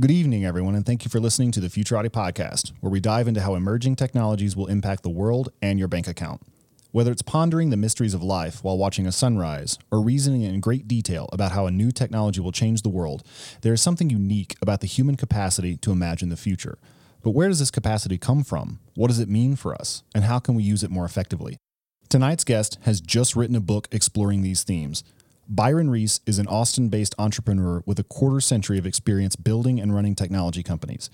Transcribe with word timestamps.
Good 0.00 0.12
evening, 0.12 0.44
everyone, 0.44 0.76
and 0.76 0.86
thank 0.86 1.04
you 1.04 1.08
for 1.08 1.18
listening 1.18 1.50
to 1.50 1.58
the 1.58 1.66
Futurati 1.66 2.08
podcast, 2.08 2.70
where 2.78 2.90
we 2.90 3.00
dive 3.00 3.26
into 3.26 3.40
how 3.40 3.56
emerging 3.56 3.96
technologies 3.96 4.54
will 4.54 4.68
impact 4.68 5.02
the 5.02 5.08
world 5.08 5.48
and 5.60 5.76
your 5.76 5.88
bank 5.88 6.06
account. 6.06 6.40
Whether 6.92 7.10
it's 7.10 7.20
pondering 7.20 7.70
the 7.70 7.76
mysteries 7.76 8.14
of 8.14 8.22
life 8.22 8.62
while 8.62 8.78
watching 8.78 9.08
a 9.08 9.12
sunrise 9.12 9.76
or 9.90 10.00
reasoning 10.00 10.42
in 10.42 10.60
great 10.60 10.86
detail 10.86 11.28
about 11.32 11.50
how 11.50 11.66
a 11.66 11.72
new 11.72 11.90
technology 11.90 12.38
will 12.40 12.52
change 12.52 12.82
the 12.82 12.88
world, 12.88 13.24
there 13.62 13.72
is 13.72 13.82
something 13.82 14.08
unique 14.08 14.54
about 14.62 14.82
the 14.82 14.86
human 14.86 15.16
capacity 15.16 15.76
to 15.78 15.90
imagine 15.90 16.28
the 16.28 16.36
future. 16.36 16.78
But 17.24 17.30
where 17.30 17.48
does 17.48 17.58
this 17.58 17.72
capacity 17.72 18.18
come 18.18 18.44
from? 18.44 18.78
What 18.94 19.08
does 19.08 19.18
it 19.18 19.28
mean 19.28 19.56
for 19.56 19.74
us? 19.74 20.04
And 20.14 20.22
how 20.22 20.38
can 20.38 20.54
we 20.54 20.62
use 20.62 20.84
it 20.84 20.92
more 20.92 21.06
effectively? 21.06 21.56
Tonight's 22.08 22.44
guest 22.44 22.78
has 22.82 23.00
just 23.00 23.34
written 23.34 23.56
a 23.56 23.60
book 23.60 23.88
exploring 23.90 24.42
these 24.42 24.62
themes. 24.62 25.02
Byron 25.50 25.88
Reese 25.88 26.20
is 26.26 26.38
an 26.38 26.46
Austin 26.46 26.90
based 26.90 27.14
entrepreneur 27.18 27.82
with 27.86 27.98
a 27.98 28.04
quarter 28.04 28.38
century 28.38 28.76
of 28.78 28.84
experience 28.84 29.34
building 29.34 29.80
and 29.80 29.94
running 29.94 30.14
technology 30.14 30.62
companies. 30.62 31.08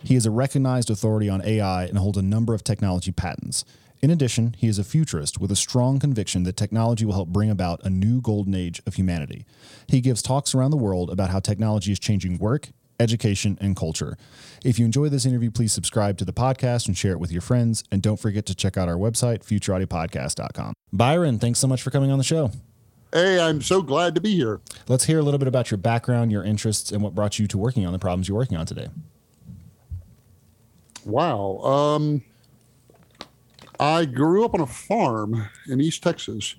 He 0.00 0.14
is 0.14 0.26
a 0.26 0.30
recognized 0.30 0.90
authority 0.90 1.28
on 1.28 1.44
AI 1.44 1.86
and 1.86 1.98
holds 1.98 2.16
a 2.16 2.22
number 2.22 2.54
of 2.54 2.62
technology 2.62 3.10
patents. 3.10 3.64
In 4.00 4.10
addition, 4.10 4.54
he 4.56 4.68
is 4.68 4.78
a 4.78 4.84
futurist 4.84 5.40
with 5.40 5.50
a 5.50 5.56
strong 5.56 5.98
conviction 5.98 6.44
that 6.44 6.56
technology 6.56 7.04
will 7.04 7.14
help 7.14 7.30
bring 7.30 7.50
about 7.50 7.84
a 7.84 7.90
new 7.90 8.20
golden 8.20 8.54
age 8.54 8.80
of 8.86 8.94
humanity. 8.94 9.44
He 9.88 10.00
gives 10.00 10.22
talks 10.22 10.54
around 10.54 10.70
the 10.70 10.76
world 10.76 11.10
about 11.10 11.30
how 11.30 11.40
technology 11.40 11.90
is 11.90 11.98
changing 11.98 12.38
work, 12.38 12.68
education, 13.00 13.58
and 13.60 13.76
culture. 13.76 14.16
If 14.64 14.78
you 14.78 14.84
enjoy 14.84 15.08
this 15.08 15.26
interview, 15.26 15.50
please 15.50 15.72
subscribe 15.72 16.16
to 16.18 16.24
the 16.24 16.32
podcast 16.32 16.86
and 16.86 16.96
share 16.96 17.12
it 17.12 17.20
with 17.20 17.32
your 17.32 17.42
friends. 17.42 17.82
And 17.90 18.00
don't 18.00 18.20
forget 18.20 18.46
to 18.46 18.54
check 18.54 18.78
out 18.78 18.88
our 18.88 18.96
website, 18.96 19.44
futuratipodcast.com. 19.44 20.74
Byron, 20.92 21.40
thanks 21.40 21.58
so 21.58 21.66
much 21.66 21.82
for 21.82 21.90
coming 21.90 22.12
on 22.12 22.18
the 22.18 22.24
show. 22.24 22.52
Hey, 23.12 23.40
I'm 23.40 23.60
so 23.60 23.82
glad 23.82 24.14
to 24.14 24.20
be 24.20 24.36
here. 24.36 24.60
Let's 24.86 25.04
hear 25.04 25.18
a 25.18 25.22
little 25.22 25.38
bit 25.38 25.48
about 25.48 25.70
your 25.70 25.78
background, 25.78 26.30
your 26.30 26.44
interests, 26.44 26.92
and 26.92 27.02
what 27.02 27.14
brought 27.14 27.38
you 27.38 27.48
to 27.48 27.58
working 27.58 27.84
on 27.84 27.92
the 27.92 27.98
problems 27.98 28.28
you're 28.28 28.36
working 28.36 28.56
on 28.56 28.66
today. 28.66 28.88
Wow. 31.04 31.58
Um, 31.58 32.22
I 33.80 34.04
grew 34.04 34.44
up 34.44 34.54
on 34.54 34.60
a 34.60 34.66
farm 34.66 35.48
in 35.68 35.80
East 35.80 36.02
Texas, 36.02 36.54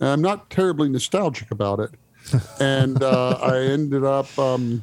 and 0.00 0.08
I'm 0.08 0.22
not 0.22 0.50
terribly 0.50 0.88
nostalgic 0.88 1.50
about 1.50 1.78
it. 1.78 1.90
and 2.60 3.02
uh, 3.02 3.38
I 3.40 3.58
ended 3.58 4.02
up 4.02 4.36
um, 4.38 4.82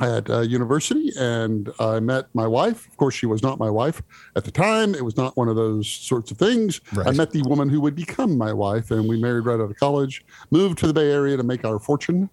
at 0.00 0.28
uh, 0.28 0.40
university, 0.40 1.12
and 1.18 1.70
I 1.78 2.00
met 2.00 2.26
my 2.34 2.46
wife. 2.46 2.88
Of 2.88 2.96
course, 2.96 3.14
she 3.14 3.26
was 3.26 3.42
not 3.42 3.58
my 3.58 3.70
wife 3.70 4.02
at 4.34 4.44
the 4.44 4.50
time. 4.50 4.94
It 4.94 5.04
was 5.04 5.16
not 5.16 5.36
one 5.36 5.48
of 5.48 5.56
those 5.56 5.88
sorts 5.88 6.30
of 6.30 6.38
things. 6.38 6.80
Right. 6.92 7.06
I 7.06 7.10
met 7.12 7.30
the 7.30 7.42
woman 7.42 7.68
who 7.68 7.80
would 7.80 7.94
become 7.94 8.36
my 8.36 8.52
wife, 8.52 8.90
and 8.90 9.08
we 9.08 9.20
married 9.20 9.46
right 9.46 9.60
out 9.60 9.70
of 9.70 9.76
college. 9.76 10.24
Moved 10.50 10.78
to 10.78 10.86
the 10.86 10.94
Bay 10.94 11.12
Area 11.12 11.36
to 11.36 11.44
make 11.44 11.64
our 11.64 11.78
fortune. 11.78 12.28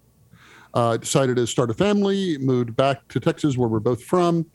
Uh, 0.74 0.96
decided 0.96 1.36
to 1.36 1.46
start 1.46 1.70
a 1.70 1.74
family. 1.74 2.38
Moved 2.38 2.74
back 2.74 3.06
to 3.08 3.20
Texas, 3.20 3.56
where 3.56 3.68
we're 3.68 3.78
both 3.78 4.02
from 4.02 4.46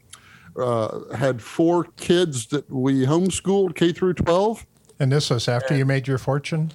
uh, 0.57 1.13
had 1.15 1.41
four 1.41 1.85
kids 1.97 2.47
that 2.47 2.69
we 2.69 3.05
homeschooled 3.05 3.75
K 3.75 3.91
through 3.93 4.13
12. 4.13 4.65
And 4.99 5.11
this 5.11 5.29
was 5.29 5.47
after 5.47 5.75
you 5.75 5.85
made 5.85 6.07
your 6.07 6.17
fortune? 6.17 6.71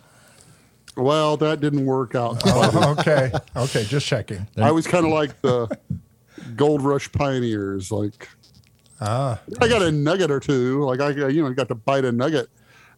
Well, 0.97 1.37
that 1.39 1.61
didn't 1.61 1.87
work 1.87 2.15
out. 2.15 2.43
Oh, 2.47 2.95
okay. 2.99 3.33
Okay, 3.57 3.85
just 3.85 4.07
checking. 4.07 4.47
I 4.57 4.71
was 4.71 4.87
kind 4.87 5.05
of 5.05 5.13
like 5.13 5.41
the 5.41 5.69
gold 6.57 6.83
rush 6.83 7.11
pioneers. 7.13 7.91
Like, 7.91 8.29
Ah, 9.01 9.41
I 9.61 9.69
got 9.69 9.83
a 9.83 9.91
nugget 9.91 10.31
or 10.31 10.39
two. 10.39 10.85
Like, 10.85 11.01
I 11.01 11.29
you 11.29 11.43
know 11.43 11.53
got 11.53 11.69
to 11.69 11.75
bite 11.75 12.05
a 12.05 12.13
nugget. 12.13 12.49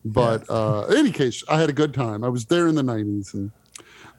But 0.04 0.48
uh, 0.50 0.86
in 0.90 0.98
any 0.98 1.12
case, 1.12 1.42
I 1.48 1.58
had 1.58 1.70
a 1.70 1.72
good 1.72 1.94
time. 1.94 2.24
I 2.24 2.28
was 2.28 2.44
there 2.44 2.68
in 2.68 2.74
the 2.74 2.82
90s 2.82 3.32
and 3.32 3.50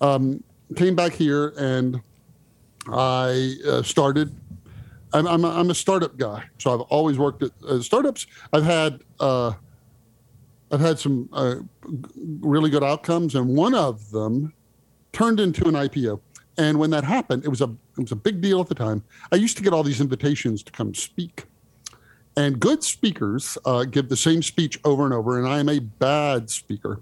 um, 0.01 0.43
came 0.75 0.95
back 0.95 1.13
here 1.13 1.53
and 1.59 2.01
I 2.87 3.53
uh, 3.67 3.83
started 3.83 4.35
I'm, 5.15 5.27
I'm, 5.27 5.45
a, 5.45 5.49
I'm 5.49 5.69
a 5.69 5.75
startup 5.75 6.17
guy, 6.17 6.43
so 6.57 6.73
I've 6.73 6.81
always 6.81 7.17
worked 7.17 7.41
at 7.41 7.51
uh, 7.65 7.79
startups. 7.81 8.27
I've 8.51 8.65
had 8.65 8.99
uh, 9.21 9.53
I've 10.71 10.81
had 10.81 10.99
some 10.99 11.29
uh, 11.31 11.55
really 12.41 12.69
good 12.69 12.83
outcomes, 12.83 13.35
and 13.35 13.55
one 13.55 13.73
of 13.73 14.11
them 14.11 14.53
turned 15.13 15.39
into 15.39 15.69
an 15.69 15.75
IPO. 15.75 16.19
And 16.57 16.79
when 16.79 16.89
that 16.91 17.03
happened, 17.03 17.43
it 17.43 17.49
was 17.49 17.61
a 17.61 17.65
it 17.97 18.01
was 18.01 18.11
a 18.11 18.15
big 18.15 18.41
deal 18.41 18.61
at 18.61 18.67
the 18.67 18.75
time. 18.75 19.03
I 19.31 19.35
used 19.35 19.57
to 19.57 19.63
get 19.63 19.73
all 19.73 19.83
these 19.83 20.01
invitations 20.01 20.63
to 20.63 20.71
come 20.71 20.93
speak, 20.93 21.45
and 22.37 22.59
good 22.59 22.83
speakers 22.83 23.57
uh, 23.65 23.83
give 23.83 24.09
the 24.09 24.17
same 24.17 24.41
speech 24.41 24.79
over 24.85 25.05
and 25.05 25.13
over. 25.13 25.37
And 25.37 25.47
I 25.47 25.59
am 25.59 25.69
a 25.69 25.79
bad 25.79 26.49
speaker 26.49 27.01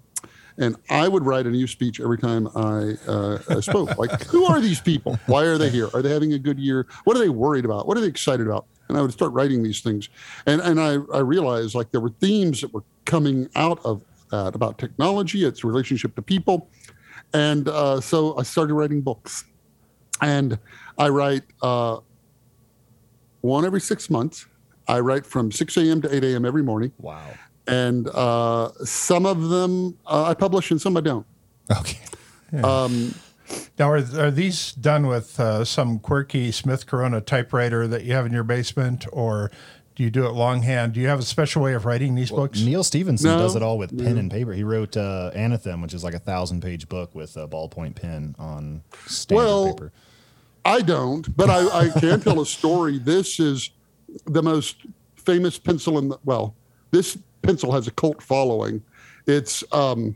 and 0.58 0.76
I 0.90 1.08
would 1.08 1.26
write 1.26 1.46
a 1.46 1.50
new 1.50 1.68
speech 1.68 2.00
every 2.00 2.18
time 2.18 2.48
I 2.56 2.96
uh, 3.08 3.62
spoke. 3.62 3.98
like, 3.98 4.24
who 4.26 4.46
are 4.46 4.60
these 4.60 4.80
people? 4.80 5.20
Why 5.26 5.44
are 5.44 5.58
they 5.58 5.70
here? 5.70 5.90
Are 5.94 6.02
they 6.02 6.12
having 6.12 6.34
a 6.34 6.40
good 6.40 6.60
year? 6.60 6.88
What 7.04 7.16
are 7.18 7.20
they 7.20 7.30
worried 7.30 7.66
about? 7.66 7.88
What 7.88 7.98
are 7.98 8.02
they 8.02 8.08
excited 8.08 8.48
about? 8.48 8.66
And 8.90 8.98
I 8.98 9.02
would 9.02 9.12
start 9.12 9.32
writing 9.32 9.64
these 9.64 9.80
things, 9.80 10.10
and 10.46 10.60
and 10.62 10.80
I 10.80 10.98
I 11.14 11.20
realized 11.20 11.74
like 11.74 11.92
there 11.92 12.02
were 12.02 12.10
themes 12.10 12.62
that 12.62 12.74
were 12.74 12.84
coming 13.06 13.50
out 13.56 13.80
of 13.86 14.04
that 14.30 14.56
about 14.56 14.78
technology, 14.78 15.46
its 15.46 15.64
relationship 15.64 16.16
to 16.16 16.22
people, 16.22 16.70
and 17.34 17.68
uh, 17.68 18.00
so 18.02 18.38
I 18.38 18.44
started 18.44 18.74
writing 18.74 19.02
books, 19.02 19.46
and 20.22 20.58
I 20.98 21.10
write 21.10 21.44
uh, 21.62 22.00
one 23.42 23.66
every 23.66 23.82
six 23.82 24.10
months. 24.10 24.46
I 24.88 25.00
write 25.00 25.26
from 25.26 25.50
6 25.52 25.78
a.m. 25.78 26.02
to 26.02 26.14
8 26.14 26.24
a.m. 26.26 26.44
every 26.46 26.62
morning 26.62 26.92
Wow. 27.00 27.22
and 27.68 28.10
uh, 28.10 28.70
some 28.84 29.26
of 29.26 29.48
them 29.48 29.98
uh, 30.06 30.26
I 30.26 30.34
publish 30.34 30.72
and 30.72 30.82
some 30.82 30.98
I 30.98 31.02
don't. 31.02 31.26
Okay. 31.72 32.00
Um, 32.62 33.16
now 33.80 33.90
are, 33.90 34.04
are 34.20 34.30
these 34.30 34.74
done 34.74 35.08
with 35.08 35.40
uh, 35.40 35.64
some 35.64 36.00
quirky 36.00 36.52
Smith 36.52 36.86
Corona 36.86 37.22
typewriter 37.22 37.88
that 37.88 38.04
you 38.04 38.12
have 38.14 38.26
in 38.26 38.34
your 38.34 38.44
basement, 38.44 39.06
or 39.12 39.50
do 39.96 40.04
you 40.04 40.10
do 40.10 40.26
it 40.26 40.32
longhand? 40.32 40.94
Do 40.94 41.00
you 41.00 41.08
have 41.08 41.20
a 41.20 41.24
special 41.24 41.62
way 41.62 41.74
of 41.74 41.86
writing 41.86 42.16
these 42.16 42.32
books? 42.32 42.62
Neal 42.62 42.84
Stephenson 42.84 43.30
No, 43.30 43.38
does 43.38 43.56
it 43.56 43.62
all 43.62 43.78
with 43.78 43.98
pen 43.98 44.18
and 44.18 44.32
paper. 44.32 44.54
He 44.54 44.64
wrote 44.64 44.98
uh, 44.98 45.32
Anathem, 45.36 45.82
which 45.82 45.94
is 45.94 46.04
like 46.04 46.14
a 46.14 46.20
thousand 46.20 46.62
page 46.62 46.90
book 46.90 47.14
with 47.14 47.38
a 47.38 47.48
ballpoint 47.48 47.96
pen 47.96 48.36
on 48.40 48.84
standard 49.06 49.44
Well, 49.44 49.74
paper. 49.74 49.92
I 50.66 50.82
don't, 50.82 51.36
but 51.36 51.50
I, 51.50 51.68
I 51.68 52.00
can 52.00 52.22
tell 52.22 52.42
a 52.42 52.46
story. 52.46 52.98
This 53.04 53.40
is 53.40 53.70
the 54.26 54.42
most 54.42 54.78
famous 55.16 55.60
pencil 55.60 55.98
in 56.00 56.10
the 56.10 56.18
well. 56.24 56.56
This 56.92 57.18
pencil 57.42 57.72
has 57.72 57.88
a 57.88 57.92
cult 57.92 58.22
following. 58.22 58.82
It's 59.28 59.64
um, 59.72 60.16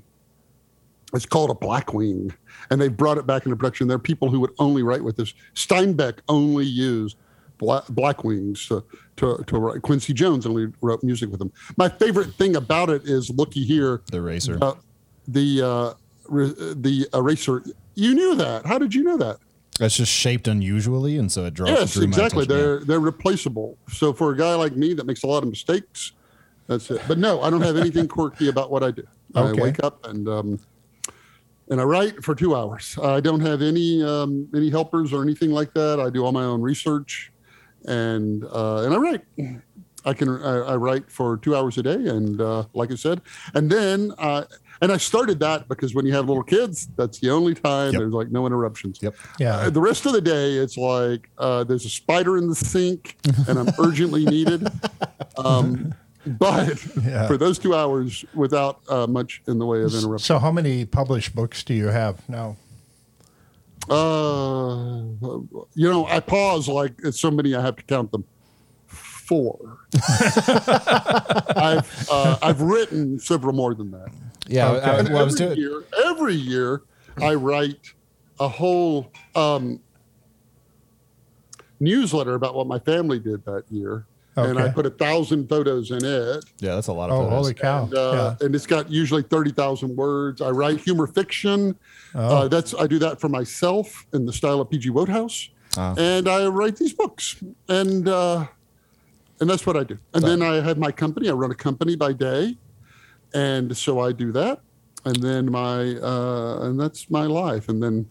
it's 1.14 1.26
called 1.26 1.50
a 1.52 1.54
Blackwing, 1.54 2.34
and 2.70 2.82
they 2.82 2.88
brought 2.88 3.18
it 3.18 3.26
back 3.26 3.46
into 3.46 3.56
production. 3.56 3.88
There 3.88 3.96
are 3.96 4.00
people 4.00 4.30
who 4.30 4.40
would 4.40 4.52
only 4.60 4.84
write 4.84 5.04
with 5.04 5.18
this. 5.18 5.34
Steinbeck 5.56 6.20
only 6.30 6.66
used 6.66 7.18
Bla- 7.58 7.84
Blackwings 7.92 8.68
to, 8.68 8.84
to 9.18 9.44
to 9.46 9.58
write. 9.60 9.82
Quincy 9.82 10.14
Jones 10.14 10.46
only 10.46 10.68
wrote 10.82 11.04
music 11.04 11.32
with 11.32 11.42
him. 11.42 11.52
My 11.78 11.90
favorite 11.90 12.34
thing 12.36 12.56
about 12.56 12.90
it 12.90 13.04
is 13.06 13.30
looky 13.30 13.64
here. 13.64 14.02
The 14.12 14.18
eraser. 14.18 14.58
Uh, 14.62 14.74
the 15.28 15.62
uh, 15.62 15.94
re- 16.28 16.54
the 16.76 17.08
eraser. 17.14 17.64
You 17.96 18.14
knew 18.14 18.36
that. 18.36 18.66
How 18.66 18.78
did 18.78 18.94
you 18.94 19.04
know 19.04 19.18
that? 19.18 19.38
It's 19.80 19.96
just 19.96 20.12
shaped 20.12 20.48
unusually, 20.48 21.18
and 21.18 21.32
so 21.32 21.46
it 21.46 21.54
draws. 21.54 21.70
Yes, 21.70 21.98
exactly. 21.98 22.46
They're 22.46 22.80
they're 22.80 23.00
replaceable. 23.00 23.78
So 23.90 24.12
for 24.14 24.32
a 24.32 24.38
guy 24.38 24.56
like 24.56 24.76
me 24.76 24.94
that 24.96 25.06
makes 25.06 25.24
a 25.24 25.28
lot 25.28 25.44
of 25.44 25.50
mistakes, 25.50 26.14
that's 26.68 26.90
it. 26.90 27.02
But 27.08 27.18
no, 27.20 27.42
I 27.42 27.50
don't 27.50 27.62
have 27.62 27.78
anything 27.78 28.08
quirky 28.08 28.50
about 28.50 28.72
what 28.72 28.84
I 28.84 28.92
do. 28.92 29.04
Okay. 29.36 29.60
I 29.60 29.64
wake 29.64 29.84
up 29.84 30.06
and 30.06 30.28
um, 30.28 30.60
and 31.70 31.80
I 31.80 31.84
write 31.84 32.24
for 32.24 32.34
two 32.34 32.56
hours. 32.56 32.98
I 33.04 33.20
don't 33.20 33.42
have 33.42 33.62
any 33.62 34.04
um, 34.04 34.48
any 34.56 34.70
helpers 34.70 35.14
or 35.14 35.22
anything 35.22 35.52
like 35.52 35.74
that. 35.74 36.00
I 36.00 36.10
do 36.10 36.26
all 36.26 36.32
my 36.32 36.44
own 36.44 36.62
research, 36.62 37.32
and 37.88 38.44
uh, 38.46 38.84
and 38.84 38.94
I 38.94 38.98
write. 38.98 39.22
I 40.06 40.14
can 40.14 40.30
I, 40.42 40.60
I 40.60 40.76
write 40.76 41.12
for 41.12 41.38
two 41.38 41.56
hours 41.56 41.78
a 41.78 41.84
day, 41.84 41.96
and 42.08 42.40
uh, 42.40 42.64
like 42.74 42.92
I 42.92 42.96
said, 42.96 43.22
and 43.56 43.70
then 43.70 44.14
uh, 44.18 44.44
and 44.82 44.92
I 44.92 44.98
started 44.98 45.40
that 45.42 45.68
because 45.68 45.94
when 45.96 46.06
you 46.06 46.14
have 46.14 46.28
little 46.28 46.44
kids, 46.44 46.88
that's 46.96 47.20
the 47.20 47.30
only 47.32 47.54
time 47.56 47.92
Yep. 47.94 48.00
there's 48.00 48.14
like 48.14 48.30
no 48.32 48.46
interruptions. 48.46 49.00
Yep. 49.02 49.16
Yeah. 49.40 49.56
Uh, 49.58 49.70
the 49.70 49.82
rest 49.82 50.06
of 50.06 50.14
the 50.14 50.22
day, 50.22 50.54
it's 50.54 50.78
like 50.78 51.30
uh, 51.38 51.64
there's 51.66 51.84
a 51.86 51.90
spider 51.90 52.38
in 52.38 52.48
the 52.48 52.56
sink, 52.56 53.18
and 53.50 53.60
I'm 53.60 53.68
urgently 53.80 54.24
needed. 54.26 54.68
Um, 55.38 55.94
but 56.26 56.78
Yeah. 57.04 57.28
for 57.28 57.38
those 57.38 57.58
two 57.60 57.74
hours 57.76 58.24
without 58.34 58.82
uh, 58.90 59.08
much 59.08 59.42
in 59.48 59.60
the 59.60 59.66
way 59.66 59.82
of 59.82 59.94
interruption. 59.94 60.26
So, 60.26 60.40
how 60.40 60.52
many 60.52 60.86
published 60.86 61.36
books 61.36 61.64
do 61.64 61.74
you 61.74 61.88
have 61.88 62.28
now? 62.30 62.56
Uh, 63.90 65.04
you 65.74 65.90
know, 65.90 66.06
I 66.08 66.20
pause 66.20 66.68
like 66.68 66.94
it's 67.04 67.20
so 67.20 67.32
many 67.32 67.56
I 67.56 67.62
have 67.62 67.76
to 67.78 67.84
count 67.84 68.12
them. 68.12 68.24
Four. 68.88 69.80
I've 71.58 72.08
uh, 72.10 72.38
I've 72.42 72.62
written 72.62 73.20
several 73.20 73.54
more 73.54 73.74
than 73.76 73.92
that. 73.92 74.08
Yeah, 74.48 74.70
Okay. 74.72 74.86
I, 74.90 75.00
And 75.00 75.10
well, 75.10 75.18
I 75.20 75.24
was 75.24 75.40
every 75.42 75.56
doing. 75.56 75.70
year, 75.70 75.84
every 76.06 76.34
year, 76.36 76.82
I 77.22 77.34
write 77.36 77.94
a 78.40 78.48
whole 78.48 79.12
um, 79.36 79.82
newsletter 81.80 82.36
about 82.36 82.56
what 82.56 82.68
my 82.68 82.80
family 82.80 83.20
did 83.20 83.44
that 83.46 83.64
year, 83.70 84.06
and 84.38 84.60
I 84.60 84.70
put 84.70 84.86
a 84.86 84.90
thousand 84.90 85.50
photos 85.50 85.92
in 85.92 86.04
it. 86.06 86.46
Yeah, 86.60 86.76
that's 86.76 86.88
a 86.88 86.94
lot 86.94 87.10
of 87.10 87.16
Oh, 87.16 87.24
photos. 87.24 87.34
holy 87.34 87.54
cow! 87.54 87.84
And, 87.86 87.94
uh, 87.96 88.36
and 88.42 88.56
it's 88.56 88.68
got 88.68 88.90
usually 88.92 89.24
30,000 89.24 89.96
words. 89.96 90.42
I 90.42 90.50
write 90.50 90.80
humor 90.80 91.08
fiction. 91.08 91.76
Oh. 92.14 92.20
Uh, 92.20 92.48
that's 92.48 92.74
I 92.76 92.88
do 92.88 93.00
that 93.00 93.20
for 93.20 93.30
myself 93.30 94.06
in 94.14 94.26
the 94.26 94.34
style 94.34 94.62
of 94.62 94.70
PG 94.70 94.90
Wodehouse. 94.92 95.50
Ah. 95.76 95.94
And 95.98 96.28
I 96.28 96.48
write 96.48 96.78
these 96.78 96.94
books. 96.94 97.36
And 97.68 98.08
uh, 98.08 98.46
and 99.40 99.50
that's 99.50 99.66
what 99.66 99.76
I 99.78 99.84
do. 99.84 99.98
And 100.14 100.24
then 100.24 100.42
I 100.42 100.56
have 100.62 100.78
my 100.78 100.92
company. 100.92 101.30
I 101.30 101.34
run 101.34 101.52
a 101.52 101.56
company 101.56 101.96
by 101.96 102.14
day. 102.14 102.58
And 103.34 103.76
so 103.76 104.00
I 104.00 104.12
do 104.12 104.32
that. 104.32 104.62
And 105.06 105.16
then 105.18 105.52
my 105.52 105.96
uh, 105.98 106.60
and 106.62 106.80
that's 106.80 107.10
my 107.10 107.26
life. 107.26 107.70
And 107.70 107.82
then 107.82 108.08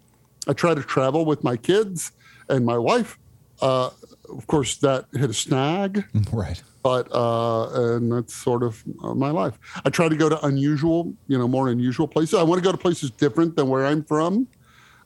I 0.49 0.53
try 0.53 0.75
to 0.75 0.83
travel 0.83 1.25
with 1.25 1.43
my 1.43 1.57
kids 1.57 2.13
and 2.49 2.65
my 2.65 2.79
wife. 2.79 3.19
Uh, 3.61 3.91
of 4.29 4.47
course, 4.47 4.77
that 4.79 5.07
hit 5.13 5.31
a 5.31 5.35
snag 5.35 6.05
right. 6.33 6.63
but 6.83 7.09
uh, 7.13 7.95
and 7.97 8.13
that's 8.13 8.35
sort 8.35 8.63
of 8.63 8.83
uh, 9.03 9.15
my 9.15 9.31
life. 9.31 9.59
I 9.85 9.91
try 9.91 10.09
to 10.09 10.17
go 10.17 10.29
to 10.29 10.45
unusual, 10.45 11.15
you 11.29 11.39
know, 11.39 11.49
more 11.49 11.69
unusual 11.69 12.09
places. 12.09 12.35
I 12.35 12.43
want 12.43 12.63
to 12.63 12.65
go 12.65 12.73
to 12.73 12.79
places 12.79 13.11
different 13.11 13.57
than 13.57 13.69
where 13.69 13.87
I'm 13.87 14.05
from. 14.05 14.49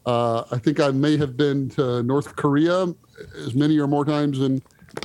Uh, 0.07 0.45
I 0.51 0.59
think 0.59 0.81
I 0.81 0.91
may 0.91 1.17
have 1.17 1.37
been 1.37 1.69
to 1.71 2.03
North 2.03 2.35
Korea 2.37 2.95
as 3.37 3.55
many 3.55 3.79
or 3.79 3.87
more 3.87 4.05
times 4.05 4.39
than 4.39 4.63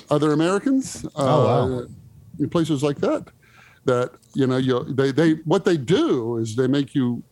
other 0.10 0.32
Americans. 0.32 1.06
Oh, 1.16 1.26
uh, 1.26 1.68
wow. 1.68 1.86
In 2.40 2.50
places 2.50 2.84
like 2.84 2.98
that, 3.00 3.28
that 3.86 4.12
you 4.34 4.48
know, 4.48 4.58
you 4.58 4.84
they 4.84 5.12
they 5.12 5.34
what 5.46 5.66
they 5.66 5.78
do 5.78 6.38
is 6.38 6.56
they 6.56 6.68
make 6.68 6.96
you 6.96 7.24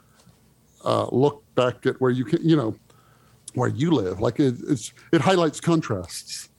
uh, 0.84 1.08
look 1.12 1.44
back 1.56 1.86
at 1.86 2.00
where 2.02 2.12
you 2.12 2.26
can, 2.26 2.48
you 2.48 2.56
know, 2.56 2.76
where 3.54 3.70
you 3.70 3.92
live. 3.92 4.20
Like 4.20 4.40
it, 4.40 4.56
it's 4.68 4.94
it 5.12 5.22
highlights 5.22 5.60
contrasts. 5.60 6.50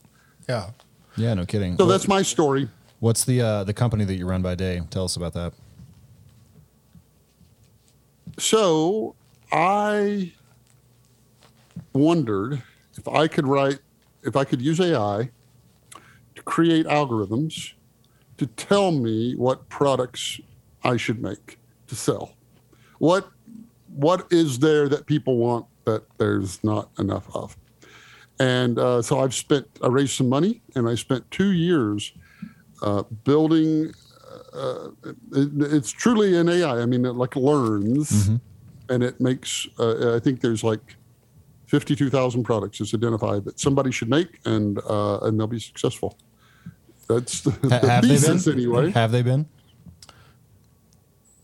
Yeah. 0.49 0.71
Yeah, 1.17 1.35
no 1.35 1.45
kidding. 1.47 1.77
So 1.77 1.85
What- 1.85 1.93
that's 1.93 2.09
my 2.09 2.23
story. 2.23 2.69
what's 3.01 3.25
the 3.25 3.41
uh, 3.41 3.65
the 3.65 3.73
company 3.75 4.05
that 4.05 4.15
you 4.15 4.27
run 4.27 4.43
by 4.43 4.55
day? 4.55 4.83
Tell 4.91 5.05
us 5.05 5.17
about 5.17 5.33
that. 5.35 5.53
So 8.39 9.15
I 9.53 10.33
wondered 11.93 12.63
if 12.97 13.07
I 13.09 13.29
could 13.29 13.47
write, 13.47 13.79
if 14.23 14.37
I 14.37 14.45
could 14.45 14.61
use 14.61 14.81
AI 14.81 15.31
to 16.35 16.43
create 16.43 16.87
algorithms 16.87 17.73
to 18.39 18.47
tell 18.47 18.91
me 18.91 19.35
what 19.37 19.69
products 19.69 20.41
I 20.83 20.97
should 20.97 21.23
make 21.23 21.59
to 21.87 21.95
sell. 21.95 22.33
What 22.99 23.29
what 23.95 24.27
is 24.33 24.59
there 24.59 24.89
that 24.89 25.07
people 25.07 25.37
want 25.37 25.67
that 25.85 26.03
there's 26.19 26.63
not 26.65 26.91
enough 26.99 27.29
of? 27.35 27.57
And 28.41 28.79
uh, 28.79 29.01
so 29.03 29.21
I've 29.21 29.35
spent, 29.35 29.67
I 29.83 29.87
raised 29.89 30.13
some 30.15 30.29
money, 30.29 30.61
and 30.75 30.89
I 30.89 30.95
spent 30.97 31.31
two 31.31 31.53
years 31.53 32.13
uh, 32.83 33.03
building 33.25 33.93
uh, 34.53 34.89
it, 35.33 35.49
it's 35.61 35.91
truly 35.91 36.37
an 36.37 36.49
AI. 36.49 36.81
I 36.81 36.87
mean, 36.87 37.05
it 37.05 37.13
like 37.13 37.35
learns, 37.37 38.29
and 38.89 39.03
it 39.03 39.21
makes. 39.21 39.67
Uh, 39.79 40.15
I 40.17 40.21
think 40.21 40.41
there's 40.41 40.63
like 40.65 40.97
fifty-two 41.67 42.11
thousand 42.11 42.45
products 42.45 42.81
it's 42.81 42.95
identified 42.95 43.45
that 43.45 43.59
somebody 43.59 43.91
should 43.91 44.09
make, 44.09 44.41
and 44.45 44.79
uh, 44.89 45.19
and 45.23 45.39
they'll 45.39 45.47
be 45.47 45.59
successful. 45.61 46.19
That's 47.09 47.41
the, 47.43 47.51
the 47.51 47.81
have 47.89 48.03
they 48.03 48.09
thesis 48.11 48.45
been? 48.47 48.55
anyway. 48.55 48.91
Have 48.93 49.13
they 49.13 49.23
been? 49.23 49.47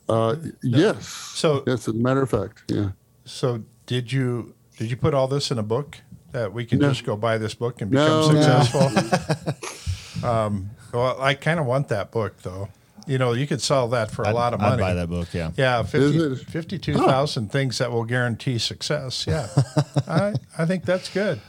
Uh, 0.08 0.36
yes. 0.62 1.06
So- 1.06 1.62
yes, 1.66 1.86
as 1.88 1.94
a 1.94 1.98
matter 1.98 2.22
of 2.22 2.30
fact, 2.30 2.64
yeah. 2.68 2.90
So, 3.24 3.62
did 3.86 4.12
you 4.12 4.54
did 4.76 4.90
you 4.90 4.96
put 4.96 5.14
all 5.14 5.28
this 5.28 5.50
in 5.50 5.58
a 5.58 5.62
book 5.62 5.98
that 6.32 6.52
we 6.52 6.64
can 6.64 6.78
No. 6.78 6.88
just 6.90 7.04
go 7.04 7.16
buy 7.16 7.38
this 7.38 7.54
book 7.54 7.80
and 7.80 7.90
become 7.90 8.08
No, 8.08 8.30
no. 8.32 8.62
successful? 8.62 10.24
um, 10.28 10.70
well, 10.92 11.20
I 11.20 11.34
kind 11.34 11.60
of 11.60 11.66
want 11.66 11.88
that 11.88 12.10
book 12.10 12.40
though. 12.42 12.68
You 13.06 13.18
know, 13.18 13.32
you 13.32 13.46
could 13.46 13.60
sell 13.62 13.88
that 13.88 14.10
for 14.10 14.22
a 14.22 14.28
I'd- 14.28 14.34
lot 14.34 14.54
of 14.54 14.60
money. 14.60 14.74
I'd 14.74 14.80
money. 14.80 14.92
buy 14.92 14.94
that 14.94 15.08
book. 15.08 15.28
Yeah. 15.32 15.50
Yeah, 15.56 15.82
50 15.82 15.98
Is 16.18 16.40
it? 16.42 16.48
52,000 16.50 17.50
things 17.50 17.78
that 17.78 17.90
will 17.90 18.04
guarantee 18.04 18.58
success. 18.58 19.26
Yeah. 19.26 19.48
I, 20.06 20.34
I 20.58 20.66
think 20.66 20.84
that's 20.84 21.08
good. 21.12 21.40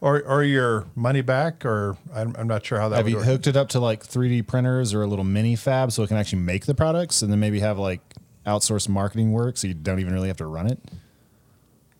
Or, 0.00 0.20
or 0.22 0.42
your 0.42 0.86
money 0.94 1.20
back, 1.22 1.64
or 1.64 1.96
I'm, 2.14 2.34
I'm 2.36 2.46
not 2.48 2.66
sure 2.66 2.78
how 2.78 2.88
that 2.90 2.96
Have 2.96 3.04
would 3.06 3.10
you 3.10 3.16
work. 3.18 3.26
hooked 3.26 3.46
it 3.46 3.56
up 3.56 3.68
to 3.70 3.80
like 3.80 4.04
3D 4.06 4.46
printers 4.46 4.92
or 4.94 5.02
a 5.02 5.06
little 5.06 5.24
mini 5.24 5.56
fab 5.56 5.92
so 5.92 6.02
it 6.02 6.08
can 6.08 6.16
actually 6.16 6.40
make 6.42 6.66
the 6.66 6.74
products 6.74 7.22
and 7.22 7.32
then 7.32 7.38
maybe 7.40 7.60
have 7.60 7.78
like 7.78 8.00
outsourced 8.46 8.88
marketing 8.88 9.32
work 9.32 9.56
so 9.56 9.68
you 9.68 9.74
don't 9.74 10.00
even 10.00 10.12
really 10.12 10.28
have 10.28 10.36
to 10.38 10.46
run 10.46 10.66
it? 10.66 10.78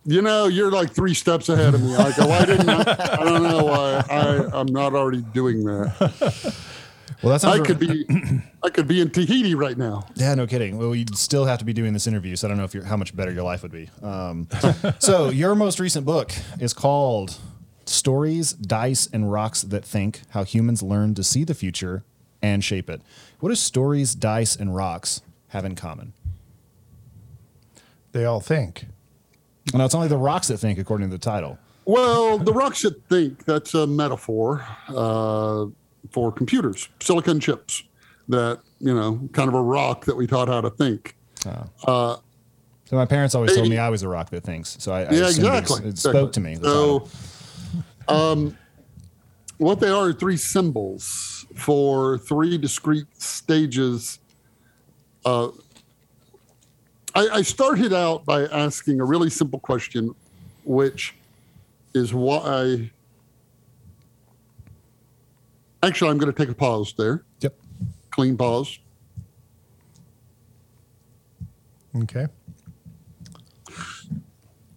You 0.04 0.20
know, 0.20 0.48
you're 0.48 0.70
like 0.70 0.92
three 0.92 1.14
steps 1.14 1.48
ahead 1.48 1.74
of 1.74 1.82
me. 1.82 1.96
Like, 1.96 2.18
why 2.18 2.44
didn't 2.44 2.68
I? 2.68 2.80
I 2.80 3.24
don't 3.24 3.42
know 3.42 3.64
why 3.64 4.04
I, 4.10 4.60
I'm 4.60 4.66
not 4.66 4.94
already 4.94 5.22
doing 5.22 5.64
that. 5.64 6.54
Well, 7.22 7.30
that's 7.30 7.44
I 7.44 7.60
could 7.60 7.78
be, 7.78 8.04
I 8.64 8.70
could 8.70 8.88
be 8.88 9.00
in 9.00 9.10
Tahiti 9.10 9.54
right 9.54 9.78
now. 9.78 10.04
Yeah, 10.16 10.34
no 10.34 10.44
kidding. 10.46 10.76
Well, 10.76 10.92
you'd 10.92 11.16
still 11.16 11.44
have 11.44 11.60
to 11.60 11.64
be 11.64 11.72
doing 11.72 11.92
this 11.92 12.08
interview, 12.08 12.34
so 12.34 12.46
I 12.46 12.48
don't 12.48 12.58
know 12.58 12.64
if 12.64 12.74
you're, 12.74 12.82
how 12.82 12.96
much 12.96 13.14
better 13.14 13.30
your 13.30 13.44
life 13.44 13.62
would 13.62 13.70
be. 13.70 13.88
Um, 14.02 14.48
so, 14.98 15.28
your 15.28 15.54
most 15.54 15.78
recent 15.78 16.04
book 16.04 16.32
is 16.58 16.72
called 16.72 17.38
Stories, 17.86 18.54
Dice, 18.54 19.08
and 19.12 19.30
Rocks 19.30 19.62
That 19.62 19.84
Think 19.84 20.22
How 20.30 20.42
Humans 20.42 20.82
Learn 20.82 21.14
to 21.14 21.22
See 21.22 21.44
the 21.44 21.54
Future 21.54 22.02
and 22.42 22.64
Shape 22.64 22.90
It. 22.90 23.02
What 23.38 23.50
do 23.50 23.54
stories, 23.54 24.16
dice, 24.16 24.56
and 24.56 24.74
rocks 24.74 25.22
have 25.48 25.64
in 25.64 25.76
common? 25.76 26.14
They 28.10 28.24
all 28.24 28.40
think. 28.40 28.86
No, 29.74 29.84
it's 29.84 29.94
only 29.94 30.08
the 30.08 30.16
rocks 30.18 30.48
that 30.48 30.58
think, 30.58 30.78
according 30.78 31.10
to 31.10 31.16
the 31.16 31.22
title. 31.22 31.58
Well, 31.84 32.38
the 32.38 32.52
rocks 32.52 32.82
that 32.82 33.02
think, 33.08 33.44
that's 33.44 33.74
a 33.74 33.86
metaphor 33.86 34.64
uh, 34.88 35.66
for 36.10 36.32
computers, 36.32 36.88
silicon 37.00 37.40
chips 37.40 37.82
that, 38.28 38.60
you 38.80 38.94
know, 38.94 39.28
kind 39.32 39.48
of 39.48 39.54
a 39.54 39.62
rock 39.62 40.04
that 40.04 40.16
we 40.16 40.26
taught 40.26 40.48
how 40.48 40.60
to 40.60 40.70
think. 40.70 41.16
So, 41.42 42.20
my 42.96 43.06
parents 43.06 43.34
always 43.34 43.54
told 43.54 43.68
me 43.68 43.78
I 43.78 43.88
was 43.88 44.02
a 44.02 44.08
rock 44.08 44.30
that 44.30 44.44
thinks. 44.44 44.76
So, 44.78 44.92
I, 44.92 45.00
I 45.00 45.00
yeah, 45.02 45.06
assumed 45.06 45.20
it 45.20 45.24
was- 45.26 45.36
exactly. 45.36 45.88
It, 45.88 45.98
spoke 45.98 46.14
exactly. 46.14 46.30
to 46.32 46.40
me. 46.40 46.56
So, 46.62 47.08
um, 48.08 48.58
what 49.58 49.80
they 49.80 49.88
are 49.88 50.08
are 50.08 50.12
three 50.12 50.36
symbols 50.36 51.46
for 51.54 52.18
three 52.18 52.58
discrete 52.58 53.06
stages. 53.14 54.18
Uh, 55.24 55.48
I, 57.14 57.28
I 57.28 57.42
started 57.42 57.92
out 57.92 58.24
by 58.24 58.44
asking 58.44 59.00
a 59.00 59.04
really 59.04 59.30
simple 59.30 59.58
question, 59.58 60.14
which 60.64 61.14
is 61.94 62.14
why. 62.14 62.90
Actually, 65.82 66.10
I'm 66.10 66.18
going 66.18 66.32
to 66.32 66.38
take 66.38 66.48
a 66.48 66.54
pause 66.54 66.94
there. 66.96 67.24
Yep. 67.40 67.54
Clean 68.12 68.36
pause. 68.36 68.78
Okay. 71.96 72.26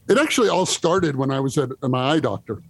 It 0.08 0.18
actually 0.18 0.50
all 0.50 0.65
started 0.65 1.15
when 1.15 1.32
I 1.32 1.39
was 1.39 1.58
at 1.58 1.70
my 1.84 2.13
eye 2.13 2.20
doctor. 2.20 2.62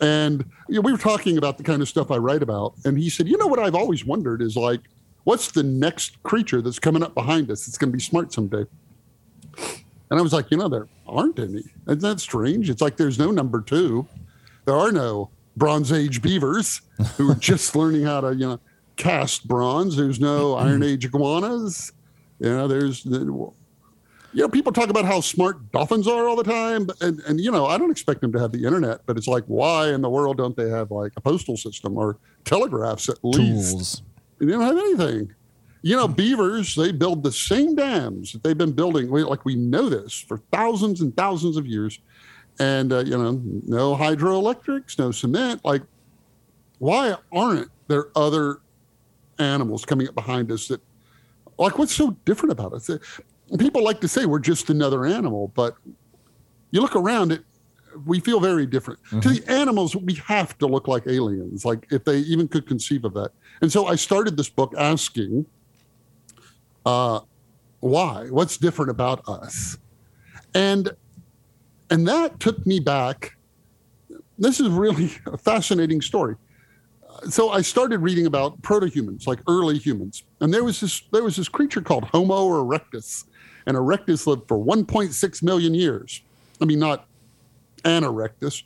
And 0.00 0.44
you 0.68 0.76
know, 0.76 0.80
we 0.80 0.92
were 0.92 0.98
talking 0.98 1.38
about 1.38 1.58
the 1.58 1.64
kind 1.64 1.80
of 1.80 1.88
stuff 1.88 2.10
I 2.10 2.16
write 2.16 2.42
about. 2.42 2.74
And 2.84 2.98
he 2.98 3.08
said, 3.08 3.28
You 3.28 3.38
know 3.38 3.46
what 3.46 3.58
I've 3.58 3.74
always 3.74 4.04
wondered 4.04 4.42
is 4.42 4.56
like, 4.56 4.80
what's 5.24 5.50
the 5.50 5.62
next 5.62 6.22
creature 6.22 6.60
that's 6.60 6.78
coming 6.78 7.02
up 7.02 7.14
behind 7.14 7.50
us 7.50 7.66
that's 7.66 7.78
going 7.78 7.90
to 7.90 7.96
be 7.96 8.02
smart 8.02 8.32
someday? 8.32 8.64
And 10.10 10.18
I 10.18 10.22
was 10.22 10.32
like, 10.32 10.50
You 10.50 10.56
know, 10.56 10.68
there 10.68 10.88
aren't 11.06 11.38
any. 11.38 11.64
Isn't 11.88 12.00
that 12.00 12.20
strange? 12.20 12.70
It's 12.70 12.82
like 12.82 12.96
there's 12.96 13.18
no 13.18 13.30
number 13.30 13.60
two. 13.60 14.06
There 14.64 14.74
are 14.76 14.92
no 14.92 15.30
Bronze 15.56 15.92
Age 15.92 16.22
beavers 16.22 16.82
who 17.16 17.30
are 17.30 17.34
just 17.38 17.74
learning 17.74 18.04
how 18.04 18.20
to, 18.20 18.34
you 18.34 18.46
know, 18.46 18.60
cast 18.96 19.46
bronze. 19.48 19.96
There's 19.96 20.20
no 20.20 20.54
Iron 20.56 20.82
Age 20.82 21.04
iguanas. 21.04 21.92
You 22.38 22.50
know, 22.50 22.68
there's 22.68 23.04
you 24.36 24.42
know, 24.42 24.48
people 24.50 24.70
talk 24.70 24.90
about 24.90 25.06
how 25.06 25.22
smart 25.22 25.72
dolphins 25.72 26.06
are 26.06 26.28
all 26.28 26.36
the 26.36 26.44
time, 26.44 26.88
and 27.00 27.20
and 27.20 27.40
you 27.40 27.50
know, 27.50 27.64
I 27.64 27.78
don't 27.78 27.90
expect 27.90 28.20
them 28.20 28.32
to 28.32 28.38
have 28.38 28.52
the 28.52 28.64
internet, 28.64 29.00
but 29.06 29.16
it's 29.16 29.26
like, 29.26 29.44
why 29.46 29.88
in 29.94 30.02
the 30.02 30.10
world 30.10 30.36
don't 30.36 30.54
they 30.54 30.68
have 30.68 30.90
like 30.90 31.12
a 31.16 31.22
postal 31.22 31.56
system 31.56 31.96
or 31.96 32.18
telegraphs 32.44 33.08
at 33.08 33.16
least? 33.22 33.70
Tools. 33.72 34.02
They 34.38 34.46
don't 34.46 34.60
have 34.60 34.76
anything. 34.76 35.34
You 35.82 35.94
know, 35.96 36.08
beavers 36.08 36.74
they 36.74 36.90
build 36.90 37.22
the 37.22 37.32
same 37.32 37.74
dams 37.76 38.32
that 38.32 38.42
they've 38.42 38.58
been 38.58 38.72
building. 38.72 39.10
We, 39.10 39.22
like 39.22 39.44
we 39.44 39.54
know 39.54 39.88
this 39.88 40.14
for 40.14 40.38
thousands 40.50 41.00
and 41.00 41.16
thousands 41.16 41.56
of 41.56 41.66
years, 41.66 42.00
and 42.58 42.92
uh, 42.92 43.00
you 43.00 43.16
know, 43.16 43.40
no 43.66 43.94
hydroelectrics, 43.94 44.98
no 44.98 45.12
cement. 45.12 45.64
Like, 45.64 45.82
why 46.78 47.14
aren't 47.30 47.70
there 47.88 48.08
other 48.16 48.58
animals 49.38 49.84
coming 49.84 50.08
up 50.08 50.14
behind 50.14 50.50
us 50.50 50.68
that, 50.68 50.80
like, 51.58 51.78
what's 51.78 51.94
so 51.94 52.16
different 52.24 52.52
about 52.52 52.72
us? 52.72 52.90
People 53.58 53.84
like 53.84 54.00
to 54.00 54.08
say 54.08 54.26
we're 54.26 54.40
just 54.40 54.70
another 54.70 55.06
animal, 55.06 55.52
but 55.54 55.76
you 56.72 56.80
look 56.80 56.96
around 56.96 57.30
it, 57.30 57.44
we 58.04 58.18
feel 58.18 58.40
very 58.40 58.66
different. 58.66 59.00
Mm-hmm. 59.04 59.20
To 59.20 59.28
the 59.28 59.50
animals, 59.50 59.94
we 59.94 60.14
have 60.14 60.58
to 60.58 60.66
look 60.66 60.88
like 60.88 61.06
aliens, 61.06 61.64
like 61.64 61.86
if 61.90 62.04
they 62.04 62.18
even 62.18 62.48
could 62.48 62.66
conceive 62.66 63.04
of 63.04 63.14
that. 63.14 63.30
And 63.62 63.70
so 63.70 63.86
I 63.86 63.94
started 63.94 64.36
this 64.36 64.48
book 64.48 64.74
asking, 64.76 65.46
uh, 66.86 67.20
why? 67.80 68.28
What's 68.30 68.56
different 68.56 68.90
about 68.90 69.28
us? 69.28 69.76
And 70.54 70.90
and 71.90 72.08
that 72.08 72.40
took 72.40 72.64
me 72.64 72.80
back. 72.80 73.36
This 74.38 74.60
is 74.60 74.68
really 74.68 75.10
a 75.26 75.36
fascinating 75.36 76.00
story. 76.00 76.36
So 77.28 77.50
I 77.50 77.62
started 77.62 78.00
reading 78.00 78.26
about 78.26 78.60
proto-humans, 78.62 79.26
like 79.26 79.40
early 79.48 79.78
humans, 79.78 80.24
and 80.40 80.52
there 80.52 80.64
was 80.64 80.80
this 80.80 81.02
there 81.12 81.24
was 81.24 81.36
this 81.36 81.48
creature 81.48 81.82
called 81.82 82.04
Homo 82.04 82.48
erectus, 82.48 83.24
and 83.66 83.76
erectus 83.76 84.26
lived 84.26 84.46
for 84.46 84.58
1.6 84.58 85.42
million 85.42 85.74
years. 85.74 86.22
I 86.60 86.64
mean, 86.64 86.78
not 86.78 87.06
an 87.84 88.04
erectus. 88.04 88.62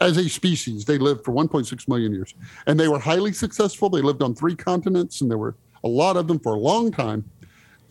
As 0.00 0.16
a 0.16 0.28
species, 0.30 0.86
they 0.86 0.96
lived 0.96 1.24
for 1.26 1.32
1.6 1.32 1.88
million 1.88 2.12
years, 2.12 2.34
and 2.66 2.80
they 2.80 2.88
were 2.88 2.98
highly 2.98 3.32
successful. 3.32 3.90
They 3.90 4.00
lived 4.00 4.22
on 4.22 4.34
three 4.34 4.56
continents, 4.56 5.20
and 5.20 5.30
there 5.30 5.36
were 5.36 5.56
a 5.84 5.88
lot 5.88 6.16
of 6.16 6.26
them 6.26 6.38
for 6.38 6.54
a 6.54 6.58
long 6.58 6.90
time. 6.90 7.24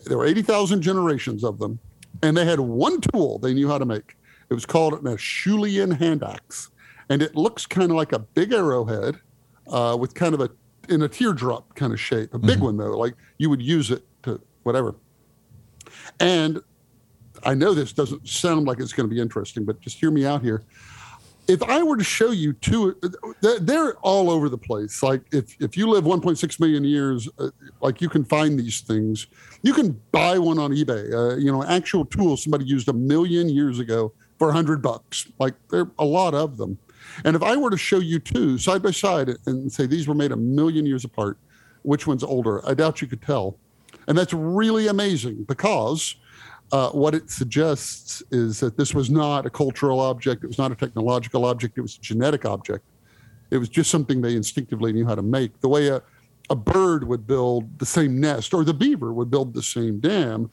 There 0.04 0.18
were 0.18 0.26
80,000 0.26 0.82
generations 0.82 1.44
of 1.44 1.58
them, 1.58 1.78
and 2.22 2.36
they 2.36 2.44
had 2.44 2.60
one 2.60 3.00
tool 3.00 3.38
they 3.38 3.54
knew 3.54 3.68
how 3.68 3.78
to 3.78 3.84
make. 3.84 4.16
It 4.48 4.54
was 4.54 4.66
called 4.66 4.94
an 4.94 5.04
Acheulean 5.04 5.96
hand 5.96 6.22
axe, 6.22 6.70
and 7.08 7.22
it 7.22 7.36
looks 7.36 7.66
kind 7.66 7.90
of 7.90 7.96
like 7.96 8.12
a 8.12 8.18
big 8.18 8.52
arrowhead 8.52 9.16
uh, 9.68 9.96
with 9.98 10.14
kind 10.14 10.34
of 10.34 10.40
a 10.40 10.50
in 10.88 11.02
a 11.02 11.08
teardrop 11.08 11.74
kind 11.76 11.92
of 11.92 12.00
shape, 12.00 12.34
a 12.34 12.38
big 12.38 12.56
mm-hmm. 12.56 12.64
one 12.64 12.76
though, 12.76 12.98
like 12.98 13.14
you 13.38 13.48
would 13.48 13.62
use 13.62 13.90
it 13.90 14.02
to 14.24 14.40
whatever. 14.64 14.96
And 16.18 16.60
I 17.44 17.54
know 17.54 17.74
this 17.74 17.92
doesn't 17.92 18.28
sound 18.28 18.66
like 18.66 18.80
it's 18.80 18.92
going 18.92 19.08
to 19.08 19.14
be 19.14 19.20
interesting, 19.20 19.64
but 19.64 19.80
just 19.80 19.98
hear 19.98 20.10
me 20.10 20.26
out 20.26 20.42
here. 20.42 20.64
If 21.50 21.64
I 21.64 21.82
were 21.82 21.96
to 21.96 22.04
show 22.04 22.30
you 22.30 22.52
two, 22.52 22.96
they're 23.40 23.94
all 23.98 24.30
over 24.30 24.48
the 24.48 24.56
place. 24.56 25.02
Like 25.02 25.22
if, 25.32 25.60
if 25.60 25.76
you 25.76 25.88
live 25.88 26.04
1.6 26.04 26.60
million 26.60 26.84
years, 26.84 27.28
uh, 27.40 27.50
like 27.80 28.00
you 28.00 28.08
can 28.08 28.24
find 28.24 28.56
these 28.56 28.82
things. 28.82 29.26
You 29.62 29.72
can 29.72 30.00
buy 30.12 30.38
one 30.38 30.60
on 30.60 30.70
eBay. 30.70 31.12
Uh, 31.12 31.36
you 31.38 31.50
know, 31.50 31.64
actual 31.64 32.04
tool 32.04 32.36
somebody 32.36 32.66
used 32.66 32.88
a 32.88 32.92
million 32.92 33.48
years 33.48 33.80
ago 33.80 34.12
for 34.38 34.52
hundred 34.52 34.80
bucks. 34.80 35.26
Like 35.40 35.54
there 35.70 35.80
are 35.80 35.90
a 35.98 36.04
lot 36.04 36.34
of 36.34 36.56
them. 36.56 36.78
And 37.24 37.34
if 37.34 37.42
I 37.42 37.56
were 37.56 37.70
to 37.70 37.76
show 37.76 37.98
you 37.98 38.20
two 38.20 38.56
side 38.56 38.80
by 38.80 38.92
side 38.92 39.30
and 39.46 39.72
say 39.72 39.86
these 39.86 40.06
were 40.06 40.14
made 40.14 40.30
a 40.30 40.36
million 40.36 40.86
years 40.86 41.04
apart, 41.04 41.36
which 41.82 42.06
one's 42.06 42.22
older? 42.22 42.64
I 42.64 42.74
doubt 42.74 43.02
you 43.02 43.08
could 43.08 43.22
tell. 43.22 43.56
And 44.06 44.16
that's 44.16 44.32
really 44.32 44.86
amazing 44.86 45.44
because 45.48 46.14
uh, 46.72 46.90
what 46.90 47.14
it 47.14 47.30
suggests 47.30 48.22
is 48.30 48.60
that 48.60 48.76
this 48.76 48.94
was 48.94 49.10
not 49.10 49.46
a 49.46 49.50
cultural 49.50 50.00
object, 50.00 50.44
it 50.44 50.46
was 50.46 50.58
not 50.58 50.70
a 50.70 50.74
technological 50.74 51.44
object, 51.44 51.76
it 51.78 51.80
was 51.80 51.96
a 51.96 52.00
genetic 52.00 52.44
object. 52.44 52.84
It 53.50 53.58
was 53.58 53.68
just 53.68 53.90
something 53.90 54.20
they 54.20 54.36
instinctively 54.36 54.92
knew 54.92 55.06
how 55.06 55.16
to 55.16 55.22
make. 55.22 55.60
The 55.60 55.68
way 55.68 55.88
a, 55.88 56.00
a 56.48 56.54
bird 56.54 57.06
would 57.06 57.26
build 57.26 57.78
the 57.78 57.86
same 57.86 58.20
nest 58.20 58.54
or 58.54 58.64
the 58.64 58.74
beaver 58.74 59.12
would 59.12 59.30
build 59.30 59.54
the 59.54 59.62
same 59.62 59.98
dam. 59.98 60.50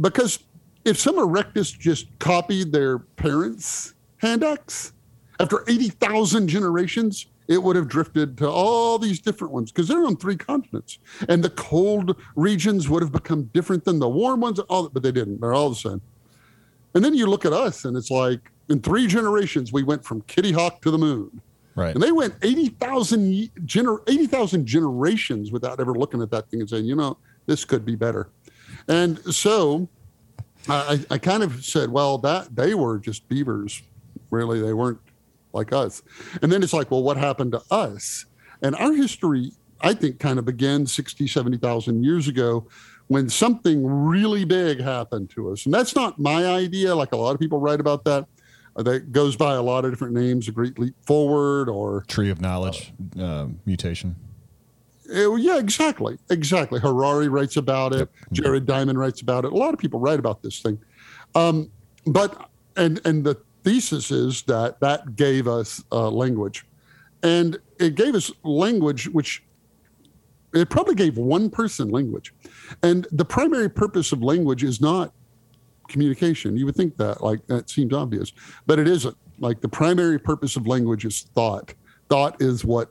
Because 0.00 0.38
if 0.84 0.98
some 0.98 1.16
erectus 1.16 1.78
just 1.78 2.06
copied 2.18 2.72
their 2.72 2.98
parents' 2.98 3.94
hand 4.18 4.42
axe 4.42 4.92
after 5.38 5.64
80,000 5.68 6.48
generations, 6.48 7.26
it 7.48 7.62
would 7.62 7.76
have 7.76 7.88
drifted 7.88 8.36
to 8.38 8.48
all 8.48 8.98
these 8.98 9.20
different 9.20 9.52
ones 9.52 9.72
because 9.72 9.88
they're 9.88 10.04
on 10.04 10.16
three 10.16 10.36
continents. 10.36 10.98
And 11.28 11.42
the 11.42 11.50
cold 11.50 12.16
regions 12.36 12.88
would 12.88 13.02
have 13.02 13.10
become 13.10 13.44
different 13.54 13.84
than 13.84 13.98
the 13.98 14.08
warm 14.08 14.40
ones, 14.40 14.58
all, 14.60 14.88
but 14.90 15.02
they 15.02 15.12
didn't. 15.12 15.40
They're 15.40 15.54
all 15.54 15.70
the 15.70 15.76
same. 15.76 16.02
And 16.94 17.02
then 17.04 17.14
you 17.14 17.26
look 17.26 17.46
at 17.46 17.52
us 17.54 17.86
and 17.86 17.96
it's 17.96 18.10
like 18.10 18.50
in 18.68 18.80
three 18.80 19.06
generations, 19.06 19.72
we 19.72 19.82
went 19.82 20.04
from 20.04 20.20
Kitty 20.22 20.52
Hawk 20.52 20.82
to 20.82 20.90
the 20.90 20.98
moon. 20.98 21.40
Right. 21.74 21.94
And 21.94 22.02
they 22.02 22.12
went 22.12 22.34
80,000 22.42 23.50
gener- 23.64 24.02
80, 24.08 24.64
generations 24.64 25.50
without 25.50 25.80
ever 25.80 25.94
looking 25.94 26.20
at 26.20 26.30
that 26.32 26.50
thing 26.50 26.60
and 26.60 26.68
saying, 26.68 26.84
you 26.84 26.96
know, 26.96 27.16
this 27.46 27.64
could 27.64 27.84
be 27.84 27.94
better. 27.94 28.28
And 28.88 29.18
so 29.32 29.88
I, 30.68 31.04
I 31.10 31.18
kind 31.18 31.42
of 31.42 31.64
said, 31.64 31.90
well, 31.90 32.18
that 32.18 32.54
they 32.54 32.74
were 32.74 32.98
just 32.98 33.26
beavers. 33.28 33.82
Really, 34.30 34.60
they 34.60 34.74
weren't 34.74 34.98
like 35.52 35.72
us. 35.72 36.02
And 36.42 36.52
then 36.52 36.62
it's 36.62 36.72
like, 36.72 36.90
well, 36.90 37.02
what 37.02 37.16
happened 37.16 37.52
to 37.52 37.62
us? 37.70 38.26
And 38.62 38.74
our 38.76 38.92
history, 38.92 39.52
I 39.80 39.94
think, 39.94 40.18
kind 40.18 40.38
of 40.38 40.44
began 40.44 40.86
60, 40.86 41.26
70,000 41.26 42.02
years 42.02 42.28
ago 42.28 42.66
when 43.08 43.28
something 43.28 43.86
really 43.86 44.44
big 44.44 44.80
happened 44.80 45.30
to 45.30 45.50
us. 45.50 45.64
And 45.64 45.74
that's 45.74 45.96
not 45.96 46.18
my 46.18 46.46
idea. 46.46 46.94
Like 46.94 47.12
a 47.12 47.16
lot 47.16 47.34
of 47.34 47.40
people 47.40 47.58
write 47.58 47.80
about 47.80 48.04
that. 48.04 48.26
Uh, 48.76 48.82
that 48.82 49.10
goes 49.10 49.34
by 49.34 49.54
a 49.54 49.62
lot 49.62 49.84
of 49.84 49.90
different 49.90 50.14
names, 50.14 50.46
a 50.46 50.52
great 50.52 50.78
leap 50.78 50.94
forward 51.04 51.68
or 51.68 52.04
tree 52.06 52.30
of 52.30 52.40
knowledge 52.40 52.92
uh, 53.20 53.46
mutation. 53.66 54.14
It, 55.06 55.40
yeah, 55.40 55.58
exactly. 55.58 56.18
Exactly. 56.30 56.78
Harari 56.78 57.28
writes 57.28 57.56
about 57.56 57.92
it. 57.92 57.98
Yep. 57.98 58.10
Jared 58.32 58.66
Diamond 58.66 58.98
writes 58.98 59.20
about 59.20 59.44
it. 59.44 59.52
A 59.52 59.56
lot 59.56 59.74
of 59.74 59.80
people 59.80 59.98
write 59.98 60.18
about 60.18 60.42
this 60.42 60.60
thing. 60.60 60.78
Um, 61.34 61.70
but, 62.06 62.50
and, 62.76 63.00
and 63.04 63.24
the 63.24 63.36
thesis 63.64 64.10
is 64.10 64.42
that 64.42 64.80
that 64.80 65.16
gave 65.16 65.48
us 65.48 65.82
uh, 65.92 66.10
language. 66.10 66.66
And 67.22 67.58
it 67.78 67.94
gave 67.94 68.14
us 68.14 68.30
language 68.44 69.08
which 69.08 69.42
it 70.54 70.70
probably 70.70 70.94
gave 70.94 71.18
one 71.18 71.50
person 71.50 71.90
language. 71.90 72.32
And 72.82 73.06
the 73.12 73.24
primary 73.24 73.68
purpose 73.68 74.12
of 74.12 74.22
language 74.22 74.64
is 74.64 74.80
not 74.80 75.12
communication. 75.88 76.56
You 76.56 76.66
would 76.66 76.76
think 76.76 76.96
that, 76.96 77.22
like, 77.22 77.46
that 77.46 77.68
seems 77.68 77.92
obvious, 77.92 78.32
but 78.66 78.78
it 78.78 78.88
isn't. 78.88 79.16
Like, 79.40 79.60
the 79.60 79.68
primary 79.68 80.18
purpose 80.18 80.56
of 80.56 80.66
language 80.66 81.04
is 81.04 81.26
thought. 81.34 81.74
Thought 82.08 82.40
is 82.40 82.64
what 82.64 82.90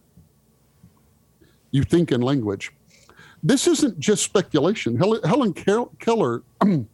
you 1.72 1.84
think 1.84 2.12
in 2.12 2.22
language. 2.22 2.72
This 3.44 3.68
isn't 3.68 4.00
just 4.00 4.24
speculation. 4.24 4.98
Helen, 4.98 5.22
Helen 5.24 5.54
Keller 5.54 6.44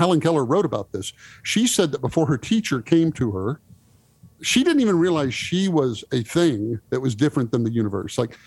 Helen 0.00 0.18
Keller 0.18 0.46
wrote 0.46 0.64
about 0.64 0.92
this. 0.92 1.12
She 1.42 1.66
said 1.66 1.92
that 1.92 2.00
before 2.00 2.24
her 2.24 2.38
teacher 2.38 2.80
came 2.80 3.12
to 3.12 3.32
her, 3.32 3.60
she 4.40 4.64
didn't 4.64 4.80
even 4.80 4.98
realize 4.98 5.34
she 5.34 5.68
was 5.68 6.02
a 6.10 6.22
thing 6.22 6.80
that 6.88 7.00
was 7.00 7.14
different 7.14 7.50
than 7.52 7.64
the 7.64 7.70
universe. 7.70 8.16
Like 8.16 8.38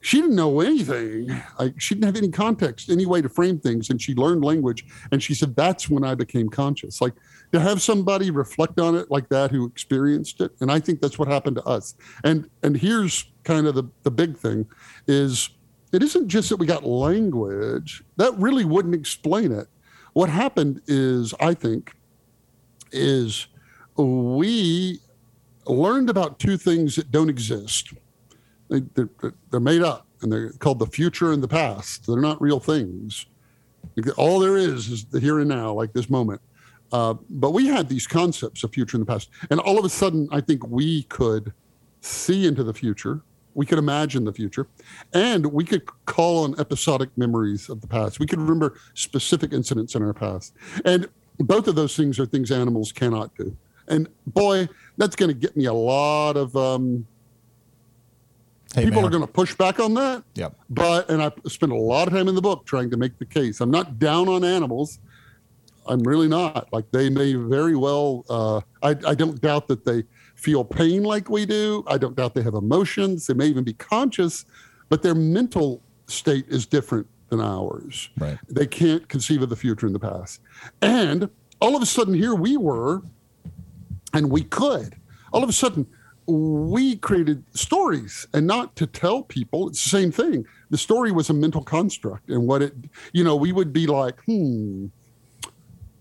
she 0.00 0.18
didn't 0.18 0.34
know 0.34 0.62
anything. 0.62 1.28
Like 1.58 1.78
she 1.78 1.94
didn't 1.94 2.06
have 2.06 2.16
any 2.16 2.30
context, 2.30 2.88
any 2.88 3.04
way 3.04 3.20
to 3.20 3.28
frame 3.28 3.58
things. 3.58 3.90
And 3.90 4.00
she 4.00 4.14
learned 4.14 4.46
language. 4.46 4.86
And 5.12 5.22
she 5.22 5.34
said, 5.34 5.54
that's 5.54 5.90
when 5.90 6.04
I 6.04 6.14
became 6.14 6.48
conscious. 6.48 7.02
Like 7.02 7.12
to 7.52 7.60
have 7.60 7.82
somebody 7.82 8.30
reflect 8.30 8.80
on 8.80 8.94
it 8.94 9.10
like 9.10 9.28
that 9.28 9.50
who 9.50 9.66
experienced 9.66 10.40
it. 10.40 10.52
And 10.62 10.72
I 10.72 10.80
think 10.80 11.02
that's 11.02 11.18
what 11.18 11.28
happened 11.28 11.56
to 11.56 11.64
us. 11.64 11.96
And 12.24 12.48
and 12.62 12.78
here's 12.78 13.30
kind 13.44 13.66
of 13.66 13.74
the, 13.74 13.84
the 14.04 14.10
big 14.10 14.38
thing 14.38 14.64
is 15.06 15.50
it 15.92 16.02
isn't 16.02 16.28
just 16.28 16.48
that 16.48 16.56
we 16.56 16.64
got 16.64 16.86
language. 16.86 18.02
That 18.16 18.32
really 18.38 18.64
wouldn't 18.64 18.94
explain 18.94 19.52
it 19.52 19.68
what 20.16 20.30
happened 20.30 20.80
is, 20.86 21.34
I 21.40 21.52
think, 21.52 21.92
is 22.90 23.48
we 23.98 24.98
learned 25.66 26.08
about 26.08 26.38
two 26.38 26.56
things 26.56 26.96
that 26.96 27.10
don't 27.10 27.28
exist. 27.28 27.92
They, 28.70 28.80
are 28.96 29.34
they're 29.50 29.60
made 29.60 29.82
up 29.82 30.06
and 30.22 30.32
they're 30.32 30.52
called 30.52 30.78
the 30.78 30.86
future 30.86 31.32
and 31.32 31.42
the 31.42 31.48
past. 31.48 32.06
They're 32.06 32.16
not 32.18 32.40
real 32.40 32.60
things. 32.60 33.26
All 34.16 34.40
there 34.40 34.56
is 34.56 34.88
is 34.88 35.04
the 35.04 35.20
here 35.20 35.40
and 35.40 35.50
now, 35.50 35.74
like 35.74 35.92
this 35.92 36.08
moment. 36.08 36.40
Uh, 36.92 37.16
but 37.28 37.50
we 37.50 37.66
had 37.66 37.86
these 37.86 38.06
concepts 38.06 38.64
of 38.64 38.72
future 38.72 38.96
and 38.96 39.06
the 39.06 39.12
past. 39.12 39.28
And 39.50 39.60
all 39.60 39.78
of 39.78 39.84
a 39.84 39.90
sudden, 39.90 40.28
I 40.32 40.40
think 40.40 40.66
we 40.66 41.02
could 41.02 41.52
see 42.00 42.46
into 42.46 42.64
the 42.64 42.72
future 42.72 43.20
we 43.56 43.64
could 43.64 43.78
imagine 43.78 44.24
the 44.24 44.32
future, 44.34 44.68
and 45.14 45.46
we 45.46 45.64
could 45.64 45.82
call 46.04 46.44
on 46.44 46.60
episodic 46.60 47.08
memories 47.16 47.70
of 47.70 47.80
the 47.80 47.86
past. 47.86 48.20
We 48.20 48.26
could 48.26 48.38
remember 48.38 48.78
specific 48.92 49.54
incidents 49.54 49.94
in 49.94 50.02
our 50.02 50.12
past. 50.12 50.52
And 50.84 51.08
both 51.38 51.66
of 51.66 51.74
those 51.74 51.96
things 51.96 52.20
are 52.20 52.26
things 52.26 52.52
animals 52.52 52.92
cannot 52.92 53.34
do. 53.34 53.56
And 53.88 54.08
boy, 54.26 54.68
that's 54.98 55.16
going 55.16 55.30
to 55.30 55.34
get 55.34 55.56
me 55.56 55.64
a 55.64 55.72
lot 55.72 56.36
of 56.36 56.54
um, 56.54 57.06
hey, 58.74 58.84
people 58.84 59.00
man. 59.00 59.08
are 59.08 59.10
going 59.10 59.26
to 59.26 59.32
push 59.32 59.54
back 59.54 59.80
on 59.80 59.94
that. 59.94 60.22
Yep. 60.34 60.54
But 60.68 61.08
and 61.08 61.22
I 61.22 61.32
spend 61.46 61.72
a 61.72 61.76
lot 61.76 62.08
of 62.08 62.14
time 62.14 62.28
in 62.28 62.34
the 62.34 62.42
book 62.42 62.66
trying 62.66 62.90
to 62.90 62.98
make 62.98 63.18
the 63.18 63.24
case. 63.24 63.62
I'm 63.62 63.70
not 63.70 63.98
down 63.98 64.28
on 64.28 64.44
animals. 64.44 64.98
I'm 65.86 66.02
really 66.02 66.28
not. 66.28 66.70
Like 66.72 66.90
they 66.90 67.08
may 67.08 67.34
very 67.34 67.76
well. 67.76 68.24
Uh, 68.28 68.60
I, 68.82 69.10
I 69.10 69.14
don't 69.14 69.40
doubt 69.40 69.66
that 69.68 69.86
they 69.86 70.04
feel 70.46 70.64
pain 70.64 71.02
like 71.02 71.28
we 71.28 71.44
do. 71.44 71.82
I 71.88 71.98
don't 71.98 72.14
doubt 72.14 72.36
they 72.36 72.42
have 72.42 72.54
emotions. 72.54 73.26
They 73.26 73.34
may 73.34 73.46
even 73.46 73.64
be 73.64 73.72
conscious, 73.72 74.44
but 74.88 75.02
their 75.02 75.16
mental 75.16 75.82
state 76.06 76.46
is 76.46 76.66
different 76.66 77.08
than 77.30 77.40
ours. 77.40 78.10
Right. 78.16 78.38
They 78.48 78.68
can't 78.68 79.08
conceive 79.08 79.42
of 79.42 79.48
the 79.48 79.56
future 79.56 79.88
in 79.88 79.92
the 79.92 79.98
past. 79.98 80.40
And 80.80 81.28
all 81.60 81.74
of 81.74 81.82
a 81.82 81.86
sudden, 81.86 82.14
here 82.14 82.36
we 82.36 82.56
were, 82.56 83.02
and 84.14 84.30
we 84.30 84.44
could. 84.44 84.94
All 85.32 85.42
of 85.42 85.48
a 85.48 85.52
sudden, 85.52 85.84
we 86.28 86.94
created 86.94 87.42
stories 87.52 88.28
and 88.32 88.46
not 88.46 88.76
to 88.76 88.86
tell 88.86 89.24
people. 89.24 89.68
It's 89.68 89.82
the 89.82 89.90
same 89.90 90.12
thing. 90.12 90.46
The 90.70 90.78
story 90.78 91.10
was 91.10 91.28
a 91.28 91.34
mental 91.34 91.64
construct, 91.64 92.30
and 92.30 92.46
what 92.46 92.62
it, 92.62 92.72
you 93.12 93.24
know, 93.24 93.34
we 93.34 93.50
would 93.50 93.72
be 93.72 93.88
like, 93.88 94.22
hmm, 94.26 94.86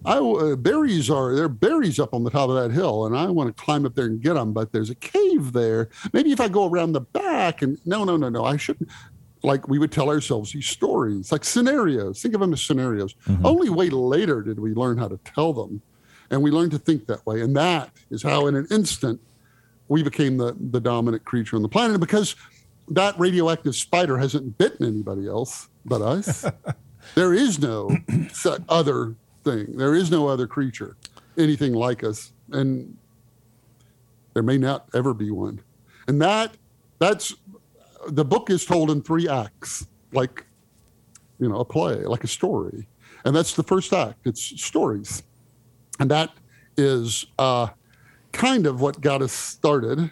I 0.06 0.18
uh, 0.18 0.56
berries 0.56 1.10
are 1.10 1.36
there 1.36 1.46
are 1.46 1.50
berries 1.50 2.00
up 2.00 2.14
on 2.14 2.24
the 2.24 2.30
top 2.30 2.50
of 2.50 2.56
that 2.56 2.72
hill, 2.72 3.06
and 3.06 3.18
I 3.18 3.26
want 3.28 3.56
to 3.56 3.64
climb 3.64 3.86
up 3.86 3.96
there 3.96 4.06
and 4.06 4.22
get 4.22 4.34
them. 4.36 4.54
But 4.54 4.72
there's 4.72 4.90
a 4.90 4.96
cave 4.96 5.54
there. 5.54 5.90
Maybe 6.14 6.32
if 6.32 6.40
I 6.40 6.48
go 6.48 6.70
around 6.70 6.94
the 6.94 7.02
back, 7.02 7.62
and 7.62 7.78
no, 7.86 8.04
no, 8.04 8.18
no, 8.18 8.30
no, 8.30 8.46
I 8.46 8.58
shouldn't. 8.58 8.90
Like 9.44 9.68
we 9.68 9.78
would 9.80 9.92
tell 9.92 10.10
ourselves 10.10 10.52
these 10.54 10.68
stories, 10.68 11.32
like 11.32 11.44
scenarios. 11.44 12.22
Think 12.22 12.34
of 12.34 12.42
them 12.42 12.54
as 12.54 12.62
scenarios. 12.62 13.14
Mhm. 13.28 13.46
Only 13.46 13.70
way 13.70 13.90
later 13.90 14.42
did 14.42 14.60
we 14.60 14.74
learn 14.74 14.98
how 14.98 15.08
to 15.08 15.20
tell 15.24 15.54
them, 15.54 15.82
and 16.32 16.42
we 16.42 16.52
learned 16.52 16.72
to 16.72 16.80
think 16.80 17.06
that 17.08 17.26
way. 17.26 17.42
And 17.42 17.56
that 17.56 17.92
is 18.10 18.24
how, 18.24 18.48
in 18.48 18.56
an 18.56 18.68
instant, 18.72 19.20
we 19.88 20.02
became 20.04 20.38
the 20.38 20.56
the 20.72 20.80
dominant 20.80 21.26
creature 21.26 21.56
on 21.56 21.62
the 21.62 21.70
planet. 21.70 22.00
Because 22.00 22.36
that 22.90 23.18
radioactive 23.20 23.76
spider 23.76 24.18
hasn't 24.18 24.58
bitten 24.58 24.86
anybody 24.86 25.28
else 25.28 25.70
but 25.86 26.02
us, 26.02 26.46
there 27.16 27.34
is 27.34 27.60
no 27.60 27.90
other 28.70 29.16
thing. 29.46 29.78
There 29.78 29.96
is 29.96 30.12
no 30.12 30.28
other 30.28 30.48
creature, 30.48 30.98
anything 31.38 31.74
like 31.74 32.04
us, 32.04 32.34
and 32.52 32.98
there 34.34 34.44
may 34.44 34.58
not 34.58 34.90
ever 34.94 35.14
be 35.14 35.32
one. 35.32 35.62
And 36.08 36.22
that 36.22 36.58
that's 37.00 37.34
the 38.08 38.26
book 38.26 38.50
is 38.50 38.66
told 38.66 38.92
in 38.92 39.02
three 39.02 39.30
acts, 39.30 39.88
like 40.12 40.46
you 41.40 41.48
know, 41.48 41.60
a 41.60 41.66
play, 41.66 42.04
like 42.04 42.24
a 42.24 42.28
story. 42.28 42.88
And 43.24 43.36
that's 43.36 43.54
the 43.54 43.64
first 43.64 43.94
act. 43.94 44.20
It's 44.26 44.42
stories. 44.62 45.24
And 46.00 46.12
that 46.12 46.32
is 46.78 47.26
uh, 47.40 47.68
kind 48.32 48.68
of 48.68 48.82
what 48.82 49.02
got 49.02 49.22
us 49.22 49.32
started. 49.32 50.12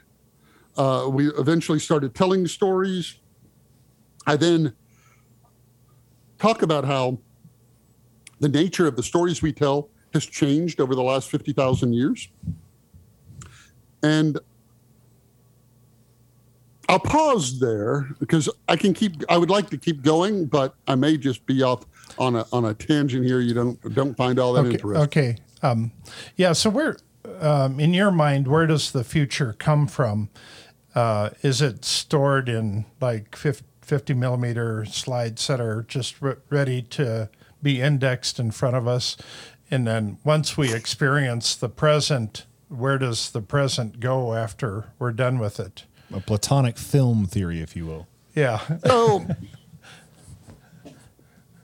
Uh, 0.75 1.07
we 1.11 1.27
eventually 1.27 1.79
started 1.79 2.15
telling 2.15 2.47
stories. 2.47 3.19
I 4.25 4.35
then 4.35 4.73
talk 6.39 6.61
about 6.61 6.85
how 6.85 7.19
the 8.43 8.49
nature 8.49 8.85
of 8.85 8.95
the 8.97 9.03
stories 9.03 9.41
we 9.41 9.53
tell 9.53 9.89
has 10.13 10.25
changed 10.25 10.81
over 10.81 10.93
the 10.95 11.01
last 11.01 11.31
50,000 11.31 11.93
years. 11.93 12.27
And 14.03 14.37
I'll 16.89 16.99
pause 16.99 17.59
there 17.59 18.09
because 18.19 18.49
I 18.67 18.75
can 18.75 18.93
keep 18.93 19.23
I 19.29 19.37
would 19.37 19.49
like 19.49 19.69
to 19.69 19.77
keep 19.77 20.01
going, 20.03 20.45
but 20.45 20.75
I 20.85 20.95
may 20.95 21.17
just 21.17 21.45
be 21.45 21.63
off 21.63 21.85
on 22.19 22.35
a 22.35 22.45
on 22.51 22.65
a 22.65 22.73
tangent 22.73 23.25
here 23.25 23.39
you 23.39 23.53
don't 23.53 23.93
don't 23.95 24.15
find 24.15 24.37
all 24.37 24.51
that 24.53 24.65
Okay. 24.65 24.71
interesting. 24.71 25.03
Okay. 25.03 25.37
Um, 25.63 25.93
yeah. 26.35 26.51
So 26.51 26.69
where, 26.69 26.97
um, 27.39 27.79
in 27.79 27.93
your 27.93 28.11
mind, 28.11 28.49
where 28.49 28.67
does 28.67 28.91
the 28.91 29.05
future 29.05 29.55
come 29.57 29.87
from? 29.87 30.29
Uh, 30.93 31.29
is 31.41 31.61
it 31.61 31.85
stored 31.85 32.49
in 32.49 32.85
like 32.99 33.35
50, 33.37 33.63
50 33.81 34.13
millimeter 34.13 34.83
slides 34.83 35.47
that 35.47 35.61
are 35.61 35.83
just 35.87 36.21
re- 36.21 36.35
ready 36.49 36.81
to 36.81 37.29
be 37.63 37.81
indexed 37.81 38.39
in 38.39 38.51
front 38.51 38.75
of 38.75 38.87
us? 38.87 39.17
And 39.71 39.87
then 39.87 40.19
once 40.23 40.57
we 40.57 40.73
experience 40.73 41.55
the 41.55 41.69
present, 41.69 42.45
where 42.67 42.97
does 42.97 43.31
the 43.31 43.41
present 43.41 43.99
go 43.99 44.33
after 44.33 44.91
we're 44.99 45.13
done 45.13 45.39
with 45.39 45.59
it? 45.59 45.85
A 46.13 46.19
platonic 46.19 46.77
film 46.77 47.25
theory, 47.25 47.61
if 47.61 47.75
you 47.75 47.85
will. 47.85 48.07
Yeah. 48.35 48.59
So 48.85 49.25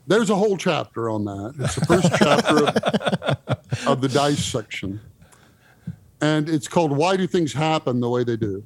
there's 0.06 0.30
a 0.30 0.34
whole 0.34 0.56
chapter 0.56 1.08
on 1.10 1.24
that. 1.26 1.54
It's 1.58 1.74
the 1.76 1.86
first 1.86 2.10
chapter 2.16 2.66
of, 2.66 3.86
of 3.86 4.00
the 4.00 4.08
dice 4.08 4.44
section. 4.44 5.00
And 6.20 6.48
it's 6.48 6.66
called 6.66 6.90
Why 6.90 7.16
Do 7.16 7.26
Things 7.26 7.52
Happen 7.52 8.00
the 8.00 8.08
Way 8.08 8.24
They 8.24 8.36
Do? 8.36 8.64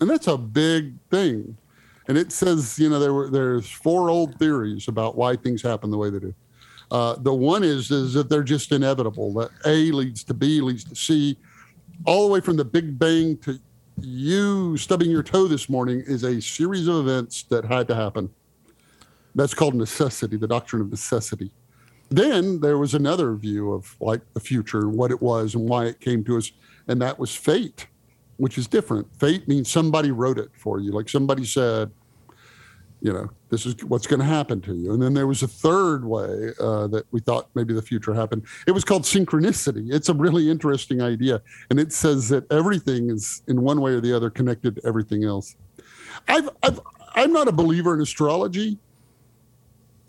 And 0.00 0.10
that's 0.10 0.26
a 0.26 0.36
big 0.36 0.98
thing. 1.10 1.56
And 2.08 2.18
it 2.18 2.32
says, 2.32 2.78
you 2.78 2.90
know, 2.90 2.98
there 2.98 3.14
were 3.14 3.30
there's 3.30 3.70
four 3.70 4.10
old 4.10 4.38
theories 4.38 4.88
about 4.88 5.16
why 5.16 5.36
things 5.36 5.62
happen 5.62 5.90
the 5.90 5.96
way 5.96 6.10
they 6.10 6.18
do. 6.18 6.34
Uh, 6.90 7.16
the 7.16 7.32
one 7.32 7.64
is 7.64 7.90
is 7.90 8.14
that 8.14 8.28
they're 8.28 8.42
just 8.42 8.72
inevitable. 8.72 9.32
That 9.34 9.50
A 9.66 9.90
leads 9.90 10.24
to 10.24 10.34
B 10.34 10.60
leads 10.60 10.84
to 10.84 10.94
C, 10.94 11.38
all 12.04 12.26
the 12.26 12.32
way 12.32 12.40
from 12.40 12.56
the 12.56 12.64
Big 12.64 12.98
Bang 12.98 13.36
to 13.38 13.58
you 14.00 14.76
stubbing 14.76 15.10
your 15.10 15.22
toe 15.22 15.46
this 15.46 15.68
morning 15.68 16.02
is 16.06 16.24
a 16.24 16.40
series 16.40 16.88
of 16.88 16.96
events 17.06 17.44
that 17.44 17.64
had 17.64 17.86
to 17.88 17.94
happen. 17.94 18.30
That's 19.34 19.54
called 19.54 19.74
necessity, 19.74 20.36
the 20.36 20.48
doctrine 20.48 20.82
of 20.82 20.90
necessity. 20.90 21.50
Then 22.10 22.60
there 22.60 22.78
was 22.78 22.94
another 22.94 23.34
view 23.34 23.72
of 23.72 23.96
like 24.00 24.20
the 24.34 24.40
future 24.40 24.88
what 24.88 25.10
it 25.10 25.20
was 25.20 25.54
and 25.54 25.68
why 25.68 25.86
it 25.86 26.00
came 26.00 26.22
to 26.24 26.36
us, 26.36 26.52
and 26.86 27.00
that 27.02 27.18
was 27.18 27.34
fate, 27.34 27.86
which 28.36 28.58
is 28.58 28.66
different. 28.66 29.08
Fate 29.18 29.48
means 29.48 29.70
somebody 29.70 30.10
wrote 30.10 30.38
it 30.38 30.50
for 30.54 30.80
you, 30.80 30.92
like 30.92 31.08
somebody 31.08 31.44
said, 31.44 31.90
you 33.00 33.12
know, 33.12 33.30
this 33.54 33.66
is 33.66 33.76
what's 33.84 34.06
going 34.08 34.18
to 34.18 34.26
happen 34.26 34.60
to 34.62 34.74
you. 34.74 34.92
And 34.92 35.00
then 35.00 35.14
there 35.14 35.28
was 35.28 35.44
a 35.44 35.48
third 35.48 36.04
way 36.04 36.50
uh, 36.58 36.88
that 36.88 37.04
we 37.12 37.20
thought 37.20 37.48
maybe 37.54 37.72
the 37.72 37.82
future 37.82 38.12
happened. 38.12 38.44
It 38.66 38.72
was 38.72 38.84
called 38.84 39.04
synchronicity. 39.04 39.92
It's 39.92 40.08
a 40.08 40.14
really 40.14 40.50
interesting 40.50 41.00
idea, 41.00 41.40
and 41.70 41.78
it 41.78 41.92
says 41.92 42.28
that 42.30 42.50
everything 42.50 43.10
is 43.10 43.42
in 43.46 43.62
one 43.62 43.80
way 43.80 43.92
or 43.92 44.00
the 44.00 44.12
other 44.12 44.28
connected 44.28 44.76
to 44.76 44.86
everything 44.86 45.22
else. 45.24 45.54
I've, 46.26 46.48
I've 46.64 46.80
I'm 47.14 47.32
not 47.32 47.46
a 47.46 47.52
believer 47.52 47.94
in 47.94 48.00
astrology. 48.00 48.76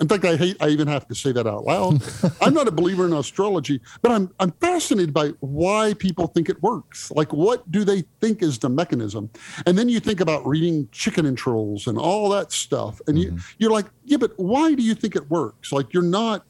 In 0.01 0.09
fact, 0.09 0.25
I 0.25 0.35
hate 0.35 0.57
I 0.59 0.69
even 0.69 0.87
have 0.87 1.07
to 1.07 1.15
say 1.15 1.31
that 1.31 1.47
out 1.47 1.63
loud. 1.63 2.03
I'm 2.41 2.53
not 2.53 2.67
a 2.67 2.71
believer 2.71 3.05
in 3.05 3.13
astrology, 3.13 3.79
but 4.01 4.11
I'm 4.11 4.31
I'm 4.39 4.51
fascinated 4.51 5.13
by 5.13 5.29
why 5.39 5.93
people 5.93 6.27
think 6.27 6.49
it 6.49 6.61
works. 6.61 7.11
Like 7.11 7.31
what 7.31 7.69
do 7.71 7.83
they 7.83 8.03
think 8.19 8.41
is 8.41 8.59
the 8.59 8.69
mechanism? 8.69 9.29
And 9.65 9.77
then 9.77 9.87
you 9.87 9.99
think 9.99 10.19
about 10.19 10.45
reading 10.45 10.89
chicken 10.91 11.25
and 11.25 11.37
trolls 11.37 11.87
and 11.87 11.97
all 11.97 12.29
that 12.29 12.51
stuff. 12.51 12.99
And 13.07 13.17
you 13.17 13.31
mm-hmm. 13.31 13.37
you're 13.57 13.71
like, 13.71 13.85
yeah, 14.03 14.17
but 14.17 14.33
why 14.37 14.73
do 14.75 14.83
you 14.83 14.95
think 14.95 15.15
it 15.15 15.29
works? 15.29 15.71
Like 15.71 15.93
you're 15.93 16.03
not 16.03 16.45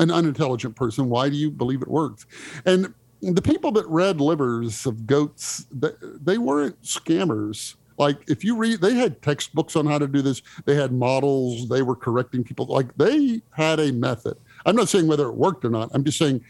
an 0.00 0.10
unintelligent 0.10 0.74
person. 0.74 1.08
Why 1.08 1.28
do 1.28 1.36
you 1.36 1.50
believe 1.50 1.82
it 1.82 1.88
works? 1.88 2.26
And 2.64 2.94
the 3.22 3.42
people 3.42 3.70
that 3.72 3.86
read 3.86 4.20
livers 4.20 4.86
of 4.86 5.06
goats, 5.06 5.66
they, 5.70 5.90
they 6.00 6.38
weren't 6.38 6.80
scammers. 6.82 7.76
Like 8.00 8.30
if 8.30 8.42
you 8.42 8.56
read, 8.56 8.80
they 8.80 8.94
had 8.94 9.20
textbooks 9.20 9.76
on 9.76 9.84
how 9.84 9.98
to 9.98 10.08
do 10.08 10.22
this. 10.22 10.40
They 10.64 10.74
had 10.74 10.90
models. 10.90 11.68
They 11.68 11.82
were 11.82 11.94
correcting 11.94 12.42
people. 12.42 12.64
Like 12.64 12.96
they 12.96 13.42
had 13.50 13.78
a 13.78 13.92
method. 13.92 14.38
I'm 14.64 14.74
not 14.74 14.88
saying 14.88 15.06
whether 15.06 15.28
it 15.28 15.34
worked 15.34 15.66
or 15.66 15.68
not. 15.68 15.90
I'm 15.92 16.02
just 16.02 16.16
saying 16.16 16.42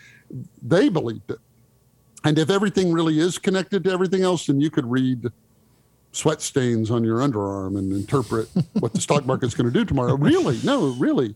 they 0.62 0.88
believed 0.88 1.28
it. 1.28 1.40
And 2.22 2.38
if 2.38 2.50
everything 2.50 2.92
really 2.92 3.18
is 3.18 3.36
connected 3.36 3.82
to 3.82 3.90
everything 3.90 4.22
else, 4.22 4.46
then 4.46 4.60
you 4.60 4.70
could 4.70 4.88
read 4.88 5.26
sweat 6.12 6.40
stains 6.40 6.88
on 6.88 7.02
your 7.02 7.18
underarm 7.18 7.76
and 7.76 7.92
interpret 7.92 8.48
what 8.74 8.92
the 8.92 9.00
stock 9.00 9.26
market's 9.26 9.54
going 9.54 9.66
to 9.66 9.76
do 9.76 9.84
tomorrow. 9.84 10.14
Really? 10.14 10.60
No, 10.62 10.94
really. 10.98 11.34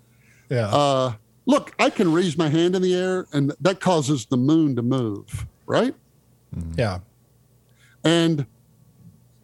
Yeah. 0.48 0.68
Uh, 0.68 1.14
look, 1.46 1.74
I 1.80 1.90
can 1.90 2.12
raise 2.12 2.38
my 2.38 2.48
hand 2.48 2.76
in 2.76 2.82
the 2.82 2.94
air, 2.94 3.26
and 3.32 3.52
that 3.60 3.80
causes 3.80 4.26
the 4.26 4.36
moon 4.36 4.76
to 4.76 4.82
move, 4.82 5.46
right? 5.66 5.94
yeah. 6.76 7.00
And 8.04 8.46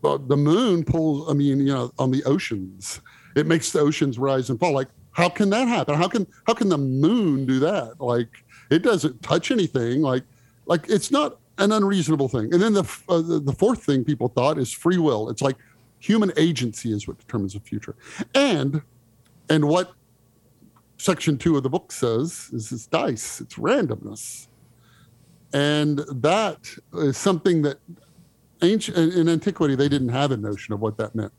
uh, 0.04 0.18
the 0.26 0.36
moon 0.36 0.84
pulls. 0.84 1.30
I 1.30 1.34
mean, 1.34 1.58
you 1.58 1.72
know, 1.72 1.92
on 1.98 2.10
the 2.10 2.22
oceans, 2.24 3.00
it 3.36 3.46
makes 3.46 3.72
the 3.72 3.80
oceans 3.80 4.18
rise 4.18 4.50
and 4.50 4.58
fall. 4.58 4.72
Like, 4.72 4.88
how 5.12 5.28
can 5.28 5.50
that 5.50 5.68
happen? 5.68 5.94
How 5.94 6.08
can 6.08 6.26
how 6.46 6.54
can 6.54 6.68
the 6.68 6.78
moon 6.78 7.46
do 7.46 7.58
that? 7.60 8.00
Like, 8.00 8.28
it 8.70 8.82
doesn't 8.82 9.22
touch 9.22 9.50
anything. 9.50 10.02
Like, 10.02 10.24
like 10.66 10.88
it's 10.88 11.10
not 11.10 11.38
an 11.58 11.72
unreasonable 11.72 12.28
thing. 12.28 12.52
And 12.52 12.62
then 12.62 12.72
the 12.72 12.84
uh, 13.08 13.20
the, 13.20 13.40
the 13.40 13.52
fourth 13.52 13.84
thing 13.84 14.04
people 14.04 14.28
thought 14.28 14.58
is 14.58 14.72
free 14.72 14.98
will. 14.98 15.28
It's 15.28 15.42
like 15.42 15.56
human 15.98 16.32
agency 16.36 16.92
is 16.92 17.06
what 17.06 17.18
determines 17.18 17.54
the 17.54 17.60
future, 17.60 17.94
and 18.34 18.82
and 19.48 19.68
what 19.68 19.92
section 20.96 21.38
two 21.38 21.56
of 21.56 21.62
the 21.62 21.70
book 21.70 21.92
says 21.92 22.50
is 22.52 22.72
it's 22.72 22.86
dice. 22.86 23.40
It's 23.40 23.54
randomness, 23.56 24.48
and 25.52 25.98
that 26.10 26.58
is 26.94 27.16
something 27.16 27.62
that 27.62 27.78
ancient 28.62 28.96
in 28.96 29.28
antiquity 29.28 29.74
they 29.74 29.88
didn't 29.88 30.10
have 30.10 30.30
a 30.32 30.36
notion 30.36 30.74
of 30.74 30.80
what 30.80 30.96
that 30.98 31.14
meant. 31.14 31.32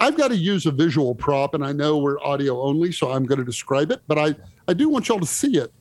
I've 0.00 0.16
got 0.16 0.28
to 0.28 0.36
use 0.36 0.64
a 0.66 0.70
visual 0.70 1.14
prop 1.14 1.54
and 1.54 1.64
i 1.64 1.72
know 1.72 1.98
we're 1.98 2.18
audio 2.22 2.62
only 2.62 2.90
so 2.90 3.10
i'm 3.10 3.26
going 3.26 3.38
to 3.38 3.44
describe 3.44 3.90
it 3.90 4.00
but 4.08 4.18
i 4.18 4.34
i 4.66 4.72
do 4.72 4.88
want 4.88 5.08
y'all 5.08 5.20
to 5.20 5.26
see 5.26 5.58
it. 5.58 5.72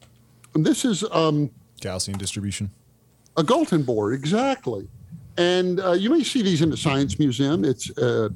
And 0.54 0.66
this 0.66 0.84
is 0.84 1.04
um, 1.12 1.52
Gaussian 1.82 2.18
distribution. 2.18 2.72
a 3.38 3.44
Galton 3.44 3.84
board 3.84 4.14
exactly. 4.14 4.88
And 5.38 5.80
uh, 5.80 5.92
you 5.92 6.10
may 6.10 6.24
see 6.24 6.42
these 6.42 6.62
in 6.64 6.70
the 6.72 6.78
science 6.78 7.20
museum. 7.20 7.64
It's 7.64 7.96
uh, 7.98 8.30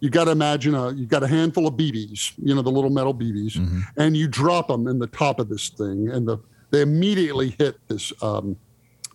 you 0.00 0.08
got 0.10 0.24
to 0.24 0.30
imagine 0.30 0.74
a 0.74 0.92
you 0.92 1.06
got 1.06 1.22
a 1.22 1.26
handful 1.26 1.66
of 1.66 1.76
bb's 1.76 2.32
you 2.42 2.54
know 2.54 2.62
the 2.62 2.70
little 2.70 2.90
metal 2.90 3.12
bb's 3.12 3.58
and 3.96 4.16
you 4.16 4.28
drop 4.28 4.68
them 4.68 4.86
in 4.86 4.98
the 4.98 5.08
top 5.08 5.40
of 5.40 5.48
this 5.48 5.68
thing 5.70 6.08
and 6.08 6.26
the 6.26 6.38
they 6.70 6.82
immediately 6.82 7.50
hit 7.58 7.76
this 7.88 8.12
um, 8.22 8.56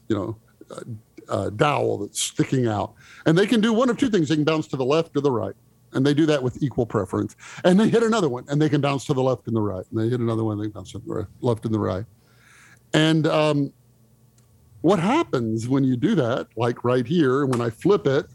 you 0.10 0.16
know 0.16 0.38
uh, 0.72 0.82
uh, 1.30 1.50
dowel 1.52 1.98
that's 2.00 2.20
sticking 2.22 2.68
out 2.68 2.94
and 3.26 3.38
they 3.38 3.46
can 3.48 3.62
do 3.62 3.74
one 3.74 3.90
of 3.90 3.98
two 3.98 4.10
things 4.10 4.30
they 4.30 4.36
can 4.36 4.44
bounce 4.44 4.68
to 4.68 4.78
the 4.78 4.86
left 4.86 5.16
or 5.16 5.22
the 5.22 5.32
right 5.32 5.56
and 5.94 6.06
they 6.06 6.14
do 6.14 6.26
that 6.26 6.42
with 6.42 6.62
equal 6.64 6.86
preference 6.86 7.36
and 7.64 7.80
they 7.80 7.88
hit 7.90 8.04
another 8.04 8.30
one 8.30 8.44
and 8.50 8.62
they 8.62 8.70
can 8.70 8.82
bounce 8.82 9.06
to 9.06 9.14
the 9.14 9.22
left 9.24 9.48
and 9.48 9.56
the 9.56 9.62
right 9.62 9.86
and 9.92 10.00
they 10.00 10.10
hit 10.10 10.20
another 10.20 10.44
one 10.44 10.60
and 10.60 10.66
they 10.68 10.72
bounce 10.72 10.92
to 10.92 11.00
the 11.00 11.14
right, 11.14 11.26
left 11.42 11.66
and 11.66 11.74
the 11.74 11.80
right 11.80 12.06
and 12.94 13.26
um, 13.28 13.74
what 14.82 15.00
happens 15.00 15.68
when 15.70 15.84
you 15.84 15.96
do 15.96 16.14
that, 16.16 16.48
like 16.58 16.84
right 16.84 17.08
here, 17.08 17.46
when 17.46 17.62
I 17.62 17.70
flip 17.70 18.06
it, 18.06 18.26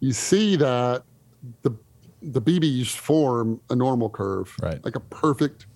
you 0.00 0.12
see 0.12 0.56
that 0.56 1.02
the 1.62 1.70
the 2.20 2.40
BBs 2.42 2.88
form 2.88 3.60
a 3.70 3.74
normal 3.76 4.10
curve, 4.10 4.54
Right. 4.62 4.84
like 4.84 4.94
a 4.96 5.00
perfect 5.00 5.66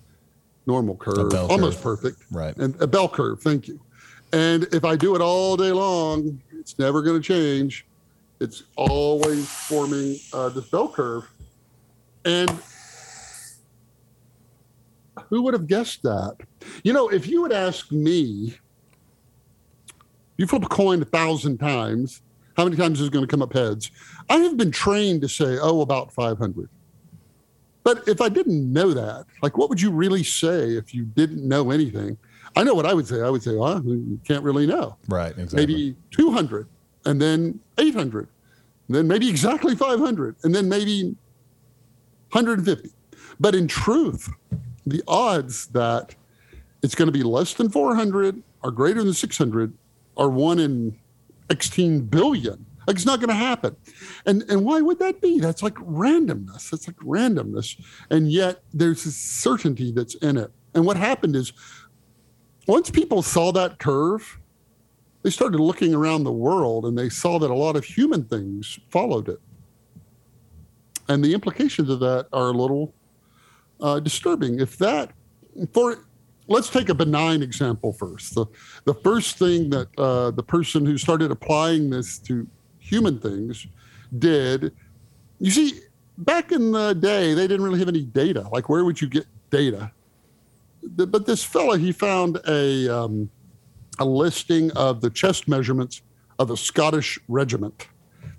normal 0.67 0.95
curve, 0.95 1.33
almost 1.33 1.81
curve. 1.81 2.01
perfect, 2.01 2.23
Right. 2.31 2.55
and 2.57 2.79
a 2.81 2.87
bell 2.87 3.09
curve. 3.09 3.41
Thank 3.41 3.67
you. 3.67 3.79
And 4.33 4.63
if 4.73 4.83
I 4.83 4.95
do 4.95 5.15
it 5.15 5.21
all 5.21 5.55
day 5.55 5.71
long, 5.71 6.41
it's 6.59 6.79
never 6.79 7.03
going 7.03 7.21
to 7.21 7.25
change. 7.25 7.85
It's 8.39 8.63
always 8.75 9.47
forming 9.47 10.17
uh, 10.33 10.49
this 10.49 10.65
bell 10.69 10.89
curve. 10.89 11.31
And 12.25 12.49
who 15.29 15.43
would 15.43 15.53
have 15.53 15.67
guessed 15.67 16.01
that? 16.01 16.37
You 16.83 16.93
know, 16.93 17.09
if 17.09 17.27
you 17.27 17.43
would 17.43 17.51
ask 17.51 17.91
me, 17.91 18.55
you 20.37 20.47
flip 20.47 20.65
a 20.65 20.67
coin 20.67 21.01
a 21.03 21.05
thousand 21.05 21.59
times, 21.59 22.23
how 22.57 22.63
many 22.63 22.75
times 22.75 22.99
is 23.01 23.07
it 23.07 23.13
going 23.13 23.25
to 23.25 23.29
come 23.29 23.43
up 23.43 23.53
heads? 23.53 23.91
I 24.29 24.37
have 24.37 24.57
been 24.57 24.71
trained 24.71 25.21
to 25.21 25.29
say, 25.29 25.59
oh, 25.61 25.81
about 25.81 26.11
500. 26.11 26.69
But 27.83 28.07
if 28.07 28.19
I 28.19 28.29
didn't 28.29 28.71
know 28.71 28.93
that, 28.93 29.25
like, 29.43 29.57
what 29.57 29.69
would 29.69 29.79
you 29.79 29.91
really 29.91 30.23
say 30.23 30.71
if 30.75 30.93
you 30.93 31.03
didn't 31.03 31.47
know 31.47 31.69
anything? 31.69 32.17
I 32.55 32.63
know 32.63 32.73
what 32.73 32.85
I 32.85 32.93
would 32.93 33.07
say. 33.07 33.21
I 33.21 33.29
would 33.29 33.43
say, 33.43 33.55
well, 33.55 33.81
you 33.83 34.19
can't 34.25 34.43
really 34.43 34.67
know. 34.67 34.97
Right. 35.07 35.31
Exactly. 35.37 35.65
Maybe 35.65 35.95
200, 36.11 36.67
and 37.05 37.21
then 37.21 37.59
800, 37.77 38.27
and 38.87 38.95
then 38.95 39.07
maybe 39.07 39.29
exactly 39.29 39.75
500, 39.75 40.35
and 40.43 40.53
then 40.53 40.69
maybe 40.69 41.15
150. 42.31 42.89
But 43.39 43.55
in 43.55 43.67
truth, 43.67 44.29
the 44.85 45.03
odds 45.07 45.67
that 45.67 46.15
it's 46.81 46.95
going 46.95 47.07
to 47.07 47.11
be 47.11 47.23
less 47.23 47.53
than 47.53 47.69
400 47.69 48.41
or 48.61 48.71
greater 48.71 49.03
than 49.03 49.13
600 49.13 49.73
are 50.17 50.29
one 50.29 50.59
in 50.59 50.97
16 51.49 52.01
billion. 52.01 52.65
Like 52.87 52.97
it's 52.97 53.05
not 53.05 53.19
going 53.19 53.29
to 53.29 53.35
happen. 53.35 53.75
And 54.25 54.43
and 54.49 54.65
why 54.65 54.81
would 54.81 54.99
that 54.99 55.21
be? 55.21 55.39
That's 55.39 55.63
like 55.63 55.75
randomness. 55.75 56.69
That's 56.69 56.87
like 56.87 56.97
randomness. 56.97 57.81
And 58.09 58.31
yet 58.31 58.61
there's 58.73 59.05
this 59.05 59.15
certainty 59.15 59.91
that's 59.91 60.15
in 60.15 60.37
it. 60.37 60.51
And 60.73 60.85
what 60.85 60.97
happened 60.97 61.35
is 61.35 61.53
once 62.67 62.89
people 62.89 63.21
saw 63.21 63.51
that 63.51 63.79
curve, 63.79 64.39
they 65.23 65.29
started 65.29 65.59
looking 65.59 65.93
around 65.93 66.23
the 66.23 66.31
world 66.31 66.85
and 66.85 66.97
they 66.97 67.09
saw 67.09 67.39
that 67.39 67.49
a 67.49 67.55
lot 67.55 67.75
of 67.75 67.83
human 67.83 68.23
things 68.23 68.79
followed 68.89 69.29
it. 69.29 69.39
And 71.07 71.23
the 71.23 71.33
implications 71.33 71.89
of 71.89 71.99
that 71.99 72.27
are 72.31 72.49
a 72.49 72.51
little 72.51 72.93
uh, 73.81 73.99
disturbing. 73.99 74.59
If 74.59 74.77
that, 74.77 75.11
for 75.73 76.05
let's 76.47 76.69
take 76.69 76.89
a 76.89 76.93
benign 76.93 77.41
example 77.41 77.93
first. 77.93 78.35
The, 78.35 78.45
the 78.85 78.93
first 78.93 79.37
thing 79.37 79.69
that 79.69 79.87
uh, 79.97 80.31
the 80.31 80.43
person 80.43 80.85
who 80.85 80.97
started 80.97 81.31
applying 81.31 81.89
this 81.89 82.19
to 82.19 82.47
human 82.79 83.19
things 83.19 83.67
did, 84.19 84.73
you 85.39 85.51
see, 85.51 85.79
back 86.17 86.51
in 86.51 86.71
the 86.71 86.93
day, 86.93 87.33
they 87.33 87.47
didn't 87.47 87.63
really 87.63 87.79
have 87.79 87.87
any 87.87 88.03
data. 88.03 88.47
Like, 88.51 88.69
where 88.69 88.83
would 88.83 89.01
you 89.01 89.07
get 89.07 89.25
data? 89.49 89.91
But 90.85 91.25
this 91.25 91.43
fella, 91.43 91.77
he 91.77 91.91
found 91.91 92.39
a, 92.47 92.89
um, 92.89 93.29
a 93.99 94.05
listing 94.05 94.71
of 94.71 95.01
the 95.01 95.09
chest 95.09 95.47
measurements 95.47 96.01
of 96.39 96.51
a 96.51 96.57
Scottish 96.57 97.19
regiment. 97.27 97.87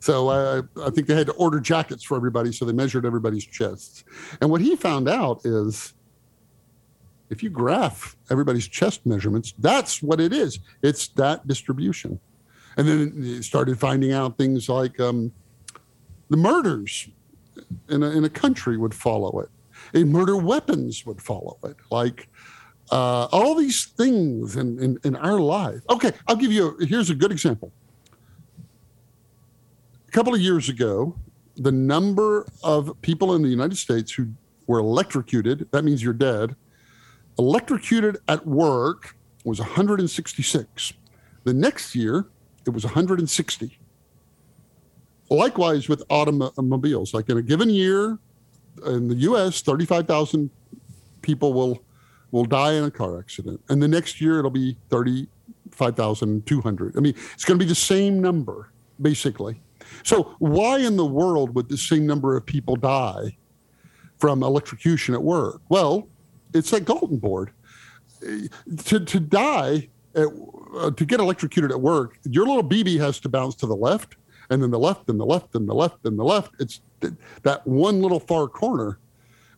So 0.00 0.28
I, 0.28 0.59
I 0.85 0.90
think 0.90 1.07
they 1.07 1.14
had 1.14 1.26
to 1.28 1.33
order 1.33 1.61
jackets 1.61 2.04
for 2.04 2.16
everybody, 2.16 2.52
so 2.52 2.66
they 2.66 2.72
measured 2.72 3.07
everybody's 3.07 3.46
chests. 3.46 4.04
And 4.40 4.50
what 4.50 4.61
he 4.61 4.76
found 4.76 5.09
out 5.09 5.40
is 5.46 5.94
if 7.30 7.42
you 7.42 7.48
graph 7.48 8.16
everybody's 8.30 8.68
chest 8.68 9.07
measurements, 9.07 9.54
that's 9.59 10.02
what 10.02 10.20
it 10.20 10.33
is. 10.33 10.59
It's 10.83 11.09
that 11.09 11.46
distribution. 11.46 12.20
And 12.76 12.87
then 12.87 13.22
he 13.22 13.42
started 13.42 13.78
finding 13.78 14.12
out 14.12 14.37
things 14.37 14.68
like 14.68 15.00
um, 15.00 15.33
the 16.28 16.37
murders 16.37 17.09
in 17.88 18.02
a, 18.02 18.11
in 18.11 18.24
a 18.24 18.28
country 18.28 18.76
would 18.76 18.94
follow 18.94 19.40
it, 19.40 19.48
and 19.94 20.11
murder 20.11 20.37
weapons 20.37 21.07
would 21.07 21.22
follow 21.22 21.59
it, 21.64 21.76
like 21.90 22.28
uh, 22.90 23.29
all 23.33 23.55
these 23.55 23.87
things 23.87 24.57
in, 24.57 24.83
in, 24.83 24.99
in 25.05 25.16
our 25.16 25.40
life. 25.40 25.81
Okay, 25.90 26.12
I'll 26.27 26.37
give 26.37 26.53
you, 26.53 26.77
a, 26.81 26.87
here's 26.87 27.11
a 27.11 27.14
good 27.14 27.33
example. 27.33 27.73
A 30.09 30.11
couple 30.11 30.35
of 30.35 30.40
years 30.40 30.68
ago, 30.68 31.16
the 31.57 31.73
number 31.73 32.47
of 32.62 33.01
people 33.03 33.35
in 33.35 33.42
the 33.42 33.49
United 33.49 33.77
States 33.77 34.12
who 34.12 34.29
were 34.66 34.79
electrocuted, 34.79 35.68
that 35.70 35.85
means 35.85 36.03
you're 36.03 36.12
dead, 36.12 36.57
electrocuted 37.38 38.18
at 38.29 38.47
work 38.47 39.16
was 39.44 39.61
166. 39.61 40.92
The 41.44 41.55
next 41.55 41.94
year, 41.94 42.27
it 42.66 42.70
was 42.70 42.85
160. 42.85 43.79
Likewise 45.31 45.88
with 45.88 46.03
automobiles, 46.11 47.14
like 47.14 47.29
in 47.29 47.38
a 47.38 47.42
given 47.42 47.70
year 47.70 48.18
in 48.87 49.09
the 49.09 49.16
US, 49.16 49.62
35,000 49.62 50.51
people 51.23 51.53
will 51.53 51.83
will 52.35 52.44
die 52.44 52.73
in 52.73 52.83
a 52.83 52.90
car 52.90 53.16
accident. 53.16 53.61
And 53.68 53.81
the 53.81 53.87
next 53.87 54.20
year 54.20 54.40
it'll 54.40 54.51
be 54.51 54.77
35,200. 54.90 56.97
I 56.97 57.01
mean, 57.01 57.14
it's 57.33 57.44
going 57.44 57.57
to 57.57 57.64
be 57.64 57.68
the 57.68 57.77
same 57.77 58.20
number 58.20 58.73
basically. 59.01 59.62
So 60.03 60.35
why 60.40 60.79
in 60.79 60.97
the 60.97 61.07
world 61.07 61.55
would 61.55 61.68
the 61.68 61.79
same 61.79 62.09
number 62.09 62.37
of 62.37 62.44
people 62.44 62.75
die 62.75 63.37
from 64.18 64.42
electrocution 64.42 65.14
at 65.14 65.23
work? 65.23 65.61
Well, 65.68 66.09
it's 66.53 66.73
that 66.73 66.87
Galton 66.87 67.18
board. 67.18 67.53
To, 68.20 68.99
to 68.99 69.20
die, 69.20 69.88
at, 70.16 70.27
uh, 70.77 70.90
to 70.90 71.05
get 71.05 71.20
electrocuted 71.20 71.70
at 71.70 71.81
work, 71.81 72.18
your 72.25 72.47
little 72.47 72.64
BB 72.64 72.99
has 72.99 73.20
to 73.20 73.29
bounce 73.29 73.55
to 73.57 73.66
the 73.66 73.77
left, 73.77 74.16
and 74.51 74.61
then 74.61 74.73
the 74.73 74.79
left, 74.79 75.09
and 75.09 75.20
the 75.20 75.27
left, 75.27 75.55
and 75.55 75.68
the 75.68 75.75
left, 75.75 76.05
and 76.05 76.18
the 76.18 76.25
left. 76.25 76.51
It's 76.59 76.81
th- 77.01 77.14
that 77.44 77.64
one 77.64 78.03
little 78.03 78.18
far 78.18 78.49
corner 78.49 78.99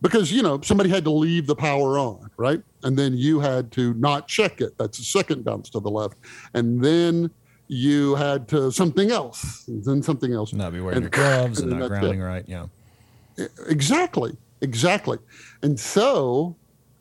because, 0.03 0.31
you 0.33 0.43
know, 0.43 0.61
somebody 0.63 0.91
had 0.91 1.05
to 1.05 1.11
leave 1.11 1.47
the 1.47 1.55
power 1.57 1.99
on, 1.99 2.31
right? 2.37 2.63
And 2.83 2.97
then 2.99 3.15
you 3.17 3.41
had 3.41 3.73
to 3.73 3.95
not 3.95 4.29
check 4.29 4.61
it. 4.61 4.77
That's 4.79 4.99
the 4.99 5.05
second 5.05 5.45
bounce 5.45 5.71
to 5.71 5.81
the 5.81 5.91
left. 5.91 6.19
And 6.55 6.83
then 6.83 7.31
you 7.69 8.15
had 8.15 8.47
to 8.49 8.71
something 8.71 9.11
else, 9.11 9.67
and 9.67 9.85
then 9.85 10.03
something 10.03 10.33
else. 10.33 10.53
not 10.53 10.73
be 10.73 10.81
wearing 10.81 10.97
And- 10.99 11.03
your 11.05 11.11
gloves 11.11 11.61
and 11.61 11.71
and 11.73 11.81
not 11.81 11.89
grounding 11.89 12.21
it. 12.21 12.25
right. 12.25 12.45
Yeah. 12.47 12.67
Exactly. 13.69 14.37
Exactly. 14.63 15.19
And 15.63 15.79
so 15.79 16.57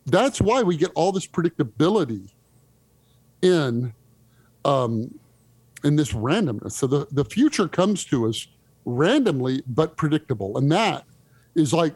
that's 0.07 0.41
why 0.41 0.61
we 0.63 0.75
get 0.77 0.91
all 0.95 1.11
this 1.11 1.25
predictability 1.27 2.29
in 3.41 3.93
um, 4.65 5.13
in 5.83 5.95
this 5.95 6.13
randomness. 6.13 6.71
So 6.73 6.87
the, 6.87 7.07
the 7.11 7.23
future 7.23 7.67
comes 7.67 8.03
to 8.05 8.27
us 8.27 8.47
randomly 8.85 9.61
but 9.67 9.95
predictable. 9.97 10.57
And 10.57 10.71
that 10.71 11.05
is 11.53 11.71
like 11.73 11.93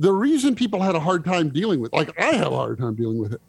the 0.00 0.12
reason 0.12 0.54
people 0.54 0.80
had 0.80 0.96
a 0.96 1.00
hard 1.00 1.24
time 1.24 1.50
dealing 1.50 1.78
with 1.80 1.92
like 1.92 2.18
I 2.18 2.32
have 2.32 2.52
a 2.52 2.56
hard 2.56 2.78
time 2.78 2.94
dealing 2.94 3.20
with 3.20 3.34
it. 3.34 3.42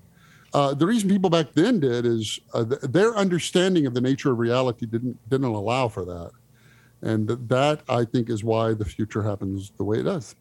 Uh, 0.54 0.74
the 0.74 0.86
reason 0.86 1.10
people 1.10 1.30
back 1.30 1.54
then 1.54 1.80
did 1.80 2.06
is 2.06 2.40
uh, 2.54 2.66
th- 2.66 2.82
their 2.82 3.16
understanding 3.16 3.86
of 3.86 3.94
the 3.94 4.02
nature 4.02 4.34
of 4.34 4.38
reality 4.38 4.86
didn't 4.86 5.18
didn't 5.30 5.48
allow 5.48 5.88
for 5.88 6.04
that. 6.04 6.32
And 7.02 7.30
that 7.30 7.82
I 7.88 8.04
think 8.04 8.30
is 8.30 8.44
why 8.44 8.74
the 8.74 8.86
future 8.86 9.24
happens 9.24 9.72
the 9.78 9.86
way 9.86 10.00
it 10.00 10.04
does. 10.04 10.36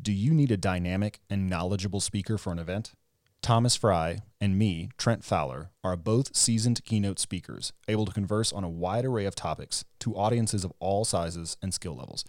Do 0.00 0.12
you 0.12 0.34
need 0.34 0.50
a 0.50 0.56
dynamic 0.56 1.20
and 1.30 1.48
knowledgeable 1.48 2.00
speaker 2.00 2.36
for 2.36 2.52
an 2.52 2.58
event? 2.58 2.92
Thomas 3.40 3.76
Frey 3.76 4.18
and 4.40 4.58
me, 4.58 4.90
Trent 4.98 5.24
Fowler, 5.24 5.70
are 5.82 5.96
both 5.96 6.36
seasoned 6.36 6.84
keynote 6.84 7.18
speakers, 7.18 7.72
able 7.88 8.06
to 8.06 8.12
converse 8.12 8.52
on 8.52 8.64
a 8.64 8.68
wide 8.68 9.04
array 9.04 9.26
of 9.26 9.34
topics 9.36 9.84
to 10.00 10.16
audiences 10.16 10.64
of 10.64 10.72
all 10.80 11.04
sizes 11.04 11.56
and 11.62 11.72
skill 11.72 11.96
levels. 11.96 12.24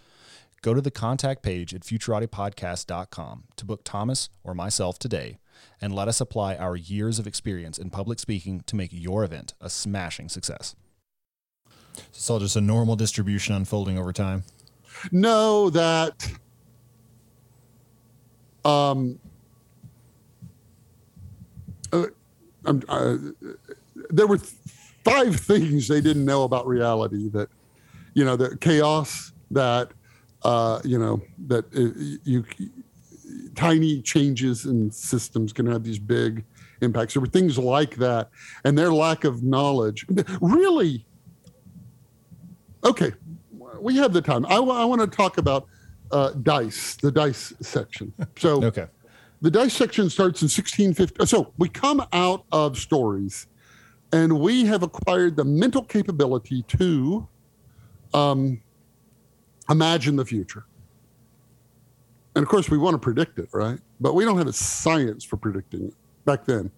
Go 0.64 0.72
to 0.72 0.80
the 0.80 0.90
contact 0.90 1.42
page 1.42 1.74
at 1.74 1.82
futuratipodcast.com 1.82 3.44
to 3.56 3.64
book 3.66 3.82
Thomas 3.84 4.30
or 4.42 4.54
myself 4.54 4.98
today 4.98 5.36
and 5.78 5.94
let 5.94 6.08
us 6.08 6.22
apply 6.22 6.56
our 6.56 6.74
years 6.74 7.18
of 7.18 7.26
experience 7.26 7.76
in 7.76 7.90
public 7.90 8.18
speaking 8.18 8.62
to 8.62 8.74
make 8.74 8.88
your 8.90 9.24
event 9.24 9.52
a 9.60 9.68
smashing 9.68 10.30
success. 10.30 10.74
It's 12.08 12.30
all 12.30 12.38
just 12.38 12.56
a 12.56 12.62
normal 12.62 12.96
distribution 12.96 13.54
unfolding 13.54 13.98
over 13.98 14.10
time. 14.10 14.44
know 15.12 15.68
that 15.68 16.32
um, 18.64 19.18
uh, 21.92 22.06
uh, 22.64 23.16
there 24.08 24.26
were 24.26 24.38
five 24.38 25.36
things 25.36 25.88
they 25.88 26.00
didn't 26.00 26.24
know 26.24 26.44
about 26.44 26.66
reality 26.66 27.28
that 27.28 27.50
you 28.14 28.24
know 28.24 28.36
the 28.36 28.56
chaos 28.56 29.32
that 29.50 29.90
uh, 30.44 30.80
you 30.84 30.98
know 30.98 31.22
that 31.46 31.64
uh, 31.76 32.18
you 32.24 32.44
tiny 33.54 34.02
changes 34.02 34.66
in 34.66 34.90
systems 34.90 35.52
can 35.52 35.66
have 35.66 35.84
these 35.84 35.98
big 35.98 36.44
impacts. 36.80 37.14
There 37.14 37.20
were 37.20 37.26
things 37.26 37.58
like 37.58 37.96
that 37.96 38.28
and 38.64 38.76
their 38.76 38.92
lack 38.92 39.24
of 39.24 39.42
knowledge. 39.42 40.06
Really? 40.40 41.06
Okay 42.84 43.12
we 43.80 43.96
have 43.96 44.12
the 44.12 44.22
time. 44.22 44.46
I, 44.46 44.58
want 44.60 45.00
to 45.00 45.06
talk 45.06 45.38
about 45.38 45.68
uh, 46.10 46.30
dice 46.42 46.96
the 46.96 47.12
dice 47.12 47.52
section. 47.62 48.12
So 48.38 48.64
Okay. 48.64 48.86
the 49.40 49.50
dice 49.50 49.74
section 49.74 50.08
starts 50.10 50.42
in 50.42 50.46
1650 50.46 51.26
so 51.26 51.52
we 51.58 51.68
come 51.68 52.02
out 52.12 52.44
of 52.50 52.78
stories 52.78 53.46
and 54.12 54.40
we 54.40 54.64
have 54.64 54.82
acquired 54.82 55.36
the 55.36 55.44
mental 55.44 55.84
capability 55.84 56.62
to 56.68 57.28
um, 58.12 58.60
imagine 59.68 60.16
the 60.16 60.24
future. 60.24 60.64
And 62.36 62.42
of 62.42 62.48
course, 62.48 62.68
we 62.68 62.78
want 62.78 62.94
to 62.94 62.98
predict 62.98 63.38
it, 63.38 63.48
right? 63.52 63.78
But 64.00 64.14
we 64.14 64.24
don't 64.24 64.38
have 64.38 64.46
a 64.46 64.52
science 64.52 65.24
for 65.24 65.36
predicting 65.36 65.88
it 65.88 65.94
back 66.24 66.44
then. 66.44 66.70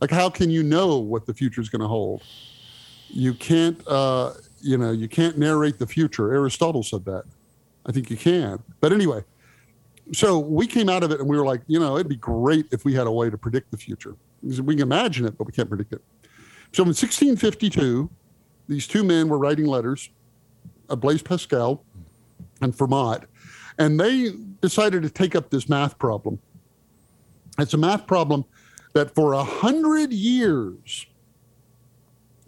Like, 0.00 0.10
how 0.10 0.30
can 0.30 0.50
you 0.50 0.62
know 0.62 0.98
what 0.98 1.26
the 1.26 1.34
future 1.34 1.60
is 1.60 1.68
going 1.68 1.80
to 1.80 1.88
hold? 1.88 2.22
You 3.08 3.34
can't, 3.34 3.80
uh, 3.88 4.34
you 4.60 4.76
know, 4.76 4.92
you 4.92 5.08
can't 5.08 5.38
narrate 5.38 5.78
the 5.78 5.86
future. 5.86 6.32
Aristotle 6.32 6.82
said 6.82 7.04
that. 7.06 7.24
I 7.86 7.92
think 7.92 8.10
you 8.10 8.16
can. 8.16 8.62
But 8.80 8.92
anyway, 8.92 9.24
so 10.12 10.38
we 10.38 10.66
came 10.66 10.88
out 10.88 11.02
of 11.02 11.10
it 11.10 11.20
and 11.20 11.28
we 11.28 11.36
were 11.36 11.44
like, 11.44 11.62
you 11.66 11.78
know, 11.78 11.96
it'd 11.96 12.08
be 12.08 12.16
great 12.16 12.66
if 12.70 12.84
we 12.84 12.94
had 12.94 13.06
a 13.06 13.12
way 13.12 13.30
to 13.30 13.38
predict 13.38 13.70
the 13.70 13.76
future. 13.76 14.16
We 14.42 14.74
can 14.74 14.82
imagine 14.82 15.26
it, 15.26 15.36
but 15.38 15.46
we 15.46 15.52
can't 15.52 15.68
predict 15.68 15.92
it. 15.92 16.02
So 16.72 16.82
in 16.82 16.88
1652, 16.88 18.10
these 18.68 18.86
two 18.86 19.04
men 19.04 19.28
were 19.28 19.38
writing 19.38 19.66
letters, 19.66 20.10
Blaise 20.88 21.22
Pascal 21.22 21.84
and 22.60 22.72
Fermat, 22.72 23.24
and 23.78 23.98
they 23.98 24.32
decided 24.60 25.02
to 25.02 25.10
take 25.10 25.34
up 25.34 25.50
this 25.50 25.68
math 25.68 25.98
problem. 25.98 26.38
It's 27.58 27.74
a 27.74 27.78
math 27.78 28.06
problem 28.06 28.44
that 28.94 29.14
for 29.14 29.32
a 29.32 29.44
hundred 29.44 30.12
years 30.12 31.06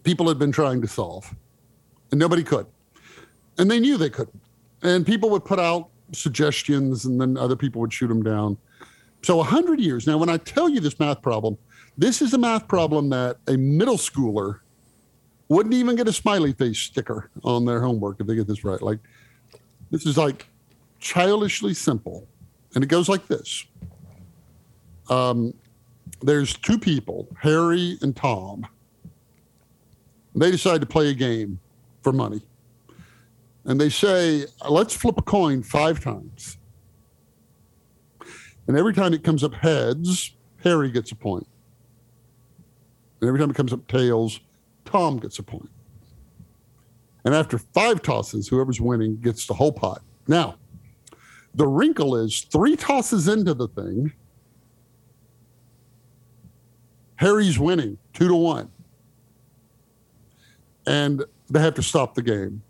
people 0.05 0.29
had 0.29 0.38
been 0.38 0.53
trying 0.53 0.81
to 0.83 0.88
solve, 0.88 1.35
and 2.11 2.19
nobody 2.19 2.45
could, 2.45 2.66
and 3.59 3.71
they 3.71 3.81
knew 3.81 3.97
they 3.97 4.11
couldn't. 4.11 4.40
And 4.83 5.05
people 5.05 5.31
would 5.31 5.45
put 5.45 5.59
out 5.59 5.88
suggestions, 6.12 7.05
and 7.05 7.21
then 7.21 7.37
other 7.37 7.57
people 7.57 7.81
would 7.81 7.92
shoot 7.92 8.09
them 8.09 8.23
down. 8.23 8.57
So 9.23 9.40
a 9.40 9.45
hundred 9.45 9.81
years. 9.81 10.07
Now, 10.07 10.19
when 10.19 10.29
I 10.29 10.37
tell 10.37 10.69
you 10.69 10.79
this 10.79 11.01
math 11.01 11.23
problem, 11.23 11.59
this 11.99 12.23
is 12.23 12.33
a 12.35 12.38
math 12.38 12.69
problem 12.69 13.09
that 13.11 13.38
a 13.49 13.57
middle 13.57 13.97
schooler 13.97 14.61
wouldn't 15.49 15.75
even 15.75 15.97
get 15.97 16.07
a 16.07 16.12
smiley 16.12 16.53
face 16.53 16.79
sticker 16.79 17.31
on 17.42 17.64
their 17.64 17.81
homework 17.81 18.21
if 18.21 18.27
they 18.27 18.35
get 18.35 18.47
this 18.47 18.64
right. 18.64 18.81
Like, 18.81 18.99
this 19.90 20.07
is 20.07 20.16
like 20.16 20.46
childishly 20.99 21.75
simple. 21.75 22.27
And 22.75 22.85
it 22.85 22.88
goes 22.88 23.09
like 23.09 23.27
this 23.27 23.64
um, 25.09 25.55
There's 26.22 26.57
two 26.57 26.79
people, 26.79 27.29
Harry 27.40 27.99
and 28.03 28.14
Tom. 28.14 28.66
They 30.35 30.51
decide 30.51 30.81
to 30.83 30.87
play 30.87 31.09
a 31.09 31.14
game 31.14 31.59
for 32.03 32.12
money. 32.12 32.42
And 33.64 33.81
they 33.81 33.88
say, 33.88 34.44
let's 34.68 34.94
flip 34.94 35.16
a 35.18 35.22
coin 35.22 35.62
five 35.62 35.99
times. 36.01 36.59
And 38.68 38.77
every 38.77 38.92
time 38.92 39.14
it 39.14 39.25
comes 39.25 39.42
up 39.42 39.55
heads, 39.55 40.35
Harry 40.62 40.90
gets 40.90 41.11
a 41.11 41.16
point. 41.16 41.46
And 43.20 43.29
every 43.29 43.40
time 43.40 43.51
it 43.51 43.57
comes 43.57 43.72
up 43.72 43.87
tails, 43.88 44.40
Tom 44.85 45.18
gets 45.18 45.38
a 45.38 45.42
point. 45.42 45.70
And 47.26 47.34
after 47.34 47.58
five 47.58 48.02
tosses, 48.02 48.46
whoever's 48.46 48.80
winning 48.80 49.16
gets 49.16 49.48
the 49.48 49.54
whole 49.54 49.72
pot. 49.72 50.00
Now, 50.28 50.54
the 51.56 51.66
wrinkle 51.66 52.14
is 52.14 52.42
three 52.52 52.76
tosses 52.76 53.26
into 53.26 53.52
the 53.52 53.66
thing, 53.66 54.12
Harry's 57.16 57.58
winning 57.58 57.98
two 58.12 58.28
to 58.28 58.34
one. 58.34 58.70
And 60.86 61.24
they 61.50 61.60
have 61.60 61.74
to 61.74 61.82
stop 61.82 62.14
the 62.14 62.22
game. 62.22 62.62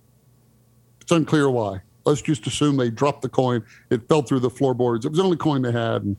It's 1.02 1.12
unclear 1.12 1.50
why. 1.50 1.82
Let's 2.06 2.22
just 2.22 2.46
assume 2.46 2.78
they 2.78 2.88
dropped 2.88 3.20
the 3.22 3.28
coin. 3.28 3.62
It 3.90 4.08
fell 4.08 4.22
through 4.22 4.40
the 4.40 4.48
floorboards. 4.48 5.04
It 5.04 5.10
was 5.10 5.18
the 5.18 5.24
only 5.24 5.36
coin 5.36 5.60
they 5.60 5.72
had. 5.72 6.02
And 6.02 6.16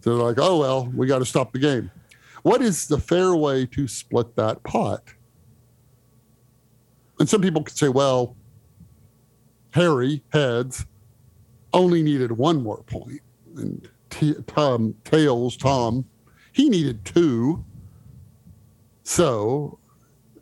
they're 0.00 0.14
like, 0.14 0.38
oh, 0.38 0.60
well, 0.60 0.90
we 0.94 1.06
got 1.06 1.18
to 1.18 1.26
stop 1.26 1.52
the 1.52 1.58
game. 1.58 1.90
What 2.42 2.62
is 2.62 2.86
the 2.86 2.98
fair 2.98 3.34
way 3.34 3.66
to 3.66 3.86
split 3.86 4.34
that 4.36 4.62
pot? 4.62 5.02
And 7.18 7.28
some 7.28 7.40
people 7.40 7.62
could 7.62 7.76
say, 7.76 7.88
well, 7.88 8.36
Harry, 9.70 10.22
heads, 10.32 10.86
only 11.72 12.02
needed 12.02 12.32
one 12.32 12.62
more. 12.62 12.84
And 13.56 13.88
T- 14.10 14.34
Tom, 14.46 14.94
Tails, 15.04 15.56
Tom, 15.56 16.04
he 16.52 16.68
needed 16.68 17.04
two. 17.04 17.64
So 19.02 19.78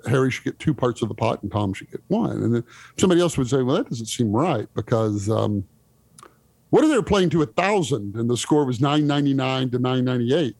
Harry 0.06 0.30
should 0.30 0.44
get 0.44 0.58
two 0.58 0.74
parts 0.74 1.02
of 1.02 1.08
the 1.08 1.14
pot 1.14 1.42
and 1.42 1.50
Tom 1.50 1.74
should 1.74 1.90
get 1.90 2.00
one. 2.08 2.42
And 2.42 2.54
then 2.54 2.64
somebody 2.96 3.20
else 3.20 3.36
would 3.36 3.48
say, 3.48 3.62
well, 3.62 3.76
that 3.76 3.88
doesn't 3.88 4.06
seem 4.06 4.32
right 4.32 4.68
because 4.74 5.28
um, 5.28 5.64
what 6.70 6.84
if 6.84 6.90
they 6.90 6.96
were 6.96 7.02
playing 7.02 7.30
to 7.30 7.42
a 7.42 7.46
thousand 7.46 8.16
and 8.16 8.28
the 8.28 8.36
score 8.36 8.64
was 8.64 8.80
999 8.80 9.70
to 9.70 9.78
998? 9.78 10.56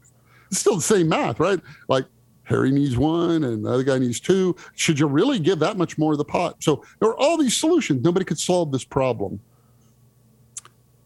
It's 0.50 0.60
still 0.60 0.76
the 0.76 0.82
same 0.82 1.08
math, 1.08 1.40
right? 1.40 1.60
Like 1.88 2.06
Harry 2.44 2.70
needs 2.70 2.96
one 2.96 3.44
and 3.44 3.64
the 3.64 3.70
other 3.70 3.82
guy 3.82 3.98
needs 3.98 4.20
two. 4.20 4.54
Should 4.74 4.98
you 4.98 5.06
really 5.06 5.38
give 5.38 5.58
that 5.60 5.76
much 5.76 5.98
more 5.98 6.12
of 6.12 6.18
the 6.18 6.24
pot? 6.24 6.62
So 6.62 6.84
there 7.00 7.08
were 7.08 7.18
all 7.18 7.36
these 7.36 7.56
solutions. 7.56 8.04
Nobody 8.04 8.24
could 8.24 8.38
solve 8.38 8.70
this 8.70 8.84
problem 8.84 9.40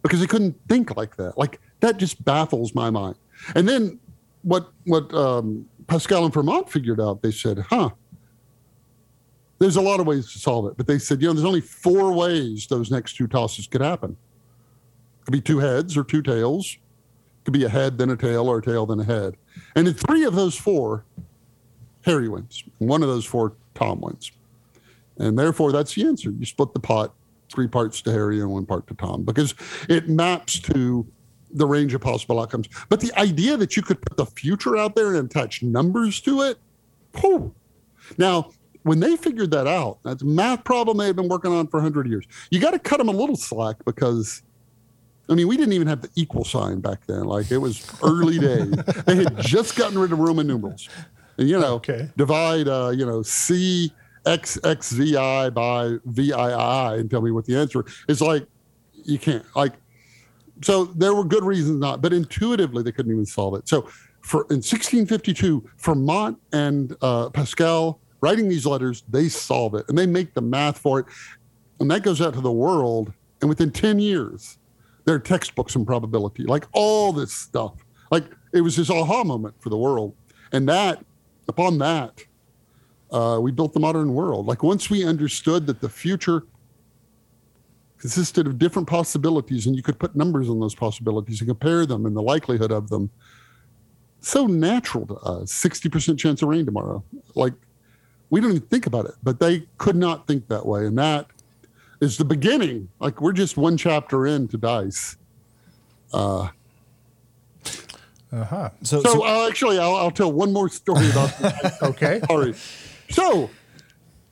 because 0.02 0.20
they 0.20 0.26
couldn't 0.26 0.56
think 0.68 0.96
like 0.96 1.16
that. 1.16 1.38
Like 1.38 1.60
that 1.80 1.96
just 1.96 2.24
baffles 2.24 2.74
my 2.74 2.90
mind. 2.90 3.16
And 3.54 3.68
then 3.68 3.98
what 4.42 4.72
what 4.84 5.12
um, 5.14 5.66
Pascal 5.86 6.24
and 6.24 6.34
Fermat 6.34 6.68
figured 6.68 7.00
out, 7.00 7.22
they 7.22 7.30
said, 7.30 7.58
huh, 7.58 7.90
there's 9.58 9.76
a 9.76 9.80
lot 9.80 10.00
of 10.00 10.06
ways 10.06 10.32
to 10.32 10.38
solve 10.38 10.66
it. 10.66 10.76
But 10.76 10.86
they 10.86 10.98
said, 10.98 11.20
you 11.20 11.28
know, 11.28 11.34
there's 11.34 11.44
only 11.44 11.60
four 11.60 12.12
ways 12.12 12.66
those 12.66 12.90
next 12.90 13.16
two 13.16 13.26
tosses 13.26 13.66
could 13.66 13.80
happen. 13.80 14.16
It 15.20 15.24
could 15.24 15.32
be 15.32 15.40
two 15.40 15.58
heads 15.58 15.96
or 15.96 16.04
two 16.04 16.22
tails. 16.22 16.76
It 16.76 17.44
could 17.44 17.54
be 17.54 17.64
a 17.64 17.68
head, 17.68 17.98
then 17.98 18.10
a 18.10 18.16
tail, 18.16 18.48
or 18.48 18.58
a 18.58 18.62
tail, 18.62 18.86
then 18.86 19.00
a 19.00 19.04
head. 19.04 19.36
And 19.74 19.88
in 19.88 19.94
three 19.94 20.24
of 20.24 20.34
those 20.34 20.56
four, 20.56 21.04
Harry 22.08 22.28
wins. 22.28 22.64
One 22.78 23.02
of 23.02 23.08
those 23.08 23.26
four, 23.26 23.52
Tom 23.74 24.00
wins. 24.00 24.32
And 25.18 25.38
therefore, 25.38 25.72
that's 25.72 25.94
the 25.94 26.06
answer. 26.06 26.30
You 26.30 26.46
split 26.46 26.72
the 26.72 26.80
pot 26.80 27.14
three 27.52 27.66
parts 27.66 28.00
to 28.02 28.12
Harry 28.12 28.40
and 28.40 28.50
one 28.50 28.64
part 28.66 28.86
to 28.86 28.94
Tom 28.94 29.24
because 29.24 29.54
it 29.88 30.08
maps 30.08 30.58
to 30.60 31.06
the 31.50 31.66
range 31.66 31.92
of 31.94 32.00
possible 32.00 32.40
outcomes. 32.40 32.68
But 32.88 33.00
the 33.00 33.12
idea 33.18 33.56
that 33.56 33.76
you 33.76 33.82
could 33.82 34.00
put 34.00 34.16
the 34.16 34.26
future 34.26 34.76
out 34.76 34.96
there 34.96 35.14
and 35.14 35.30
attach 35.30 35.62
numbers 35.62 36.20
to 36.22 36.42
it, 36.42 36.58
whew. 37.20 37.54
Now, 38.16 38.50
when 38.84 39.00
they 39.00 39.16
figured 39.16 39.50
that 39.50 39.66
out, 39.66 39.98
that's 40.02 40.22
a 40.22 40.26
math 40.26 40.64
problem 40.64 40.96
they've 40.96 41.14
been 41.14 41.28
working 41.28 41.52
on 41.52 41.66
for 41.66 41.78
100 41.78 42.08
years. 42.08 42.24
You 42.50 42.58
got 42.58 42.70
to 42.70 42.78
cut 42.78 42.98
them 42.98 43.08
a 43.08 43.12
little 43.12 43.36
slack 43.36 43.84
because, 43.84 44.42
I 45.28 45.34
mean, 45.34 45.46
we 45.46 45.58
didn't 45.58 45.74
even 45.74 45.88
have 45.88 46.00
the 46.00 46.10
equal 46.16 46.44
sign 46.44 46.80
back 46.80 47.06
then. 47.06 47.24
Like 47.24 47.50
it 47.50 47.58
was 47.58 47.86
early 48.02 48.38
days. 48.38 48.70
they 49.06 49.16
had 49.16 49.38
just 49.38 49.76
gotten 49.76 49.98
rid 49.98 50.12
of 50.12 50.18
Roman 50.18 50.46
numerals. 50.46 50.88
You 51.38 51.58
know, 51.60 51.74
Okay. 51.76 52.10
divide, 52.16 52.66
uh, 52.68 52.90
you 52.94 53.06
know, 53.06 53.22
C 53.22 53.92
X 54.26 54.58
X 54.64 54.92
V 54.92 55.16
I 55.16 55.50
by 55.50 55.96
V 56.06 56.32
I 56.32 56.50
I 56.50 56.96
and 56.96 57.08
tell 57.10 57.22
me 57.22 57.30
what 57.30 57.44
the 57.46 57.56
answer 57.56 57.84
is. 58.08 58.20
Like, 58.20 58.46
you 59.04 59.18
can't. 59.18 59.44
Like, 59.54 59.74
so 60.62 60.86
there 60.86 61.14
were 61.14 61.24
good 61.24 61.44
reasons 61.44 61.78
not, 61.78 62.02
but 62.02 62.12
intuitively 62.12 62.82
they 62.82 62.90
couldn't 62.92 63.12
even 63.12 63.24
solve 63.24 63.54
it. 63.54 63.68
So 63.68 63.82
for 64.20 64.40
in 64.50 64.56
1652, 64.56 65.60
Fermat 65.80 66.36
and 66.52 66.96
uh, 67.00 67.30
Pascal 67.30 68.00
writing 68.20 68.48
these 68.48 68.66
letters, 68.66 69.04
they 69.08 69.28
solve 69.28 69.74
it 69.76 69.88
and 69.88 69.96
they 69.96 70.06
make 70.06 70.34
the 70.34 70.40
math 70.42 70.76
for 70.78 70.98
it, 70.98 71.06
and 71.78 71.88
that 71.90 72.02
goes 72.02 72.20
out 72.20 72.34
to 72.34 72.40
the 72.40 72.52
world. 72.52 73.12
And 73.40 73.48
within 73.48 73.70
10 73.70 74.00
years, 74.00 74.58
there 75.04 75.14
are 75.14 75.20
textbooks 75.20 75.76
in 75.76 75.86
probability, 75.86 76.42
like 76.42 76.66
all 76.72 77.12
this 77.12 77.32
stuff. 77.32 77.74
Like 78.10 78.24
it 78.52 78.62
was 78.62 78.74
this 78.74 78.90
aha 78.90 79.22
moment 79.22 79.54
for 79.60 79.68
the 79.70 79.78
world, 79.78 80.16
and 80.50 80.68
that 80.68 81.04
upon 81.48 81.78
that, 81.78 82.24
uh, 83.10 83.38
we 83.40 83.50
built 83.50 83.72
the 83.72 83.80
modern 83.80 84.14
world. 84.14 84.46
Like 84.46 84.62
once 84.62 84.90
we 84.90 85.04
understood 85.04 85.66
that 85.66 85.80
the 85.80 85.88
future 85.88 86.44
consisted 87.98 88.46
of 88.46 88.58
different 88.58 88.86
possibilities 88.86 89.66
and 89.66 89.74
you 89.74 89.82
could 89.82 89.98
put 89.98 90.14
numbers 90.14 90.48
on 90.48 90.60
those 90.60 90.74
possibilities 90.74 91.40
and 91.40 91.48
compare 91.48 91.84
them 91.84 92.06
and 92.06 92.16
the 92.16 92.22
likelihood 92.22 92.70
of 92.70 92.88
them 92.90 93.10
so 94.20 94.46
natural 94.46 95.06
to 95.06 95.14
us. 95.16 95.52
60% 95.52 96.18
chance 96.18 96.42
of 96.42 96.48
rain 96.48 96.64
tomorrow. 96.64 97.02
Like 97.34 97.54
we 98.30 98.40
don't 98.40 98.50
even 98.50 98.62
think 98.62 98.86
about 98.86 99.06
it 99.06 99.14
but 99.22 99.40
they 99.40 99.66
could 99.78 99.96
not 99.96 100.26
think 100.26 100.46
that 100.48 100.64
way. 100.64 100.86
And 100.86 100.98
that 100.98 101.26
is 102.00 102.18
the 102.18 102.24
beginning. 102.24 102.88
Like 103.00 103.20
we're 103.20 103.32
just 103.32 103.56
one 103.56 103.76
chapter 103.76 104.26
into 104.26 104.56
dice. 104.56 105.16
Uh, 106.12 106.48
Uh-huh. 108.32 108.70
So, 108.82 109.00
so 109.02 109.10
so 109.10 109.26
uh, 109.26 109.48
actually 109.48 109.78
I'll, 109.78 109.96
I'll 109.96 110.10
tell 110.10 110.30
one 110.32 110.52
more 110.52 110.68
story 110.68 111.08
about 111.10 111.36
this. 111.38 111.82
Okay. 111.82 112.20
Sorry. 112.26 112.54
So 113.10 113.48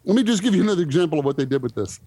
let 0.05 0.17
me 0.17 0.23
just 0.23 0.43
give 0.43 0.55
you 0.55 0.63
another 0.63 0.83
example 0.83 1.19
of 1.19 1.25
what 1.25 1.37
they 1.37 1.47
did 1.47 1.63
with 1.63 1.75
this. 1.75 1.99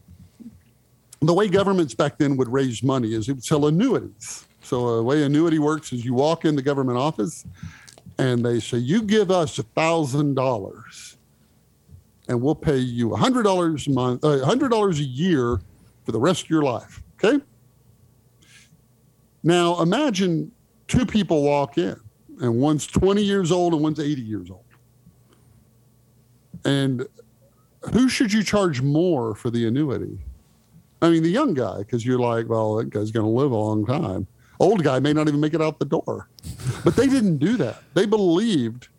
The 1.21 1.33
way 1.33 1.47
governments 1.49 1.93
back 1.93 2.17
then 2.17 2.37
would 2.37 2.47
raise 2.47 2.81
money 2.83 3.13
is 3.13 3.27
it 3.27 3.33
would 3.33 3.43
sell 3.43 3.65
annuities. 3.65 4.45
So 4.61 4.97
the 4.97 5.03
way 5.03 5.23
annuity 5.23 5.59
works 5.59 5.91
is 5.91 6.05
you 6.05 6.13
walk 6.13 6.45
in 6.45 6.55
the 6.55 6.61
government 6.61 6.97
office 6.97 7.45
and 8.17 8.45
they 8.45 8.59
say, 8.59 8.77
you 8.77 9.01
give 9.01 9.31
us 9.31 9.57
a 9.57 9.63
thousand 9.63 10.35
dollars 10.35 11.17
and 12.27 12.39
we'll 12.41 12.55
pay 12.55 12.77
you 12.77 13.13
a 13.13 13.17
hundred 13.17 13.43
dollars 13.43 13.87
a 13.87 13.91
month, 13.91 14.23
a 14.23 14.45
hundred 14.45 14.69
dollars 14.69 14.99
a 14.99 15.03
year 15.03 15.59
for 16.05 16.11
the 16.11 16.19
rest 16.19 16.43
of 16.43 16.49
your 16.49 16.61
life. 16.61 17.01
Okay. 17.21 17.43
Now 19.43 19.81
imagine 19.81 20.51
two 20.89 21.05
people 21.05 21.43
walk 21.43 21.77
in 21.77 21.95
and 22.41 22.59
one's 22.59 22.85
20 22.85 23.23
years 23.23 23.51
old 23.51 23.73
and 23.73 23.81
one's 23.81 23.99
80 23.99 24.21
years 24.21 24.49
old. 24.49 24.65
And 26.65 27.07
who 27.93 28.09
should 28.09 28.33
you 28.33 28.43
charge 28.43 28.81
more 28.81 29.35
for 29.35 29.49
the 29.49 29.65
annuity? 29.67 30.19
I 31.01 31.09
mean, 31.09 31.23
the 31.23 31.29
young 31.29 31.53
guy, 31.53 31.77
because 31.77 32.05
you're 32.05 32.19
like, 32.19 32.49
well, 32.49 32.75
that 32.75 32.89
guy's 32.89 33.11
going 33.11 33.25
to 33.25 33.29
live 33.29 33.51
a 33.51 33.55
long 33.55 33.85
time. 33.85 34.27
Old 34.59 34.83
guy 34.83 34.99
may 34.99 35.13
not 35.13 35.29
even 35.29 35.39
make 35.39 35.53
it 35.53 35.61
out 35.61 35.79
the 35.79 35.85
door. 35.85 36.27
But 36.83 36.97
they 36.97 37.07
didn't 37.07 37.37
do 37.37 37.55
that. 37.57 37.81
They 37.93 38.05
believed 38.05 38.89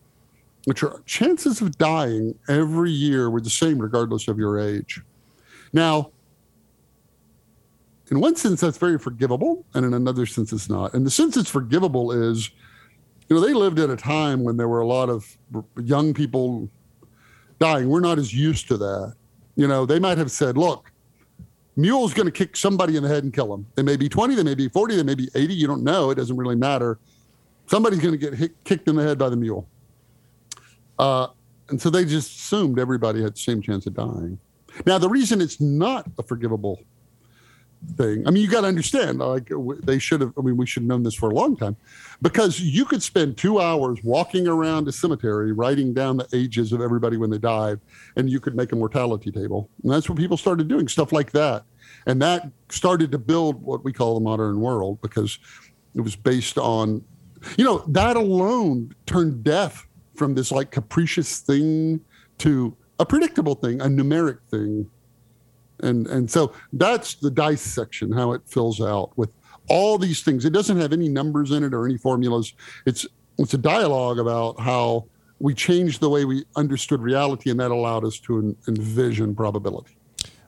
that 0.66 0.80
your 0.80 1.02
chances 1.04 1.60
of 1.60 1.76
dying 1.76 2.38
every 2.48 2.90
year 2.90 3.28
were 3.28 3.42
the 3.42 3.50
same 3.50 3.78
regardless 3.78 4.28
of 4.28 4.38
your 4.38 4.58
age. 4.58 5.02
Now, 5.74 6.12
in 8.10 8.20
one 8.20 8.34
sense, 8.34 8.60
that's 8.60 8.78
very 8.78 8.98
forgivable, 8.98 9.64
and 9.74 9.86
in 9.86 9.94
another 9.94 10.26
sense, 10.26 10.52
it's 10.52 10.68
not. 10.68 10.94
And 10.94 11.06
the 11.06 11.10
sense 11.10 11.36
it's 11.36 11.50
forgivable 11.50 12.10
is, 12.10 12.50
you 13.28 13.36
know, 13.36 13.40
they 13.40 13.52
lived 13.52 13.78
at 13.78 13.88
a 13.88 13.96
time 13.96 14.42
when 14.42 14.56
there 14.56 14.68
were 14.68 14.80
a 14.80 14.86
lot 14.86 15.08
of 15.08 15.36
young 15.80 16.12
people 16.12 16.68
dying. 17.60 17.88
We're 17.88 18.00
not 18.00 18.18
as 18.18 18.34
used 18.34 18.66
to 18.68 18.76
that. 18.78 19.14
You 19.54 19.68
know, 19.68 19.86
they 19.86 20.00
might 20.00 20.18
have 20.18 20.30
said, 20.30 20.58
look, 20.58 20.90
mule's 21.76 22.12
going 22.12 22.26
to 22.26 22.32
kick 22.32 22.56
somebody 22.56 22.96
in 22.96 23.04
the 23.04 23.08
head 23.08 23.22
and 23.22 23.32
kill 23.32 23.48
them. 23.48 23.66
They 23.76 23.82
may 23.82 23.96
be 23.96 24.08
20, 24.08 24.34
they 24.34 24.42
may 24.42 24.56
be 24.56 24.68
40, 24.68 24.96
they 24.96 25.02
may 25.04 25.14
be 25.14 25.28
80. 25.34 25.54
You 25.54 25.68
don't 25.68 25.84
know. 25.84 26.10
It 26.10 26.16
doesn't 26.16 26.36
really 26.36 26.56
matter. 26.56 26.98
Somebody's 27.66 28.00
going 28.00 28.12
to 28.12 28.18
get 28.18 28.34
hit, 28.34 28.64
kicked 28.64 28.88
in 28.88 28.96
the 28.96 29.04
head 29.04 29.18
by 29.18 29.28
the 29.28 29.36
mule. 29.36 29.68
Uh, 30.98 31.28
and 31.68 31.80
so 31.80 31.90
they 31.90 32.04
just 32.04 32.36
assumed 32.36 32.80
everybody 32.80 33.22
had 33.22 33.34
the 33.34 33.38
same 33.38 33.62
chance 33.62 33.86
of 33.86 33.94
dying. 33.94 34.38
Now, 34.84 34.98
the 34.98 35.08
reason 35.08 35.40
it's 35.40 35.60
not 35.60 36.10
a 36.18 36.22
forgivable 36.24 36.80
thing. 37.96 38.26
I 38.26 38.30
mean, 38.30 38.42
you 38.42 38.48
got 38.48 38.62
to 38.62 38.66
understand, 38.66 39.18
like 39.18 39.50
they 39.82 39.98
should 39.98 40.20
have. 40.20 40.32
I 40.38 40.42
mean, 40.42 40.56
we 40.56 40.66
should 40.66 40.82
have 40.82 40.88
known 40.88 41.02
this 41.02 41.14
for 41.14 41.30
a 41.30 41.34
long 41.34 41.56
time, 41.56 41.76
because 42.22 42.60
you 42.60 42.84
could 42.84 43.02
spend 43.02 43.36
two 43.36 43.60
hours 43.60 43.98
walking 44.04 44.46
around 44.46 44.88
a 44.88 44.92
cemetery, 44.92 45.52
writing 45.52 45.94
down 45.94 46.16
the 46.16 46.28
ages 46.32 46.72
of 46.72 46.80
everybody 46.80 47.16
when 47.16 47.30
they 47.30 47.38
died, 47.38 47.80
and 48.16 48.30
you 48.30 48.40
could 48.40 48.54
make 48.54 48.72
a 48.72 48.76
mortality 48.76 49.30
table. 49.30 49.68
And 49.82 49.92
that's 49.92 50.08
what 50.08 50.18
people 50.18 50.36
started 50.36 50.68
doing, 50.68 50.88
stuff 50.88 51.12
like 51.12 51.32
that, 51.32 51.64
and 52.06 52.20
that 52.22 52.50
started 52.68 53.10
to 53.12 53.18
build 53.18 53.62
what 53.62 53.84
we 53.84 53.92
call 53.92 54.14
the 54.14 54.20
modern 54.20 54.60
world 54.60 55.00
because 55.00 55.38
it 55.94 56.00
was 56.00 56.16
based 56.16 56.58
on, 56.58 57.02
you 57.56 57.64
know, 57.64 57.78
that 57.88 58.16
alone 58.16 58.94
turned 59.06 59.42
death 59.42 59.86
from 60.14 60.34
this 60.34 60.52
like 60.52 60.70
capricious 60.70 61.38
thing 61.38 62.00
to 62.38 62.76
a 62.98 63.06
predictable 63.06 63.54
thing, 63.54 63.80
a 63.80 63.86
numeric 63.86 64.38
thing 64.50 64.88
and 65.82 66.06
and 66.06 66.30
so 66.30 66.52
that's 66.72 67.14
the 67.14 67.30
dice 67.30 67.62
section 67.62 68.12
how 68.12 68.32
it 68.32 68.42
fills 68.46 68.80
out 68.80 69.16
with 69.16 69.30
all 69.68 69.98
these 69.98 70.22
things. 70.22 70.44
It 70.44 70.52
doesn't 70.52 70.78
have 70.78 70.92
any 70.92 71.08
numbers 71.08 71.52
in 71.52 71.62
it 71.64 71.72
or 71.72 71.86
any 71.86 71.96
formulas. 71.96 72.52
It's 72.86 73.06
it's 73.38 73.54
a 73.54 73.58
dialogue 73.58 74.18
about 74.18 74.60
how 74.60 75.06
we 75.38 75.54
changed 75.54 76.00
the 76.00 76.10
way 76.10 76.24
we 76.24 76.44
understood 76.56 77.00
reality 77.00 77.50
and 77.50 77.58
that 77.60 77.70
allowed 77.70 78.04
us 78.04 78.18
to 78.20 78.54
envision 78.68 79.34
probability. 79.34 79.96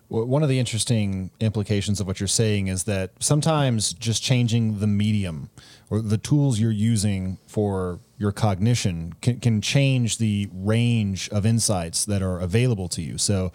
One 0.09 0.43
of 0.43 0.51
the 0.51 0.59
interesting 0.59 1.31
implications 1.41 1.99
of 1.99 2.07
what 2.07 2.21
you're 2.21 2.27
saying 2.27 2.67
is 2.67 2.85
that 2.85 3.13
sometimes 3.19 3.95
just 3.95 4.23
changing 4.23 4.81
the 4.81 4.87
medium 4.87 5.49
or 5.89 6.03
the 6.03 6.19
tools 6.19 6.61
you're 6.61 6.71
using 6.71 7.39
for 7.47 7.99
your 8.19 8.31
cognition 8.31 9.15
can, 9.23 9.41
can 9.41 9.63
change 9.63 10.19
the 10.19 10.51
range 10.53 11.31
of 11.31 11.47
insights 11.47 12.05
that 12.05 12.21
are 12.21 12.39
available 12.41 12.91
to 12.91 13.01
you. 13.01 13.17
So, 13.17 13.53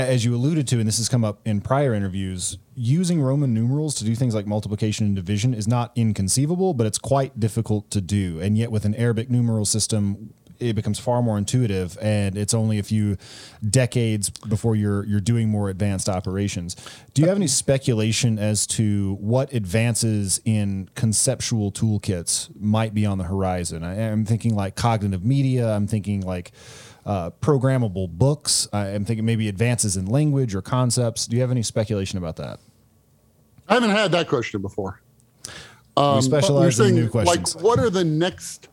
as 0.00 0.24
you 0.24 0.34
alluded 0.34 0.68
to, 0.68 0.78
and 0.78 0.86
this 0.86 0.98
has 0.98 1.08
come 1.08 1.24
up 1.24 1.40
in 1.46 1.60
prior 1.60 1.94
interviews, 1.94 2.58
using 2.74 3.20
Roman 3.20 3.54
numerals 3.54 3.94
to 3.96 4.04
do 4.04 4.14
things 4.14 4.34
like 4.34 4.46
multiplication 4.46 5.06
and 5.06 5.16
division 5.16 5.54
is 5.54 5.66
not 5.66 5.92
inconceivable, 5.94 6.74
but 6.74 6.86
it's 6.86 6.98
quite 6.98 7.40
difficult 7.40 7.90
to 7.90 8.00
do. 8.00 8.40
And 8.40 8.58
yet, 8.58 8.70
with 8.70 8.84
an 8.84 8.94
Arabic 8.94 9.30
numeral 9.30 9.64
system, 9.64 10.34
it 10.58 10.74
becomes 10.74 10.98
far 10.98 11.22
more 11.22 11.38
intuitive, 11.38 11.98
and 12.00 12.36
it's 12.36 12.54
only 12.54 12.78
a 12.78 12.82
few 12.82 13.16
decades 13.68 14.30
before 14.30 14.74
you're 14.76 15.04
you're 15.04 15.20
doing 15.20 15.48
more 15.48 15.68
advanced 15.68 16.08
operations. 16.08 16.76
Do 17.14 17.22
you 17.22 17.28
have 17.28 17.36
any 17.36 17.46
speculation 17.46 18.38
as 18.38 18.66
to 18.68 19.14
what 19.20 19.52
advances 19.52 20.40
in 20.44 20.88
conceptual 20.94 21.72
toolkits 21.72 22.54
might 22.58 22.94
be 22.94 23.06
on 23.06 23.18
the 23.18 23.24
horizon? 23.24 23.84
I, 23.84 23.94
am 23.96 24.24
thinking 24.24 24.54
like 24.54 24.76
cognitive 24.76 25.24
media. 25.24 25.72
I'm 25.72 25.86
thinking 25.86 26.20
like 26.20 26.52
uh, 27.06 27.30
programmable 27.40 28.10
books. 28.10 28.68
I'm 28.72 29.04
thinking 29.04 29.24
maybe 29.24 29.48
advances 29.48 29.96
in 29.96 30.06
language 30.06 30.54
or 30.54 30.60
concepts. 30.60 31.26
Do 31.26 31.36
you 31.36 31.42
have 31.42 31.52
any 31.52 31.62
speculation 31.62 32.18
about 32.18 32.36
that? 32.36 32.58
I 33.68 33.74
haven't 33.74 33.90
had 33.90 34.12
that 34.12 34.28
question 34.28 34.60
before. 34.60 35.00
Um, 35.96 36.16
we 36.16 36.22
specialize 36.22 36.78
in 36.80 36.94
new 36.94 37.08
questions. 37.08 37.54
Like, 37.54 37.64
what 37.64 37.78
are 37.78 37.88
the 37.90 38.04
next 38.04 38.68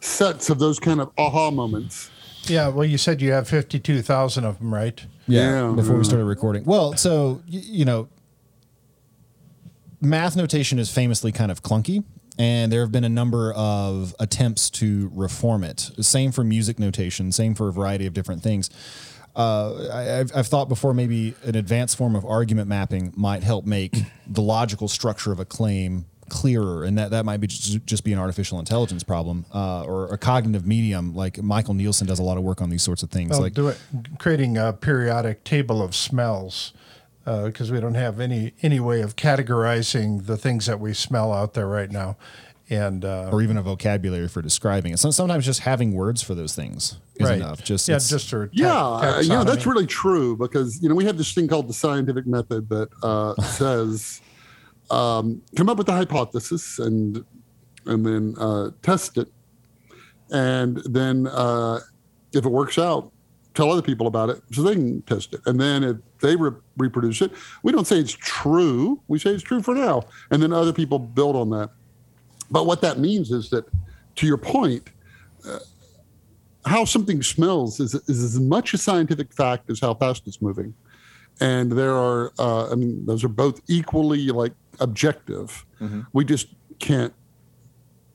sets 0.00 0.50
of 0.50 0.58
those 0.58 0.78
kind 0.78 1.00
of 1.00 1.10
aha 1.16 1.50
moments? 1.50 2.10
Yeah, 2.44 2.68
well, 2.68 2.84
you 2.84 2.98
said 2.98 3.22
you 3.22 3.32
have 3.32 3.48
52,000 3.48 4.44
of 4.44 4.58
them, 4.58 4.74
right? 4.74 5.00
Yeah, 5.28 5.68
yeah, 5.68 5.74
before 5.74 5.96
we 5.96 6.04
started 6.04 6.24
recording. 6.24 6.64
Well, 6.64 6.96
so, 6.96 7.40
you 7.46 7.84
know, 7.84 8.08
math 10.00 10.34
notation 10.34 10.80
is 10.80 10.90
famously 10.90 11.30
kind 11.30 11.52
of 11.52 11.62
clunky 11.62 12.02
and 12.38 12.72
there 12.72 12.80
have 12.80 12.92
been 12.92 13.04
a 13.04 13.08
number 13.08 13.52
of 13.52 14.14
attempts 14.18 14.70
to 14.70 15.10
reform 15.14 15.64
it. 15.64 15.90
Same 16.00 16.32
for 16.32 16.44
music 16.44 16.78
notation, 16.78 17.32
same 17.32 17.54
for 17.54 17.68
a 17.68 17.72
variety 17.72 18.06
of 18.06 18.14
different 18.14 18.42
things. 18.42 18.70
Uh, 19.34 19.88
I, 19.92 20.02
have 20.02 20.32
I've 20.34 20.46
thought 20.46 20.68
before 20.68 20.92
maybe 20.92 21.34
an 21.44 21.56
advanced 21.56 21.96
form 21.96 22.14
of 22.14 22.24
argument 22.24 22.68
mapping 22.68 23.12
might 23.16 23.42
help 23.42 23.64
make 23.64 23.96
the 24.26 24.42
logical 24.42 24.88
structure 24.88 25.32
of 25.32 25.40
a 25.40 25.44
claim 25.44 26.06
clearer, 26.28 26.84
and 26.84 26.98
that, 26.98 27.10
that 27.10 27.24
might 27.24 27.38
be 27.38 27.46
just, 27.46 27.84
just 27.84 28.04
be 28.04 28.12
an 28.12 28.18
artificial 28.18 28.58
intelligence 28.58 29.02
problem 29.02 29.44
uh, 29.54 29.84
or 29.84 30.12
a 30.12 30.18
cognitive 30.18 30.66
medium. 30.66 31.14
Like 31.14 31.42
Michael 31.42 31.74
Nielsen 31.74 32.06
does 32.06 32.18
a 32.18 32.22
lot 32.22 32.38
of 32.38 32.42
work 32.42 32.60
on 32.60 32.70
these 32.70 32.82
sorts 32.82 33.02
of 33.02 33.10
things. 33.10 33.30
Well, 33.30 33.42
like 33.42 33.56
it, 33.56 33.78
creating 34.18 34.56
a 34.56 34.72
periodic 34.72 35.44
table 35.44 35.82
of 35.82 35.94
smells 35.94 36.72
because 37.24 37.70
uh, 37.70 37.74
we 37.74 37.80
don't 37.80 37.94
have 37.94 38.20
any 38.20 38.52
any 38.62 38.80
way 38.80 39.00
of 39.00 39.16
categorizing 39.16 40.26
the 40.26 40.36
things 40.36 40.66
that 40.66 40.80
we 40.80 40.92
smell 40.92 41.32
out 41.32 41.54
there 41.54 41.68
right 41.68 41.90
now, 41.90 42.16
and 42.68 43.04
uh, 43.04 43.30
or 43.30 43.42
even 43.42 43.56
a 43.56 43.62
vocabulary 43.62 44.28
for 44.28 44.42
describing 44.42 44.92
it. 44.92 44.98
So 44.98 45.10
sometimes 45.10 45.44
just 45.44 45.60
having 45.60 45.92
words 45.92 46.22
for 46.22 46.34
those 46.34 46.54
things 46.54 46.96
is 47.16 47.28
right. 47.28 47.36
enough. 47.36 47.62
Just 47.62 47.88
yeah, 47.88 47.98
just 47.98 48.28
for 48.30 48.46
ta- 48.48 48.52
yeah, 48.54 49.20
you 49.20 49.28
know 49.28 49.44
that's 49.44 49.66
really 49.66 49.86
true 49.86 50.36
because 50.36 50.82
you 50.82 50.88
know 50.88 50.94
we 50.94 51.04
have 51.04 51.16
this 51.16 51.32
thing 51.32 51.48
called 51.48 51.68
the 51.68 51.74
scientific 51.74 52.26
method 52.26 52.68
that 52.70 52.88
uh, 53.02 53.34
says 53.42 54.20
um, 54.90 55.42
come 55.56 55.68
up 55.68 55.78
with 55.78 55.88
a 55.88 55.92
hypothesis 55.92 56.78
and 56.78 57.24
and 57.86 58.06
then 58.06 58.34
uh, 58.38 58.70
test 58.82 59.18
it, 59.18 59.28
and 60.30 60.78
then 60.86 61.26
uh, 61.28 61.78
if 62.32 62.44
it 62.44 62.50
works 62.50 62.78
out, 62.78 63.12
tell 63.54 63.70
other 63.70 63.82
people 63.82 64.06
about 64.06 64.30
it 64.30 64.42
so 64.52 64.62
they 64.62 64.74
can 64.74 65.02
test 65.02 65.34
it. 65.34 65.40
And 65.46 65.60
then 65.60 65.84
if 65.84 65.96
they 66.20 66.36
re- 66.36 66.58
reproduce 66.76 67.20
it, 67.20 67.32
we 67.62 67.72
don't 67.72 67.86
say 67.86 67.98
it's 67.98 68.12
true. 68.12 69.00
We 69.08 69.18
say 69.18 69.30
it's 69.30 69.42
true 69.42 69.62
for 69.62 69.74
now. 69.74 70.04
And 70.30 70.42
then 70.42 70.52
other 70.52 70.72
people 70.72 70.98
build 70.98 71.36
on 71.36 71.50
that. 71.50 71.70
But 72.50 72.66
what 72.66 72.80
that 72.82 72.98
means 72.98 73.30
is 73.30 73.50
that, 73.50 73.64
to 74.16 74.26
your 74.26 74.38
point, 74.38 74.88
uh, 75.48 75.58
how 76.64 76.84
something 76.84 77.22
smells 77.22 77.80
is, 77.80 77.94
is 77.94 78.22
as 78.22 78.38
much 78.38 78.74
a 78.74 78.78
scientific 78.78 79.32
fact 79.32 79.70
as 79.70 79.80
how 79.80 79.94
fast 79.94 80.26
it's 80.26 80.40
moving. 80.40 80.74
And 81.40 81.72
there 81.72 81.94
are, 81.94 82.32
uh, 82.38 82.70
I 82.70 82.74
mean, 82.74 83.04
those 83.06 83.24
are 83.24 83.28
both 83.28 83.60
equally 83.68 84.28
like 84.28 84.52
objective. 84.80 85.64
Mm-hmm. 85.80 86.02
We 86.12 86.24
just 86.24 86.48
can't 86.78 87.12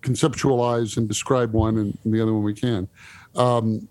conceptualize 0.02 0.98
and 0.98 1.08
describe 1.08 1.52
one, 1.52 1.78
and, 1.78 1.98
and 2.04 2.14
the 2.14 2.22
other 2.22 2.34
one 2.34 2.44
we 2.44 2.54
can. 2.54 2.88
Um, 3.36 3.88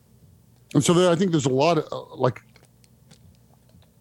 and 0.74 0.84
so 0.84 0.92
there, 0.94 1.10
I 1.10 1.14
think 1.14 1.30
there's 1.30 1.46
a 1.46 1.50
lot 1.50 1.78
of 1.78 1.86
uh, 1.92 2.14
like, 2.16 2.42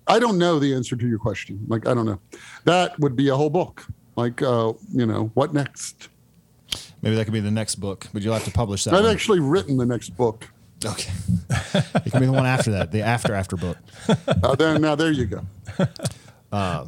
I 0.07 0.19
don't 0.19 0.37
know 0.37 0.59
the 0.59 0.73
answer 0.73 0.95
to 0.95 1.07
your 1.07 1.19
question. 1.19 1.63
Like, 1.67 1.87
I 1.87 1.93
don't 1.93 2.05
know. 2.05 2.19
That 2.65 2.99
would 2.99 3.15
be 3.15 3.29
a 3.29 3.35
whole 3.35 3.49
book. 3.49 3.85
Like, 4.15 4.41
uh, 4.41 4.73
you 4.91 5.05
know, 5.05 5.31
what 5.33 5.53
next? 5.53 6.09
Maybe 7.01 7.15
that 7.15 7.25
could 7.25 7.33
be 7.33 7.39
the 7.39 7.51
next 7.51 7.75
book, 7.75 8.07
but 8.13 8.21
you'll 8.21 8.33
have 8.33 8.45
to 8.45 8.51
publish 8.51 8.83
that. 8.85 8.93
I've 8.93 9.03
one. 9.03 9.13
actually 9.13 9.39
written 9.39 9.77
the 9.77 9.85
next 9.85 10.09
book. 10.11 10.47
Okay. 10.85 11.11
it 12.05 12.11
can 12.11 12.19
be 12.19 12.25
the 12.25 12.31
one 12.31 12.45
after 12.45 12.71
that, 12.71 12.91
the 12.91 13.01
after 13.01 13.33
after 13.33 13.55
book. 13.55 13.77
Uh, 14.27 14.55
then 14.55 14.81
now 14.81 14.95
there 14.95 15.11
you 15.11 15.25
go. 15.25 15.41
Uh, 16.51 16.85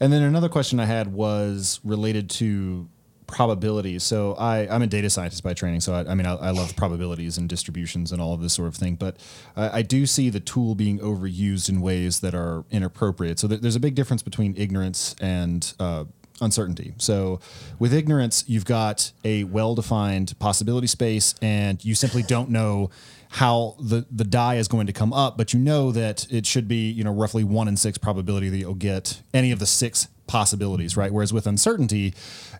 and 0.00 0.12
then 0.12 0.22
another 0.22 0.48
question 0.48 0.78
I 0.78 0.84
had 0.84 1.12
was 1.12 1.80
related 1.84 2.30
to 2.30 2.88
probabilities. 3.26 4.02
So 4.02 4.34
I, 4.34 4.68
I'm 4.68 4.82
a 4.82 4.86
data 4.86 5.10
scientist 5.10 5.42
by 5.42 5.54
training. 5.54 5.80
So 5.80 5.94
I, 5.94 6.10
I 6.10 6.14
mean, 6.14 6.26
I, 6.26 6.34
I, 6.34 6.50
love 6.50 6.76
probabilities 6.76 7.38
and 7.38 7.48
distributions 7.48 8.12
and 8.12 8.20
all 8.20 8.34
of 8.34 8.40
this 8.40 8.52
sort 8.52 8.68
of 8.68 8.76
thing. 8.76 8.96
But 8.96 9.16
I, 9.56 9.78
I 9.78 9.82
do 9.82 10.06
see 10.06 10.30
the 10.30 10.40
tool 10.40 10.74
being 10.74 10.98
overused 10.98 11.68
in 11.68 11.80
ways 11.80 12.20
that 12.20 12.34
are 12.34 12.64
inappropriate. 12.70 13.38
So 13.38 13.48
th- 13.48 13.60
there's 13.60 13.76
a 13.76 13.80
big 13.80 13.94
difference 13.94 14.22
between 14.22 14.54
ignorance 14.56 15.16
and 15.20 15.72
uh, 15.80 16.04
uncertainty. 16.40 16.94
So 16.98 17.40
with 17.78 17.92
ignorance, 17.94 18.44
you've 18.46 18.64
got 18.64 19.12
a 19.24 19.44
well-defined 19.44 20.38
possibility 20.38 20.86
space, 20.86 21.34
and 21.40 21.84
you 21.84 21.94
simply 21.94 22.22
don't 22.22 22.50
know 22.50 22.90
how 23.30 23.74
the 23.80 24.06
the 24.12 24.24
die 24.24 24.56
is 24.56 24.68
going 24.68 24.86
to 24.86 24.92
come 24.92 25.12
up, 25.12 25.36
but 25.36 25.52
you 25.52 25.58
know 25.58 25.90
that 25.90 26.30
it 26.32 26.46
should 26.46 26.68
be 26.68 26.90
you 26.90 27.02
know 27.02 27.12
roughly 27.12 27.42
one 27.42 27.68
in 27.68 27.76
six 27.76 27.98
probability 27.98 28.48
that 28.48 28.58
you'll 28.58 28.74
get 28.74 29.22
any 29.32 29.50
of 29.50 29.58
the 29.58 29.66
six 29.66 30.08
possibilities, 30.26 30.96
right? 30.96 31.12
Whereas 31.12 31.32
with 31.32 31.46
uncertainty, 31.46 32.14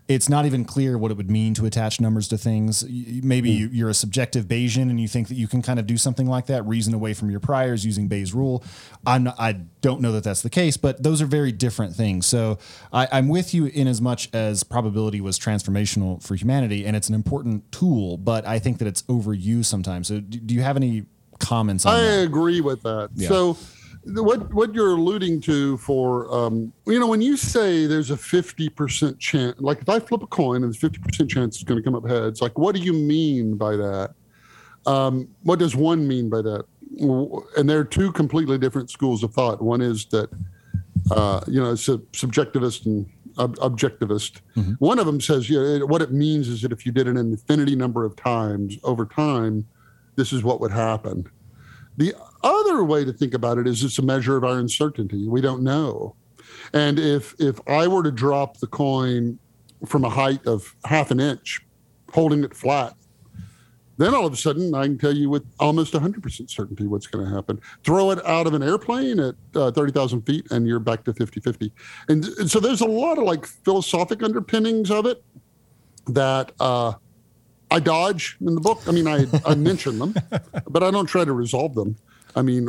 it's 0.06 0.28
not 0.28 0.44
even 0.44 0.66
clear 0.66 0.98
what 0.98 1.10
it 1.10 1.16
would 1.16 1.30
mean 1.30 1.54
to 1.54 1.64
attach 1.64 1.98
numbers 1.98 2.28
to 2.28 2.36
things. 2.36 2.84
Maybe 2.84 3.60
mm. 3.60 3.68
you're 3.72 3.88
a 3.88 3.94
subjective 3.94 4.44
Bayesian 4.44 4.90
and 4.90 5.00
you 5.00 5.08
think 5.08 5.28
that 5.28 5.34
you 5.34 5.48
can 5.48 5.62
kind 5.62 5.78
of 5.78 5.86
do 5.86 5.96
something 5.96 6.26
like 6.26 6.46
that, 6.46 6.66
reason 6.66 6.92
away 6.92 7.14
from 7.14 7.30
your 7.30 7.40
priors 7.40 7.86
using 7.86 8.06
Bayes' 8.06 8.34
rule. 8.34 8.62
I'm 9.06 9.24
not, 9.24 9.36
I 9.38 9.52
don't 9.80 10.02
know 10.02 10.12
that 10.12 10.22
that's 10.22 10.42
the 10.42 10.50
case, 10.50 10.76
but 10.76 11.02
those 11.02 11.22
are 11.22 11.26
very 11.26 11.52
different 11.52 11.94
things. 11.94 12.26
So 12.26 12.58
I, 12.92 13.08
I'm 13.12 13.28
with 13.28 13.54
you 13.54 13.66
in 13.66 13.88
as 13.88 14.02
much 14.02 14.28
as 14.34 14.62
probability 14.62 15.22
was 15.22 15.38
transformational 15.38 16.22
for 16.22 16.34
humanity 16.34 16.84
and 16.84 16.94
it's 16.94 17.08
an 17.08 17.14
important 17.14 17.72
tool, 17.72 18.18
but 18.18 18.46
I 18.46 18.58
think 18.58 18.78
that 18.78 18.88
it's 18.88 19.02
overused 19.02 19.66
sometimes. 19.66 20.08
So 20.08 20.20
do 20.20 20.54
you 20.54 20.60
have 20.60 20.76
any 20.76 21.06
comments 21.38 21.86
on 21.86 21.94
that? 21.94 22.00
I 22.00 22.16
that? 22.16 22.22
agree 22.24 22.60
with 22.60 22.82
that. 22.82 23.08
Yeah. 23.14 23.28
So 23.28 23.56
what 24.06 24.52
what 24.52 24.74
you're 24.74 24.92
alluding 24.92 25.40
to 25.40 25.76
for 25.78 26.32
um, 26.34 26.72
you 26.86 27.00
know 27.00 27.06
when 27.06 27.22
you 27.22 27.36
say 27.36 27.86
there's 27.86 28.10
a 28.10 28.16
50% 28.16 29.18
chance 29.18 29.58
like 29.60 29.80
if 29.80 29.88
i 29.88 29.98
flip 29.98 30.22
a 30.22 30.26
coin 30.26 30.62
and 30.62 30.64
there's 30.64 30.78
50% 30.78 31.28
chance 31.28 31.56
it's 31.56 31.64
going 31.64 31.80
to 31.80 31.84
come 31.84 31.94
up 31.94 32.06
heads 32.06 32.42
like 32.42 32.58
what 32.58 32.74
do 32.74 32.80
you 32.80 32.92
mean 32.92 33.56
by 33.56 33.76
that? 33.76 34.14
Um, 34.86 35.28
what 35.42 35.58
does 35.58 35.74
one 35.74 36.06
mean 36.06 36.28
by 36.28 36.42
that? 36.42 36.66
And 37.56 37.68
there 37.68 37.78
are 37.78 37.84
two 37.84 38.12
completely 38.12 38.58
different 38.58 38.90
schools 38.90 39.22
of 39.22 39.32
thought. 39.32 39.62
One 39.62 39.80
is 39.80 40.04
that 40.06 40.28
uh, 41.10 41.40
you 41.46 41.60
know 41.60 41.72
it's 41.72 41.88
a 41.88 41.98
subjectivist 42.12 42.86
and 42.86 43.06
ob- 43.38 43.56
objectivist. 43.56 44.40
Mm-hmm. 44.56 44.72
one 44.74 44.98
of 44.98 45.06
them 45.06 45.20
says 45.20 45.48
you 45.48 45.78
know, 45.78 45.86
what 45.86 46.02
it 46.02 46.12
means 46.12 46.48
is 46.48 46.62
that 46.62 46.72
if 46.72 46.84
you 46.86 46.92
did 46.92 47.08
an 47.08 47.16
infinity 47.16 47.74
number 47.74 48.04
of 48.04 48.14
times 48.16 48.76
over 48.84 49.06
time 49.06 49.66
this 50.16 50.32
is 50.32 50.44
what 50.44 50.60
would 50.60 50.70
happen. 50.70 51.28
The 51.96 52.14
other 52.44 52.84
way 52.84 53.04
to 53.04 53.12
think 53.12 53.34
about 53.34 53.58
it 53.58 53.66
is 53.66 53.82
it's 53.82 53.98
a 53.98 54.02
measure 54.02 54.36
of 54.36 54.44
our 54.44 54.58
uncertainty. 54.58 55.26
We 55.26 55.40
don't 55.40 55.62
know. 55.62 56.14
And 56.72 56.98
if 56.98 57.34
if 57.38 57.58
I 57.66 57.88
were 57.88 58.02
to 58.02 58.12
drop 58.12 58.58
the 58.58 58.66
coin 58.66 59.38
from 59.86 60.04
a 60.04 60.10
height 60.10 60.46
of 60.46 60.74
half 60.84 61.10
an 61.10 61.20
inch, 61.20 61.60
holding 62.12 62.44
it 62.44 62.54
flat, 62.54 62.94
then 63.96 64.14
all 64.14 64.26
of 64.26 64.32
a 64.32 64.36
sudden 64.36 64.74
I 64.74 64.84
can 64.84 64.98
tell 64.98 65.14
you 65.14 65.30
with 65.30 65.44
almost 65.60 65.92
100% 65.92 66.50
certainty 66.50 66.86
what's 66.86 67.06
going 67.06 67.24
to 67.24 67.32
happen. 67.32 67.60
Throw 67.84 68.10
it 68.10 68.24
out 68.26 68.46
of 68.46 68.54
an 68.54 68.62
airplane 68.62 69.20
at 69.20 69.34
uh, 69.54 69.70
30,000 69.70 70.22
feet 70.22 70.50
and 70.50 70.66
you're 70.66 70.80
back 70.80 71.04
to 71.04 71.12
50 71.12 71.40
50. 71.40 71.72
And, 72.08 72.24
and, 72.24 72.50
so 72.50 72.60
there's 72.60 72.80
a 72.80 72.86
lot 72.86 73.18
of 73.18 73.24
like 73.24 73.46
philosophic 73.46 74.22
underpinnings 74.22 74.90
of 74.90 75.06
it 75.06 75.22
that 76.08 76.52
uh, 76.60 76.92
I 77.70 77.80
dodge 77.80 78.36
in 78.40 78.54
the 78.54 78.60
book. 78.60 78.82
I 78.86 78.92
mean, 78.92 79.06
I, 79.06 79.26
I 79.44 79.54
mention 79.54 79.98
them, 79.98 80.14
but 80.68 80.82
I 80.82 80.90
don't 80.90 81.06
try 81.06 81.24
to 81.24 81.32
resolve 81.32 81.74
them. 81.74 81.96
I 82.36 82.42
mean, 82.42 82.68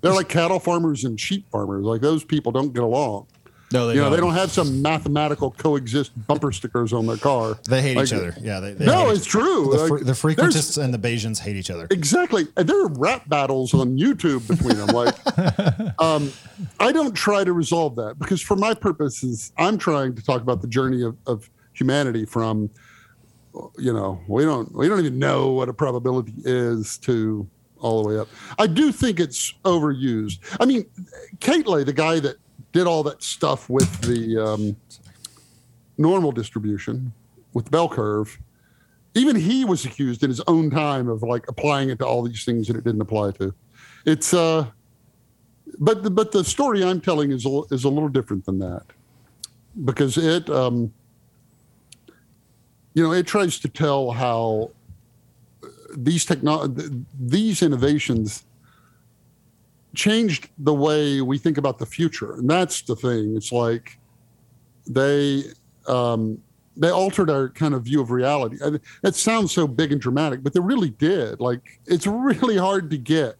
they're 0.00 0.14
like 0.14 0.28
cattle 0.28 0.60
farmers 0.60 1.04
and 1.04 1.18
sheep 1.18 1.48
farmers. 1.50 1.84
Like 1.84 2.00
those 2.00 2.24
people 2.24 2.52
don't 2.52 2.72
get 2.72 2.82
along. 2.82 3.26
No, 3.72 3.88
they 3.88 3.94
you 3.94 3.98
know, 3.98 4.04
don't. 4.04 4.12
they 4.12 4.20
don't 4.20 4.34
have 4.34 4.52
some 4.52 4.80
mathematical 4.80 5.50
coexist 5.50 6.12
bumper 6.28 6.52
stickers 6.52 6.92
on 6.92 7.06
their 7.06 7.16
car. 7.16 7.58
They 7.68 7.82
hate 7.82 7.96
like, 7.96 8.06
each 8.06 8.12
other. 8.12 8.36
Yeah, 8.40 8.60
they, 8.60 8.74
they 8.74 8.84
no, 8.84 9.10
it's 9.10 9.24
true. 9.24 9.70
The, 9.72 9.88
fr- 9.88 10.04
the 10.04 10.12
frequentists 10.12 10.80
and 10.80 10.94
the 10.94 10.98
Bayesians 10.98 11.40
hate 11.40 11.56
each 11.56 11.70
other. 11.70 11.88
Exactly. 11.90 12.46
There 12.54 12.84
are 12.84 12.88
rap 12.88 13.28
battles 13.28 13.74
on 13.74 13.98
YouTube 13.98 14.46
between 14.46 14.76
them. 14.76 14.88
Like, 14.88 15.16
um, 16.00 16.32
I 16.78 16.92
don't 16.92 17.12
try 17.12 17.42
to 17.42 17.52
resolve 17.52 17.96
that 17.96 18.20
because, 18.20 18.40
for 18.40 18.54
my 18.54 18.72
purposes, 18.72 19.52
I'm 19.58 19.78
trying 19.78 20.14
to 20.14 20.22
talk 20.22 20.42
about 20.42 20.62
the 20.62 20.68
journey 20.68 21.02
of, 21.02 21.16
of 21.26 21.50
humanity 21.72 22.24
from, 22.24 22.70
you 23.78 23.92
know, 23.92 24.20
we 24.28 24.44
don't 24.44 24.72
we 24.76 24.88
don't 24.88 25.00
even 25.00 25.18
know 25.18 25.50
what 25.50 25.68
a 25.68 25.74
probability 25.74 26.34
is 26.44 26.98
to 26.98 27.48
all 27.80 28.02
the 28.02 28.08
way 28.08 28.18
up. 28.18 28.28
I 28.58 28.66
do 28.66 28.92
think 28.92 29.20
it's 29.20 29.54
overused. 29.64 30.38
I 30.60 30.64
mean, 30.64 30.86
Quetelet, 31.40 31.86
the 31.86 31.92
guy 31.92 32.20
that 32.20 32.36
did 32.72 32.86
all 32.86 33.02
that 33.04 33.22
stuff 33.22 33.68
with 33.68 34.00
the 34.02 34.38
um, 34.38 34.76
normal 35.98 36.32
distribution, 36.32 37.12
with 37.52 37.66
the 37.66 37.70
bell 37.70 37.88
curve, 37.88 38.38
even 39.14 39.34
he 39.34 39.64
was 39.64 39.84
accused 39.84 40.22
in 40.22 40.28
his 40.28 40.42
own 40.46 40.70
time 40.70 41.08
of 41.08 41.22
like 41.22 41.48
applying 41.48 41.88
it 41.88 41.98
to 41.98 42.06
all 42.06 42.22
these 42.22 42.44
things 42.44 42.66
that 42.68 42.76
it 42.76 42.84
didn't 42.84 43.00
apply 43.00 43.30
to. 43.32 43.54
It's 44.04 44.34
uh, 44.34 44.66
but 45.78 46.02
the, 46.02 46.10
but 46.10 46.32
the 46.32 46.44
story 46.44 46.84
I'm 46.84 47.00
telling 47.00 47.32
is 47.32 47.46
a, 47.46 47.62
is 47.70 47.84
a 47.84 47.88
little 47.88 48.08
different 48.08 48.44
than 48.44 48.58
that 48.58 48.84
because 49.84 50.16
it 50.16 50.48
um, 50.50 50.92
you 52.94 53.02
know 53.02 53.12
it 53.12 53.26
tries 53.26 53.58
to 53.60 53.68
tell 53.68 54.10
how 54.10 54.70
these 55.96 56.24
techno- 56.24 56.66
these 57.18 57.62
innovations 57.62 58.44
changed 59.94 60.48
the 60.58 60.74
way 60.74 61.20
we 61.20 61.38
think 61.38 61.58
about 61.58 61.78
the 61.78 61.86
future, 61.86 62.34
and 62.34 62.48
that's 62.48 62.82
the 62.82 62.96
thing. 62.96 63.36
It's 63.36 63.52
like 63.52 63.98
they 64.86 65.44
um, 65.88 66.38
they 66.76 66.90
altered 66.90 67.30
our 67.30 67.48
kind 67.48 67.74
of 67.74 67.84
view 67.84 68.00
of 68.00 68.10
reality. 68.10 68.58
It 69.02 69.14
sounds 69.14 69.52
so 69.52 69.66
big 69.66 69.92
and 69.92 70.00
dramatic, 70.00 70.42
but 70.42 70.52
they 70.52 70.60
really 70.60 70.90
did. 70.90 71.40
Like 71.40 71.80
it's 71.86 72.06
really 72.06 72.56
hard 72.56 72.90
to 72.90 72.98
get 72.98 73.36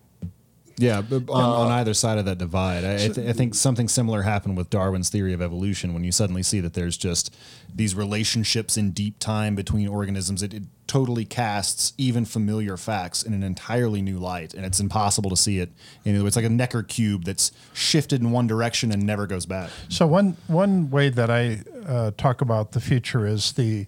yeah, 0.79 0.99
on, 0.99 1.25
uh, 1.29 1.33
on, 1.33 1.73
either 1.73 1.95
side 1.95 2.19
of 2.19 2.27
that 2.27 2.37
divide, 2.37 2.85
I, 2.85 2.95
I, 2.95 3.09
th- 3.09 3.29
I, 3.29 3.33
think 3.33 3.55
something 3.55 3.89
similar 3.89 4.23
happened 4.23 4.59
with 4.59 4.69
Darwin's 4.69 5.09
theory 5.09 5.33
of 5.33 5.41
evolution. 5.41 5.95
When 5.95 6.05
you 6.05 6.13
suddenly 6.13 6.43
see 6.43 6.61
that 6.61 6.75
there's 6.75 6.99
just 6.99 7.35
these 7.75 7.95
relationships 7.95 8.77
in 8.77 8.91
deep 8.91 9.19
time 9.19 9.55
between 9.55 9.89
organisms, 9.89 10.43
it, 10.43 10.53
it, 10.53 10.63
totally 10.87 11.24
casts 11.24 11.93
even 11.99 12.24
familiar 12.24 12.76
facts 12.76 13.22
in 13.22 13.34
an 13.34 13.43
entirely 13.43 14.03
new 14.03 14.18
light, 14.18 14.55
and 14.55 14.64
it's 14.64 14.80
impossible 14.80 15.30
to 15.30 15.37
see 15.37 15.59
it. 15.59 15.70
You 16.05 16.12
know, 16.12 16.26
it's 16.26 16.37
like 16.37 16.45
a 16.45 16.51
Necker 16.51 16.82
cube 16.82 17.24
that's 17.24 17.53
shifted 17.72 18.20
in 18.20 18.30
one 18.30 18.47
direction 18.47 18.93
and 18.93 19.05
never 19.05 19.26
goes 19.26 19.47
back. 19.47 19.70
So 19.89 20.07
one 20.07 20.37
one 20.47 20.91
way 20.91 21.09
that 21.09 21.30
I 21.30 21.62
uh, 21.87 22.12
talk 22.16 22.41
about 22.41 22.72
the 22.72 22.80
future 22.80 23.26
is 23.26 23.53
the 23.53 23.87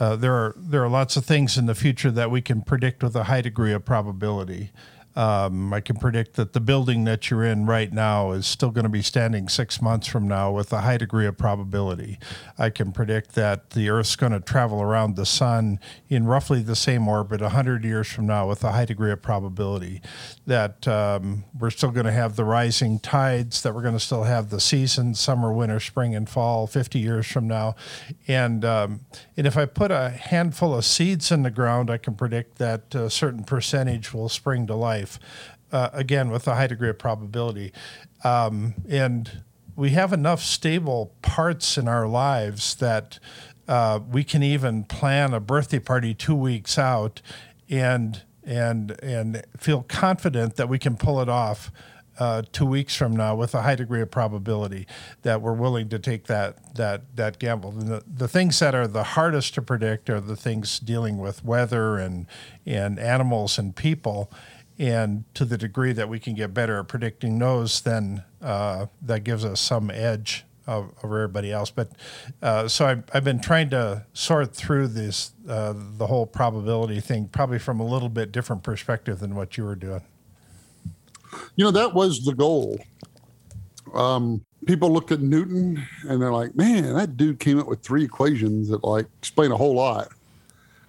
uh, 0.00 0.16
there 0.16 0.34
are 0.34 0.54
there 0.56 0.82
are 0.82 0.88
lots 0.88 1.16
of 1.16 1.24
things 1.24 1.56
in 1.56 1.66
the 1.66 1.74
future 1.74 2.10
that 2.10 2.30
we 2.30 2.40
can 2.40 2.62
predict 2.62 3.02
with 3.02 3.14
a 3.14 3.24
high 3.24 3.40
degree 3.40 3.72
of 3.72 3.84
probability. 3.84 4.70
Um, 5.14 5.72
I 5.74 5.80
can 5.80 5.96
predict 5.96 6.34
that 6.34 6.54
the 6.54 6.60
building 6.60 7.04
that 7.04 7.30
you're 7.30 7.44
in 7.44 7.66
right 7.66 7.92
now 7.92 8.32
is 8.32 8.46
still 8.46 8.70
going 8.70 8.84
to 8.84 8.88
be 8.88 9.02
standing 9.02 9.48
six 9.48 9.82
months 9.82 10.06
from 10.06 10.26
now 10.26 10.50
with 10.50 10.72
a 10.72 10.80
high 10.80 10.96
degree 10.96 11.26
of 11.26 11.36
probability. 11.36 12.18
I 12.58 12.70
can 12.70 12.92
predict 12.92 13.34
that 13.34 13.70
the 13.70 13.90
Earth's 13.90 14.16
going 14.16 14.32
to 14.32 14.40
travel 14.40 14.80
around 14.80 15.16
the 15.16 15.26
sun 15.26 15.80
in 16.08 16.26
roughly 16.26 16.62
the 16.62 16.76
same 16.76 17.06
orbit 17.08 17.42
100 17.42 17.84
years 17.84 18.08
from 18.08 18.26
now 18.26 18.48
with 18.48 18.64
a 18.64 18.72
high 18.72 18.86
degree 18.86 19.12
of 19.12 19.20
probability. 19.20 20.00
That 20.46 20.88
um, 20.88 21.44
we're 21.58 21.70
still 21.70 21.90
going 21.90 22.06
to 22.06 22.12
have 22.12 22.36
the 22.36 22.44
rising 22.44 22.98
tides, 22.98 23.62
that 23.62 23.74
we're 23.74 23.82
going 23.82 23.94
to 23.94 24.00
still 24.00 24.24
have 24.24 24.48
the 24.48 24.60
seasons 24.60 25.20
summer, 25.20 25.52
winter, 25.52 25.80
spring, 25.80 26.14
and 26.14 26.28
fall 26.28 26.66
50 26.66 26.98
years 26.98 27.26
from 27.26 27.46
now. 27.46 27.74
And, 28.26 28.64
um, 28.64 29.00
and 29.36 29.46
if 29.46 29.58
I 29.58 29.66
put 29.66 29.90
a 29.90 30.08
handful 30.10 30.74
of 30.74 30.86
seeds 30.86 31.30
in 31.30 31.42
the 31.42 31.50
ground, 31.50 31.90
I 31.90 31.98
can 31.98 32.14
predict 32.14 32.56
that 32.58 32.94
a 32.94 33.10
certain 33.10 33.44
percentage 33.44 34.14
will 34.14 34.28
spring 34.30 34.66
to 34.68 34.74
life 34.74 35.01
life, 35.02 35.18
uh, 35.72 35.90
again, 35.92 36.30
with 36.30 36.46
a 36.46 36.54
high 36.54 36.66
degree 36.66 36.90
of 36.90 36.98
probability. 36.98 37.72
Um, 38.24 38.74
and 38.88 39.42
we 39.74 39.90
have 39.90 40.12
enough 40.12 40.40
stable 40.40 41.14
parts 41.22 41.76
in 41.78 41.88
our 41.88 42.06
lives 42.06 42.74
that 42.76 43.18
uh, 43.68 44.00
we 44.10 44.22
can 44.24 44.42
even 44.42 44.84
plan 44.84 45.34
a 45.34 45.40
birthday 45.40 45.78
party 45.78 46.14
two 46.14 46.34
weeks 46.34 46.78
out 46.78 47.22
and 47.68 48.22
and 48.44 48.96
and 49.02 49.44
feel 49.56 49.82
confident 49.82 50.56
that 50.56 50.68
we 50.68 50.78
can 50.78 50.96
pull 50.96 51.20
it 51.20 51.28
off 51.28 51.70
uh, 52.18 52.42
two 52.52 52.66
weeks 52.66 52.94
from 52.94 53.16
now 53.16 53.34
with 53.34 53.54
a 53.54 53.62
high 53.62 53.76
degree 53.76 54.02
of 54.02 54.10
probability 54.10 54.86
that 55.22 55.40
we're 55.40 55.54
willing 55.54 55.88
to 55.88 55.98
take 55.98 56.26
that 56.26 56.74
that 56.74 57.16
that 57.16 57.38
gamble. 57.38 57.70
And 57.70 57.88
The, 57.88 58.02
the 58.06 58.28
things 58.28 58.58
that 58.58 58.74
are 58.74 58.86
the 58.86 59.04
hardest 59.04 59.54
to 59.54 59.62
predict 59.62 60.10
are 60.10 60.20
the 60.20 60.36
things 60.36 60.78
dealing 60.80 61.18
with 61.18 61.44
weather 61.44 61.96
and 61.96 62.26
and 62.66 62.98
animals 62.98 63.58
and 63.58 63.74
people, 63.74 64.30
and 64.78 65.24
to 65.34 65.44
the 65.44 65.58
degree 65.58 65.92
that 65.92 66.08
we 66.08 66.18
can 66.18 66.34
get 66.34 66.54
better 66.54 66.78
at 66.78 66.88
predicting 66.88 67.38
those, 67.38 67.80
then 67.82 68.24
uh, 68.40 68.86
that 69.00 69.24
gives 69.24 69.44
us 69.44 69.60
some 69.60 69.90
edge 69.90 70.44
of 70.66 70.92
everybody 71.02 71.52
else. 71.52 71.70
But 71.70 71.90
uh, 72.40 72.68
so 72.68 72.86
I've, 72.86 73.04
I've, 73.12 73.24
been 73.24 73.40
trying 73.40 73.70
to 73.70 74.04
sort 74.12 74.54
through 74.54 74.88
this 74.88 75.32
uh, 75.48 75.74
the 75.76 76.06
whole 76.06 76.26
probability 76.26 77.00
thing, 77.00 77.28
probably 77.28 77.58
from 77.58 77.80
a 77.80 77.86
little 77.86 78.08
bit 78.08 78.32
different 78.32 78.62
perspective 78.62 79.18
than 79.18 79.34
what 79.34 79.56
you 79.56 79.64
were 79.64 79.74
doing. 79.74 80.02
You 81.56 81.64
know, 81.64 81.70
that 81.70 81.94
was 81.94 82.24
the 82.24 82.34
goal. 82.34 82.78
Um, 83.94 84.44
people 84.66 84.90
looked 84.90 85.12
at 85.12 85.20
Newton 85.20 85.84
and 86.08 86.20
they're 86.20 86.32
like, 86.32 86.54
"Man, 86.54 86.94
that 86.94 87.16
dude 87.16 87.40
came 87.40 87.58
up 87.58 87.66
with 87.66 87.82
three 87.82 88.04
equations 88.04 88.68
that 88.68 88.84
like 88.84 89.06
explain 89.18 89.50
a 89.50 89.56
whole 89.56 89.74
lot." 89.74 90.08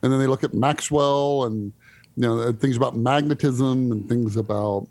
And 0.01 0.11
then 0.11 0.19
they 0.19 0.27
look 0.27 0.43
at 0.43 0.53
Maxwell 0.53 1.45
and 1.45 1.71
you 2.16 2.22
know 2.22 2.51
things 2.51 2.78
about 2.78 2.95
magnetism 2.95 3.91
and 3.91 4.07
things 4.07 4.38
about 4.38 4.88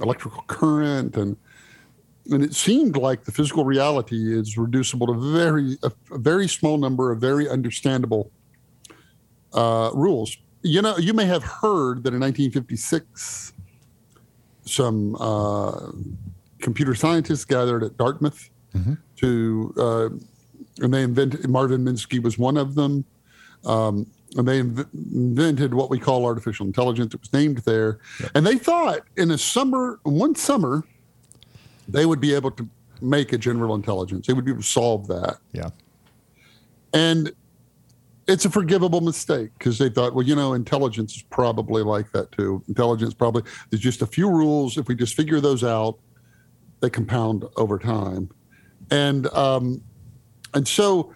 electrical 0.00 0.42
current 0.46 1.16
and 1.16 1.36
and 2.30 2.44
it 2.44 2.54
seemed 2.54 2.96
like 2.96 3.24
the 3.24 3.32
physical 3.32 3.64
reality 3.64 4.38
is 4.38 4.58
reducible 4.58 5.06
to 5.06 5.14
very 5.14 5.78
a, 5.82 5.90
a 6.12 6.18
very 6.18 6.46
small 6.46 6.76
number 6.76 7.10
of 7.10 7.20
very 7.20 7.48
understandable 7.48 8.30
uh, 9.52 9.90
rules. 9.94 10.36
You 10.62 10.82
know, 10.82 10.96
you 10.98 11.12
may 11.14 11.24
have 11.24 11.42
heard 11.42 12.02
that 12.04 12.12
in 12.12 12.20
1956, 12.20 13.52
some 14.64 15.16
uh, 15.18 15.92
computer 16.60 16.94
scientists 16.94 17.44
gathered 17.44 17.82
at 17.82 17.96
Dartmouth 17.96 18.50
to, 19.16 19.74
uh, 19.78 20.08
and 20.84 20.92
they 20.92 21.02
invented, 21.02 21.48
Marvin 21.48 21.84
Minsky 21.84 22.22
was 22.22 22.38
one 22.38 22.56
of 22.56 22.74
them. 22.74 23.04
Um, 23.64 24.06
and 24.36 24.46
they 24.46 24.60
inv- 24.60 24.88
invented 24.94 25.74
what 25.74 25.90
we 25.90 25.98
call 25.98 26.24
artificial 26.26 26.66
intelligence. 26.66 27.14
It 27.14 27.20
was 27.20 27.32
named 27.32 27.58
there. 27.58 27.98
And 28.34 28.46
they 28.46 28.56
thought 28.56 29.00
in 29.16 29.30
a 29.30 29.38
summer, 29.38 30.00
one 30.02 30.34
summer, 30.34 30.84
they 31.88 32.04
would 32.04 32.20
be 32.20 32.34
able 32.34 32.50
to 32.52 32.68
make 33.00 33.32
a 33.32 33.38
general 33.38 33.74
intelligence. 33.74 34.26
They 34.26 34.32
would 34.32 34.44
be 34.44 34.50
able 34.50 34.62
to 34.62 34.68
solve 34.68 35.06
that. 35.08 35.38
Yeah. 35.52 35.70
And 36.92 37.32
it's 38.26 38.44
a 38.44 38.50
forgivable 38.50 39.00
mistake 39.00 39.50
because 39.58 39.78
they 39.78 39.88
thought, 39.88 40.14
well, 40.14 40.26
you 40.26 40.36
know, 40.36 40.52
intelligence 40.52 41.16
is 41.16 41.22
probably 41.22 41.82
like 41.82 42.12
that 42.12 42.30
too. 42.32 42.62
Intelligence 42.68 43.14
probably, 43.14 43.42
there's 43.70 43.80
just 43.80 44.02
a 44.02 44.06
few 44.06 44.28
rules. 44.28 44.76
If 44.76 44.88
we 44.88 44.94
just 44.94 45.14
figure 45.14 45.40
those 45.40 45.64
out, 45.64 45.98
they 46.80 46.90
compound 46.90 47.44
over 47.56 47.78
time. 47.78 48.28
And, 48.90 49.26
um, 49.28 49.82
and 50.54 50.68
so 50.68 51.14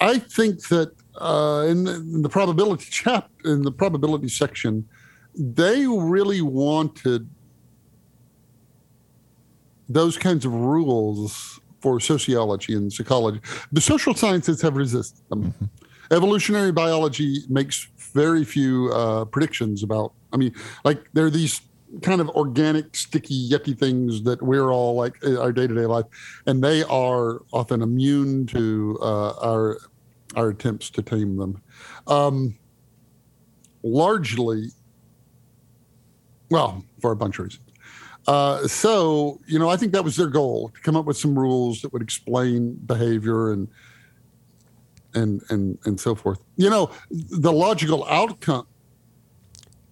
I 0.00 0.18
think 0.18 0.68
that 0.68 0.92
uh, 1.20 1.66
in, 1.68 1.84
the, 1.84 1.94
in 1.94 2.22
the 2.22 2.28
probability 2.28 2.84
chap 2.90 3.30
in 3.44 3.62
the 3.62 3.72
probability 3.72 4.28
section, 4.28 4.88
they 5.34 5.86
really 5.86 6.42
wanted 6.42 7.28
those 9.88 10.16
kinds 10.16 10.44
of 10.44 10.52
rules 10.52 11.60
for 11.80 12.00
sociology 12.00 12.74
and 12.74 12.92
psychology. 12.92 13.40
The 13.72 13.80
social 13.80 14.14
sciences 14.14 14.62
have 14.62 14.76
resisted 14.76 15.20
them. 15.28 15.52
Mm-hmm. 15.52 15.64
Evolutionary 16.10 16.72
biology 16.72 17.40
makes 17.48 17.88
very 18.14 18.44
few 18.44 18.90
uh, 18.92 19.24
predictions 19.26 19.82
about. 19.82 20.12
I 20.32 20.36
mean, 20.36 20.54
like 20.84 21.04
there 21.12 21.26
are 21.26 21.30
these 21.30 21.60
kind 22.02 22.20
of 22.20 22.28
organic, 22.30 22.94
sticky, 22.96 23.48
yucky 23.48 23.78
things 23.78 24.22
that 24.22 24.42
we're 24.42 24.70
all 24.70 24.94
like 24.94 25.16
our 25.24 25.52
day 25.52 25.66
to 25.66 25.74
day 25.74 25.86
life, 25.86 26.06
and 26.46 26.62
they 26.62 26.84
are 26.84 27.42
often 27.52 27.82
immune 27.82 28.46
to 28.46 28.98
uh, 29.00 29.32
our 29.42 29.78
our 30.36 30.48
attempts 30.48 30.90
to 30.90 31.02
tame 31.02 31.36
them. 31.36 31.60
Um, 32.06 32.58
largely, 33.82 34.68
well, 36.50 36.84
for 37.00 37.12
a 37.12 37.16
bunch 37.16 37.38
of 37.38 37.44
reasons. 37.44 37.60
Uh, 38.26 38.66
so, 38.66 39.40
you 39.46 39.58
know, 39.58 39.68
I 39.68 39.76
think 39.76 39.92
that 39.92 40.02
was 40.02 40.16
their 40.16 40.28
goal 40.28 40.70
to 40.74 40.80
come 40.80 40.96
up 40.96 41.04
with 41.04 41.16
some 41.16 41.38
rules 41.38 41.82
that 41.82 41.92
would 41.92 42.02
explain 42.02 42.74
behavior 42.86 43.52
and 43.52 43.68
and 45.14 45.42
and 45.50 45.78
and 45.84 46.00
so 46.00 46.14
forth. 46.14 46.42
You 46.56 46.70
know, 46.70 46.90
the 47.10 47.52
logical 47.52 48.04
outcome 48.06 48.66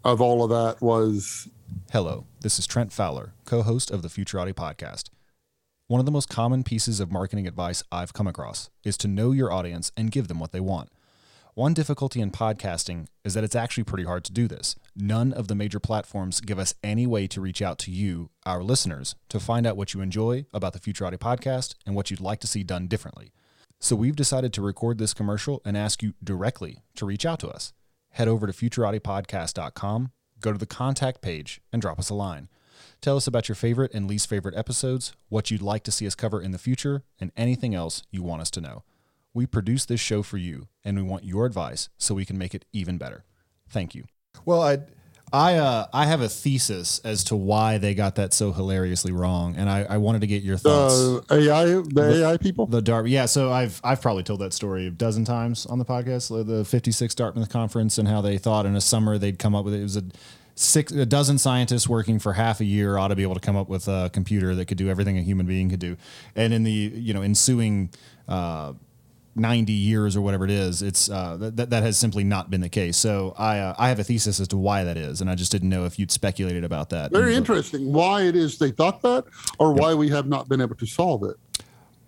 of 0.04 0.20
all 0.20 0.42
of 0.42 0.50
that 0.50 0.82
was. 0.82 1.48
Hello, 1.90 2.26
this 2.40 2.58
is 2.58 2.66
Trent 2.66 2.92
Fowler, 2.92 3.34
co-host 3.44 3.90
of 3.90 4.02
the 4.02 4.08
Futurati 4.08 4.54
podcast. 4.54 5.10
One 5.88 5.98
of 5.98 6.06
the 6.06 6.12
most 6.12 6.28
common 6.28 6.62
pieces 6.62 7.00
of 7.00 7.10
marketing 7.10 7.46
advice 7.46 7.82
I've 7.90 8.12
come 8.12 8.26
across 8.28 8.70
is 8.84 8.96
to 8.98 9.08
know 9.08 9.32
your 9.32 9.52
audience 9.52 9.90
and 9.96 10.12
give 10.12 10.28
them 10.28 10.38
what 10.38 10.52
they 10.52 10.60
want. 10.60 10.90
One 11.54 11.74
difficulty 11.74 12.20
in 12.20 12.30
podcasting 12.30 13.08
is 13.24 13.34
that 13.34 13.44
it's 13.44 13.56
actually 13.56 13.84
pretty 13.84 14.04
hard 14.04 14.24
to 14.24 14.32
do 14.32 14.48
this. 14.48 14.74
None 14.96 15.32
of 15.34 15.48
the 15.48 15.54
major 15.54 15.80
platforms 15.80 16.40
give 16.40 16.58
us 16.58 16.74
any 16.82 17.06
way 17.06 17.26
to 17.26 17.42
reach 17.42 17.60
out 17.60 17.78
to 17.80 17.90
you, 17.90 18.30
our 18.46 18.62
listeners, 18.62 19.16
to 19.28 19.40
find 19.40 19.66
out 19.66 19.76
what 19.76 19.92
you 19.92 20.00
enjoy 20.00 20.46
about 20.54 20.72
the 20.72 20.78
Futurati 20.78 21.18
podcast 21.18 21.74
and 21.84 21.94
what 21.94 22.10
you'd 22.10 22.20
like 22.20 22.40
to 22.40 22.46
see 22.46 22.62
done 22.62 22.86
differently. 22.86 23.32
So 23.80 23.96
we've 23.96 24.16
decided 24.16 24.52
to 24.54 24.62
record 24.62 24.96
this 24.96 25.12
commercial 25.12 25.60
and 25.64 25.76
ask 25.76 26.02
you 26.02 26.14
directly 26.22 26.78
to 26.94 27.04
reach 27.04 27.26
out 27.26 27.40
to 27.40 27.48
us. 27.48 27.72
Head 28.12 28.28
over 28.28 28.46
to 28.46 28.52
futuratipodcast.com, 28.52 30.12
go 30.40 30.52
to 30.52 30.58
the 30.58 30.66
contact 30.66 31.20
page, 31.20 31.60
and 31.72 31.82
drop 31.82 31.98
us 31.98 32.08
a 32.08 32.14
line. 32.14 32.48
Tell 33.02 33.16
us 33.16 33.26
about 33.26 33.48
your 33.48 33.56
favorite 33.56 33.92
and 33.92 34.06
least 34.06 34.28
favorite 34.28 34.54
episodes, 34.56 35.12
what 35.28 35.50
you'd 35.50 35.60
like 35.60 35.82
to 35.82 35.90
see 35.90 36.06
us 36.06 36.14
cover 36.14 36.40
in 36.40 36.52
the 36.52 36.58
future, 36.58 37.02
and 37.18 37.32
anything 37.36 37.74
else 37.74 38.04
you 38.12 38.22
want 38.22 38.42
us 38.42 38.50
to 38.52 38.60
know. 38.60 38.84
We 39.34 39.44
produce 39.44 39.84
this 39.84 39.98
show 39.98 40.22
for 40.22 40.36
you, 40.36 40.68
and 40.84 40.96
we 40.96 41.02
want 41.02 41.24
your 41.24 41.44
advice 41.44 41.88
so 41.98 42.14
we 42.14 42.24
can 42.24 42.38
make 42.38 42.54
it 42.54 42.64
even 42.72 42.98
better. 42.98 43.24
Thank 43.68 43.94
you. 43.94 44.04
Well, 44.46 44.62
I. 44.62 44.78
I 45.34 45.54
uh, 45.54 45.86
I 45.94 46.04
have 46.04 46.20
a 46.20 46.28
thesis 46.28 46.98
as 47.06 47.24
to 47.24 47.36
why 47.36 47.78
they 47.78 47.94
got 47.94 48.16
that 48.16 48.34
so 48.34 48.52
hilariously 48.52 49.12
wrong, 49.12 49.56
and 49.56 49.70
I, 49.70 49.86
I 49.88 49.96
wanted 49.96 50.20
to 50.20 50.26
get 50.26 50.42
your 50.42 50.58
thoughts. 50.58 50.92
Uh, 50.92 51.22
AI, 51.30 51.64
the, 51.64 51.82
the, 51.90 52.26
AI 52.26 52.36
people, 52.36 52.66
the 52.66 52.82
Dartmouth. 52.82 53.10
Yeah, 53.10 53.24
so 53.24 53.50
I've 53.50 53.80
I've 53.82 54.02
probably 54.02 54.24
told 54.24 54.40
that 54.40 54.52
story 54.52 54.88
a 54.88 54.90
dozen 54.90 55.24
times 55.24 55.64
on 55.64 55.78
the 55.78 55.86
podcast, 55.86 56.46
the 56.46 56.66
56 56.66 57.14
Dartmouth 57.14 57.48
conference, 57.48 57.96
and 57.96 58.06
how 58.06 58.20
they 58.20 58.36
thought 58.36 58.66
in 58.66 58.76
a 58.76 58.80
summer 58.82 59.16
they'd 59.16 59.38
come 59.38 59.54
up 59.54 59.64
with 59.64 59.72
it. 59.72 59.80
It 59.80 59.84
was 59.84 59.96
a 59.96 60.04
six 60.54 60.92
a 60.92 61.06
dozen 61.06 61.38
scientists 61.38 61.88
working 61.88 62.18
for 62.18 62.34
half 62.34 62.60
a 62.60 62.64
year 62.64 62.98
ought 62.98 63.08
to 63.08 63.16
be 63.16 63.22
able 63.22 63.34
to 63.34 63.40
come 63.40 63.56
up 63.56 63.68
with 63.68 63.88
a 63.88 64.10
computer 64.12 64.54
that 64.54 64.66
could 64.66 64.78
do 64.78 64.88
everything 64.88 65.18
a 65.18 65.22
human 65.22 65.46
being 65.46 65.70
could 65.70 65.80
do. 65.80 65.96
And 66.36 66.52
in 66.52 66.62
the 66.62 66.70
you 66.70 67.14
know 67.14 67.22
ensuing 67.22 67.90
uh, 68.28 68.74
90 69.34 69.72
years 69.72 70.14
or 70.14 70.20
whatever 70.20 70.44
it 70.44 70.50
is 70.50 70.82
it's 70.82 71.08
uh, 71.08 71.36
that, 71.38 71.70
that 71.70 71.82
has 71.82 71.96
simply 71.96 72.22
not 72.22 72.50
been 72.50 72.60
the 72.60 72.68
case. 72.68 72.96
So 72.96 73.34
I, 73.38 73.58
uh, 73.58 73.74
I 73.78 73.88
have 73.88 73.98
a 73.98 74.04
thesis 74.04 74.40
as 74.40 74.48
to 74.48 74.58
why 74.58 74.84
that 74.84 74.96
is 74.96 75.20
and 75.20 75.30
i 75.30 75.34
just 75.34 75.50
didn't 75.50 75.70
know 75.70 75.84
if 75.86 75.98
you'd 75.98 76.10
speculated 76.10 76.64
about 76.64 76.90
that. 76.90 77.12
Very 77.12 77.34
interesting. 77.34 77.92
Why 77.92 78.22
it 78.22 78.36
is 78.36 78.58
they 78.58 78.70
thought 78.70 79.00
that 79.02 79.24
or 79.58 79.72
why 79.72 79.94
we 79.94 80.10
have 80.10 80.26
not 80.26 80.48
been 80.48 80.60
able 80.60 80.76
to 80.76 80.86
solve 80.86 81.24
it? 81.24 81.36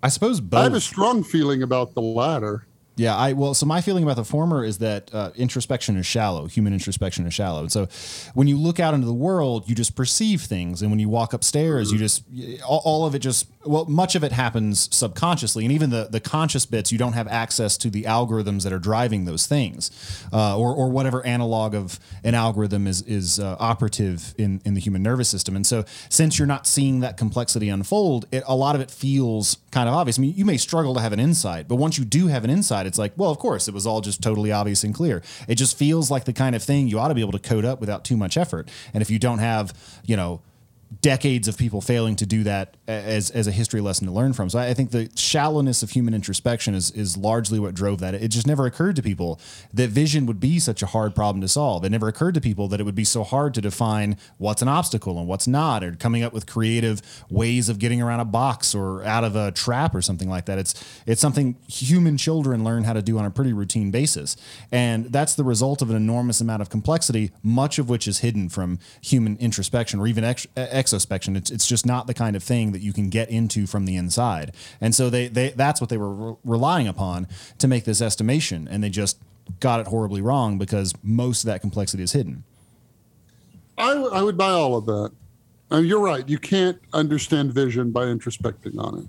I 0.03 0.09
suppose 0.09 0.41
both 0.41 0.61
i 0.61 0.65
have 0.65 0.75
a 0.75 0.81
strong 0.81 1.25
feeling 1.25 1.63
about 1.63 1.95
the 1.95 2.03
latter 2.03 2.67
yeah, 2.97 3.17
I 3.17 3.33
well, 3.33 3.55
so 3.55 3.67
my 3.67 3.81
feeling 3.81 4.05
about 4.05 4.17
the 4.17 4.25
former 4.25 4.65
is 4.65 4.79
that 4.79 5.13
uh, 5.13 5.31
introspection 5.37 5.97
is 5.97 6.07
shallow. 6.07 6.47
Human 6.47 6.73
introspection 6.73 7.27
is 7.27 7.35
shallow, 7.35 7.61
and 7.61 7.73
so 7.73 7.89
when 8.35 8.47
you 8.47 8.57
look 8.57 8.79
out 8.79 8.95
into 8.95 9.07
the 9.07 9.15
world, 9.15 9.69
you 9.69 9.75
just 9.75 9.97
perceive 9.97 10.43
things, 10.43 10.81
and 10.81 10.91
when 10.91 11.01
you 11.01 11.09
walk 11.09 11.33
upstairs, 11.33 11.91
you 11.91 11.99
just 11.99 12.23
all, 12.67 12.83
all 12.85 13.07
of 13.07 13.15
it 13.15 13.19
just 13.19 13.49
well, 13.67 13.85
much 13.87 14.15
of 14.15 14.25
it 14.25 14.33
happens 14.33 14.95
subconsciously, 14.95 15.65
and 15.65 15.73
even 15.73 15.91
the 15.91 16.09
the 16.11 16.21
conscious 16.21 16.67
bits, 16.67 16.93
you 16.93 16.99
don't 16.99 17.15
have 17.15 17.29
access 17.29 17.77
to 17.79 17.91
the 17.91 18.05
algorithms 18.05 18.63
that 18.65 18.73
are 18.73 18.79
driving 18.79 19.25
those 19.25 19.47
things, 19.47 19.91
uh, 20.33 20.57
or 20.59 20.75
or 20.75 20.91
whatever 20.91 21.25
analog 21.27 21.75
of 21.75 21.99
an 22.23 22.35
algorithm 22.35 22.87
is 22.87 23.03
is 23.03 23.41
uh, 23.41 23.57
operative 23.59 24.35
in 24.39 24.61
in 24.65 24.75
the 24.75 24.81
human 24.81 25.03
nervous 25.03 25.29
system, 25.29 25.57
and 25.57 25.67
so 25.67 25.85
since 26.09 26.39
you're 26.39 26.47
not 26.47 26.67
seeing 26.67 27.01
that 27.01 27.17
complexity 27.17 27.69
unfold, 27.69 28.27
it, 28.31 28.43
a 28.47 28.57
lot 28.57 28.75
of 28.75 28.81
it 28.81 28.91
feels 28.91 29.59
kind 29.71 29.89
of 29.89 29.95
obvious. 29.95 30.19
I 30.19 30.23
mean, 30.23 30.35
you 30.37 30.45
may 30.45 30.57
struggle 30.57 30.95
to 30.95 31.01
have 31.01 31.13
an 31.13 31.21
insight, 31.21 31.67
but 31.67 31.77
once 31.77 31.99
you 31.99 32.05
do 32.05 32.29
have 32.29 32.45
an 32.45 32.51
insight 32.51 32.85
it's 32.87 32.99
like, 32.99 33.13
well, 33.17 33.31
of 33.31 33.39
course, 33.39 33.69
it 33.69 33.75
was 33.75 33.87
all 33.87 34.01
just 34.01 34.23
totally 34.23 34.53
obvious 34.53 34.85
and 34.85 34.95
clear. 34.95 35.23
It 35.49 35.57
just 35.57 35.79
feels 35.79 36.11
like 36.11 36.25
the 36.25 36.33
kind 36.33 36.55
of 36.55 36.63
thing 36.63 36.89
you 36.89 36.99
ought 36.99 37.09
to 37.09 37.15
be 37.15 37.21
able 37.21 37.33
to 37.33 37.39
code 37.39 37.65
up 37.65 37.81
without 37.81 38.05
too 38.05 38.17
much 38.17 38.37
effort. 38.37 38.71
And 38.93 39.03
if 39.03 39.11
you 39.11 39.19
don't 39.19 39.39
have, 39.39 39.73
you 40.05 40.17
know, 40.17 40.43
decades 41.01 41.49
of 41.49 41.57
people 41.57 41.81
failing 41.81 42.17
to 42.17 42.27
do 42.27 42.43
that 42.43 42.77
as, 42.87 43.31
as 43.31 43.47
a 43.47 43.53
history 43.53 43.81
lesson 43.81 44.07
to 44.07 44.13
learn 44.13 44.33
from. 44.33 44.51
So 44.51 44.59
I 44.59 44.75
think 44.75 44.91
the 44.91 45.11
shallowness 45.15 45.83
of 45.83 45.91
human 45.91 46.15
introspection 46.15 46.75
is, 46.75 46.91
is 46.91 47.17
largely 47.17 47.59
what 47.59 47.75
drove 47.75 48.01
that. 48.01 48.15
It 48.15 48.29
just 48.29 48.47
never 48.47 48.67
occurred 48.67 48.97
to 48.97 49.03
people 49.03 49.41
that 49.73 49.91
vision 49.91 50.27
would 50.27 50.41
be 50.41 50.59
such 50.59 50.83
a 50.83 50.87
hard 50.87 51.15
problem 51.15 51.41
to 51.41 51.49
solve. 51.49 51.85
It 51.85 51.91
never 51.91 52.09
occurred 52.09 52.35
to 52.35 52.41
people 52.41 52.69
that 52.69 52.81
it 52.81 52.85
would 52.85 52.95
be 52.95 53.05
so 53.05 53.25
hard 53.25 53.55
to 53.55 53.61
define 53.61 54.17
what's 54.39 54.63
an 54.63 54.69
obstacle 54.69 55.19
and 55.19 55.27
what's 55.27 55.47
not, 55.47 55.83
or 55.83 55.93
coming 55.93 56.23
up 56.23 56.33
with 56.33 56.47
creative 56.47 57.01
ways 57.31 57.69
of 57.69 57.79
getting 57.79 58.03
around 58.03 58.21
a 58.21 58.25
box 58.25 58.75
or 58.75 59.05
out 59.05 59.25
of 59.25 59.37
a 59.37 59.53
trap 59.53 59.95
or 59.95 60.03
something 60.03 60.29
like 60.29 60.47
that. 60.47 60.59
It's, 60.59 61.03
it's 61.07 61.21
something 61.21 61.57
human 61.67 62.17
children 62.17 62.65
learn 62.65 62.85
how 62.85 62.93
to 62.93 63.03
do 63.03 63.19
on 63.19 63.25
a 63.25 63.31
pretty 63.31 63.53
routine 63.53 63.91
basis. 63.91 64.37
And 64.71 65.07
that's 65.07 65.35
the 65.35 65.45
result 65.45 65.83
of 65.83 65.91
an 65.91 65.97
enormous 65.97 66.41
amount 66.41 66.63
of 66.63 66.71
complexity, 66.71 67.33
much 67.43 67.79
of 67.79 67.89
which 67.89 68.07
is 68.07 68.19
hidden 68.19 68.49
from 68.49 68.79
human 69.01 69.37
introspection 69.39 70.01
or 70.01 70.07
even 70.07 70.25
ex- 70.25 70.47
exospection. 70.85 71.35
It's, 71.35 71.51
it's 71.51 71.67
just 71.67 71.87
not 71.87 72.07
the 72.07 72.15
kind 72.15 72.37
of 72.37 72.43
thing 72.43 72.73
that 72.73 72.83
you 72.83 72.93
can 72.93 73.09
get 73.09 73.31
into 73.31 73.67
from 73.67 73.87
the 73.87 73.97
inside. 73.97 74.55
And 74.81 74.95
so 74.95 75.09
they, 75.09 75.29
they 75.29 75.51
that's 75.51 75.81
what 75.81 75.89
they 75.89 75.97
were 75.97 76.15
re- 76.15 76.37
relying 76.45 76.89
upon 76.89 77.27
to 77.59 77.67
make 77.67 77.85
this 77.85 78.03
estimation. 78.03 78.69
And 78.71 78.83
they 78.85 78.91
just 78.91 79.19
got 79.61 79.81
it 79.81 79.87
horribly 79.87 80.21
wrong 80.21 80.59
because 80.59 80.95
most 81.03 81.43
of 81.43 81.47
that 81.47 81.61
complexity 81.63 82.03
is 82.03 82.13
hidden. 82.13 82.45
I, 83.79 83.95
w- 83.95 84.13
I 84.13 84.23
would 84.23 84.37
buy 84.37 84.51
all 84.51 84.77
of 84.77 84.85
that. 84.87 85.11
Uh, 85.73 85.79
you're 85.79 86.01
right. 86.01 86.29
You 86.29 86.39
can't 86.39 86.79
understand 86.93 87.55
vision 87.55 87.91
by 87.91 88.05
introspecting 88.05 88.79
on 88.79 88.99
it. 88.99 89.07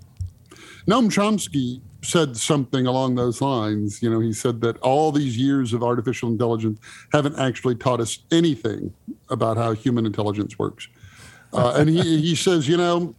Noam 0.90 1.10
Chomsky 1.10 1.80
said 2.02 2.36
something 2.36 2.86
along 2.86 3.16
those 3.16 3.40
lines. 3.40 4.02
You 4.02 4.10
know, 4.10 4.20
he 4.20 4.32
said 4.32 4.60
that 4.62 4.78
all 4.78 5.12
these 5.12 5.36
years 5.36 5.72
of 5.72 5.82
artificial 5.82 6.30
intelligence 6.30 6.78
haven't 7.12 7.38
actually 7.38 7.74
taught 7.74 8.00
us 8.00 8.20
anything 8.30 8.94
about 9.28 9.56
how 9.56 9.72
human 9.72 10.06
intelligence 10.06 10.58
works. 10.58 10.88
Uh, 11.52 11.74
and 11.76 11.88
he, 11.88 12.20
he 12.20 12.34
says, 12.34 12.68
you 12.68 12.76
know, 12.76 13.14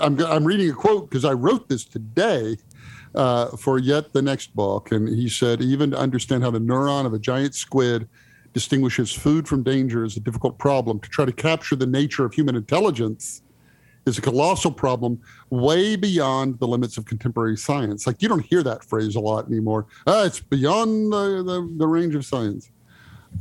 I'm, 0.00 0.18
I'm 0.24 0.44
reading 0.44 0.70
a 0.70 0.74
quote 0.74 1.08
because 1.08 1.24
I 1.24 1.32
wrote 1.32 1.68
this 1.68 1.84
today 1.84 2.56
uh, 3.14 3.56
for 3.56 3.78
yet 3.78 4.12
the 4.12 4.22
next 4.22 4.54
book. 4.54 4.92
And 4.92 5.08
he 5.08 5.28
said, 5.28 5.62
even 5.62 5.92
to 5.92 5.98
understand 5.98 6.42
how 6.42 6.50
the 6.50 6.58
neuron 6.58 7.06
of 7.06 7.12
a 7.12 7.18
giant 7.18 7.54
squid 7.54 8.08
distinguishes 8.52 9.12
food 9.12 9.46
from 9.46 9.62
danger 9.62 10.04
is 10.04 10.16
a 10.16 10.20
difficult 10.20 10.58
problem. 10.58 10.98
To 11.00 11.08
try 11.08 11.24
to 11.24 11.32
capture 11.32 11.76
the 11.76 11.86
nature 11.86 12.24
of 12.24 12.34
human 12.34 12.56
intelligence 12.56 13.42
is 14.06 14.18
a 14.18 14.20
colossal 14.20 14.72
problem 14.72 15.20
way 15.50 15.94
beyond 15.94 16.58
the 16.58 16.66
limits 16.66 16.96
of 16.96 17.04
contemporary 17.04 17.56
science. 17.56 18.06
Like 18.06 18.22
you 18.22 18.28
don't 18.28 18.44
hear 18.44 18.62
that 18.62 18.84
phrase 18.84 19.14
a 19.14 19.20
lot 19.20 19.46
anymore. 19.46 19.86
Ah, 20.06 20.24
it's 20.24 20.40
beyond 20.40 21.12
the, 21.12 21.42
the, 21.44 21.74
the 21.76 21.86
range 21.86 22.14
of 22.14 22.24
science. 22.24 22.70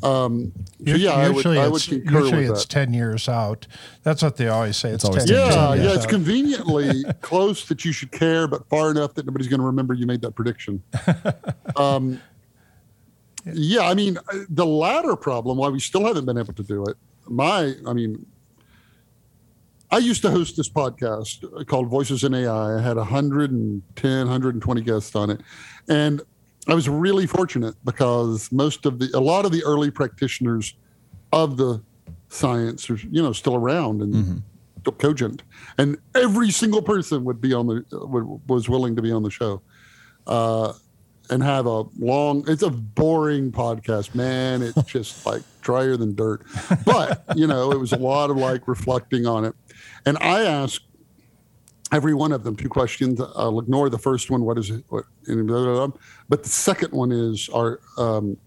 Um, 0.02 0.54
so 0.86 0.96
yeah, 0.96 1.12
I 1.12 1.28
would, 1.28 1.36
usually 1.36 1.60
I 1.60 1.68
would 1.68 1.76
it's, 1.78 1.88
concur 1.88 2.20
usually 2.20 2.42
with 2.44 2.52
it's 2.52 2.66
that. 2.66 2.72
10 2.72 2.94
years 2.94 3.28
out. 3.28 3.68
That's 4.04 4.24
what 4.24 4.38
they 4.38 4.48
always 4.48 4.78
say. 4.78 4.92
It's, 4.92 5.04
always 5.04 5.26
10 5.26 5.36
10 5.36 5.36
years 5.36 5.56
Yeah, 5.56 5.62
out. 5.62 5.78
yeah, 5.78 5.94
it's 5.94 6.06
conveniently 6.06 7.04
close 7.22 7.68
that 7.68 7.84
you 7.84 7.92
should 7.92 8.12
care, 8.12 8.48
but 8.48 8.68
far 8.70 8.92
enough 8.92 9.14
that 9.16 9.26
nobody's 9.26 9.48
going 9.48 9.60
to 9.60 9.66
remember 9.66 9.94
you 9.94 10.06
made 10.06 10.22
that 10.22 10.36
prediction. 10.36 10.82
um, 11.76 12.22
yeah, 13.46 13.82
I 13.82 13.94
mean, 13.94 14.18
uh, 14.18 14.40
the 14.50 14.66
latter 14.66 15.16
problem, 15.16 15.58
why 15.58 15.70
we 15.70 15.80
still 15.80 16.06
haven't 16.06 16.26
been 16.26 16.38
able 16.38 16.54
to 16.54 16.64
do 16.64 16.86
it, 16.86 16.96
my, 17.28 17.74
I 17.86 17.94
mean, 17.94 18.26
I 19.92 19.98
used 19.98 20.22
to 20.22 20.30
host 20.32 20.56
this 20.56 20.70
podcast 20.70 21.66
called 21.66 21.88
Voices 21.88 22.24
in 22.24 22.34
AI. 22.34 22.78
I 22.78 22.82
had 22.82 22.98
110, 22.98 24.18
120 24.18 24.82
guests 24.82 25.16
on 25.16 25.32
it. 25.32 25.42
And 25.88 26.22
I 26.72 26.76
was 26.76 26.90
really 26.90 27.28
fortunate 27.28 27.76
because 27.84 28.52
most 28.52 28.86
of 28.86 29.00
the, 29.00 29.10
a 29.14 29.20
lot 29.20 29.46
of 29.46 29.52
the 29.52 29.64
early 29.64 29.92
practitioners 29.92 30.76
of 31.32 31.58
the 31.58 31.82
science 32.30 32.90
are, 32.90 32.96
you 32.96 33.22
know, 33.22 33.34
still 33.34 33.56
around 33.56 34.02
and 34.02 34.44
still 34.82 34.94
cogent. 34.94 35.44
And 35.78 35.98
every 36.16 36.52
single 36.52 36.82
person 36.82 37.24
would 37.26 37.42
be 37.42 37.54
on 37.54 37.68
the, 37.68 37.86
would, 37.92 38.50
was 38.50 38.70
willing 38.70 38.96
to 38.96 39.02
be 39.02 39.12
on 39.12 39.24
the 39.24 39.32
show. 39.32 39.62
Uh, 40.28 40.74
and 41.32 41.44
have 41.44 41.68
a 41.68 41.84
long 42.00 42.44
it's 42.48 42.64
a 42.64 42.70
boring 42.72 43.52
podcast 43.52 44.16
man 44.16 44.64
it's 44.64 44.82
just 44.88 45.26
like 45.28 45.44
drier 45.62 45.96
than 45.96 46.16
dirt 46.16 46.44
but 46.86 47.24
you 47.36 47.46
know 47.46 47.72
it 47.72 47.80
was 47.80 47.92
a 47.94 47.98
lot 47.98 48.32
of 48.32 48.38
like 48.38 48.68
reflecting 48.68 49.28
on 49.28 49.46
it 49.46 49.54
and 50.08 50.18
i 50.22 50.42
asked 50.42 50.82
every 51.92 52.14
one 52.14 52.32
of 52.32 52.44
them 52.44 52.56
two 52.56 52.70
questions. 52.70 53.20
I'll 53.36 53.60
ignore 53.60 53.90
the 53.90 53.98
first 53.98 54.30
one. 54.30 54.44
What 54.44 54.58
is 54.58 54.70
it? 54.70 54.84
What 54.90 55.06
but 56.30 56.44
the 56.44 56.50
second 56.50 56.94
one 56.94 57.12
is 57.12 57.50
our 57.50 57.80
um, 57.98 58.38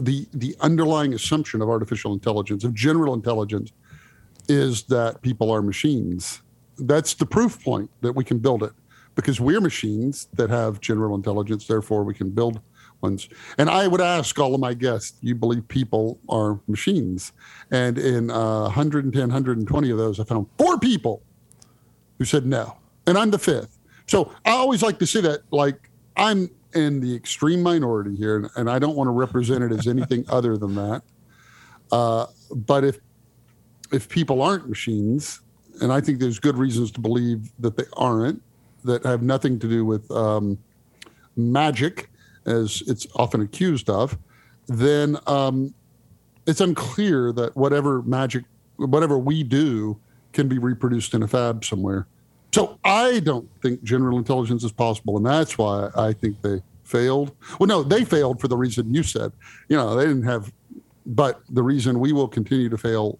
the 0.00 0.26
the 0.32 0.56
underlying 0.60 1.14
assumption 1.14 1.62
of 1.62 1.68
artificial 1.68 2.12
intelligence 2.12 2.64
of 2.64 2.74
general 2.74 3.14
intelligence 3.14 3.72
is 4.48 4.84
that 4.84 5.20
people 5.22 5.50
are 5.50 5.62
machines. 5.62 6.42
That's 6.78 7.14
the 7.14 7.26
proof 7.26 7.62
point 7.62 7.90
that 8.00 8.12
we 8.12 8.24
can 8.24 8.38
build 8.38 8.62
it 8.62 8.72
because 9.14 9.40
we're 9.40 9.60
machines 9.60 10.28
that 10.34 10.48
have 10.48 10.80
general 10.80 11.14
intelligence. 11.14 11.66
Therefore 11.66 12.04
we 12.04 12.14
can 12.14 12.30
build 12.30 12.60
ones. 13.00 13.28
And 13.58 13.70
i 13.70 13.86
would 13.86 14.00
ask 14.00 14.38
all 14.38 14.54
of 14.54 14.60
my 14.60 14.74
guests 14.74 15.18
you 15.20 15.34
believe 15.34 15.66
people 15.68 16.18
are 16.28 16.58
machines? 16.66 17.32
And 17.70 17.96
in 17.96 18.30
uh, 18.30 18.62
110 18.62 19.20
120 19.20 19.90
of 19.90 19.98
those 19.98 20.18
i 20.18 20.24
found 20.24 20.46
four 20.58 20.78
people 20.78 21.22
who 22.18 22.24
said 22.24 22.44
no 22.44 22.76
and 23.08 23.18
i'm 23.18 23.30
the 23.30 23.38
fifth 23.38 23.78
so 24.06 24.32
i 24.44 24.50
always 24.50 24.82
like 24.82 24.98
to 24.98 25.06
say 25.06 25.20
that 25.20 25.40
like 25.50 25.90
i'm 26.16 26.48
in 26.74 27.00
the 27.00 27.14
extreme 27.14 27.62
minority 27.62 28.14
here 28.14 28.36
and, 28.36 28.50
and 28.56 28.70
i 28.70 28.78
don't 28.78 28.94
want 28.96 29.08
to 29.08 29.12
represent 29.12 29.64
it 29.64 29.72
as 29.72 29.86
anything 29.86 30.24
other 30.30 30.56
than 30.56 30.74
that 30.74 31.02
uh, 31.90 32.26
but 32.54 32.84
if 32.84 32.98
if 33.92 34.08
people 34.08 34.42
aren't 34.42 34.68
machines 34.68 35.40
and 35.80 35.92
i 35.92 36.00
think 36.00 36.18
there's 36.18 36.38
good 36.38 36.56
reasons 36.56 36.90
to 36.90 37.00
believe 37.00 37.50
that 37.58 37.76
they 37.76 37.84
aren't 37.96 38.42
that 38.84 39.04
have 39.04 39.22
nothing 39.22 39.58
to 39.58 39.68
do 39.68 39.84
with 39.84 40.10
um, 40.10 40.58
magic, 41.36 42.10
as 42.46 42.82
it's 42.86 43.06
often 43.14 43.40
accused 43.40 43.88
of, 43.90 44.18
then 44.66 45.16
um, 45.26 45.72
it's 46.46 46.60
unclear 46.60 47.32
that 47.32 47.56
whatever 47.56 48.02
magic, 48.02 48.44
whatever 48.76 49.18
we 49.18 49.42
do, 49.42 49.98
can 50.32 50.48
be 50.48 50.58
reproduced 50.58 51.14
in 51.14 51.22
a 51.22 51.28
fab 51.28 51.64
somewhere. 51.64 52.06
So 52.52 52.78
I 52.84 53.20
don't 53.20 53.48
think 53.60 53.82
general 53.82 54.18
intelligence 54.18 54.64
is 54.64 54.72
possible, 54.72 55.16
and 55.16 55.26
that's 55.26 55.58
why 55.58 55.90
I 55.94 56.12
think 56.12 56.40
they 56.42 56.62
failed. 56.82 57.32
Well, 57.58 57.66
no, 57.66 57.82
they 57.82 58.04
failed 58.04 58.40
for 58.40 58.48
the 58.48 58.56
reason 58.56 58.94
you 58.94 59.02
said. 59.02 59.32
You 59.68 59.76
know, 59.76 59.94
they 59.94 60.06
didn't 60.06 60.22
have, 60.22 60.52
but 61.04 61.42
the 61.50 61.62
reason 61.62 62.00
we 62.00 62.12
will 62.12 62.28
continue 62.28 62.68
to 62.70 62.78
fail 62.78 63.18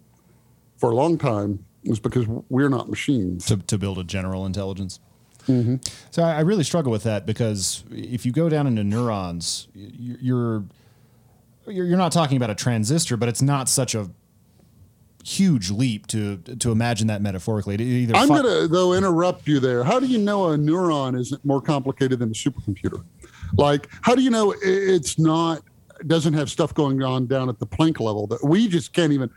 for 0.78 0.90
a 0.90 0.94
long 0.94 1.18
time 1.18 1.64
is 1.84 2.00
because 2.00 2.26
we're 2.48 2.68
not 2.68 2.88
machines. 2.88 3.46
to, 3.46 3.56
to 3.58 3.78
build 3.78 3.98
a 3.98 4.04
general 4.04 4.46
intelligence. 4.46 5.00
Mm-hmm. 5.46 5.76
So 6.10 6.22
I, 6.22 6.40
really 6.40 6.64
struggle 6.64 6.92
with 6.92 7.04
that 7.04 7.24
because 7.24 7.84
if 7.90 8.26
you 8.26 8.32
go 8.32 8.48
down 8.48 8.66
into 8.66 8.84
neurons, 8.84 9.68
you're 9.74 10.64
you're 11.66 11.96
not 11.96 12.12
talking 12.12 12.36
about 12.36 12.50
a 12.50 12.54
transistor, 12.54 13.16
but 13.16 13.28
it's 13.28 13.40
not 13.40 13.68
such 13.68 13.94
a 13.94 14.10
huge 15.28 15.70
leap 15.70 16.06
to 16.06 16.38
to 16.38 16.72
imagine 16.72 17.06
that 17.08 17.20
metaphorically. 17.20 17.74
It 17.74 17.80
either 17.82 18.16
I'm 18.16 18.28
fi- 18.28 18.42
going 18.42 18.62
to, 18.62 18.68
though, 18.68 18.94
interrupt 18.94 19.46
you 19.46 19.60
there. 19.60 19.84
How 19.84 20.00
do 20.00 20.06
you 20.06 20.18
know 20.18 20.46
a 20.52 20.56
neuron 20.56 21.18
isn't 21.20 21.44
more 21.44 21.60
complicated 21.60 22.18
than 22.18 22.30
a 22.30 22.32
supercomputer? 22.32 23.04
Like, 23.56 23.88
how 24.02 24.14
do 24.14 24.22
you 24.22 24.30
know 24.30 24.54
it's 24.62 25.18
not, 25.18 25.62
doesn't 26.06 26.34
have 26.34 26.50
stuff 26.50 26.72
going 26.74 27.02
on 27.02 27.26
down 27.26 27.48
at 27.48 27.58
the 27.58 27.66
Planck 27.66 28.00
level 28.00 28.26
that 28.28 28.42
we 28.42 28.68
just 28.68 28.92
can't 28.92 29.12
even. 29.12 29.30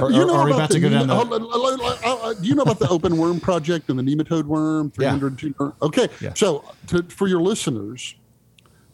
Are, 0.00 0.10
You 0.10 0.24
know 0.24 0.34
are 0.36 0.44
we 0.44 0.52
about 0.52 0.68
the 0.68 0.74
to 0.74 0.80
go 0.80 0.88
down 0.88 1.08
the? 1.08 1.16
hold 1.16 1.32
on, 1.32 1.40
hold 1.40 1.54
on, 1.72 1.78
hold 1.80 2.22
on, 2.24 2.30
uh, 2.30 2.40
Do 2.40 2.46
you 2.46 2.54
know 2.54 2.62
about 2.62 2.78
the 2.78 2.88
open 2.88 3.16
worm 3.16 3.40
project 3.40 3.88
and 3.90 3.98
the 3.98 4.02
nematode 4.04 4.44
worm? 4.44 4.92
Yeah. 4.98 5.18
302 5.18 5.54
worm? 5.58 5.74
Okay. 5.82 6.08
Yeah. 6.20 6.32
So, 6.34 6.64
to, 6.88 7.02
for 7.04 7.26
your 7.26 7.40
listeners, 7.40 8.14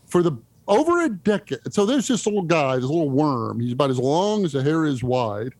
for 0.07 0.23
the 0.23 0.33
over 0.69 1.03
a 1.03 1.09
decade, 1.09 1.73
so 1.73 1.87
there's 1.87 2.09
this 2.09 2.27
little 2.27 2.43
guy, 2.43 2.77
this 2.77 2.85
little 2.85 3.11
worm. 3.11 3.61
He's 3.61 3.73
about 3.73 3.91
as 3.91 3.99
long 3.99 4.45
as 4.45 4.55
a 4.55 4.63
hair 4.63 4.85
is 4.85 5.03
wide, 5.03 5.53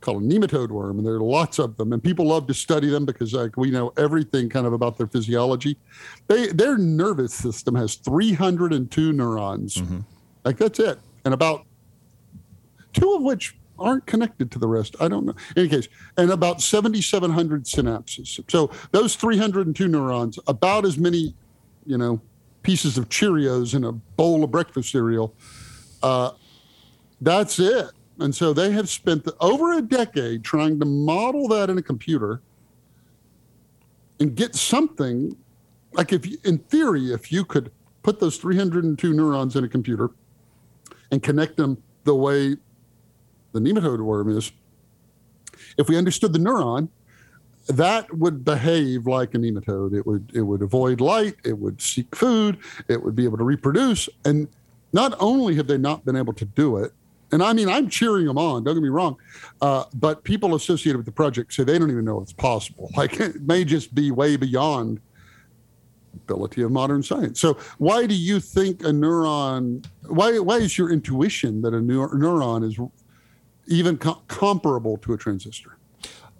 called 0.00 0.22
a 0.22 0.26
nematode 0.26 0.70
worm, 0.70 0.98
and 0.98 1.06
there 1.06 1.14
are 1.14 1.20
lots 1.20 1.58
of 1.58 1.76
them, 1.76 1.92
and 1.92 2.02
people 2.02 2.26
love 2.26 2.46
to 2.46 2.54
study 2.54 2.88
them 2.88 3.04
because 3.04 3.34
like 3.34 3.56
we 3.56 3.70
know 3.70 3.92
everything 3.96 4.48
kind 4.48 4.66
of 4.66 4.72
about 4.72 4.96
their 4.98 5.06
physiology. 5.06 5.76
They 6.28 6.48
their 6.48 6.78
nervous 6.78 7.34
system 7.34 7.74
has 7.74 7.96
302 7.96 9.12
neurons. 9.12 9.76
Mm-hmm. 9.76 10.00
Like 10.44 10.58
that's 10.58 10.78
it, 10.78 10.98
and 11.24 11.34
about 11.34 11.66
two 12.92 13.14
of 13.14 13.22
which 13.22 13.56
aren't 13.78 14.06
connected 14.06 14.50
to 14.52 14.58
the 14.58 14.66
rest. 14.66 14.96
I 15.00 15.08
don't 15.08 15.26
know. 15.26 15.34
In 15.54 15.62
any 15.62 15.68
case, 15.68 15.88
and 16.16 16.30
about 16.30 16.62
7,700 16.62 17.64
synapses. 17.64 18.40
So 18.50 18.70
those 18.92 19.16
302 19.16 19.88
neurons, 19.88 20.38
about 20.46 20.84
as 20.86 20.96
many, 20.96 21.34
you 21.84 21.98
know, 21.98 22.20
pieces 22.66 22.98
of 22.98 23.08
Cheerios 23.08 23.76
in 23.76 23.84
a 23.84 23.92
bowl 23.92 24.42
of 24.42 24.50
breakfast 24.50 24.90
cereal. 24.90 25.32
Uh, 26.02 26.32
that's 27.20 27.60
it. 27.60 27.92
And 28.18 28.34
so 28.34 28.52
they 28.52 28.72
have 28.72 28.88
spent 28.88 29.22
the, 29.22 29.36
over 29.38 29.74
a 29.74 29.80
decade 29.80 30.42
trying 30.42 30.80
to 30.80 30.84
model 30.84 31.46
that 31.46 31.70
in 31.70 31.78
a 31.78 31.82
computer 31.82 32.42
and 34.18 34.34
get 34.34 34.56
something 34.56 35.36
like 35.92 36.12
if 36.12 36.26
you, 36.26 36.38
in 36.42 36.58
theory, 36.58 37.12
if 37.12 37.30
you 37.30 37.44
could 37.44 37.70
put 38.02 38.18
those 38.18 38.36
302 38.36 39.12
neurons 39.12 39.54
in 39.54 39.62
a 39.62 39.68
computer 39.68 40.10
and 41.12 41.22
connect 41.22 41.56
them 41.56 41.80
the 42.02 42.16
way 42.16 42.56
the 43.52 43.60
nematode 43.60 44.00
worm 44.00 44.36
is, 44.36 44.50
if 45.78 45.88
we 45.88 45.96
understood 45.96 46.32
the 46.32 46.40
neuron, 46.40 46.88
that 47.68 48.12
would 48.16 48.44
behave 48.44 49.06
like 49.06 49.34
a 49.34 49.38
nematode. 49.38 49.94
It 49.96 50.06
would 50.06 50.30
it 50.34 50.42
would 50.42 50.62
avoid 50.62 51.00
light. 51.00 51.36
It 51.44 51.58
would 51.58 51.80
seek 51.80 52.14
food. 52.14 52.58
It 52.88 53.02
would 53.02 53.16
be 53.16 53.24
able 53.24 53.38
to 53.38 53.44
reproduce. 53.44 54.08
And 54.24 54.48
not 54.92 55.14
only 55.18 55.56
have 55.56 55.66
they 55.66 55.78
not 55.78 56.04
been 56.04 56.16
able 56.16 56.32
to 56.34 56.44
do 56.44 56.76
it, 56.78 56.92
and 57.32 57.42
I 57.42 57.52
mean 57.52 57.68
I'm 57.68 57.88
cheering 57.88 58.26
them 58.26 58.38
on. 58.38 58.64
Don't 58.64 58.74
get 58.74 58.82
me 58.82 58.88
wrong, 58.88 59.16
uh, 59.60 59.84
but 59.94 60.22
people 60.22 60.54
associated 60.54 60.96
with 60.96 61.06
the 61.06 61.12
project 61.12 61.52
say 61.52 61.64
they 61.64 61.78
don't 61.78 61.90
even 61.90 62.04
know 62.04 62.20
it's 62.20 62.32
possible. 62.32 62.90
Like 62.96 63.18
it 63.20 63.42
may 63.42 63.64
just 63.64 63.94
be 63.94 64.10
way 64.10 64.36
beyond 64.36 65.00
ability 66.14 66.62
of 66.62 66.70
modern 66.70 67.02
science. 67.02 67.40
So 67.40 67.54
why 67.78 68.06
do 68.06 68.14
you 68.14 68.40
think 68.40 68.82
a 68.82 68.90
neuron? 68.90 69.84
Why 70.06 70.38
why 70.38 70.58
is 70.58 70.78
your 70.78 70.90
intuition 70.92 71.62
that 71.62 71.74
a 71.74 71.78
neur- 71.78 72.12
neuron 72.14 72.64
is 72.64 72.78
even 73.66 73.98
co- 73.98 74.22
comparable 74.28 74.98
to 74.98 75.12
a 75.12 75.16
transistor? 75.16 75.75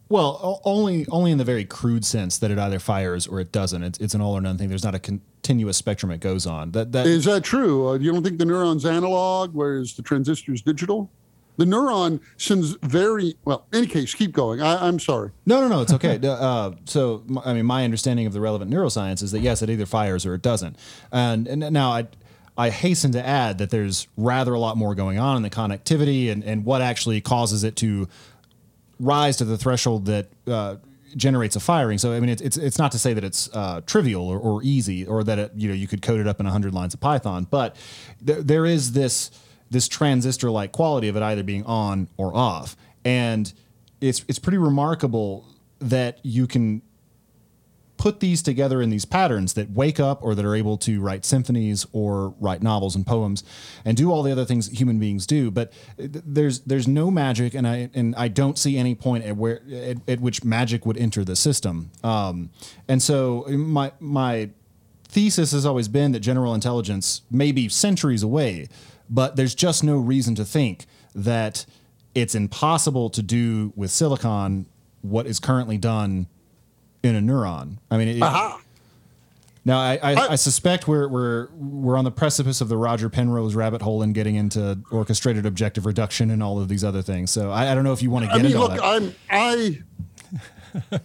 Well, 0.09 0.39
o- 0.43 0.61
only 0.65 1.07
only 1.09 1.33
in 1.33 1.39
the 1.39 1.45
very 1.45 1.65
crude 1.65 2.05
sense 2.05 2.39
that 2.39 2.51
it 2.51 2.59
either 2.59 2.79
fires 2.79 3.27
or 3.27 3.41
it 3.41 3.51
doesn't. 3.53 3.83
It's, 3.83 3.99
it's 3.99 4.15
an 4.15 4.21
all 4.21 4.35
or 4.37 4.41
none 4.41 4.57
thing. 4.57 4.69
There's 4.69 4.85
not 4.85 4.95
a 4.95 5.01
continuous 5.01 5.77
spectrum 5.77 6.13
it 6.13 6.21
goes 6.21 6.47
on. 6.47 6.73
That 6.73 6.93
that 6.93 7.07
Is 7.07 7.25
that 7.25 7.43
true? 7.43 7.89
Uh, 7.89 7.95
you 7.95 8.13
don't 8.13 8.23
think 8.23 8.39
the 8.39 8.45
neuron's 8.45 8.87
analog, 8.87 9.55
whereas 9.55 9.95
the 9.95 10.03
transistor's 10.03 10.63
digital? 10.63 11.11
The 11.57 11.65
neuron 11.65 12.21
sends 12.37 12.77
very 12.83 13.35
well. 13.45 13.67
In 13.73 13.79
any 13.79 13.87
case, 13.87 14.15
keep 14.15 14.33
going. 14.33 14.61
I, 14.61 14.87
I'm 14.87 14.99
sorry. 15.01 15.31
No, 15.47 15.61
no, 15.63 15.69
no. 15.69 15.81
It's 15.81 15.93
okay. 15.95 16.21
uh, 16.23 16.73
so, 16.85 17.25
I 17.45 17.55
mean, 17.55 17.65
my 17.65 17.83
understanding 17.85 18.27
of 18.27 18.33
the 18.33 18.41
relevant 18.41 18.71
neuroscience 18.71 19.23
is 19.23 19.33
that 19.33 19.41
yes, 19.41 19.63
it 19.63 19.71
either 19.71 19.87
fires 19.87 20.27
or 20.27 20.35
it 20.35 20.43
doesn't. 20.43 20.77
And, 21.11 21.49
and 21.49 21.61
now 21.73 21.93
I, 21.93 22.09
I 22.59 22.71
hasten 22.71 23.13
to 23.13 23.27
add 23.27 23.59
that 23.59 23.71
there's 23.71 24.07
rather 24.17 24.53
a 24.53 24.59
lot 24.59 24.77
more 24.77 24.95
going 24.95 25.19
on 25.19 25.37
in 25.37 25.43
the 25.43 25.51
connectivity 25.51 26.31
and, 26.31 26.45
and 26.45 26.65
what 26.65 26.83
actually 26.83 27.21
causes 27.23 27.65
it 27.65 27.75
to 27.77 28.09
rise 28.99 29.37
to 29.39 29.45
the 29.45 29.59
threshold 29.59 30.07
that 30.07 30.29
uh, 30.47 30.77
generates 31.17 31.57
a 31.57 31.61
firing. 31.61 31.99
So, 31.99 32.13
I 32.13 32.21
mean, 32.21 32.31
it's 32.31 32.43
it's, 32.43 32.57
it's 32.57 32.79
not 32.79 32.93
to 32.93 32.99
say 32.99 33.15
that 33.15 33.25
it's 33.25 33.49
uh, 33.55 33.81
trivial 33.87 34.29
or, 34.29 34.39
or 34.39 34.63
easy 34.63 35.07
or 35.07 35.25
that 35.25 35.39
it, 35.39 35.53
you 35.57 35.69
know 35.69 35.75
you 35.75 35.87
could 35.87 36.03
code 36.03 36.21
it 36.21 36.27
up 36.27 36.41
in 36.41 36.47
hundred 36.47 36.75
lines 36.75 36.95
of 36.95 37.01
Python, 37.01 37.47
but 37.51 37.77
there, 38.21 38.43
there 38.43 38.67
is 38.67 38.93
this 38.93 39.31
this 39.71 39.89
transistor 39.89 40.51
like 40.51 40.73
quality 40.73 41.09
of 41.09 41.17
it 41.17 41.23
either 41.23 41.43
being 41.43 41.65
on 41.65 42.09
or 42.17 42.35
off, 42.35 42.77
and 43.05 43.53
it's 44.01 44.25
it's 44.29 44.39
pretty 44.39 44.59
remarkable 44.59 45.45
that 45.79 46.19
you 46.23 46.47
can 46.47 46.83
put 47.97 48.21
these 48.21 48.43
together 48.43 48.83
in 48.83 48.91
these 48.91 49.05
patterns 49.05 49.55
that 49.55 49.71
wake 49.71 49.99
up 49.99 50.23
or 50.23 50.35
that 50.35 50.45
are 50.45 50.55
able 50.55 50.77
to 50.79 51.01
write 51.01 51.25
symphonies 51.25 51.87
or 51.93 52.35
write 52.41 52.63
novels 52.63 52.95
and 52.95 53.07
poems 53.07 53.43
and 53.85 53.97
do 53.97 54.11
all 54.11 54.23
the 54.23 54.33
other 54.33 54.45
things 54.45 54.69
human 54.69 54.99
beings 54.99 55.27
do. 55.27 55.51
But 55.51 55.73
there's 55.97 56.61
there's 56.61 56.89
no 56.89 57.11
magic 57.11 57.55
and 57.55 57.67
I 57.67 57.91
and 57.95 58.15
I 58.17 58.29
don't 58.29 58.59
see 58.59 58.77
any 58.77 58.95
point 58.95 59.25
at 59.25 59.37
where 59.37 59.61
at, 59.73 59.97
at 60.09 60.21
which 60.21 60.45
magic 60.45 60.87
would 60.87 60.97
enter 60.97 61.25
the 61.25 61.37
system. 61.37 61.91
Um, 62.03 62.51
and 62.89 63.03
so 63.03 63.45
my 63.49 63.93
my 64.01 64.51
thesis 65.09 65.53
has 65.53 65.65
always 65.65 65.89
been 65.89 66.13
that 66.13 66.21
general 66.21 66.55
intelligence 66.55 67.23
may 67.31 67.53
be 67.53 67.69
centuries 67.69 68.23
away 68.23 68.69
but 69.09 69.37
there's 69.37 69.55
just 69.55 69.85
no 69.85 69.97
reason 69.99 70.35
to 70.35 70.45
think 70.45 70.87
that 71.15 71.65
it's 72.15 72.35
impossible 72.35 73.11
to 73.11 73.23
do 73.23 73.73
with 73.77 73.91
silicon 73.91 74.67
what 75.03 75.27
is 75.27 75.39
currently 75.39 75.79
done 75.79 76.27
in 77.07 77.17
a 77.17 77.21
neuron. 77.21 77.79
I 77.91 77.99
mean, 77.99 78.09
it, 78.09 78.23
Aha. 78.23 78.61
now 79.65 79.79
I, 79.79 79.99
I, 80.03 80.29
I 80.33 80.35
suspect 80.37 80.87
we're 80.89 81.09
we're 81.09 81.49
we're 81.55 81.97
on 81.97 82.05
the 82.05 82.11
precipice 82.11 82.61
of 82.61 82.69
the 82.69 82.77
Roger 82.77 83.09
Penrose 83.09 83.55
rabbit 83.55 83.83
hole 83.83 84.03
and 84.03 84.15
getting 84.15 84.37
into 84.37 84.79
orchestrated 84.91 85.47
objective 85.47 85.87
reduction 85.87 86.31
and 86.31 86.43
all 86.43 86.61
of 86.61 86.69
these 86.69 86.85
other 86.85 87.03
things. 87.03 87.31
So 87.31 87.51
I, 87.51 87.73
I 87.73 87.75
don't 87.75 87.85
know 87.85 87.93
if 87.93 88.03
you 88.03 88.11
want 88.11 88.25
to 88.25 88.29
get 88.29 88.35
I 88.35 88.43
mean, 88.43 88.47
into 88.47 88.59
look, 88.59 88.73
that. 88.73 88.85
I'm 88.85 89.15
I. 89.31 89.83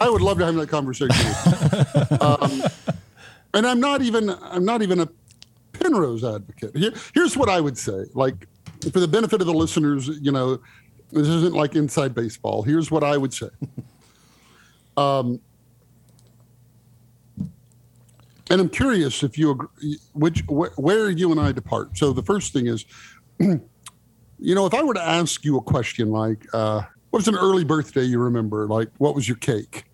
I 0.00 0.08
would 0.08 0.22
love 0.22 0.38
to 0.38 0.44
have 0.46 0.54
that 0.54 0.68
conversation. 0.68 1.16
with 1.16 2.10
you. 2.10 2.18
um, 2.20 2.62
and 3.54 3.66
I'm 3.66 3.80
not 3.80 4.02
even 4.02 4.30
I'm 4.30 4.64
not 4.64 4.82
even 4.82 5.00
a 5.00 5.08
Penrose 5.72 6.24
advocate. 6.24 6.76
Here, 6.76 6.92
here's 7.14 7.36
what 7.36 7.48
I 7.48 7.60
would 7.60 7.76
say. 7.78 8.04
Like, 8.14 8.46
for 8.92 9.00
the 9.00 9.08
benefit 9.08 9.40
of 9.40 9.46
the 9.46 9.54
listeners, 9.54 10.08
you 10.08 10.32
know, 10.32 10.58
this 11.12 11.28
isn't 11.28 11.54
like 11.54 11.74
inside 11.74 12.14
baseball. 12.14 12.62
Here's 12.62 12.90
what 12.90 13.04
I 13.04 13.16
would 13.16 13.32
say. 13.32 13.48
Um, 14.96 15.40
and 18.50 18.60
I'm 18.60 18.68
curious 18.68 19.22
if 19.22 19.36
you 19.36 19.50
agree, 19.50 19.98
which 20.12 20.40
wh- 20.48 20.78
where 20.78 21.10
you 21.10 21.30
and 21.32 21.40
I 21.40 21.52
depart. 21.52 21.98
So 21.98 22.12
the 22.12 22.22
first 22.22 22.52
thing 22.52 22.66
is, 22.66 22.84
you 23.38 23.60
know, 24.54 24.66
if 24.66 24.74
I 24.74 24.82
were 24.82 24.94
to 24.94 25.02
ask 25.02 25.44
you 25.44 25.56
a 25.56 25.62
question 25.62 26.10
like, 26.10 26.46
uh, 26.52 26.82
what 27.10 27.18
was 27.20 27.28
an 27.28 27.36
early 27.36 27.64
birthday 27.64 28.02
you 28.02 28.18
remember? 28.20 28.66
Like, 28.66 28.88
what 28.98 29.14
was 29.14 29.26
your 29.28 29.36
cake? 29.38 29.84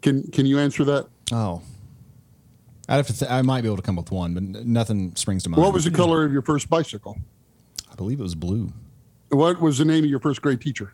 Can 0.00 0.24
can 0.30 0.46
you 0.46 0.58
answer 0.58 0.84
that? 0.84 1.08
oh, 1.32 1.62
I'd 2.88 2.96
have 2.96 3.06
to. 3.06 3.18
Th- 3.18 3.30
I 3.30 3.42
might 3.42 3.62
be 3.62 3.68
able 3.68 3.76
to 3.76 3.82
come 3.82 3.98
up 3.98 4.06
with 4.06 4.12
one, 4.12 4.34
but 4.34 4.42
n- 4.42 4.72
nothing 4.72 5.14
springs 5.16 5.44
to 5.44 5.48
mind. 5.48 5.62
What 5.62 5.72
was 5.72 5.84
the 5.84 5.90
color 5.90 6.24
of 6.24 6.32
your 6.32 6.42
first 6.42 6.68
bicycle? 6.68 7.18
I 7.90 7.94
believe 7.94 8.18
it 8.20 8.22
was 8.24 8.34
blue. 8.34 8.72
What 9.30 9.60
was 9.60 9.78
the 9.78 9.84
name 9.84 10.04
of 10.04 10.10
your 10.10 10.18
first 10.20 10.42
grade 10.42 10.60
teacher? 10.60 10.92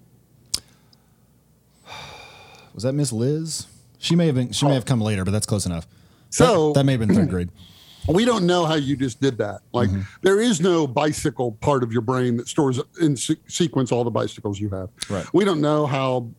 Was 2.79 2.85
that 2.85 2.93
Miss 2.93 3.13
Liz? 3.13 3.67
She 3.99 4.15
may 4.15 4.27
have 4.27 4.37
been. 4.37 4.53
She 4.53 4.65
may 4.65 4.75
have 4.75 4.85
come 4.85 5.01
later, 5.01 5.25
but 5.25 5.33
that's 5.33 5.47
close 5.47 5.67
enough. 5.67 5.89
So- 6.31 6.69
that, 6.69 6.75
that 6.79 6.85
may 6.85 6.93
have 6.93 7.01
been 7.01 7.13
third 7.13 7.29
grade. 7.29 7.51
we 8.09 8.25
don't 8.25 8.47
know 8.47 8.67
how 8.67 8.77
you 8.77 8.97
just 8.97 9.21
did 9.21 9.37
that. 9.39 9.63
Like 9.73 9.91
mm-hmm. 9.91 10.03
there 10.23 10.41
is 10.41 10.61
no 10.61 10.87
bicycle 10.87 11.51
part 11.61 11.83
of 11.83 11.91
your 11.91 12.03
brain 12.03 12.37
that 12.37 12.47
stores 12.47 12.79
in 13.01 13.17
se- 13.17 13.41
sequence 13.49 13.91
all 13.91 14.05
the 14.05 14.13
bicycles 14.13 14.61
you 14.61 14.69
have. 14.69 14.91
Right. 15.11 15.27
We 15.35 15.45
don't 15.45 15.61
know 15.61 15.87
how 15.87 16.31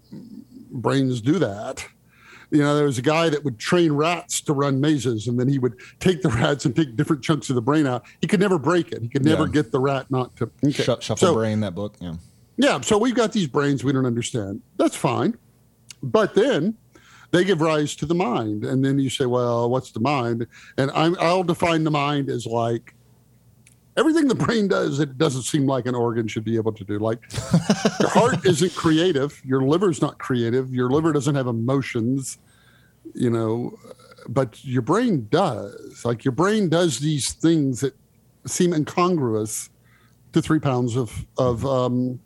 brains 0.72 1.20
do 1.20 1.40
that. 1.40 1.86
You 2.52 2.60
know, 2.60 2.74
there 2.74 2.86
was 2.86 2.98
a 2.98 3.02
guy 3.02 3.28
that 3.28 3.44
would 3.44 3.60
train 3.60 3.92
rats 3.92 4.40
to 4.40 4.54
run 4.54 4.80
mazes, 4.80 5.28
and 5.28 5.38
then 5.38 5.50
he 5.50 5.60
would 5.60 5.74
take 6.00 6.22
the 6.22 6.30
rats 6.42 6.64
and 6.64 6.74
take 6.74 6.96
different 6.96 7.22
chunks 7.22 7.50
of 7.50 7.56
the 7.56 7.62
brain 7.62 7.86
out. 7.86 8.06
He 8.22 8.28
could 8.28 8.40
never 8.40 8.58
break 8.58 8.94
it. 8.94 9.02
He 9.02 9.10
could 9.10 9.26
never 9.26 9.44
Yeah. 9.44 9.52
get 9.52 9.74
the 9.74 9.82
rat 9.82 10.10
not 10.10 10.38
to. 10.38 10.50
Okay. 10.64 10.72
Sh- 10.72 10.86
Shuffle 10.86 11.18
So- 11.18 11.34
brain. 11.34 11.60
That 11.60 11.76
book. 11.76 11.98
Yeah. 12.00 12.14
yeah, 12.56 12.80
so 12.80 12.98
we've 12.98 13.14
got 13.14 13.34
these 13.34 13.48
brains 13.48 13.84
we 13.84 13.92
don't 13.92 14.06
understand. 14.06 14.62
That's 14.78 14.96
fine. 14.96 15.38
But 16.02 16.34
then 16.34 16.78
they 17.32 17.44
give 17.44 17.62
rise 17.62 17.96
to 17.98 18.06
the 18.06 18.16
mind. 18.16 18.64
And 18.64 18.84
then 18.84 19.00
you 19.00 19.10
say, 19.10 19.26
well, 19.26 19.70
what's 19.70 19.92
the 19.92 20.00
mind? 20.00 20.48
And 20.78 20.92
I'm, 20.92 21.16
I'll 21.20 21.44
define 21.44 21.84
the 21.84 21.92
mind 21.92 22.30
as 22.30 22.46
like 22.46 22.96
everything 23.98 24.28
the 24.28 24.36
brain 24.36 24.68
does, 24.68 25.00
it 25.00 25.18
doesn't 25.18 25.44
seem 25.44 25.68
like 25.68 25.86
an 25.86 25.94
organ 25.94 26.28
should 26.28 26.44
be 26.44 26.56
able 26.56 26.72
to 26.74 26.84
do. 26.84 27.00
Like 27.00 27.20
your 28.00 28.10
heart 28.10 28.46
isn't 28.46 28.74
creative, 28.76 29.40
your 29.46 29.62
liver's 29.62 30.02
not 30.02 30.18
creative, 30.18 30.74
your 30.74 30.90
liver 30.90 31.12
doesn't 31.12 31.36
have 31.36 31.48
emotions, 31.48 32.38
you 33.14 33.30
know, 33.30 33.78
but 34.28 34.64
your 34.64 34.82
brain 34.82 35.28
does. 35.30 36.04
Like 36.06 36.24
your 36.24 36.32
brain 36.32 36.70
does 36.70 37.00
these 37.00 37.34
things 37.34 37.82
that 37.82 37.96
seem 38.46 38.74
incongruous 38.74 39.70
to 40.34 40.42
three 40.42 40.60
pounds 40.60 40.96
of, 40.96 41.26
of, 41.38 41.66
um, 41.66 42.20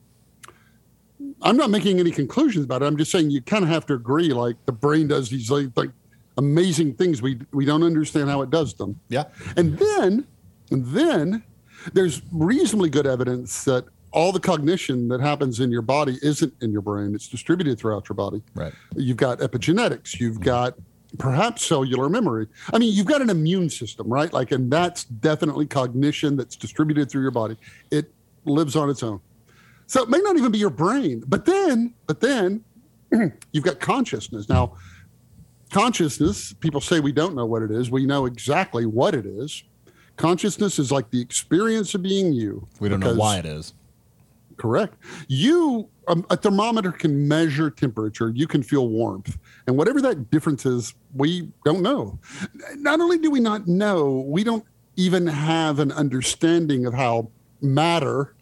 I'm 1.44 1.58
not 1.58 1.70
making 1.70 2.00
any 2.00 2.12
conclusions 2.12 2.66
about 2.66 2.82
it. 2.82 2.86
I'm 2.86 2.98
just 2.98 3.12
saying 3.12 3.30
you 3.30 3.42
kind 3.42 3.64
of 3.64 3.70
have 3.70 3.86
to 3.88 3.94
agree. 3.94 4.34
Like 4.34 4.56
the 4.66 4.72
brain 4.72 5.08
does 5.08 5.30
these 5.30 5.52
like, 5.52 5.70
like 5.76 5.92
amazing 6.38 6.96
things. 6.96 7.22
We 7.22 7.40
we 7.52 7.66
don't 7.66 7.84
understand 7.84 8.30
how 8.30 8.42
it 8.42 8.50
does 8.50 8.74
them. 8.74 9.00
Yeah. 9.10 9.26
And 9.58 9.78
then, 9.78 10.26
and 10.72 10.86
then 10.88 11.44
there's 11.94 12.22
reasonably 12.32 12.90
good 12.90 13.06
evidence 13.06 13.66
that 13.66 13.86
all 14.12 14.32
the 14.32 14.40
cognition 14.40 15.08
that 15.10 15.20
happens 15.20 15.60
in 15.60 15.72
your 15.72 15.82
body 15.82 16.18
isn't 16.22 16.54
in 16.62 16.72
your 16.72 16.82
brain. 16.82 17.14
It's 17.16 17.28
distributed 17.28 17.80
throughout 17.80 18.08
your 18.08 18.16
body. 18.16 18.42
Right. 18.54 18.74
You've 18.96 19.18
got 19.18 19.40
epigenetics. 19.40 20.20
You've 20.20 20.40
got 20.40 20.76
perhaps 21.18 21.66
cellular 21.66 22.10
memory. 22.10 22.48
I 22.72 22.80
mean, 22.80 22.94
you've 22.94 23.08
got 23.08 23.22
an 23.22 23.30
immune 23.30 23.70
system, 23.70 24.08
right? 24.08 24.32
Like, 24.32 24.52
and 24.52 24.72
that's 24.72 25.04
definitely 25.06 25.66
cognition 25.66 26.36
that's 26.36 26.56
distributed 26.56 27.10
through 27.10 27.24
your 27.24 27.32
body. 27.32 27.58
It 27.92 28.12
lives 28.46 28.76
on 28.76 28.90
its 28.90 29.04
own. 29.04 29.20
So 29.88 30.04
it 30.04 30.10
may 30.10 30.20
not 30.20 30.38
even 30.38 30.52
be 30.52 30.58
your 30.58 30.70
brain. 30.70 31.24
But 31.28 31.46
then, 31.46 31.94
but 32.08 32.20
then 32.22 32.64
you've 33.52 33.64
got 33.64 33.80
consciousness. 33.80 34.50
Now, 34.50 34.76
consciousness, 35.72 36.54
people 36.54 36.82
say 36.82 37.00
we 37.00 37.12
don't 37.12 37.36
know 37.36 37.46
what 37.46 37.62
it 37.62 37.72
is. 37.72 37.92
We 37.92 38.06
know 38.06 38.26
exactly 38.26 38.86
what 38.86 39.14
it 39.16 39.26
is. 39.26 39.64
Consciousness 40.16 40.78
is 40.80 40.92
like 40.92 41.10
the 41.10 41.22
experience 41.22 41.96
of 41.96 42.04
being 42.04 42.34
you. 42.34 42.68
We 42.80 42.90
don't 42.90 43.00
know 43.00 43.16
why 43.16 43.38
it 43.38 43.46
is. 43.46 43.74
Correct. 44.58 44.96
You, 45.28 45.90
um, 46.08 46.26
a 46.30 46.38
thermometer 46.38 46.92
can 46.92 47.28
measure 47.28 47.72
temperature. 47.72 48.30
You 48.30 48.46
can 48.46 48.62
feel 48.62 48.88
warmth. 48.88 49.38
And 49.66 49.78
whatever 49.78 50.00
that 50.02 50.30
difference 50.30 50.66
is, 50.66 50.94
we 51.16 51.50
don't 51.66 51.82
know. 51.82 52.20
Not 52.76 53.02
only 53.02 53.18
do 53.18 53.32
we 53.32 53.40
not 53.40 53.68
know, 53.68 54.24
we 54.28 54.44
don't 54.44 54.64
even 54.96 55.26
have 55.26 55.80
an 55.80 55.92
understanding 55.92 56.86
of 56.86 56.94
how 56.94 57.32
matter, 57.62 58.36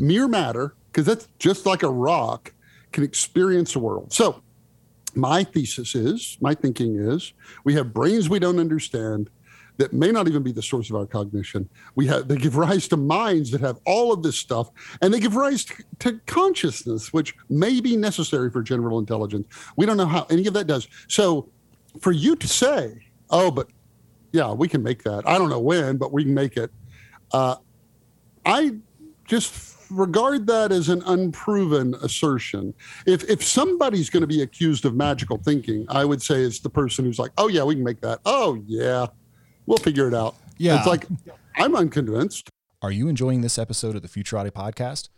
mere 0.00 0.26
matter, 0.26 0.74
because 0.98 1.14
that's 1.14 1.28
just 1.38 1.64
like 1.64 1.84
a 1.84 1.88
rock, 1.88 2.52
can 2.90 3.04
experience 3.04 3.74
the 3.74 3.78
world. 3.78 4.12
So, 4.12 4.42
my 5.14 5.44
thesis 5.44 5.94
is, 5.94 6.36
my 6.40 6.54
thinking 6.54 6.96
is, 6.96 7.34
we 7.62 7.74
have 7.74 7.94
brains 7.94 8.28
we 8.28 8.40
don't 8.40 8.58
understand 8.58 9.30
that 9.76 9.92
may 9.92 10.10
not 10.10 10.26
even 10.26 10.42
be 10.42 10.50
the 10.50 10.60
source 10.60 10.90
of 10.90 10.96
our 10.96 11.06
cognition. 11.06 11.68
We 11.94 12.08
have 12.08 12.26
they 12.26 12.36
give 12.36 12.56
rise 12.56 12.88
to 12.88 12.96
minds 12.96 13.52
that 13.52 13.60
have 13.60 13.78
all 13.86 14.12
of 14.12 14.24
this 14.24 14.36
stuff, 14.36 14.70
and 15.00 15.14
they 15.14 15.20
give 15.20 15.36
rise 15.36 15.64
to, 15.66 15.84
to 16.00 16.20
consciousness, 16.26 17.12
which 17.12 17.36
may 17.48 17.80
be 17.80 17.96
necessary 17.96 18.50
for 18.50 18.60
general 18.60 18.98
intelligence. 18.98 19.46
We 19.76 19.86
don't 19.86 19.98
know 19.98 20.06
how 20.06 20.26
any 20.30 20.48
of 20.48 20.54
that 20.54 20.66
does. 20.66 20.88
So, 21.06 21.48
for 22.00 22.10
you 22.10 22.34
to 22.34 22.48
say, 22.48 23.06
"Oh, 23.30 23.52
but 23.52 23.68
yeah, 24.32 24.50
we 24.52 24.66
can 24.66 24.82
make 24.82 25.04
that," 25.04 25.28
I 25.28 25.38
don't 25.38 25.48
know 25.48 25.60
when, 25.60 25.96
but 25.96 26.12
we 26.12 26.24
can 26.24 26.34
make 26.34 26.56
it. 26.56 26.72
Uh, 27.30 27.54
I 28.44 28.78
just 29.28 29.77
regard 29.90 30.46
that 30.46 30.72
as 30.72 30.88
an 30.88 31.02
unproven 31.06 31.94
assertion. 32.02 32.74
If 33.06 33.28
if 33.28 33.42
somebody's 33.42 34.10
going 34.10 34.22
to 34.22 34.26
be 34.26 34.42
accused 34.42 34.84
of 34.84 34.94
magical 34.94 35.38
thinking, 35.38 35.86
I 35.88 36.04
would 36.04 36.22
say 36.22 36.42
it's 36.42 36.60
the 36.60 36.70
person 36.70 37.04
who's 37.04 37.18
like, 37.18 37.32
"Oh 37.38 37.48
yeah, 37.48 37.64
we 37.64 37.74
can 37.74 37.84
make 37.84 38.00
that." 38.00 38.20
Oh 38.24 38.62
yeah, 38.66 39.06
we'll 39.66 39.78
figure 39.78 40.08
it 40.08 40.14
out. 40.14 40.36
Yeah. 40.58 40.78
it's 40.78 40.86
like 40.86 41.06
I'm 41.56 41.74
unconvinced. 41.74 42.50
Are 42.82 42.92
you 42.92 43.08
enjoying 43.08 43.40
this 43.40 43.58
episode 43.58 43.96
of 43.96 44.02
the 44.02 44.08
Futurati 44.08 44.50
podcast? 44.50 45.08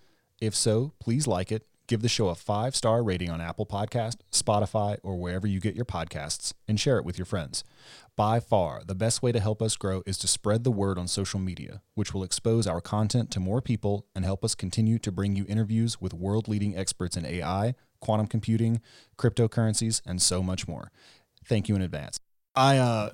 If 0.40 0.54
so, 0.54 0.92
please 0.98 1.26
like 1.26 1.52
it, 1.52 1.66
give 1.90 2.02
the 2.02 2.08
show 2.08 2.28
a 2.28 2.36
five 2.36 2.76
star 2.76 3.02
rating 3.02 3.28
on 3.30 3.40
Apple 3.40 3.66
Podcast, 3.66 4.18
Spotify, 4.30 4.96
or 5.02 5.16
wherever 5.16 5.48
you 5.48 5.58
get 5.58 5.74
your 5.74 5.84
podcasts, 5.84 6.52
and 6.68 6.78
share 6.78 6.98
it 6.98 7.04
with 7.04 7.18
your 7.18 7.24
friends. 7.26 7.64
By 8.14 8.38
far, 8.38 8.82
the 8.86 8.94
best 8.94 9.24
way 9.24 9.32
to 9.32 9.40
help 9.40 9.60
us 9.60 9.76
grow 9.76 10.02
is 10.06 10.16
to 10.18 10.28
spread 10.28 10.62
the 10.62 10.70
word 10.70 10.98
on 10.98 11.08
social 11.08 11.40
media, 11.40 11.82
which 11.96 12.14
will 12.14 12.22
expose 12.22 12.68
our 12.68 12.80
content 12.80 13.32
to 13.32 13.40
more 13.40 13.60
people 13.60 14.06
and 14.14 14.24
help 14.24 14.44
us 14.44 14.54
continue 14.54 15.00
to 15.00 15.10
bring 15.10 15.34
you 15.34 15.44
interviews 15.48 16.00
with 16.00 16.14
world 16.14 16.46
leading 16.46 16.76
experts 16.76 17.16
in 17.16 17.26
AI, 17.26 17.74
quantum 18.00 18.28
computing, 18.28 18.80
cryptocurrencies, 19.18 20.00
and 20.06 20.22
so 20.22 20.44
much 20.44 20.68
more. 20.68 20.92
Thank 21.44 21.68
you 21.68 21.74
in 21.74 21.82
advance. 21.82 22.20
I 22.56 22.78
uh, 22.78 23.10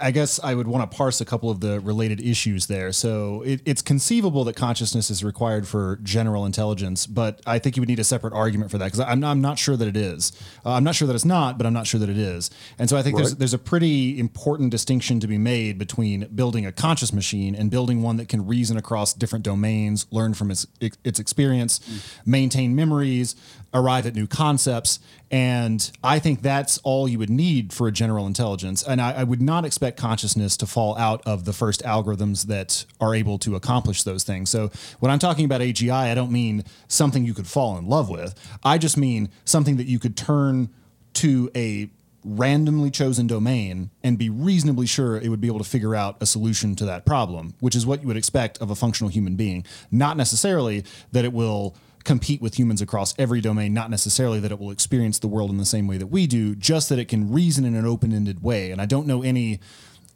I 0.00 0.12
guess 0.12 0.38
I 0.42 0.54
would 0.54 0.68
want 0.68 0.88
to 0.88 0.96
parse 0.96 1.20
a 1.20 1.24
couple 1.24 1.50
of 1.50 1.58
the 1.58 1.80
related 1.80 2.20
issues 2.20 2.68
there. 2.68 2.92
So 2.92 3.42
it, 3.42 3.60
it's 3.64 3.82
conceivable 3.82 4.44
that 4.44 4.54
consciousness 4.54 5.10
is 5.10 5.24
required 5.24 5.66
for 5.66 5.98
general 6.04 6.46
intelligence, 6.46 7.04
but 7.04 7.40
I 7.44 7.58
think 7.58 7.76
you 7.76 7.80
would 7.80 7.88
need 7.88 7.98
a 7.98 8.04
separate 8.04 8.34
argument 8.34 8.70
for 8.70 8.78
that 8.78 8.84
because 8.84 9.00
I'm, 9.00 9.24
I'm 9.24 9.40
not 9.40 9.58
sure 9.58 9.76
that 9.76 9.88
it 9.88 9.96
is. 9.96 10.30
Uh, 10.64 10.74
I'm 10.74 10.84
not 10.84 10.94
sure 10.94 11.08
that 11.08 11.14
it's 11.14 11.24
not, 11.24 11.58
but 11.58 11.66
I'm 11.66 11.72
not 11.72 11.88
sure 11.88 11.98
that 11.98 12.08
it 12.08 12.16
is. 12.16 12.50
And 12.78 12.88
so 12.88 12.96
I 12.96 13.02
think 13.02 13.16
right. 13.16 13.24
there's 13.24 13.36
there's 13.36 13.54
a 13.54 13.58
pretty 13.58 14.16
important 14.16 14.70
distinction 14.70 15.18
to 15.20 15.26
be 15.26 15.38
made 15.38 15.76
between 15.76 16.28
building 16.32 16.64
a 16.64 16.70
conscious 16.70 17.12
machine 17.12 17.56
and 17.56 17.72
building 17.72 18.00
one 18.00 18.16
that 18.18 18.28
can 18.28 18.46
reason 18.46 18.76
across 18.76 19.12
different 19.12 19.44
domains, 19.44 20.06
learn 20.12 20.34
from 20.34 20.52
its 20.52 20.68
its 20.80 21.18
experience, 21.18 21.80
mm. 21.80 22.26
maintain 22.26 22.76
memories, 22.76 23.34
arrive 23.74 24.06
at 24.06 24.14
new 24.14 24.26
concepts, 24.26 24.98
and 25.30 25.90
I 26.02 26.18
think 26.18 26.40
that's 26.40 26.78
all 26.78 27.06
you 27.06 27.18
would 27.18 27.30
need 27.30 27.72
for 27.72 27.86
a 27.86 27.92
general 27.92 28.26
intelligence. 28.26 28.82
And 28.82 29.00
I, 29.00 29.12
I, 29.12 29.24
would 29.24 29.42
not 29.42 29.64
expect 29.66 29.98
consciousness 29.98 30.56
to 30.58 30.66
fall 30.66 30.96
out 30.96 31.22
of 31.26 31.44
the 31.44 31.52
first 31.52 31.82
algorithms 31.82 32.46
that 32.46 32.86
are 32.98 33.14
able 33.14 33.38
to 33.40 33.56
accomplish 33.56 34.04
those 34.04 34.24
things. 34.24 34.48
So 34.48 34.70
when 35.00 35.12
I'm 35.12 35.18
talking 35.18 35.44
about 35.44 35.60
AGI, 35.60 35.92
I 35.92 36.14
don't 36.14 36.32
mean 36.32 36.64
something 36.88 37.24
you 37.24 37.34
could 37.34 37.46
fall 37.46 37.76
in 37.76 37.86
love 37.86 38.08
with. 38.08 38.34
I 38.64 38.78
just 38.78 38.96
mean 38.96 39.28
something 39.44 39.76
that 39.76 39.86
you 39.86 39.98
could 39.98 40.16
turn 40.16 40.70
to 41.14 41.50
a 41.54 41.90
randomly 42.24 42.90
chosen 42.90 43.26
domain 43.26 43.90
and 44.02 44.18
be 44.18 44.28
reasonably 44.28 44.86
sure 44.86 45.16
it 45.16 45.28
would 45.28 45.40
be 45.40 45.46
able 45.46 45.58
to 45.58 45.64
figure 45.64 45.94
out 45.94 46.16
a 46.20 46.26
solution 46.26 46.74
to 46.76 46.84
that 46.84 47.04
problem, 47.04 47.54
which 47.60 47.76
is 47.76 47.86
what 47.86 48.02
you 48.02 48.08
would 48.08 48.16
expect 48.16 48.58
of 48.58 48.70
a 48.70 48.74
functional 48.74 49.10
human 49.10 49.36
being. 49.36 49.64
Not 49.90 50.16
necessarily 50.16 50.84
that 51.12 51.24
it 51.24 51.32
will 51.32 51.76
compete 52.08 52.40
with 52.40 52.58
humans 52.58 52.80
across 52.80 53.14
every 53.18 53.42
domain, 53.42 53.74
not 53.74 53.90
necessarily 53.90 54.40
that 54.40 54.50
it 54.50 54.58
will 54.58 54.70
experience 54.70 55.18
the 55.18 55.28
world 55.28 55.50
in 55.50 55.58
the 55.58 55.66
same 55.66 55.86
way 55.86 55.98
that 55.98 56.06
we 56.06 56.26
do, 56.26 56.56
just 56.56 56.88
that 56.88 56.98
it 56.98 57.06
can 57.06 57.30
reason 57.30 57.66
in 57.66 57.74
an 57.74 57.84
open-ended 57.84 58.42
way. 58.42 58.70
And 58.70 58.80
I 58.80 58.86
don't 58.86 59.06
know 59.06 59.22
any 59.22 59.60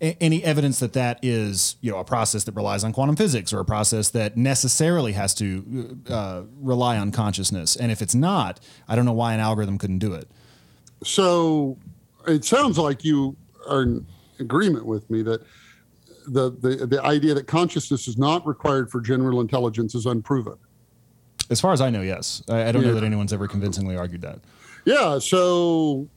any 0.01 0.43
evidence 0.43 0.81
that 0.81 0.95
that 0.95 1.21
is 1.23 1.77
you 1.81 1.93
know 1.93 1.99
a 1.99 2.05
process 2.05 2.43
that 2.45 2.57
relies 2.57 2.83
on 2.83 2.93
quantum 2.93 3.15
physics 3.15 3.53
or 3.53 3.61
a 3.61 3.65
process 3.65 4.09
that 4.09 4.39
necessarily 4.39 5.13
has 5.13 5.35
to 5.35 6.01
uh, 6.09 6.43
rely 6.61 6.97
on 6.97 7.13
consciousness. 7.13 7.77
And 7.77 7.93
if 7.93 8.01
it's 8.01 8.15
not, 8.15 8.59
I 8.89 8.97
don't 8.97 9.05
know 9.05 9.13
why 9.13 9.35
an 9.35 9.41
algorithm 9.41 9.77
couldn't 9.77 9.99
do 9.99 10.15
it. 10.15 10.29
So 11.05 11.77
it 12.27 12.45
sounds 12.47 12.79
like 12.79 13.05
you 13.05 13.37
are 13.69 13.83
in 13.83 14.07
agreement 14.41 14.87
with 14.87 15.09
me 15.11 15.23
that 15.23 15.43
the, 16.27 16.51
the, 16.51 16.87
the 16.87 17.05
idea 17.05 17.35
that 17.35 17.47
consciousness 17.47 18.09
is 18.09 18.17
not 18.17 18.47
required 18.47 18.91
for 18.91 19.01
general 19.01 19.41
intelligence 19.41 19.95
is 19.95 20.07
unproven. 20.07 20.57
As 21.53 21.61
far 21.61 21.75
as 21.75 21.83
I 21.83 21.91
know, 21.91 22.01
yes. 22.01 22.43
I, 22.49 22.69
I 22.69 22.73
don't 22.73 22.81
yeah. 22.83 22.89
know 22.89 22.95
that 22.95 23.05
anyone's 23.05 23.33
ever 23.33 23.47
convincingly 23.47 23.95
argued 23.95 24.23
that. 24.23 24.41
Yeah. 24.87 25.19
So 25.19 26.09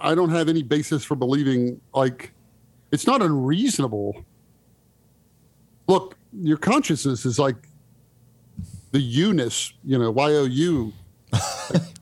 I 0.00 0.14
don't 0.14 0.30
have 0.30 0.48
any 0.48 0.62
basis 0.62 1.04
for 1.04 1.14
believing 1.14 1.80
like 1.94 2.32
it's 2.90 3.06
not 3.06 3.20
unreasonable. 3.20 4.24
Look, 5.86 6.16
your 6.32 6.56
consciousness 6.56 7.26
is 7.26 7.38
like 7.38 7.56
the 8.92 9.00
you-ness, 9.00 9.74
you 9.84 9.98
know, 9.98 10.10
Y 10.10 10.32
O 10.32 10.44
U. 10.44 10.92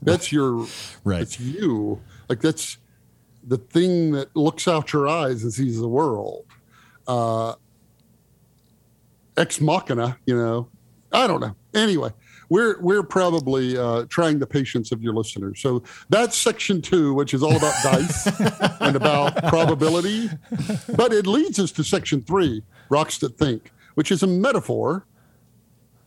that's 0.02 0.30
your 0.32 0.66
right. 1.02 1.22
It's 1.22 1.40
you. 1.40 2.00
Like 2.28 2.40
that's 2.40 2.78
the 3.42 3.58
thing 3.58 4.12
that 4.12 4.34
looks 4.36 4.68
out 4.68 4.92
your 4.92 5.08
eyes 5.08 5.42
and 5.42 5.52
sees 5.52 5.80
the 5.80 5.88
world. 5.88 6.46
Uh, 7.08 7.54
ex 9.36 9.60
machina, 9.60 10.16
you 10.26 10.36
know. 10.36 10.68
I 11.12 11.26
don't 11.26 11.40
know. 11.40 11.56
Anyway, 11.74 12.10
we're 12.50 12.78
we're 12.80 13.02
probably 13.02 13.78
uh, 13.78 14.04
trying 14.10 14.38
the 14.38 14.46
patience 14.46 14.92
of 14.92 15.02
your 15.02 15.14
listeners. 15.14 15.60
So 15.60 15.82
that's 16.10 16.36
section 16.36 16.82
two, 16.82 17.14
which 17.14 17.32
is 17.32 17.42
all 17.42 17.56
about 17.56 17.74
dice 17.82 18.26
and 18.80 18.96
about 18.96 19.42
probability. 19.44 20.28
But 20.94 21.14
it 21.14 21.26
leads 21.26 21.58
us 21.58 21.72
to 21.72 21.84
section 21.84 22.20
three, 22.20 22.62
rocks 22.90 23.18
that 23.18 23.38
think, 23.38 23.72
which 23.94 24.10
is 24.10 24.22
a 24.22 24.26
metaphor 24.26 25.06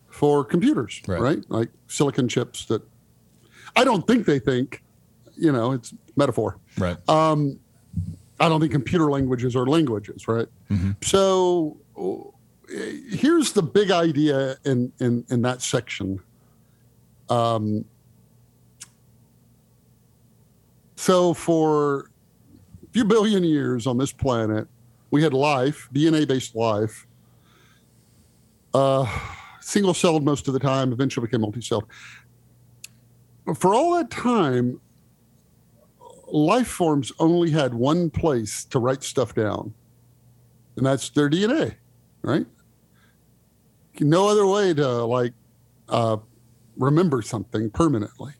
for 0.09 0.43
computers, 0.43 1.01
right? 1.07 1.19
right? 1.19 1.49
Like 1.49 1.69
silicon 1.87 2.27
chips 2.27 2.65
that 2.65 2.83
I 3.75 3.83
don't 3.83 4.05
think 4.05 4.27
they 4.27 4.37
think. 4.37 4.83
You 5.35 5.51
know, 5.51 5.71
it's 5.71 5.93
metaphor. 6.15 6.59
Right. 6.77 6.97
Um, 7.09 7.59
I 8.39 8.49
don't 8.49 8.59
think 8.59 8.71
computer 8.71 9.09
languages 9.09 9.55
are 9.55 9.65
languages, 9.65 10.27
right? 10.27 10.47
Mm-hmm. 10.69 10.91
So 11.01 11.77
here's 12.67 13.53
the 13.53 13.63
big 13.63 13.91
idea 13.91 14.57
in 14.65 14.91
in 14.99 15.25
in 15.29 15.41
that 15.43 15.61
section 15.61 16.19
um, 17.29 17.85
so 20.95 21.33
for 21.33 22.09
a 22.87 22.91
few 22.91 23.05
billion 23.05 23.43
years 23.43 23.87
on 23.87 23.97
this 23.97 24.11
planet, 24.11 24.67
we 25.11 25.21
had 25.21 25.33
life, 25.33 25.89
DNA-based 25.93 26.55
life, 26.55 27.05
uh, 28.73 29.05
single-celled 29.61 30.23
most 30.23 30.47
of 30.47 30.53
the 30.53 30.59
time, 30.59 30.91
eventually 30.91 31.27
became 31.27 31.41
multi-celled. 31.41 31.85
For 33.55 33.73
all 33.75 33.95
that 33.95 34.09
time, 34.09 34.79
life 36.27 36.67
forms 36.67 37.11
only 37.19 37.51
had 37.51 37.73
one 37.73 38.09
place 38.09 38.65
to 38.65 38.79
write 38.79 39.03
stuff 39.03 39.35
down, 39.35 39.73
and 40.77 40.85
that's 40.85 41.09
their 41.09 41.29
DNA, 41.29 41.75
right? 42.21 42.47
No 43.99 44.27
other 44.27 44.47
way 44.47 44.73
to 44.73 45.03
like 45.05 45.33
uh, 45.89 46.17
remember 46.77 47.21
something 47.21 47.69
permanently. 47.69 48.33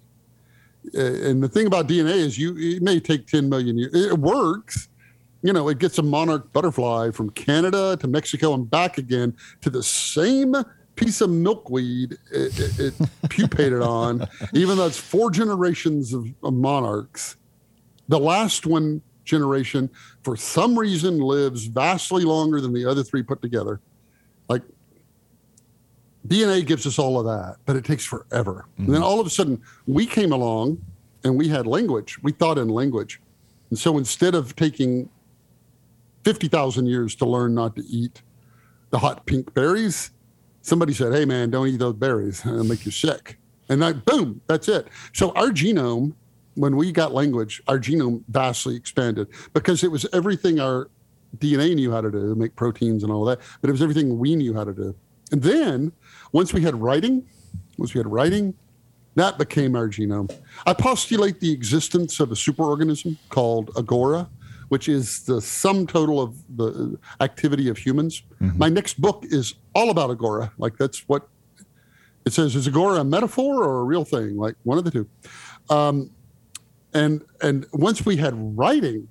And 0.93 1.41
the 1.41 1.47
thing 1.47 1.65
about 1.67 1.87
DNA 1.87 2.15
is 2.15 2.37
you 2.37 2.57
it 2.57 2.81
may 2.81 2.99
take 2.99 3.27
10 3.27 3.49
million 3.49 3.77
years. 3.77 3.93
It 3.93 4.17
works. 4.17 4.89
You 5.41 5.51
know, 5.53 5.67
it 5.69 5.79
gets 5.79 5.97
a 5.97 6.03
monarch 6.03 6.51
butterfly 6.53 7.11
from 7.11 7.29
Canada 7.31 7.97
to 7.99 8.07
Mexico 8.07 8.53
and 8.53 8.69
back 8.69 8.97
again 8.97 9.35
to 9.61 9.69
the 9.69 9.83
same 9.83 10.55
piece 10.95 11.21
of 11.21 11.29
milkweed 11.29 12.13
it, 12.31 12.59
it, 12.59 12.79
it 12.79 13.09
pupated 13.29 13.81
on, 13.81 14.27
even 14.53 14.77
though 14.77 14.85
it's 14.85 14.99
four 14.99 15.31
generations 15.31 16.13
of, 16.13 16.27
of 16.43 16.53
monarchs. 16.53 17.35
The 18.09 18.19
last 18.19 18.65
one 18.65 19.01
generation, 19.25 19.89
for 20.23 20.35
some 20.35 20.77
reason, 20.77 21.19
lives 21.19 21.65
vastly 21.65 22.23
longer 22.23 22.61
than 22.61 22.73
the 22.73 22.85
other 22.85 23.03
three 23.03 23.23
put 23.23 23.41
together. 23.41 23.79
Like 24.49 24.61
DNA 26.27 26.65
gives 26.65 26.87
us 26.87 26.97
all 26.97 27.19
of 27.19 27.25
that, 27.25 27.57
but 27.65 27.75
it 27.75 27.83
takes 27.83 28.05
forever. 28.05 28.65
Mm-hmm. 28.73 28.85
And 28.85 28.95
then 28.95 29.03
all 29.03 29.19
of 29.19 29.27
a 29.27 29.29
sudden, 29.29 29.61
we 29.87 30.05
came 30.05 30.31
along 30.31 30.81
and 31.23 31.37
we 31.37 31.47
had 31.47 31.67
language. 31.67 32.17
We 32.23 32.31
thought 32.31 32.57
in 32.57 32.69
language. 32.69 33.19
And 33.69 33.77
so 33.77 33.97
instead 33.97 34.35
of 34.35 34.55
taking 34.55 35.09
50,000 36.23 36.85
years 36.85 37.15
to 37.15 37.25
learn 37.25 37.53
not 37.53 37.75
to 37.75 37.83
eat 37.85 38.21
the 38.91 38.99
hot 38.99 39.25
pink 39.25 39.53
berries, 39.53 40.11
somebody 40.61 40.93
said, 40.93 41.13
hey, 41.13 41.25
man, 41.25 41.49
don't 41.49 41.67
eat 41.67 41.79
those 41.79 41.95
berries. 41.95 42.45
It'll 42.45 42.63
make 42.63 42.85
you 42.85 42.91
sick. 42.91 43.37
And 43.69 43.81
that, 43.81 44.05
boom, 44.05 44.41
that's 44.47 44.67
it. 44.67 44.87
So 45.13 45.31
our 45.31 45.49
genome, 45.49 46.13
when 46.55 46.75
we 46.75 46.91
got 46.91 47.13
language, 47.13 47.61
our 47.67 47.79
genome 47.79 48.23
vastly 48.29 48.75
expanded 48.75 49.27
because 49.53 49.83
it 49.83 49.91
was 49.91 50.05
everything 50.13 50.59
our 50.59 50.89
DNA 51.39 51.73
knew 51.75 51.91
how 51.91 52.01
to 52.01 52.11
do, 52.11 52.35
make 52.35 52.55
proteins 52.55 53.03
and 53.03 53.11
all 53.11 53.25
that, 53.25 53.39
but 53.61 53.69
it 53.69 53.71
was 53.71 53.81
everything 53.81 54.19
we 54.19 54.35
knew 54.35 54.53
how 54.53 54.63
to 54.63 54.73
do. 54.73 54.95
And 55.31 55.41
then 55.41 55.91
once 56.33 56.51
we 56.51 56.61
had 56.61 56.75
writing, 56.75 57.25
once 57.77 57.93
we 57.93 57.99
had 57.99 58.07
writing, 58.07 58.53
that 59.15 59.37
became 59.37 59.75
our 59.75 59.87
genome. 59.87 60.35
I 60.65 60.73
postulate 60.73 61.39
the 61.39 61.51
existence 61.51 62.19
of 62.19 62.31
a 62.31 62.35
superorganism 62.35 63.17
called 63.29 63.69
Agora, 63.77 64.27
which 64.69 64.89
is 64.89 65.23
the 65.23 65.39
sum 65.39 65.85
total 65.85 66.19
of 66.19 66.35
the 66.57 66.97
activity 67.21 67.69
of 67.69 67.77
humans. 67.77 68.23
Mm-hmm. 68.41 68.57
My 68.57 68.69
next 68.69 68.99
book 68.99 69.23
is 69.27 69.53
all 69.75 69.91
about 69.91 70.09
Agora. 70.09 70.51
Like 70.57 70.77
that's 70.77 71.07
what 71.07 71.27
it 72.25 72.33
says. 72.33 72.55
Is 72.55 72.67
Agora 72.67 73.01
a 73.01 73.03
metaphor 73.03 73.63
or 73.63 73.81
a 73.81 73.83
real 73.83 74.03
thing? 74.03 74.35
Like 74.35 74.55
one 74.63 74.79
of 74.79 74.83
the 74.83 74.91
two. 74.91 75.07
Um, 75.69 76.09
and 76.95 77.23
and 77.41 77.67
once 77.73 78.03
we 78.05 78.17
had 78.17 78.33
writing, 78.57 79.07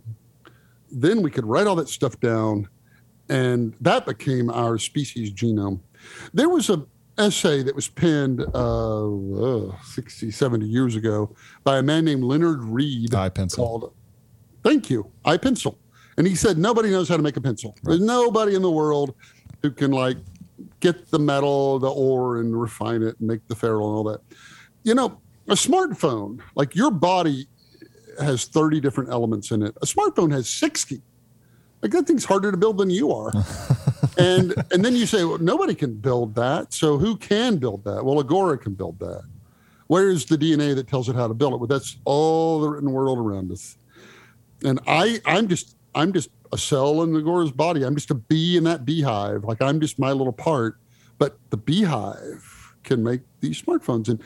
then 0.91 1.23
we 1.23 1.31
could 1.31 1.47
write 1.47 1.69
all 1.69 1.77
that 1.77 1.89
stuff 1.89 2.19
down, 2.19 2.69
and 3.29 3.75
that 3.81 4.05
became 4.05 4.51
our 4.51 4.79
species 4.79 5.33
genome. 5.33 5.81
There 6.35 6.49
was 6.49 6.71
a 6.71 6.85
essay 7.19 7.63
that 7.63 7.75
was 7.75 7.89
penned 7.89 8.41
uh, 8.55 9.67
uh, 9.67 9.77
60, 9.85 10.31
70 10.31 10.67
years 10.67 10.97
ago 10.97 11.35
by 11.65 11.79
a 11.79 11.83
man 11.83 12.05
named 12.05 12.25
Leonard 12.25 12.63
Read. 12.65 13.15
I 13.15 13.29
pencil. 13.29 13.65
Called, 13.65 13.93
Thank 14.63 14.91
you. 14.91 15.11
I 15.25 15.37
pencil. 15.37 15.79
And 16.17 16.27
he 16.27 16.35
said, 16.35 16.59
nobody 16.59 16.91
knows 16.91 17.09
how 17.09 17.17
to 17.17 17.23
make 17.23 17.37
a 17.37 17.41
pencil. 17.41 17.71
Right. 17.83 17.93
There's 17.93 18.01
nobody 18.01 18.55
in 18.55 18.63
the 18.63 18.71
world 18.71 19.15
who 19.63 19.71
can 19.71 19.91
like 19.91 20.19
get 20.81 21.11
the 21.11 21.19
metal, 21.19 21.79
the 21.79 21.91
ore, 21.91 22.39
and 22.39 22.61
refine 22.61 23.03
it 23.03 23.19
and 23.19 23.29
make 23.29 23.47
the 23.49 23.55
ferrule 23.55 23.89
and 23.89 23.97
all 23.97 24.05
that. 24.13 24.21
You 24.85 24.95
know, 24.95 25.21
a 25.49 25.55
smartphone, 25.55 26.41
like 26.55 26.75
your 26.75 26.91
body 26.91 27.47
has 28.21 28.45
30 28.45 28.81
different 28.81 29.11
elements 29.11 29.51
in 29.51 29.63
it. 29.63 29.77
A 29.83 29.87
smartphone 29.87 30.33
has 30.33 30.49
60. 30.49 31.01
Like 31.81 31.93
that 31.93 32.07
thing's 32.07 32.25
harder 32.25 32.51
to 32.51 32.57
build 32.57 32.79
than 32.79 32.91
you 32.91 33.13
are. 33.13 33.33
and 34.19 34.55
and 34.73 34.85
then 34.85 34.95
you 34.97 35.07
say, 35.07 35.25
well, 35.25 35.39
nobody 35.39 35.75
can 35.75 35.95
build 35.95 36.35
that. 36.37 36.73
So 36.73 36.99
who 36.99 37.17
can 37.17 37.57
build 37.57 37.85
that? 37.85 38.05
Well, 38.05 38.21
Agora 38.21 38.59
can 38.59 38.75
build 38.75 38.99
that. 39.01 39.23
Where 39.89 40.11
is 40.11 40.25
the 40.27 40.39
DNA 40.39 40.75
that 40.75 40.89
tells 40.89 41.09
it 41.09 41.17
how 41.17 41.29
to 41.29 41.35
build 41.35 41.55
it? 41.55 41.57
Well, 41.59 41.67
that's 41.67 41.99
all 42.05 42.61
the 42.61 42.69
written 42.69 42.93
world 42.93 43.19
around 43.19 43.53
us. 43.53 43.77
and 44.65 44.81
I 44.87 45.21
I'm 45.27 45.49
just 45.49 45.77
I'm 45.95 46.13
just 46.13 46.31
a 46.53 46.59
cell 46.59 47.03
in 47.03 47.15
Agora's 47.17 47.53
body. 47.53 47.85
I'm 47.85 47.95
just 47.95 48.11
a 48.11 48.15
bee 48.15 48.57
in 48.57 48.65
that 48.65 48.85
beehive. 48.85 49.45
Like 49.45 49.61
I'm 49.63 49.81
just 49.81 49.99
my 49.99 50.13
little 50.13 50.33
part. 50.33 50.79
But 51.19 51.39
the 51.51 51.57
beehive 51.57 52.75
can 52.83 53.03
make 53.03 53.21
these 53.41 53.61
smartphones, 53.63 54.09
and 54.09 54.21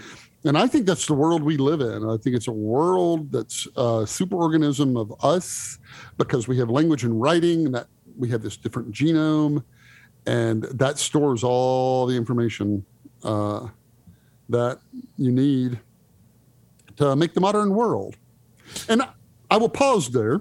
and 0.44 0.56
I 0.56 0.66
think 0.68 0.86
that's 0.86 1.06
the 1.06 1.14
world 1.14 1.42
we 1.42 1.56
live 1.56 1.80
in. 1.80 2.08
I 2.08 2.16
think 2.16 2.36
it's 2.36 2.48
a 2.48 2.52
world 2.52 3.32
that's 3.32 3.66
a 3.76 4.06
superorganism 4.06 4.98
of 4.98 5.12
us 5.24 5.78
because 6.16 6.46
we 6.48 6.56
have 6.58 6.70
language 6.70 7.04
and 7.04 7.20
writing, 7.20 7.66
and 7.66 7.74
that 7.74 7.88
we 8.16 8.28
have 8.30 8.42
this 8.42 8.56
different 8.56 8.92
genome, 8.92 9.62
and 10.26 10.64
that 10.64 10.98
stores 10.98 11.44
all 11.44 12.06
the 12.06 12.16
information 12.16 12.84
uh, 13.22 13.68
that 14.48 14.80
you 15.16 15.30
need 15.30 15.78
to 16.96 17.14
make 17.16 17.34
the 17.34 17.40
modern 17.40 17.74
world. 17.74 18.16
And 18.88 19.02
I 19.50 19.56
will 19.56 19.68
pause 19.68 20.10
there 20.10 20.40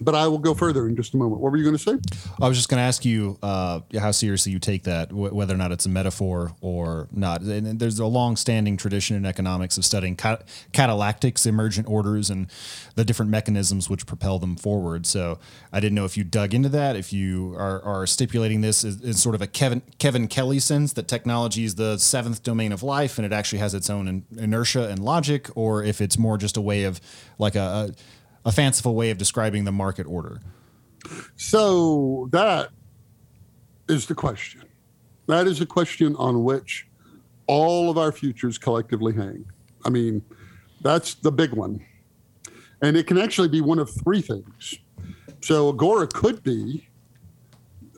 but 0.00 0.14
I 0.14 0.26
will 0.28 0.38
go 0.38 0.54
further 0.54 0.86
in 0.88 0.96
just 0.96 1.14
a 1.14 1.16
moment. 1.16 1.40
What 1.40 1.52
were 1.52 1.58
you 1.58 1.64
going 1.64 1.76
to 1.76 1.82
say? 1.82 1.98
I 2.40 2.48
was 2.48 2.56
just 2.56 2.68
going 2.68 2.78
to 2.78 2.84
ask 2.84 3.04
you 3.04 3.38
uh, 3.42 3.80
how 3.98 4.10
seriously 4.10 4.52
you 4.52 4.58
take 4.58 4.84
that, 4.84 5.10
wh- 5.10 5.32
whether 5.34 5.54
or 5.54 5.56
not 5.56 5.72
it's 5.72 5.86
a 5.86 5.88
metaphor 5.88 6.52
or 6.60 7.08
not. 7.12 7.42
And 7.42 7.78
there's 7.78 7.98
a 7.98 8.06
long-standing 8.06 8.76
tradition 8.76 9.16
in 9.16 9.24
economics 9.24 9.78
of 9.78 9.84
studying 9.84 10.16
cat- 10.16 10.46
catallactics, 10.72 11.46
emergent 11.46 11.88
orders, 11.88 12.30
and 12.30 12.50
the 12.94 13.04
different 13.04 13.30
mechanisms 13.30 13.88
which 13.88 14.06
propel 14.06 14.38
them 14.38 14.56
forward. 14.56 15.06
So 15.06 15.38
I 15.72 15.80
didn't 15.80 15.94
know 15.94 16.04
if 16.04 16.16
you 16.16 16.24
dug 16.24 16.54
into 16.54 16.68
that, 16.70 16.96
if 16.96 17.12
you 17.12 17.54
are, 17.56 17.82
are 17.82 18.06
stipulating 18.06 18.60
this 18.60 18.84
in, 18.84 19.14
sort 19.14 19.34
of 19.34 19.42
a 19.42 19.46
Kevin 19.46 19.82
Kevin 19.98 20.28
Kelly 20.28 20.58
sense 20.58 20.92
that 20.94 21.08
technology 21.08 21.64
is 21.64 21.76
the 21.76 21.98
seventh 21.98 22.42
domain 22.42 22.72
of 22.72 22.82
life 22.82 23.18
and 23.18 23.24
it 23.24 23.32
actually 23.32 23.58
has 23.58 23.74
its 23.74 23.88
own 23.88 24.08
in, 24.08 24.24
inertia 24.36 24.88
and 24.88 24.98
logic, 24.98 25.48
or 25.54 25.82
if 25.82 26.00
it's 26.00 26.18
more 26.18 26.36
just 26.36 26.56
a 26.56 26.60
way 26.60 26.84
of 26.84 27.00
like 27.38 27.54
a, 27.54 27.60
a 27.90 27.94
a 28.46 28.52
fanciful 28.52 28.94
way 28.94 29.10
of 29.10 29.18
describing 29.18 29.64
the 29.64 29.72
market 29.72 30.06
order. 30.06 30.40
So 31.36 32.28
that 32.30 32.70
is 33.88 34.06
the 34.06 34.14
question. 34.14 34.62
That 35.26 35.48
is 35.48 35.60
a 35.60 35.66
question 35.66 36.14
on 36.16 36.44
which 36.44 36.86
all 37.48 37.90
of 37.90 37.98
our 37.98 38.12
futures 38.12 38.56
collectively 38.56 39.12
hang. 39.12 39.44
I 39.84 39.90
mean, 39.90 40.22
that's 40.80 41.14
the 41.14 41.32
big 41.32 41.52
one. 41.52 41.84
And 42.82 42.96
it 42.96 43.08
can 43.08 43.18
actually 43.18 43.48
be 43.48 43.60
one 43.60 43.80
of 43.80 43.90
three 43.90 44.20
things. 44.20 44.74
So 45.40 45.68
Agora 45.68 46.06
could 46.06 46.42
be 46.44 46.88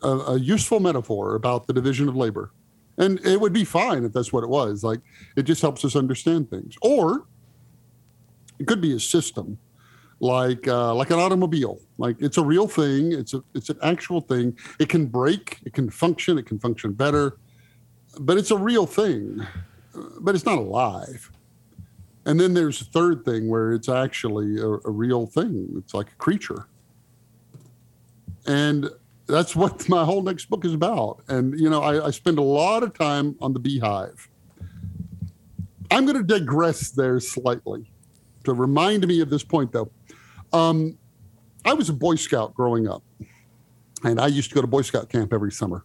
a, 0.02 0.08
a 0.08 0.38
useful 0.38 0.80
metaphor 0.80 1.34
about 1.34 1.66
the 1.66 1.74
division 1.74 2.08
of 2.08 2.16
labor. 2.16 2.52
And 2.96 3.24
it 3.24 3.38
would 3.40 3.52
be 3.52 3.64
fine 3.64 4.04
if 4.04 4.12
that's 4.12 4.32
what 4.32 4.44
it 4.44 4.48
was. 4.48 4.82
Like 4.82 5.00
it 5.36 5.42
just 5.42 5.60
helps 5.60 5.84
us 5.84 5.94
understand 5.94 6.48
things. 6.48 6.76
Or 6.80 7.26
it 8.58 8.66
could 8.66 8.80
be 8.80 8.94
a 8.94 9.00
system 9.00 9.58
like 10.20 10.66
uh, 10.66 10.94
like 10.94 11.10
an 11.10 11.18
automobile. 11.18 11.80
Like 11.98 12.16
it's 12.20 12.38
a 12.38 12.42
real 12.42 12.66
thing. 12.66 13.12
It's 13.12 13.34
a 13.34 13.42
it's 13.54 13.70
an 13.70 13.78
actual 13.82 14.20
thing. 14.20 14.56
It 14.78 14.88
can 14.88 15.06
break. 15.06 15.58
It 15.64 15.72
can 15.72 15.90
function. 15.90 16.38
It 16.38 16.46
can 16.46 16.58
function 16.58 16.92
better, 16.92 17.38
but 18.20 18.36
it's 18.36 18.50
a 18.50 18.56
real 18.56 18.86
thing. 18.86 19.46
But 20.20 20.34
it's 20.34 20.44
not 20.44 20.58
alive. 20.58 21.30
And 22.24 22.38
then 22.38 22.52
there's 22.52 22.82
a 22.82 22.84
third 22.84 23.24
thing 23.24 23.48
where 23.48 23.72
it's 23.72 23.88
actually 23.88 24.60
a, 24.60 24.68
a 24.68 24.90
real 24.90 25.26
thing. 25.26 25.74
It's 25.78 25.94
like 25.94 26.08
a 26.08 26.16
creature. 26.16 26.66
And 28.46 28.90
that's 29.26 29.56
what 29.56 29.88
my 29.88 30.04
whole 30.04 30.22
next 30.22 30.50
book 30.50 30.64
is 30.64 30.74
about. 30.74 31.22
And 31.28 31.58
you 31.58 31.70
know, 31.70 31.82
I, 31.82 32.06
I 32.06 32.10
spend 32.10 32.38
a 32.38 32.42
lot 32.42 32.82
of 32.82 32.96
time 32.96 33.36
on 33.40 33.52
the 33.52 33.60
beehive. 33.60 34.28
I'm 35.90 36.04
going 36.04 36.18
to 36.18 36.22
digress 36.22 36.90
there 36.90 37.18
slightly 37.18 37.90
to 38.44 38.52
remind 38.52 39.06
me 39.06 39.20
of 39.20 39.30
this 39.30 39.42
point, 39.42 39.72
though. 39.72 39.90
Um, 40.52 40.98
I 41.64 41.74
was 41.74 41.88
a 41.88 41.92
Boy 41.92 42.14
Scout 42.14 42.54
growing 42.54 42.88
up, 42.88 43.02
and 44.04 44.20
I 44.20 44.26
used 44.26 44.48
to 44.50 44.54
go 44.54 44.60
to 44.60 44.66
Boy 44.66 44.82
Scout 44.82 45.08
camp 45.08 45.32
every 45.32 45.52
summer. 45.52 45.84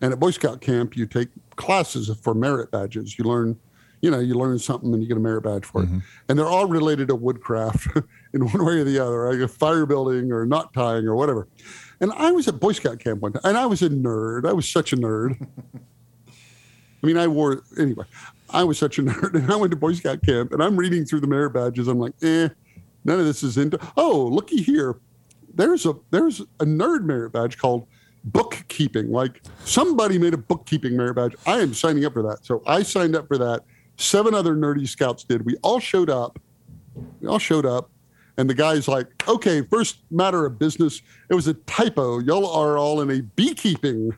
And 0.00 0.12
at 0.12 0.18
Boy 0.18 0.32
Scout 0.32 0.60
camp, 0.60 0.96
you 0.96 1.06
take 1.06 1.28
classes 1.56 2.10
for 2.22 2.34
merit 2.34 2.70
badges. 2.70 3.18
You 3.18 3.24
learn, 3.24 3.58
you 4.00 4.10
know, 4.10 4.18
you 4.18 4.34
learn 4.34 4.58
something 4.58 4.92
and 4.92 5.00
you 5.00 5.08
get 5.08 5.16
a 5.16 5.20
merit 5.20 5.42
badge 5.42 5.64
for 5.64 5.82
mm-hmm. 5.82 5.98
it. 5.98 6.02
And 6.28 6.38
they're 6.38 6.48
all 6.48 6.66
related 6.66 7.08
to 7.08 7.14
woodcraft 7.14 7.86
in 8.34 8.44
one 8.44 8.64
way 8.64 8.80
or 8.80 8.84
the 8.84 8.98
other, 8.98 9.32
like 9.32 9.48
fire 9.48 9.86
building 9.86 10.32
or 10.32 10.44
knot 10.44 10.74
tying 10.74 11.06
or 11.06 11.14
whatever. 11.14 11.46
And 12.00 12.12
I 12.14 12.32
was 12.32 12.48
at 12.48 12.58
Boy 12.58 12.72
Scout 12.72 12.98
camp 12.98 13.20
one 13.20 13.32
time, 13.32 13.42
and 13.44 13.56
I 13.56 13.66
was 13.66 13.80
a 13.80 13.88
nerd. 13.88 14.46
I 14.46 14.52
was 14.52 14.68
such 14.68 14.92
a 14.92 14.96
nerd. 14.96 15.46
I 17.02 17.06
mean, 17.06 17.16
I 17.16 17.28
wore 17.28 17.62
anyway. 17.78 18.04
I 18.50 18.64
was 18.64 18.78
such 18.78 18.98
a 18.98 19.02
nerd, 19.04 19.34
and 19.34 19.52
I 19.52 19.56
went 19.56 19.70
to 19.70 19.76
Boy 19.76 19.92
Scout 19.92 20.20
camp, 20.22 20.52
and 20.52 20.60
I'm 20.60 20.76
reading 20.76 21.04
through 21.04 21.20
the 21.20 21.28
merit 21.28 21.50
badges. 21.50 21.86
I'm 21.86 22.00
like, 22.00 22.14
eh, 22.22 22.48
None 23.04 23.20
of 23.20 23.26
this 23.26 23.42
is 23.42 23.58
into. 23.58 23.78
Oh, 23.96 24.26
looky 24.26 24.62
here. 24.62 24.96
There's 25.54 25.86
a 25.86 25.94
there's 26.10 26.40
a 26.40 26.64
nerd 26.64 27.04
merit 27.04 27.32
badge 27.32 27.58
called 27.58 27.86
bookkeeping. 28.24 29.10
Like 29.10 29.42
somebody 29.64 30.18
made 30.18 30.34
a 30.34 30.38
bookkeeping 30.38 30.96
merit 30.96 31.14
badge. 31.14 31.34
I 31.46 31.60
am 31.60 31.74
signing 31.74 32.04
up 32.04 32.14
for 32.14 32.22
that. 32.22 32.44
So 32.44 32.62
I 32.66 32.82
signed 32.82 33.16
up 33.16 33.28
for 33.28 33.38
that. 33.38 33.64
Seven 33.96 34.34
other 34.34 34.54
nerdy 34.54 34.88
scouts 34.88 35.24
did. 35.24 35.44
We 35.44 35.56
all 35.62 35.80
showed 35.80 36.10
up. 36.10 36.38
We 37.20 37.28
all 37.28 37.38
showed 37.38 37.66
up. 37.66 37.90
And 38.38 38.48
the 38.48 38.54
guy's 38.54 38.88
like, 38.88 39.08
okay, 39.28 39.62
first 39.62 39.98
matter 40.10 40.46
of 40.46 40.58
business. 40.58 41.02
It 41.28 41.34
was 41.34 41.48
a 41.48 41.54
typo. 41.54 42.18
Y'all 42.18 42.46
are 42.46 42.78
all 42.78 43.02
in 43.02 43.10
a 43.10 43.20
beekeeping 43.20 44.16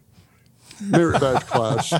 merit 0.87 1.21
badge 1.21 1.47
class. 1.47 1.93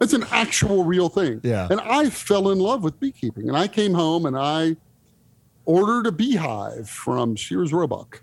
it's 0.00 0.12
an 0.12 0.24
actual 0.30 0.84
real 0.84 1.08
thing. 1.08 1.40
Yeah. 1.42 1.68
And 1.70 1.80
I 1.80 2.10
fell 2.10 2.50
in 2.50 2.58
love 2.58 2.82
with 2.82 2.98
beekeeping. 3.00 3.48
And 3.48 3.56
I 3.56 3.68
came 3.68 3.94
home 3.94 4.26
and 4.26 4.36
I 4.36 4.76
ordered 5.64 6.06
a 6.06 6.12
beehive 6.12 6.88
from 6.88 7.36
Sears 7.36 7.72
Roebuck. 7.72 8.22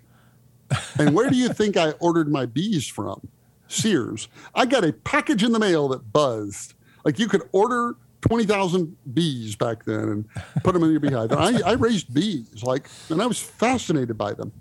and 0.98 1.14
where 1.14 1.30
do 1.30 1.36
you 1.36 1.48
think 1.48 1.76
I 1.76 1.92
ordered 1.92 2.30
my 2.30 2.46
bees 2.46 2.86
from? 2.86 3.28
Sears. 3.68 4.28
I 4.54 4.66
got 4.66 4.84
a 4.84 4.92
package 4.92 5.42
in 5.42 5.52
the 5.52 5.58
mail 5.58 5.88
that 5.88 6.12
buzzed. 6.12 6.74
Like 7.04 7.18
you 7.18 7.28
could 7.28 7.42
order 7.52 7.96
20,000 8.22 8.96
bees 9.14 9.56
back 9.56 9.84
then 9.84 10.00
and 10.00 10.28
put 10.62 10.74
them 10.74 10.82
in 10.84 10.90
your 10.90 11.00
beehive. 11.00 11.32
And 11.32 11.40
I, 11.40 11.70
I 11.70 11.72
raised 11.72 12.12
bees, 12.12 12.62
like, 12.62 12.88
and 13.08 13.22
I 13.22 13.26
was 13.26 13.40
fascinated 13.40 14.18
by 14.18 14.32
them. 14.34 14.52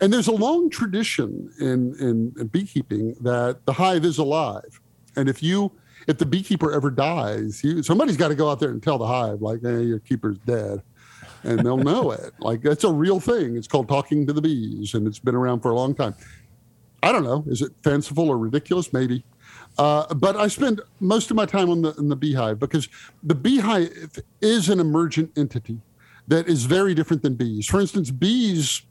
And 0.00 0.12
there's 0.12 0.28
a 0.28 0.32
long 0.32 0.70
tradition 0.70 1.50
in, 1.60 1.94
in, 2.00 2.34
in 2.38 2.46
beekeeping 2.48 3.14
that 3.20 3.64
the 3.64 3.72
hive 3.72 4.04
is 4.04 4.18
alive. 4.18 4.80
And 5.16 5.28
if 5.28 5.42
you 5.42 5.72
if 6.06 6.18
the 6.18 6.26
beekeeper 6.26 6.72
ever 6.72 6.90
dies, 6.90 7.62
you, 7.64 7.82
somebody's 7.82 8.16
got 8.16 8.28
to 8.28 8.34
go 8.34 8.50
out 8.50 8.60
there 8.60 8.70
and 8.70 8.82
tell 8.82 8.98
the 8.98 9.06
hive, 9.06 9.40
like, 9.40 9.60
hey, 9.62 9.82
your 9.82 10.00
keeper's 10.00 10.38
dead. 10.38 10.82
And 11.42 11.60
they'll 11.60 11.76
know 11.76 12.10
it. 12.12 12.32
Like, 12.40 12.62
that's 12.62 12.84
a 12.84 12.92
real 12.92 13.20
thing. 13.20 13.56
It's 13.56 13.68
called 13.68 13.88
talking 13.88 14.26
to 14.26 14.32
the 14.32 14.42
bees, 14.42 14.94
and 14.94 15.06
it's 15.06 15.18
been 15.18 15.34
around 15.34 15.60
for 15.60 15.70
a 15.70 15.74
long 15.74 15.94
time. 15.94 16.14
I 17.02 17.12
don't 17.12 17.24
know. 17.24 17.44
Is 17.46 17.62
it 17.62 17.72
fanciful 17.82 18.28
or 18.28 18.38
ridiculous? 18.38 18.92
Maybe. 18.92 19.24
Uh, 19.76 20.12
but 20.14 20.36
I 20.36 20.48
spend 20.48 20.80
most 21.00 21.30
of 21.30 21.36
my 21.36 21.46
time 21.46 21.68
on 21.68 21.82
the, 21.82 21.92
in 21.94 22.08
the 22.08 22.16
beehive 22.16 22.58
because 22.58 22.88
the 23.22 23.34
beehive 23.34 24.22
is 24.40 24.68
an 24.68 24.80
emergent 24.80 25.36
entity 25.36 25.80
that 26.28 26.48
is 26.48 26.64
very 26.64 26.94
different 26.94 27.22
than 27.22 27.34
bees. 27.34 27.66
For 27.66 27.80
instance, 27.80 28.10
bees 28.10 28.82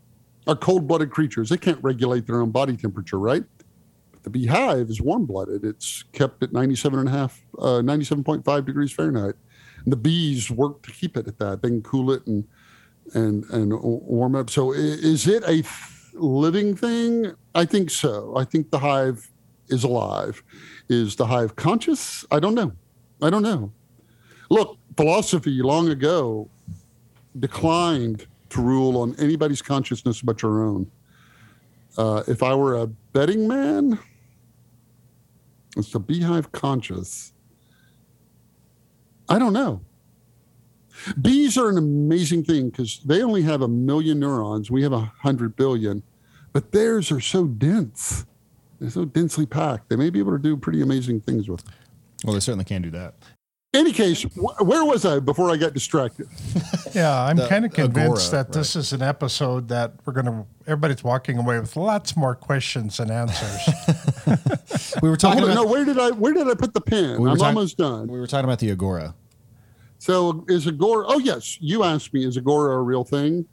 are 0.47 0.55
cold 0.55 0.87
blooded 0.87 1.11
creatures. 1.11 1.49
They 1.49 1.57
can't 1.57 1.81
regulate 1.83 2.27
their 2.27 2.41
own 2.41 2.51
body 2.51 2.75
temperature, 2.75 3.19
right? 3.19 3.43
But 4.11 4.23
the 4.23 4.29
beehive 4.29 4.89
is 4.89 5.01
warm 5.01 5.25
blooded. 5.25 5.63
It's 5.63 6.03
kept 6.11 6.43
at 6.43 6.51
97 6.51 6.99
and 6.99 7.07
a 7.07 7.11
half, 7.11 7.41
uh, 7.59 7.81
97.5 7.81 8.65
degrees 8.65 8.91
Fahrenheit. 8.91 9.35
And 9.83 9.91
the 9.91 9.97
bees 9.97 10.49
work 10.49 10.81
to 10.83 10.91
keep 10.91 11.17
it 11.17 11.27
at 11.27 11.39
that. 11.39 11.61
They 11.61 11.69
can 11.69 11.81
cool 11.81 12.11
it 12.11 12.25
and, 12.27 12.45
and, 13.13 13.43
and 13.49 13.73
warm 13.81 14.35
up. 14.35 14.49
So 14.49 14.71
is 14.73 15.27
it 15.27 15.43
a 15.47 15.63
living 16.13 16.75
thing? 16.75 17.33
I 17.55 17.65
think 17.65 17.89
so. 17.89 18.33
I 18.35 18.45
think 18.45 18.71
the 18.71 18.79
hive 18.79 19.29
is 19.67 19.83
alive. 19.83 20.43
Is 20.89 21.15
the 21.15 21.27
hive 21.27 21.55
conscious? 21.55 22.25
I 22.31 22.39
don't 22.39 22.55
know. 22.55 22.73
I 23.21 23.29
don't 23.29 23.43
know. 23.43 23.71
Look, 24.49 24.77
philosophy 24.95 25.61
long 25.61 25.89
ago 25.89 26.49
declined 27.39 28.27
to 28.53 28.61
rule 28.61 28.97
on 28.97 29.15
anybody's 29.19 29.61
consciousness 29.61 30.21
but 30.21 30.41
your 30.41 30.63
own. 30.63 30.89
Uh, 31.97 32.23
if 32.27 32.41
I 32.41 32.55
were 32.55 32.75
a 32.75 32.87
betting 32.87 33.47
man, 33.47 33.99
it's 35.77 35.91
the 35.91 35.99
beehive 35.99 36.51
conscious? 36.51 37.33
I 39.29 39.39
don't 39.39 39.53
know. 39.53 39.81
Bees 41.21 41.57
are 41.57 41.69
an 41.69 41.77
amazing 41.77 42.43
thing 42.43 42.69
because 42.69 42.99
they 43.05 43.23
only 43.23 43.41
have 43.41 43.61
a 43.61 43.67
million 43.67 44.19
neurons. 44.19 44.69
We 44.69 44.83
have 44.83 44.93
a 44.93 45.11
hundred 45.21 45.55
billion, 45.55 46.03
but 46.51 46.71
theirs 46.71 47.11
are 47.11 47.19
so 47.19 47.45
dense. 47.47 48.25
They're 48.79 48.89
so 48.89 49.05
densely 49.05 49.45
packed. 49.45 49.89
They 49.89 49.95
may 49.95 50.09
be 50.09 50.19
able 50.19 50.33
to 50.33 50.39
do 50.39 50.55
pretty 50.55 50.81
amazing 50.81 51.21
things 51.21 51.49
with. 51.49 51.63
Them. 51.63 51.73
Well, 52.23 52.33
they 52.33 52.39
certainly 52.39 52.65
can 52.65 52.81
do 52.81 52.91
that 52.91 53.15
any 53.73 53.91
case, 53.91 54.23
wh- 54.23 54.61
where 54.61 54.85
was 54.85 55.03
I 55.05 55.19
before 55.19 55.49
I 55.49 55.57
got 55.57 55.73
distracted? 55.73 56.27
Yeah, 56.93 57.23
I'm 57.23 57.37
kind 57.47 57.65
of 57.65 57.73
convinced 57.73 58.27
Agora, 58.27 58.43
that 58.43 58.49
right. 58.49 58.53
this 58.61 58.75
is 58.75 58.93
an 58.93 59.01
episode 59.01 59.67
that 59.69 59.93
we're 60.05 60.13
going 60.13 60.27
to, 60.27 60.45
everybody's 60.67 61.03
walking 61.03 61.39
away 61.39 61.59
with 61.59 61.75
lots 61.75 62.15
more 62.15 62.35
questions 62.35 62.99
and 62.99 63.09
answers. 63.09 63.67
we 65.01 65.09
were 65.09 65.17
talking 65.17 65.41
about, 65.43 65.55
no, 65.55 65.65
where 65.65 65.85
did 65.85 65.97
I, 65.97 66.11
where 66.11 66.33
did 66.35 66.47
I 66.47 66.53
put 66.53 66.75
the 66.75 66.81
pen? 66.81 67.19
We 67.19 67.31
I'm 67.31 67.37
talk- 67.37 67.47
almost 67.47 67.77
done. 67.79 68.07
We 68.09 68.19
were 68.19 68.27
talking 68.27 68.45
about 68.45 68.59
the 68.59 68.69
Agora. 68.69 69.15
So 69.97 70.45
is 70.47 70.67
Agora? 70.67 71.05
Oh 71.07 71.17
yes, 71.17 71.57
you 71.59 71.83
asked 71.83 72.13
me, 72.13 72.23
is 72.25 72.37
Agora 72.37 72.75
a 72.75 72.81
real 72.83 73.03
thing? 73.03 73.47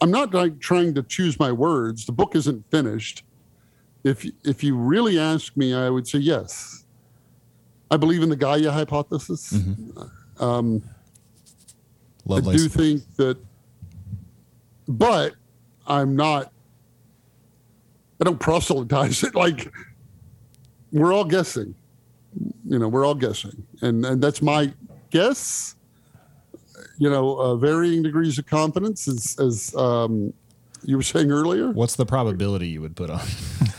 I'm 0.00 0.10
not 0.10 0.34
like 0.34 0.58
trying 0.58 0.94
to 0.94 1.02
choose 1.04 1.38
my 1.38 1.52
words. 1.52 2.06
The 2.06 2.12
book 2.12 2.34
isn't 2.34 2.68
finished. 2.72 3.22
If 4.02 4.26
if 4.44 4.64
you 4.64 4.76
really 4.76 5.16
ask 5.16 5.56
me, 5.56 5.74
I 5.74 5.90
would 5.90 6.08
say 6.08 6.18
yes. 6.18 6.83
I 7.94 7.96
believe 7.96 8.24
in 8.24 8.28
the 8.28 8.34
Gaia 8.34 8.72
hypothesis. 8.72 9.52
Um, 10.40 10.82
I 12.28 12.40
do 12.40 12.68
think 12.68 13.16
that, 13.18 13.38
but 14.88 15.34
I'm 15.86 16.16
not. 16.16 16.52
I 18.20 18.24
don't 18.24 18.40
proselytize 18.40 19.22
it. 19.22 19.34
Like 19.44 19.72
we're 20.90 21.12
all 21.14 21.24
guessing. 21.24 21.76
You 22.66 22.80
know, 22.80 22.88
we're 22.88 23.06
all 23.06 23.14
guessing, 23.14 23.64
and 23.80 24.04
and 24.04 24.20
that's 24.20 24.42
my 24.42 24.72
guess. 25.10 25.76
You 26.98 27.10
know, 27.10 27.36
uh, 27.38 27.54
varying 27.54 28.02
degrees 28.02 28.38
of 28.40 28.46
confidence, 28.46 29.06
as 29.06 29.36
as 29.38 29.72
um, 29.76 30.32
you 30.84 30.96
were 30.96 31.02
saying 31.02 31.30
earlier. 31.30 31.70
What's 31.70 31.96
the 31.96 32.06
probability 32.06 32.68
you 32.68 32.80
would 32.80 32.96
put 32.96 33.10
on 33.10 33.18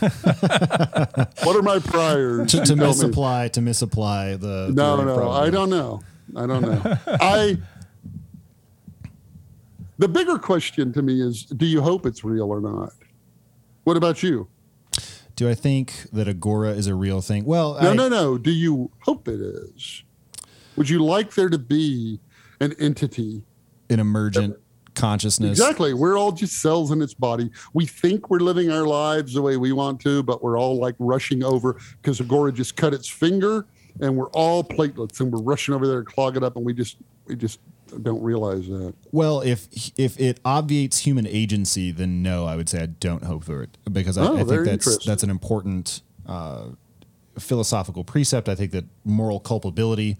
What 0.00 1.56
are 1.56 1.62
my 1.62 1.78
priors? 1.78 2.50
to, 2.52 2.58
to 2.58 2.66
tell 2.66 2.76
me. 2.76 2.86
misapply 2.86 3.48
to 3.48 3.60
misapply 3.60 4.36
the? 4.36 4.70
No, 4.74 4.96
the 4.96 5.04
no, 5.04 5.14
probability? 5.16 5.46
I 5.46 5.50
don't 5.50 5.70
know. 5.70 6.00
I 6.36 6.46
don't 6.46 6.62
know. 6.62 6.98
I. 7.06 7.58
The 9.98 10.08
bigger 10.08 10.38
question 10.38 10.92
to 10.92 11.02
me 11.02 11.22
is: 11.22 11.44
Do 11.44 11.64
you 11.66 11.80
hope 11.80 12.04
it's 12.04 12.24
real 12.24 12.50
or 12.50 12.60
not? 12.60 12.92
What 13.84 13.96
about 13.96 14.22
you? 14.22 14.48
Do 15.36 15.48
I 15.48 15.54
think 15.54 16.06
that 16.12 16.28
Agora 16.28 16.70
is 16.70 16.86
a 16.86 16.94
real 16.94 17.20
thing? 17.20 17.44
Well, 17.44 17.78
No, 17.80 17.90
I, 17.90 17.94
no, 17.94 18.08
no. 18.08 18.38
Do 18.38 18.50
you 18.50 18.90
hope 19.00 19.28
it 19.28 19.40
is? 19.40 20.02
Would 20.76 20.88
you 20.88 21.04
like 21.04 21.34
there 21.34 21.48
to 21.48 21.58
be 21.58 22.20
an 22.60 22.74
entity? 22.78 23.44
an 23.88 24.00
emergent 24.00 24.56
consciousness. 24.96 25.50
Exactly. 25.58 25.94
We're 25.94 26.18
all 26.18 26.32
just 26.32 26.60
cells 26.60 26.90
in 26.90 27.00
its 27.02 27.14
body. 27.14 27.50
We 27.74 27.86
think 27.86 28.28
we're 28.30 28.40
living 28.40 28.70
our 28.72 28.86
lives 28.86 29.34
the 29.34 29.42
way 29.42 29.56
we 29.56 29.72
want 29.72 30.00
to, 30.00 30.22
but 30.22 30.42
we're 30.42 30.58
all 30.58 30.78
like 30.78 30.96
rushing 30.98 31.44
over 31.44 31.76
because 32.02 32.20
Agora 32.20 32.50
just 32.52 32.76
cut 32.76 32.92
its 32.92 33.08
finger, 33.08 33.66
and 34.00 34.16
we're 34.16 34.30
all 34.30 34.64
platelets, 34.64 35.20
and 35.20 35.32
we're 35.32 35.42
rushing 35.42 35.74
over 35.74 35.86
there 35.86 36.02
to 36.02 36.04
clog 36.10 36.36
it 36.36 36.42
up, 36.42 36.56
and 36.56 36.64
we 36.64 36.72
just 36.72 36.96
we 37.26 37.36
just 37.36 37.60
don't 38.02 38.22
realize 38.22 38.66
that. 38.66 38.94
Well, 39.12 39.40
if 39.42 39.68
if 39.96 40.18
it 40.18 40.40
obviates 40.44 40.98
human 40.98 41.26
agency, 41.26 41.92
then 41.92 42.22
no, 42.22 42.44
I 42.46 42.56
would 42.56 42.68
say 42.68 42.82
I 42.82 42.86
don't 42.86 43.22
hope 43.22 43.44
for 43.44 43.62
it 43.62 43.78
because 43.92 44.18
I, 44.18 44.26
Oh, 44.26 44.38
I 44.38 44.44
think 44.44 44.64
that's 44.64 45.04
that's 45.04 45.22
an 45.22 45.30
important 45.30 46.02
uh, 46.26 46.64
philosophical 47.38 48.02
precept. 48.04 48.48
I 48.48 48.54
think 48.54 48.72
that 48.72 48.84
moral 49.04 49.40
culpability 49.40 50.16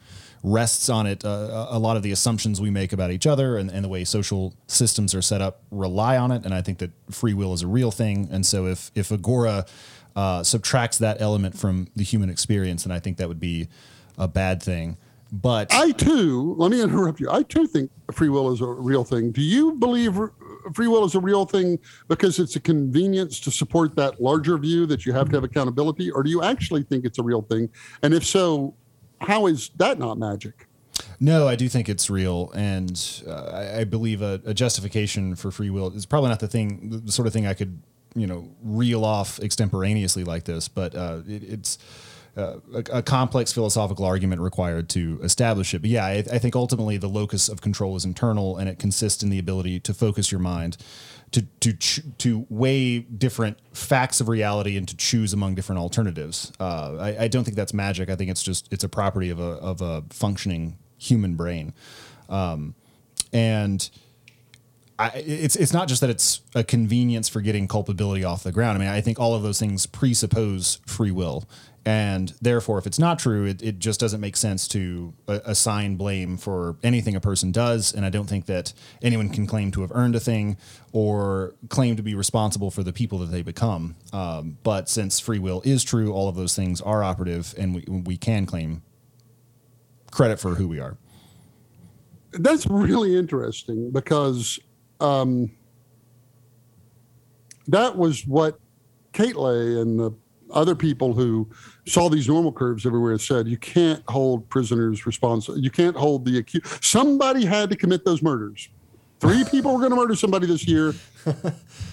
rests 0.47 0.89
on 0.89 1.07
it. 1.09 1.25
Uh, 1.25 1.67
a 1.71 1.79
lot 1.79 1.97
of 1.97 2.05
the 2.05 2.13
assumptions 2.13 2.61
we 2.61 2.71
make 2.71 2.93
about 2.93 3.11
each 3.11 3.27
other 3.27 3.59
and, 3.59 3.69
and 3.69 3.85
the 3.85 3.89
way 3.89 4.05
social 4.05 4.55
systems 4.69 5.13
are 5.13 5.21
set 5.21 5.43
up 5.43 5.63
rely 5.73 6.17
on 6.17 6.31
it. 6.31 6.45
And 6.45 6.55
I 6.55 6.63
think 6.63 6.79
that 6.79 6.93
free 7.11 7.35
will 7.35 7.53
is 7.53 7.63
a 7.63 7.67
real 7.67 7.91
thing. 7.91 8.29
And 8.31 8.47
so 8.47 8.67
if 8.67 8.93
if 8.95 9.11
Agora 9.11 9.67
uh, 10.15 10.45
subtracts 10.45 10.99
that 10.99 11.21
element 11.21 11.59
from 11.59 11.89
the 11.97 12.05
human 12.05 12.31
experience, 12.31 12.85
then 12.85 12.93
I 12.93 13.01
think 13.01 13.17
that 13.17 13.27
would 13.27 13.41
be 13.41 13.69
a 14.17 14.29
bad 14.29 14.63
thing. 14.63 14.97
But 15.33 15.75
I 15.75 15.91
too, 15.91 16.55
let 16.57 16.71
me 16.71 16.81
interrupt 16.81 17.19
you. 17.19 17.29
I 17.29 17.43
too 17.43 17.67
think 17.67 17.91
free 18.13 18.29
will 18.29 18.53
is 18.53 18.61
a 18.61 18.67
real 18.67 19.03
thing. 19.03 19.33
Do 19.33 19.43
you 19.43 19.73
believe 19.73 20.17
free 20.75 20.87
will 20.87 21.05
is 21.05 21.17
a 21.17 21.21
real 21.21 21.45
thing 21.45 21.81
because 22.07 22.39
it's 22.39 22.55
a 22.55 22.61
convenience 22.61 23.41
to 23.41 23.51
support 23.51 23.97
that 23.97 24.23
larger 24.23 24.57
view 24.59 24.87
that 24.87 25.05
you 25.05 25.13
have 25.13 25.29
to 25.31 25.37
have 25.37 25.43
accountability, 25.43 26.13
or 26.13 26.23
do 26.23 26.31
you 26.31 26.45
actually 26.45 26.85
think 26.85 27.05
it's 27.05 27.19
a 27.19 27.25
real 27.25 27.43
thing? 27.43 27.69
And 28.05 28.15
if 28.15 28.25
so, 28.25 28.77
how 29.21 29.47
is 29.47 29.71
that 29.77 29.99
not 29.99 30.19
magic? 30.19 30.67
No, 31.19 31.49
I 31.49 31.57
do 31.57 31.69
think 31.69 31.89
it's 31.89 32.11
real, 32.11 32.51
and 32.55 33.23
uh, 33.27 33.33
I, 33.33 33.81
I 33.81 33.85
believe 33.85 34.23
a, 34.23 34.41
a 34.45 34.53
justification 34.53 35.35
for 35.35 35.51
free 35.51 35.71
will 35.71 35.91
is 35.93 36.07
probably 36.07 36.29
not 36.29 36.41
the 36.41 36.49
thing, 36.49 37.03
the, 37.05 37.13
sort 37.13 37.27
of 37.27 37.33
thing 37.33 37.47
I 37.47 37.55
could, 37.55 37.81
you 38.15 38.27
know, 38.27 38.49
reel 38.63 39.05
off 39.05 39.41
extemporaneously 39.41 40.25
like 40.25 40.45
this. 40.45 40.69
But 40.69 40.95
uh, 40.95 41.21
it, 41.27 41.43
it's 41.43 41.79
uh, 42.37 42.61
a, 42.75 42.99
a 42.99 43.03
complex 43.03 43.53
philosophical 43.53 44.05
argument 44.05 44.43
required 44.43 44.91
to 44.91 45.19
establish 45.23 45.73
it. 45.73 45.81
But 45.81 45.91
yeah, 45.91 46.05
I, 46.05 46.25
I 46.31 46.39
think 46.39 46.55
ultimately 46.55 46.99
the 46.99 47.09
locus 47.09 47.49
of 47.49 47.63
control 47.63 47.97
is 47.97 48.05
internal, 48.05 48.59
and 48.59 48.69
it 48.69 48.79
consists 48.79 49.23
in 49.23 49.31
the 49.31 49.39
ability 49.39 49.81
to 49.81 49.95
focus 49.95 50.31
your 50.31 50.41
mind. 50.41 50.77
To, 51.33 51.43
to 51.43 51.73
to 52.19 52.47
weigh 52.49 53.01
different 53.01 53.59
facts 53.73 54.23
of 54.23 54.29
reality 54.29 54.79
and 54.79 54.89
to 54.89 54.97
choose 54.97 55.35
among 55.35 55.55
different 55.55 55.81
alternatives. 55.81 56.51
Uh, 56.59 56.97
I, 56.99 57.25
I 57.25 57.29
don't 57.29 57.45
think 57.45 57.57
that's 57.57 57.75
magic. 57.75 58.09
I 58.09 58.17
think 58.17 58.31
it's 58.31 58.43
just 58.43 58.73
it's 58.73 58.85
a 58.85 58.89
property 58.89 59.29
of 59.29 59.39
a 59.39 59.59
of 59.61 59.83
a 59.83 60.03
functioning 60.09 60.79
human 60.97 61.35
brain, 61.35 61.75
um, 62.31 62.75
and 63.35 63.91
I, 64.99 65.09
it's 65.15 65.57
it's 65.57 65.73
not 65.73 65.89
just 65.89 66.01
that 66.01 66.11
it's 66.11 66.41
a 66.55 66.65
convenience 66.65 67.29
for 67.29 67.41
getting 67.41 67.69
culpability 67.69 68.25
off 68.25 68.43
the 68.43 68.53
ground. 68.53 68.77
I 68.77 68.81
mean, 68.81 68.89
I 68.89 69.01
think 69.01 69.21
all 69.21 69.35
of 69.35 69.43
those 69.43 69.59
things 69.59 69.85
presuppose 69.85 70.79
free 70.87 71.11
will, 71.11 71.47
and 71.87 72.33
therefore, 72.43 72.79
if 72.79 72.87
it's 72.87 72.99
not 72.99 73.21
true, 73.21 73.45
it, 73.45 73.63
it 73.63 73.79
just 73.79 74.01
doesn't 74.01 74.21
make 74.21 74.37
sense 74.37 74.67
to 74.69 75.15
uh, 75.29 75.39
assign 75.45 75.95
blame 75.95 76.37
for 76.37 76.77
anything 76.83 77.15
a 77.15 77.21
person 77.21 77.53
does. 77.53 77.95
And 77.95 78.05
I 78.05 78.11
don't 78.11 78.27
think 78.27 78.47
that 78.47 78.73
anyone 79.03 79.29
can 79.29 79.47
claim 79.47 79.71
to 79.71 79.83
have 79.83 79.93
earned 79.95 80.17
a 80.17 80.21
thing 80.21 80.57
or 80.93 81.55
claim 81.69 81.95
to 81.95 82.03
be 82.03 82.17
responsible 82.17 82.73
for 82.73 82.83
the 82.83 82.93
people 82.93 83.19
that 83.21 83.27
they 83.27 83.43
become. 83.43 83.95
Um, 84.13 84.59
but 84.65 84.89
since 84.89 85.21
free 85.21 85.39
will 85.39 85.63
is 85.65 85.85
true, 85.85 86.13
all 86.13 86.29
of 86.29 86.35
those 86.35 86.57
things 86.57 86.81
are 86.81 87.05
operative, 87.05 87.55
and 87.57 87.75
we 87.75 87.85
we 87.87 88.17
can 88.17 88.47
claim 88.47 88.83
credit 90.11 90.41
for 90.41 90.57
who 90.57 90.67
we 90.67 90.81
are. 90.81 90.97
That's 92.33 92.67
really 92.67 93.17
interesting 93.17 93.93
because 93.93 94.59
um, 95.01 95.51
that 97.69 97.97
was 97.97 98.27
what 98.27 98.59
Quetelet 99.13 99.81
and 99.81 99.99
the 99.99 100.13
other 100.53 100.75
people 100.75 101.13
who 101.13 101.49
saw 101.87 102.09
these 102.09 102.29
normal 102.29 102.53
curves 102.53 102.87
everywhere 102.87 103.19
said. 103.19 103.49
You 103.49 103.57
can't 103.57 104.03
hold 104.09 104.49
prisoners 104.49 105.07
responsible. 105.07 105.59
You 105.59 105.71
can't 105.71 105.97
hold 105.97 106.25
the 106.25 106.39
accused. 106.39 106.85
Somebody 106.85 107.45
had 107.45 107.71
to 107.71 107.77
commit 107.77 108.05
those 108.05 108.23
murders. 108.23 108.69
Three 109.19 109.45
people 109.51 109.73
were 109.73 109.79
going 109.79 109.91
to 109.91 109.97
murder 109.97 110.15
somebody 110.15 110.47
this 110.47 110.67
year. 110.67 110.95
Uh, 111.27 111.51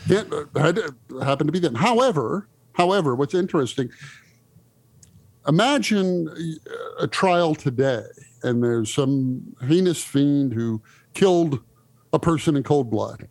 had 0.07 0.75
to, 0.75 0.95
happened 1.21 1.47
to 1.47 1.51
be 1.51 1.59
them. 1.59 1.75
However, 1.75 2.47
however, 2.73 3.15
what's 3.15 3.33
interesting, 3.33 3.89
imagine 5.47 6.29
a 6.99 7.07
trial 7.07 7.55
today 7.55 8.03
and 8.43 8.63
there's 8.63 8.93
some 8.93 9.55
heinous 9.67 10.03
fiend 10.03 10.53
who 10.53 10.81
killed 11.13 11.59
a 12.13 12.19
person 12.19 12.55
in 12.55 12.63
cold 12.63 12.89
blood. 12.89 13.27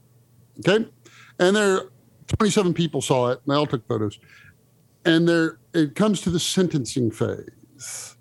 Okay. 0.59 0.87
And 1.39 1.57
there 1.57 1.89
27 2.39 2.75
people 2.75 3.01
saw 3.01 3.31
it 3.31 3.41
and 3.45 3.53
they 3.53 3.57
all 3.57 3.67
took 3.67 3.87
photos. 3.89 4.19
And 5.05 5.29
there 5.29 5.59
it 5.73 5.95
comes 5.95 6.21
to 6.23 6.31
the 6.31 6.41
sentencing 6.41 7.11
phase. 7.11 8.17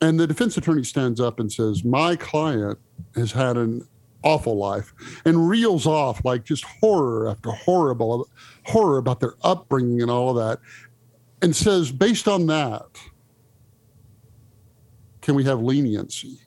And 0.00 0.18
the 0.18 0.26
defense 0.26 0.56
attorney 0.56 0.84
stands 0.84 1.20
up 1.20 1.40
and 1.40 1.52
says, 1.52 1.84
My 1.84 2.16
client 2.16 2.78
has 3.14 3.32
had 3.32 3.56
an 3.56 3.86
awful 4.24 4.56
life 4.56 4.92
and 5.24 5.48
reels 5.48 5.86
off 5.86 6.24
like 6.24 6.44
just 6.44 6.64
horror 6.64 7.28
after 7.28 7.50
horrible 7.50 8.28
horror 8.64 8.98
about 8.98 9.20
their 9.20 9.34
upbringing 9.42 10.02
and 10.02 10.10
all 10.10 10.30
of 10.30 10.36
that 10.36 10.58
and 11.40 11.54
says 11.54 11.92
based 11.92 12.26
on 12.26 12.46
that 12.46 12.84
can 15.20 15.36
we 15.36 15.44
have 15.44 15.60
leniency 15.62 16.40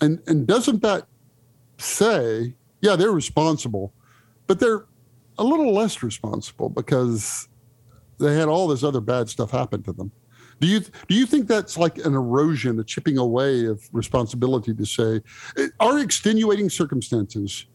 and 0.00 0.20
and 0.26 0.46
doesn't 0.46 0.82
that 0.82 1.06
say 1.78 2.54
yeah 2.80 2.96
they're 2.96 3.12
responsible 3.12 3.92
but 4.46 4.58
they're 4.58 4.86
a 5.38 5.44
little 5.44 5.72
less 5.72 6.02
responsible 6.02 6.68
because 6.68 7.48
they 8.18 8.34
had 8.34 8.48
all 8.48 8.66
this 8.66 8.82
other 8.82 9.00
bad 9.00 9.28
stuff 9.28 9.50
happen 9.50 9.82
to 9.84 9.92
them. 9.92 10.10
Do 10.60 10.66
you 10.66 10.80
do 10.80 11.14
you 11.14 11.24
think 11.24 11.46
that's 11.46 11.78
like 11.78 11.98
an 11.98 12.14
erosion 12.14 12.80
a 12.80 12.84
chipping 12.84 13.16
away 13.16 13.66
of 13.66 13.88
responsibility 13.92 14.74
to 14.74 14.84
say 14.84 15.20
are 15.78 16.00
extenuating 16.00 16.68
circumstances 16.68 17.66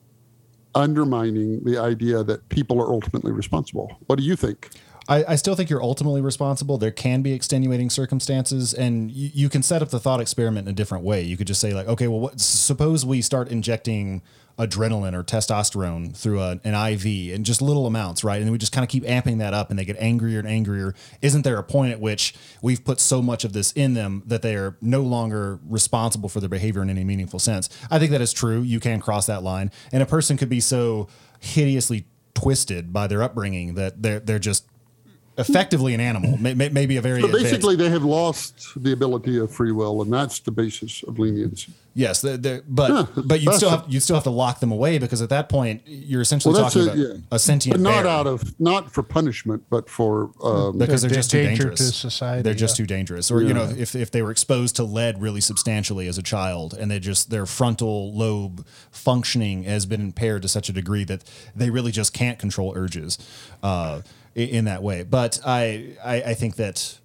undermining 0.75 1.63
the 1.63 1.77
idea 1.77 2.23
that 2.25 2.49
people 2.49 2.81
are 2.81 2.91
ultimately 2.91 3.31
responsible? 3.31 3.95
What 4.07 4.19
do 4.19 4.25
you 4.25 4.35
think 4.35 4.71
I, 5.07 5.23
I 5.29 5.35
still 5.35 5.55
think 5.55 5.69
you're 5.69 5.83
ultimately 5.83 6.21
responsible. 6.21 6.77
There 6.77 6.91
can 6.91 7.21
be 7.21 7.33
extenuating 7.33 7.89
circumstances, 7.89 8.73
and 8.73 9.11
you, 9.11 9.29
you 9.33 9.49
can 9.49 9.63
set 9.63 9.81
up 9.81 9.89
the 9.89 9.99
thought 9.99 10.21
experiment 10.21 10.67
in 10.67 10.71
a 10.71 10.75
different 10.75 11.03
way. 11.03 11.21
You 11.21 11.37
could 11.37 11.47
just 11.47 11.61
say, 11.61 11.73
like, 11.73 11.87
okay, 11.87 12.07
well, 12.07 12.19
what, 12.19 12.39
suppose 12.39 13.05
we 13.05 13.21
start 13.21 13.49
injecting 13.49 14.21
adrenaline 14.57 15.13
or 15.13 15.23
testosterone 15.23 16.15
through 16.15 16.39
a, 16.39 16.59
an 16.63 16.75
IV 16.75 17.05
in 17.05 17.43
just 17.43 17.61
little 17.61 17.87
amounts, 17.87 18.23
right? 18.23 18.41
And 18.41 18.51
we 18.51 18.57
just 18.57 18.71
kind 18.71 18.83
of 18.83 18.89
keep 18.89 19.03
amping 19.03 19.39
that 19.39 19.53
up 19.53 19.69
and 19.69 19.79
they 19.79 19.85
get 19.85 19.97
angrier 19.97 20.39
and 20.39 20.47
angrier. 20.47 20.93
Isn't 21.21 21.41
there 21.41 21.57
a 21.57 21.63
point 21.63 21.91
at 21.91 21.99
which 21.99 22.35
we've 22.61 22.83
put 22.83 22.99
so 22.99 23.21
much 23.21 23.43
of 23.43 23.53
this 23.53 23.71
in 23.71 23.95
them 23.95 24.21
that 24.27 24.43
they 24.43 24.55
are 24.55 24.77
no 24.79 25.01
longer 25.01 25.59
responsible 25.67 26.29
for 26.29 26.39
their 26.39 26.49
behavior 26.49 26.83
in 26.83 26.89
any 26.89 27.03
meaningful 27.03 27.39
sense? 27.39 27.67
I 27.89 27.97
think 27.97 28.11
that 28.11 28.21
is 28.21 28.31
true. 28.31 28.61
You 28.61 28.79
can 28.79 28.99
cross 28.99 29.25
that 29.25 29.41
line. 29.41 29.71
And 29.91 30.03
a 30.03 30.07
person 30.07 30.37
could 30.37 30.49
be 30.49 30.59
so 30.59 31.07
hideously 31.39 32.05
twisted 32.35 32.93
by 32.93 33.07
their 33.07 33.23
upbringing 33.23 33.73
that 33.73 34.03
they're, 34.03 34.19
they're 34.19 34.39
just 34.39 34.65
effectively 35.37 35.93
an 35.93 35.99
animal, 35.99 36.37
may, 36.37 36.53
may, 36.53 36.69
maybe 36.69 36.97
a 36.97 37.01
very 37.01 37.19
So 37.21 37.25
advanced- 37.27 37.45
basically, 37.51 37.75
they 37.75 37.89
have 37.89 38.03
lost 38.03 38.67
the 38.75 38.91
ability 38.91 39.39
of 39.39 39.51
free 39.51 39.71
will, 39.71 40.01
and 40.01 40.11
that's 40.13 40.39
the 40.39 40.51
basis 40.51 41.03
of 41.03 41.17
leniency. 41.19 41.73
Yes, 41.95 42.21
the, 42.21 42.37
the, 42.37 42.63
but 42.67 42.89
Huh, 42.89 43.21
but 43.23 43.41
you 43.41 43.53
still 43.53 43.69
have 43.69 43.85
you 43.87 43.99
still 43.99 44.15
have 44.15 44.23
to 44.23 44.31
lock 44.31 44.59
them 44.61 44.71
away 44.71 44.97
because 44.97 45.21
at 45.21 45.29
that 45.29 45.47
point 45.47 45.83
you're 45.85 46.21
essentially 46.21 46.55
Well, 46.55 46.63
talking 46.63 46.81
it, 46.81 46.85
about 46.85 46.97
yeah. 46.97 47.13
a 47.29 47.37
sentient 47.37 47.77
But 47.77 47.81
not 47.83 48.03
bear 48.03 48.11
out 48.11 48.25
of 48.25 48.59
not 48.59 48.91
for 48.91 49.03
punishment, 49.03 49.61
but 49.69 49.87
for 49.87 50.31
um, 50.43 50.79
because 50.79 51.03
they're 51.03 51.09
They're 51.11 51.17
just 51.19 51.29
too 51.29 51.43
danger 51.43 51.63
to 51.65 51.69
dangerous. 51.69 51.95
society, 51.95 52.41
They're 52.41 52.55
just 52.55 52.79
yeah. 52.79 52.83
too 52.83 52.87
dangerous. 52.87 53.29
Or 53.29 53.43
you 53.43 53.53
know, 53.53 53.71
if 53.77 53.93
if 53.95 54.09
they 54.09 54.23
were 54.23 54.31
exposed 54.31 54.75
to 54.77 54.83
lead 54.83 55.21
really 55.21 55.39
substantially 55.39 56.07
as 56.07 56.17
a 56.17 56.23
child 56.23 56.73
and 56.73 56.89
they 56.89 56.97
just 56.99 57.29
their 57.29 57.45
frontal 57.45 58.11
lobe 58.17 58.65
functioning 58.89 59.61
has 59.63 59.85
been 59.85 60.01
impaired 60.01 60.41
to 60.41 60.47
such 60.47 60.69
a 60.69 60.73
degree 60.73 61.03
that 61.03 61.23
they 61.55 61.69
really 61.69 61.91
just 61.91 62.11
can't 62.11 62.39
control 62.39 62.73
urges 62.75 63.19
uh, 63.61 64.01
in 64.35 64.65
that 64.65 64.81
way. 64.81 65.03
But 65.03 65.39
I, 65.45 65.95
I 66.03 66.15
I 66.21 66.33
think 66.33 66.55
that 66.55 66.99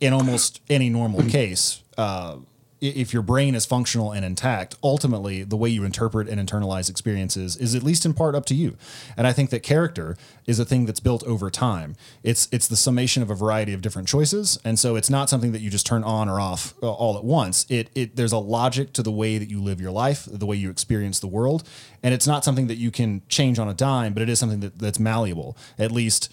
in 0.00 0.12
almost 0.12 0.60
any 0.68 0.88
normal 0.88 1.22
case, 1.24 1.82
uh, 1.98 2.36
if 2.80 3.12
your 3.12 3.22
brain 3.22 3.54
is 3.54 3.66
functional 3.66 4.10
and 4.12 4.24
intact, 4.24 4.74
ultimately 4.82 5.42
the 5.42 5.56
way 5.56 5.68
you 5.68 5.84
interpret 5.84 6.28
and 6.28 6.40
internalize 6.40 6.88
experiences 6.88 7.56
is 7.56 7.74
at 7.74 7.82
least 7.82 8.06
in 8.06 8.14
part 8.14 8.34
up 8.34 8.46
to 8.46 8.54
you. 8.54 8.76
And 9.16 9.26
I 9.26 9.32
think 9.32 9.50
that 9.50 9.62
character 9.62 10.16
is 10.46 10.58
a 10.58 10.64
thing 10.64 10.86
that's 10.86 11.00
built 11.00 11.22
over 11.24 11.50
time. 11.50 11.94
It's 12.22 12.48
it's 12.50 12.66
the 12.68 12.76
summation 12.76 13.22
of 13.22 13.30
a 13.30 13.34
variety 13.34 13.74
of 13.74 13.82
different 13.82 14.08
choices, 14.08 14.58
and 14.64 14.78
so 14.78 14.96
it's 14.96 15.10
not 15.10 15.28
something 15.28 15.52
that 15.52 15.60
you 15.60 15.70
just 15.70 15.86
turn 15.86 16.02
on 16.04 16.28
or 16.28 16.40
off 16.40 16.74
uh, 16.82 16.90
all 16.90 17.18
at 17.18 17.24
once. 17.24 17.66
It 17.68 17.90
it 17.94 18.16
there's 18.16 18.32
a 18.32 18.38
logic 18.38 18.92
to 18.94 19.02
the 19.02 19.12
way 19.12 19.38
that 19.38 19.50
you 19.50 19.62
live 19.62 19.80
your 19.80 19.92
life, 19.92 20.26
the 20.30 20.46
way 20.46 20.56
you 20.56 20.70
experience 20.70 21.20
the 21.20 21.28
world, 21.28 21.68
and 22.02 22.14
it's 22.14 22.26
not 22.26 22.44
something 22.44 22.66
that 22.68 22.76
you 22.76 22.90
can 22.90 23.22
change 23.28 23.58
on 23.58 23.68
a 23.68 23.74
dime, 23.74 24.14
but 24.14 24.22
it 24.22 24.28
is 24.28 24.38
something 24.38 24.60
that, 24.60 24.78
that's 24.78 24.98
malleable, 24.98 25.56
at 25.78 25.92
least 25.92 26.32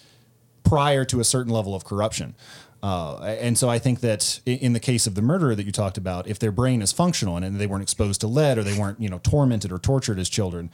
prior 0.68 1.04
to 1.04 1.20
a 1.20 1.24
certain 1.24 1.52
level 1.52 1.74
of 1.74 1.84
corruption. 1.84 2.34
Uh, 2.82 3.18
and 3.40 3.58
so 3.58 3.68
I 3.68 3.78
think 3.78 4.00
that 4.00 4.40
in 4.46 4.72
the 4.72 4.80
case 4.80 5.06
of 5.06 5.14
the 5.14 5.22
murderer 5.22 5.54
that 5.54 5.66
you 5.66 5.72
talked 5.72 5.98
about, 5.98 6.28
if 6.28 6.38
their 6.38 6.52
brain 6.52 6.80
is 6.80 6.92
functional 6.92 7.36
and 7.36 7.56
they 7.56 7.66
weren't 7.66 7.82
exposed 7.82 8.20
to 8.20 8.28
lead 8.28 8.56
or 8.56 8.62
they 8.62 8.78
weren't, 8.78 9.00
you 9.00 9.08
know, 9.08 9.18
tormented 9.18 9.72
or 9.72 9.78
tortured 9.78 10.18
as 10.18 10.28
children, 10.28 10.70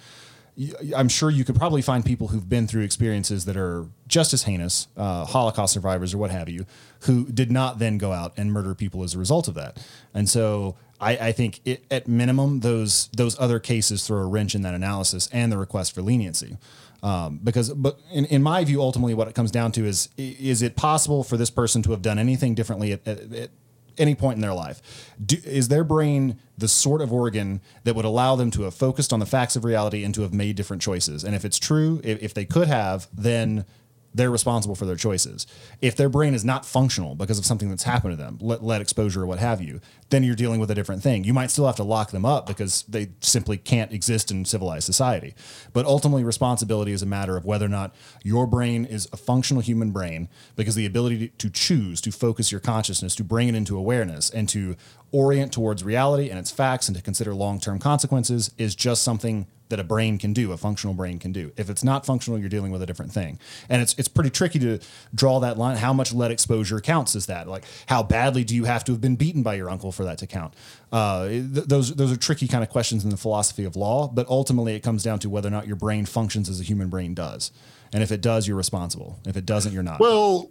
I'm 0.94 1.08
sure 1.08 1.30
you 1.30 1.44
could 1.44 1.56
probably 1.56 1.82
find 1.82 2.04
people 2.04 2.28
who've 2.28 2.48
been 2.48 2.68
through 2.68 2.82
experiences 2.82 3.44
that 3.46 3.56
are 3.56 3.86
just 4.06 4.32
as 4.32 4.44
heinous, 4.44 4.86
uh, 4.96 5.24
Holocaust 5.24 5.72
survivors 5.72 6.14
or 6.14 6.18
what 6.18 6.30
have 6.30 6.48
you, 6.48 6.66
who 7.00 7.26
did 7.26 7.50
not 7.50 7.78
then 7.78 7.98
go 7.98 8.12
out 8.12 8.34
and 8.36 8.52
murder 8.52 8.74
people 8.74 9.02
as 9.02 9.14
a 9.14 9.18
result 9.18 9.48
of 9.48 9.54
that. 9.54 9.84
And 10.12 10.28
so 10.28 10.76
I, 11.00 11.16
I 11.16 11.32
think 11.32 11.60
it, 11.64 11.84
at 11.90 12.06
minimum, 12.06 12.60
those 12.60 13.08
those 13.08 13.38
other 13.40 13.58
cases 13.58 14.06
throw 14.06 14.18
a 14.18 14.26
wrench 14.26 14.54
in 14.54 14.62
that 14.62 14.74
analysis 14.74 15.28
and 15.32 15.50
the 15.50 15.58
request 15.58 15.92
for 15.92 16.02
leniency. 16.02 16.56
Um, 17.04 17.38
because, 17.44 17.68
but 17.74 18.00
in, 18.10 18.24
in 18.24 18.42
my 18.42 18.64
view, 18.64 18.80
ultimately, 18.80 19.12
what 19.12 19.28
it 19.28 19.34
comes 19.34 19.50
down 19.50 19.72
to 19.72 19.84
is: 19.84 20.08
is 20.16 20.62
it 20.62 20.74
possible 20.74 21.22
for 21.22 21.36
this 21.36 21.50
person 21.50 21.82
to 21.82 21.90
have 21.90 22.00
done 22.00 22.18
anything 22.18 22.54
differently 22.54 22.92
at, 22.92 23.06
at, 23.06 23.32
at 23.34 23.50
any 23.98 24.14
point 24.14 24.36
in 24.36 24.40
their 24.40 24.54
life? 24.54 25.12
Do, 25.24 25.36
is 25.44 25.68
their 25.68 25.84
brain 25.84 26.38
the 26.56 26.66
sort 26.66 27.02
of 27.02 27.12
organ 27.12 27.60
that 27.84 27.94
would 27.94 28.06
allow 28.06 28.36
them 28.36 28.50
to 28.52 28.62
have 28.62 28.72
focused 28.74 29.12
on 29.12 29.20
the 29.20 29.26
facts 29.26 29.54
of 29.54 29.64
reality 29.64 30.02
and 30.02 30.14
to 30.14 30.22
have 30.22 30.32
made 30.32 30.56
different 30.56 30.80
choices? 30.80 31.24
And 31.24 31.34
if 31.34 31.44
it's 31.44 31.58
true, 31.58 32.00
if, 32.02 32.22
if 32.22 32.32
they 32.32 32.46
could 32.46 32.68
have, 32.68 33.06
then 33.12 33.66
they're 34.14 34.30
responsible 34.30 34.76
for 34.76 34.86
their 34.86 34.96
choices. 34.96 35.46
If 35.80 35.96
their 35.96 36.08
brain 36.08 36.34
is 36.34 36.44
not 36.44 36.64
functional 36.64 37.14
because 37.14 37.38
of 37.38 37.44
something 37.44 37.68
that's 37.68 37.82
happened 37.82 38.12
to 38.12 38.16
them, 38.16 38.38
lead, 38.40 38.80
exposure 38.80 39.22
or 39.22 39.26
what 39.26 39.40
have 39.40 39.60
you, 39.60 39.80
then 40.10 40.22
you're 40.22 40.36
dealing 40.36 40.60
with 40.60 40.70
a 40.70 40.74
different 40.74 41.02
thing. 41.02 41.24
You 41.24 41.34
might 41.34 41.50
still 41.50 41.66
have 41.66 41.76
to 41.76 41.84
lock 41.84 42.12
them 42.12 42.24
up 42.24 42.46
because 42.46 42.84
they 42.88 43.10
simply 43.20 43.56
can't 43.56 43.92
exist 43.92 44.30
in 44.30 44.44
civilized 44.44 44.84
society. 44.84 45.34
But 45.72 45.86
ultimately, 45.86 46.22
responsibility 46.22 46.92
is 46.92 47.02
a 47.02 47.06
matter 47.06 47.36
of 47.36 47.44
whether 47.44 47.66
or 47.66 47.70
not 47.70 47.94
your 48.22 48.46
brain 48.46 48.84
is 48.84 49.08
a 49.12 49.16
functional 49.16 49.62
human 49.62 49.90
brain 49.90 50.28
because 50.54 50.76
the 50.76 50.86
ability 50.86 51.28
to 51.38 51.50
choose, 51.50 52.00
to 52.02 52.12
focus 52.12 52.52
your 52.52 52.60
consciousness, 52.60 53.14
to 53.16 53.24
bring 53.24 53.48
it 53.48 53.54
into 53.54 53.76
awareness, 53.76 54.30
and 54.30 54.48
to 54.50 54.76
orient 55.14 55.52
towards 55.52 55.84
reality 55.84 56.28
and 56.28 56.38
its 56.40 56.50
facts 56.50 56.88
and 56.88 56.96
to 56.96 57.02
consider 57.02 57.32
long 57.32 57.60
term 57.60 57.78
consequences 57.78 58.50
is 58.58 58.74
just 58.74 59.02
something 59.02 59.46
that 59.68 59.78
a 59.78 59.84
brain 59.84 60.18
can 60.18 60.32
do, 60.32 60.52
a 60.52 60.56
functional 60.56 60.92
brain 60.92 61.18
can 61.18 61.32
do. 61.32 61.52
If 61.56 61.70
it's 61.70 61.82
not 61.82 62.04
functional, 62.04 62.38
you're 62.38 62.48
dealing 62.48 62.72
with 62.72 62.82
a 62.82 62.86
different 62.86 63.12
thing. 63.12 63.38
And 63.68 63.80
it's 63.80 63.94
it's 63.96 64.08
pretty 64.08 64.30
tricky 64.30 64.58
to 64.58 64.80
draw 65.14 65.38
that 65.40 65.56
line. 65.56 65.76
How 65.76 65.92
much 65.92 66.12
lead 66.12 66.32
exposure 66.32 66.80
counts 66.80 67.14
as 67.14 67.26
that? 67.26 67.46
Like 67.46 67.64
how 67.86 68.02
badly 68.02 68.42
do 68.42 68.56
you 68.56 68.64
have 68.64 68.82
to 68.84 68.92
have 68.92 69.00
been 69.00 69.14
beaten 69.16 69.42
by 69.42 69.54
your 69.54 69.70
uncle 69.70 69.92
for 69.92 70.04
that 70.04 70.18
to 70.18 70.26
count? 70.26 70.54
Uh, 70.92 71.28
th- 71.28 71.50
those 71.52 71.94
those 71.94 72.12
are 72.12 72.16
tricky 72.16 72.48
kind 72.48 72.64
of 72.64 72.68
questions 72.68 73.04
in 73.04 73.10
the 73.10 73.16
philosophy 73.16 73.64
of 73.64 73.76
law. 73.76 74.08
But 74.08 74.28
ultimately, 74.28 74.74
it 74.74 74.82
comes 74.82 75.04
down 75.04 75.20
to 75.20 75.30
whether 75.30 75.48
or 75.48 75.52
not 75.52 75.66
your 75.68 75.76
brain 75.76 76.06
functions 76.06 76.48
as 76.48 76.60
a 76.60 76.64
human 76.64 76.88
brain 76.88 77.14
does. 77.14 77.52
And 77.92 78.02
if 78.02 78.10
it 78.10 78.20
does, 78.20 78.48
you're 78.48 78.56
responsible. 78.56 79.20
If 79.24 79.36
it 79.36 79.46
doesn't, 79.46 79.72
you're 79.72 79.84
not. 79.84 80.00
Well, 80.00 80.50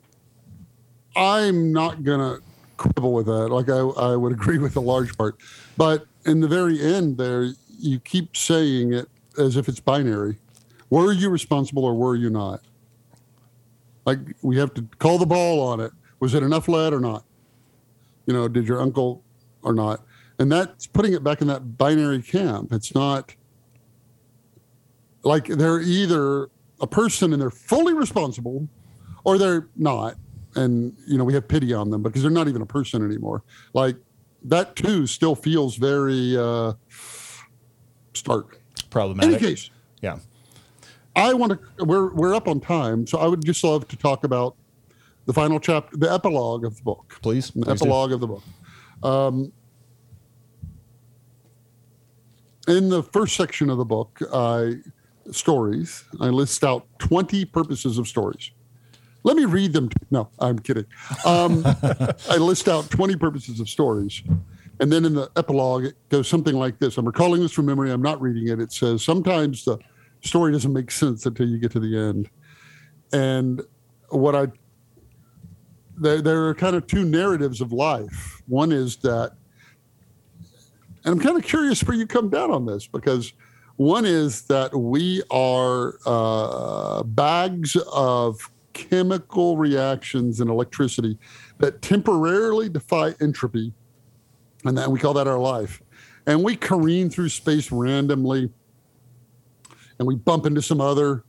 I'm 1.16 1.74
not 1.74 2.04
gonna 2.04 2.40
quibble 2.84 3.14
with 3.14 3.26
that. 3.28 3.50
Like 3.50 3.70
I, 3.70 3.80
I 3.80 4.16
would 4.16 4.32
agree 4.40 4.58
with 4.58 4.76
a 4.76 4.82
large 4.82 5.18
part, 5.18 5.38
but 5.78 6.06
in 6.26 6.40
the 6.40 6.48
very 6.48 6.82
end, 6.82 7.18
there 7.18 7.50
you 7.80 8.00
keep 8.00 8.36
saying 8.36 8.94
it 8.94 9.08
as 9.38 9.58
if 9.58 9.68
it's 9.68 9.80
binary. 9.80 10.38
Were 10.90 11.12
you 11.12 11.30
responsible 11.30 11.86
or 11.86 11.94
were 11.94 12.16
you 12.16 12.30
not? 12.30 12.62
Like 14.06 14.20
we 14.42 14.58
have 14.58 14.74
to 14.76 14.88
call 15.00 15.18
the 15.18 15.26
ball 15.26 15.62
on 15.62 15.80
it. 15.80 15.92
Was 16.20 16.34
it 16.34 16.44
enough 16.44 16.68
lead 16.68 16.94
or 16.94 17.00
not? 17.00 17.26
You 18.26 18.34
know, 18.34 18.48
did 18.48 18.68
your 18.68 18.82
uncle 18.82 19.24
or 19.64 19.74
not? 19.74 20.06
And 20.40 20.52
that's 20.52 20.88
putting 20.88 21.14
it 21.14 21.24
back 21.24 21.42
in 21.42 21.48
that 21.48 21.78
binary 21.78 22.22
camp. 22.22 22.72
It's 22.72 22.94
not 22.94 23.36
like 25.24 25.48
they're 25.48 25.82
either 25.82 26.50
a 26.82 26.88
person 26.88 27.34
and 27.34 27.42
they're 27.42 27.50
fully 27.50 27.94
responsible 27.94 28.68
or 29.24 29.38
they're 29.38 29.68
not 29.76 30.18
and 30.56 30.96
you 31.08 31.18
know 31.18 31.24
we 31.24 31.34
have 31.34 31.48
pity 31.48 31.74
on 31.74 31.90
them 31.90 32.02
because 32.04 32.22
they're 32.22 32.32
not 32.32 32.48
even 32.48 32.62
a 32.62 32.66
person 32.66 33.04
anymore 33.04 33.44
like 33.74 33.96
that 34.44 34.76
too 34.76 35.08
still 35.08 35.36
feels 35.36 35.76
very 35.78 36.36
uh 36.38 36.74
stark 38.14 38.60
problematic 38.90 39.30
any 39.30 39.38
Problematic. 39.40 39.40
case 39.58 39.70
Yeah. 40.02 40.20
i 41.16 41.34
want 41.34 41.54
to 41.78 41.86
we're 41.86 42.14
we're 42.14 42.36
up 42.36 42.48
on 42.48 42.60
time 42.60 43.08
so 43.08 43.18
i 43.20 43.28
would 43.28 43.44
just 43.44 43.64
love 43.64 43.88
to 43.88 43.96
talk 43.98 44.24
about 44.24 44.56
the 45.26 45.34
final 45.34 45.60
chapter 45.60 45.96
the 45.98 46.12
epilogue 46.12 46.66
of 46.66 46.76
the 46.78 46.84
book 46.84 47.18
Please. 47.22 47.52
the 47.52 47.62
please 47.66 47.80
do. 47.80 47.86
epilogue 47.86 48.12
of 48.12 48.20
the 48.20 48.28
book 48.28 48.44
um 49.04 49.52
in 52.68 52.90
the 52.90 53.04
first 53.04 53.36
section 53.36 53.70
of 53.70 53.78
the 53.78 53.86
book 53.86 54.20
i 54.34 54.74
stories 55.32 56.04
i 56.20 56.28
list 56.28 56.64
out 56.64 56.86
20 57.00 57.46
purposes 57.46 57.98
of 57.98 58.08
stories 58.08 58.52
let 59.24 59.38
me 59.38 59.46
read 59.46 59.74
them. 59.74 59.90
No, 60.12 60.30
I'm 60.40 60.60
kidding. 60.60 60.86
Um, 61.26 61.64
I 62.30 62.38
list 62.38 62.68
out 62.68 62.90
20 62.90 63.16
purposes 63.16 63.60
of 63.60 63.70
stories. 63.70 64.22
And 64.80 64.92
then 64.92 65.06
in 65.06 65.14
the 65.14 65.32
epilogue, 65.36 65.86
it 65.86 66.10
goes 66.10 66.28
something 66.28 66.56
like 66.56 66.80
this. 66.80 66.98
I'm 66.98 67.06
recalling 67.06 67.42
this 67.42 67.52
from 67.52 67.66
memory. 67.66 67.92
I'm 67.92 68.02
not 68.02 68.22
reading 68.22 68.50
it. 68.50 68.60
It 68.60 68.72
says, 68.72 69.04
Sometimes 69.04 69.66
the 69.66 69.78
story 70.22 70.52
doesn't 70.52 70.74
make 70.74 70.92
sense 70.92 71.26
until 71.26 71.48
you 71.48 71.58
get 71.58 71.72
to 71.72 71.80
the 71.80 71.98
end. 71.98 72.30
And 73.14 73.62
what 74.10 74.36
I, 74.36 74.48
there, 75.96 76.22
there 76.22 76.48
are 76.48 76.56
kind 76.56 76.76
of 76.76 76.88
two 76.88 77.06
narratives 77.06 77.62
of 77.62 77.72
life. 77.72 78.42
One 78.48 78.72
is 78.72 78.98
that, 78.98 79.34
and 81.06 81.14
I'm 81.14 81.20
kind 81.20 81.38
of 81.38 81.44
curious 81.44 81.84
where 81.84 81.96
you 81.96 82.08
come 82.08 82.30
down 82.30 82.52
on 82.52 82.66
this 82.66 82.88
because 82.88 83.34
one 83.76 84.06
is 84.06 84.44
that 84.44 84.76
we 84.76 85.24
are 85.30 85.98
uh, 86.06 87.04
bags 87.04 87.76
of 87.92 88.50
chemical 88.74 89.58
reactions 89.58 90.40
and 90.40 90.50
electricity 90.50 91.18
that 91.60 91.82
temporarily 91.82 92.70
defy 92.70 93.14
entropy. 93.22 93.74
And 94.66 94.78
that 94.78 94.90
we 94.90 95.00
call 95.00 95.14
that 95.14 95.28
our 95.28 95.40
life. 95.40 95.82
And 96.26 96.44
we 96.44 96.56
careen 96.56 97.10
through 97.10 97.30
space 97.30 97.72
randomly 97.72 98.50
and 100.00 100.08
we 100.08 100.16
bump 100.16 100.46
into 100.46 100.62
some 100.62 100.82
other 100.82 101.24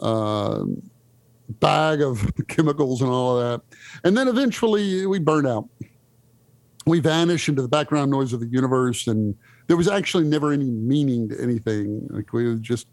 uh, 0.00 0.64
bag 1.48 2.02
of 2.02 2.30
chemicals 2.48 3.02
and 3.02 3.10
all 3.10 3.38
of 3.38 3.44
that. 3.60 3.76
And 4.04 4.16
then 4.16 4.28
eventually 4.28 5.06
we 5.06 5.18
burn 5.18 5.46
out. 5.46 5.68
We 6.86 7.00
vanish 7.00 7.48
into 7.48 7.62
the 7.62 7.68
background 7.68 8.10
noise 8.10 8.32
of 8.32 8.40
the 8.40 8.48
universe. 8.48 9.06
And 9.06 9.34
there 9.66 9.76
was 9.76 9.88
actually 9.88 10.24
never 10.24 10.52
any 10.52 10.70
meaning 10.70 11.28
to 11.28 11.40
anything. 11.40 12.06
Like 12.10 12.32
we 12.32 12.46
were 12.46 12.56
just 12.56 12.88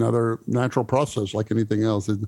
another 0.00 0.40
natural 0.46 0.84
process 0.84 1.34
like 1.34 1.50
anything 1.50 1.84
else. 1.84 2.08
And 2.08 2.26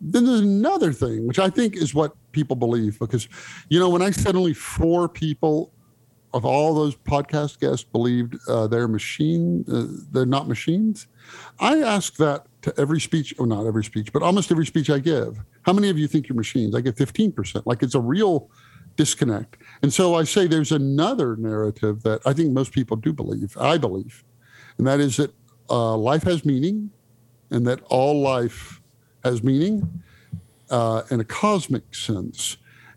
then 0.00 0.24
there's 0.26 0.40
another 0.40 0.92
thing, 0.92 1.26
which 1.26 1.38
I 1.38 1.50
think 1.50 1.76
is 1.76 1.94
what 1.94 2.12
people 2.32 2.56
believe, 2.56 2.98
because, 2.98 3.28
you 3.68 3.78
know, 3.78 3.88
when 3.88 4.02
I 4.02 4.10
said 4.10 4.36
only 4.36 4.54
four 4.54 5.08
people 5.08 5.72
of 6.32 6.44
all 6.44 6.74
those 6.74 6.96
podcast 6.96 7.60
guests 7.60 7.84
believed 7.84 8.36
uh, 8.48 8.66
they're 8.66 8.88
machine, 8.88 9.64
uh, 9.72 9.84
they're 10.10 10.26
not 10.26 10.48
machines, 10.48 11.06
I 11.60 11.78
ask 11.78 12.16
that 12.16 12.46
to 12.62 12.74
every 12.78 13.00
speech, 13.00 13.34
or 13.38 13.46
not 13.46 13.66
every 13.66 13.84
speech, 13.84 14.12
but 14.12 14.22
almost 14.22 14.50
every 14.50 14.66
speech 14.66 14.90
I 14.90 14.98
give. 14.98 15.38
How 15.62 15.72
many 15.72 15.90
of 15.90 15.98
you 15.98 16.08
think 16.08 16.28
you're 16.28 16.36
machines? 16.36 16.74
I 16.74 16.80
get 16.80 16.96
15%. 16.96 17.62
Like 17.66 17.82
it's 17.82 17.94
a 17.94 18.00
real 18.00 18.50
disconnect. 18.96 19.58
And 19.82 19.92
so 19.92 20.14
I 20.14 20.24
say 20.24 20.46
there's 20.46 20.72
another 20.72 21.36
narrative 21.36 22.02
that 22.02 22.20
I 22.26 22.32
think 22.32 22.52
most 22.52 22.72
people 22.72 22.96
do 22.96 23.12
believe, 23.12 23.56
I 23.58 23.78
believe, 23.78 24.24
and 24.78 24.86
that 24.86 25.00
is 25.00 25.16
that 25.18 25.32
uh, 25.70 25.96
life 25.96 26.22
has 26.24 26.44
meaning 26.44 26.90
and 27.50 27.66
that 27.66 27.80
all 27.88 28.20
life 28.20 28.80
has 29.22 29.42
meaning 29.42 30.02
uh, 30.70 31.02
in 31.10 31.20
a 31.20 31.24
cosmic 31.24 31.94
sense, 31.94 32.56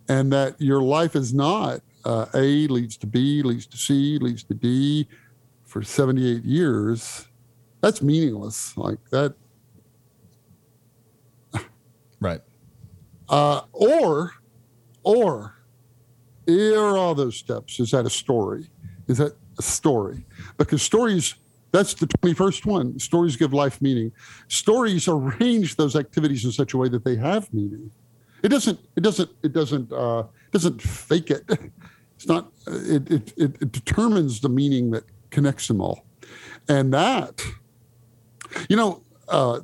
and 0.09 0.31
that 0.31 0.59
your 0.59 0.81
life 0.81 1.15
is 1.15 1.33
not 1.33 1.81
uh, 2.05 2.25
A 2.33 2.67
leads 2.67 2.97
to 2.97 3.07
B, 3.07 3.41
leads 3.43 3.67
to 3.67 3.77
C, 3.77 4.17
leads 4.19 4.43
to 4.43 4.53
D 4.53 5.07
for 5.65 5.83
78 5.83 6.43
years. 6.43 7.27
That's 7.81 8.01
meaningless. 8.01 8.75
Like 8.77 8.99
that. 9.11 9.35
Right. 12.19 12.41
Uh, 13.29 13.61
or, 13.73 14.31
or, 15.03 15.53
here 16.47 16.79
are 16.79 16.97
all 16.97 17.13
those 17.13 17.37
steps. 17.37 17.79
Is 17.79 17.91
that 17.91 18.07
a 18.07 18.09
story? 18.09 18.71
Is 19.07 19.19
that 19.19 19.35
a 19.59 19.61
story? 19.61 20.25
Because 20.57 20.81
stories, 20.81 21.35
that's 21.71 21.93
the 21.93 22.07
21st 22.07 22.65
one. 22.65 22.99
Stories 22.99 23.35
give 23.35 23.53
life 23.53 23.81
meaning. 23.81 24.11
Stories 24.47 25.07
arrange 25.07 25.75
those 25.75 25.95
activities 25.95 26.45
in 26.45 26.51
such 26.51 26.73
a 26.73 26.77
way 26.77 26.89
that 26.89 27.03
they 27.03 27.15
have 27.15 27.53
meaning. 27.53 27.91
It 28.43 28.49
doesn't, 28.49 28.79
it 28.95 29.01
doesn't, 29.01 29.29
it 29.43 29.53
doesn't, 29.53 29.91
uh, 29.91 30.23
doesn't 30.51 30.81
fake 30.81 31.31
it. 31.31 31.43
It's 32.17 32.27
not, 32.27 32.51
it, 32.65 33.11
it, 33.11 33.33
it, 33.37 33.61
it 33.61 33.71
determines 33.71 34.39
the 34.39 34.49
meaning 34.49 34.89
that 34.89 35.03
connects 35.29 35.67
them 35.67 35.79
all. 35.79 36.03
And 36.67 36.91
that, 36.91 37.39
you 38.69 38.75
know, 38.75 39.03
uh, 39.27 39.59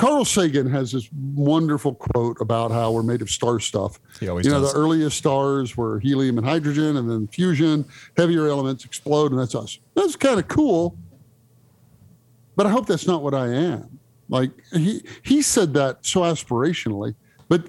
Carl 0.00 0.24
Sagan 0.24 0.66
has 0.70 0.92
this 0.92 1.10
wonderful 1.12 1.94
quote 1.94 2.40
about 2.40 2.70
how 2.70 2.90
we're 2.90 3.02
made 3.02 3.20
of 3.20 3.30
star 3.30 3.60
stuff. 3.60 4.00
He 4.18 4.28
always 4.28 4.46
you 4.46 4.50
know, 4.50 4.62
does. 4.62 4.72
the 4.72 4.78
earliest 4.78 5.18
stars 5.18 5.76
were 5.76 6.00
helium 6.00 6.38
and 6.38 6.46
hydrogen, 6.46 6.96
and 6.96 7.10
then 7.10 7.28
fusion, 7.28 7.84
heavier 8.16 8.48
elements 8.48 8.86
explode, 8.86 9.30
and 9.30 9.38
that's 9.38 9.54
us. 9.54 9.78
That's 9.94 10.16
kind 10.16 10.40
of 10.40 10.48
cool. 10.48 10.96
But 12.56 12.64
I 12.64 12.70
hope 12.70 12.86
that's 12.86 13.06
not 13.06 13.22
what 13.22 13.34
I 13.34 13.48
am. 13.48 13.98
Like 14.30 14.52
he 14.72 15.02
he 15.22 15.42
said 15.42 15.74
that 15.74 15.98
so 16.00 16.22
aspirationally, 16.22 17.14
but 17.50 17.66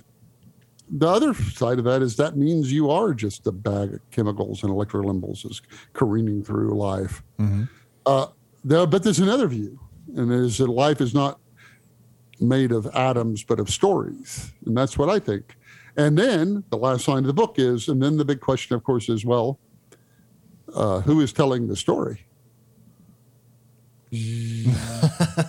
the 0.90 1.10
other 1.10 1.34
side 1.34 1.80
of 1.80 1.84
that 1.84 2.02
is 2.02 2.16
that 2.16 2.38
means 2.38 2.72
you 2.72 2.90
are 2.90 3.14
just 3.14 3.46
a 3.46 3.52
bag 3.52 3.96
of 3.96 4.00
chemicals 4.10 4.64
and 4.64 4.72
electrolimbals 4.72 5.62
careening 5.92 6.46
through 6.46 6.78
life. 6.78 7.24
Uh, 8.06 8.28
there, 8.64 8.88
but 8.88 9.04
there's 9.04 9.20
another 9.20 9.48
view, 9.48 9.78
and 10.16 10.32
is 10.32 10.60
that 10.60 10.70
life 10.70 11.02
is 11.02 11.14
not 11.14 11.41
made 12.42 12.72
of 12.72 12.88
atoms 12.96 13.44
but 13.44 13.60
of 13.60 13.70
stories, 13.70 14.52
and 14.66 14.76
that's 14.76 14.98
what 14.98 15.10
I 15.10 15.20
think. 15.20 15.56
And 15.96 16.18
then 16.18 16.64
the 16.70 16.78
last 16.78 17.08
line 17.08 17.20
of 17.20 17.28
the 17.28 17.34
book 17.34 17.56
is, 17.58 17.88
and 17.88 18.02
then 18.02 18.18
the 18.18 18.26
big 18.26 18.40
question, 18.42 18.76
of 18.76 18.84
course, 18.84 19.10
is 19.10 19.26
well, 19.26 19.60
uh, 20.74 21.02
who 21.02 21.20
is 21.22 21.32
telling 21.34 21.68
the 21.68 21.76
story? 21.76 22.26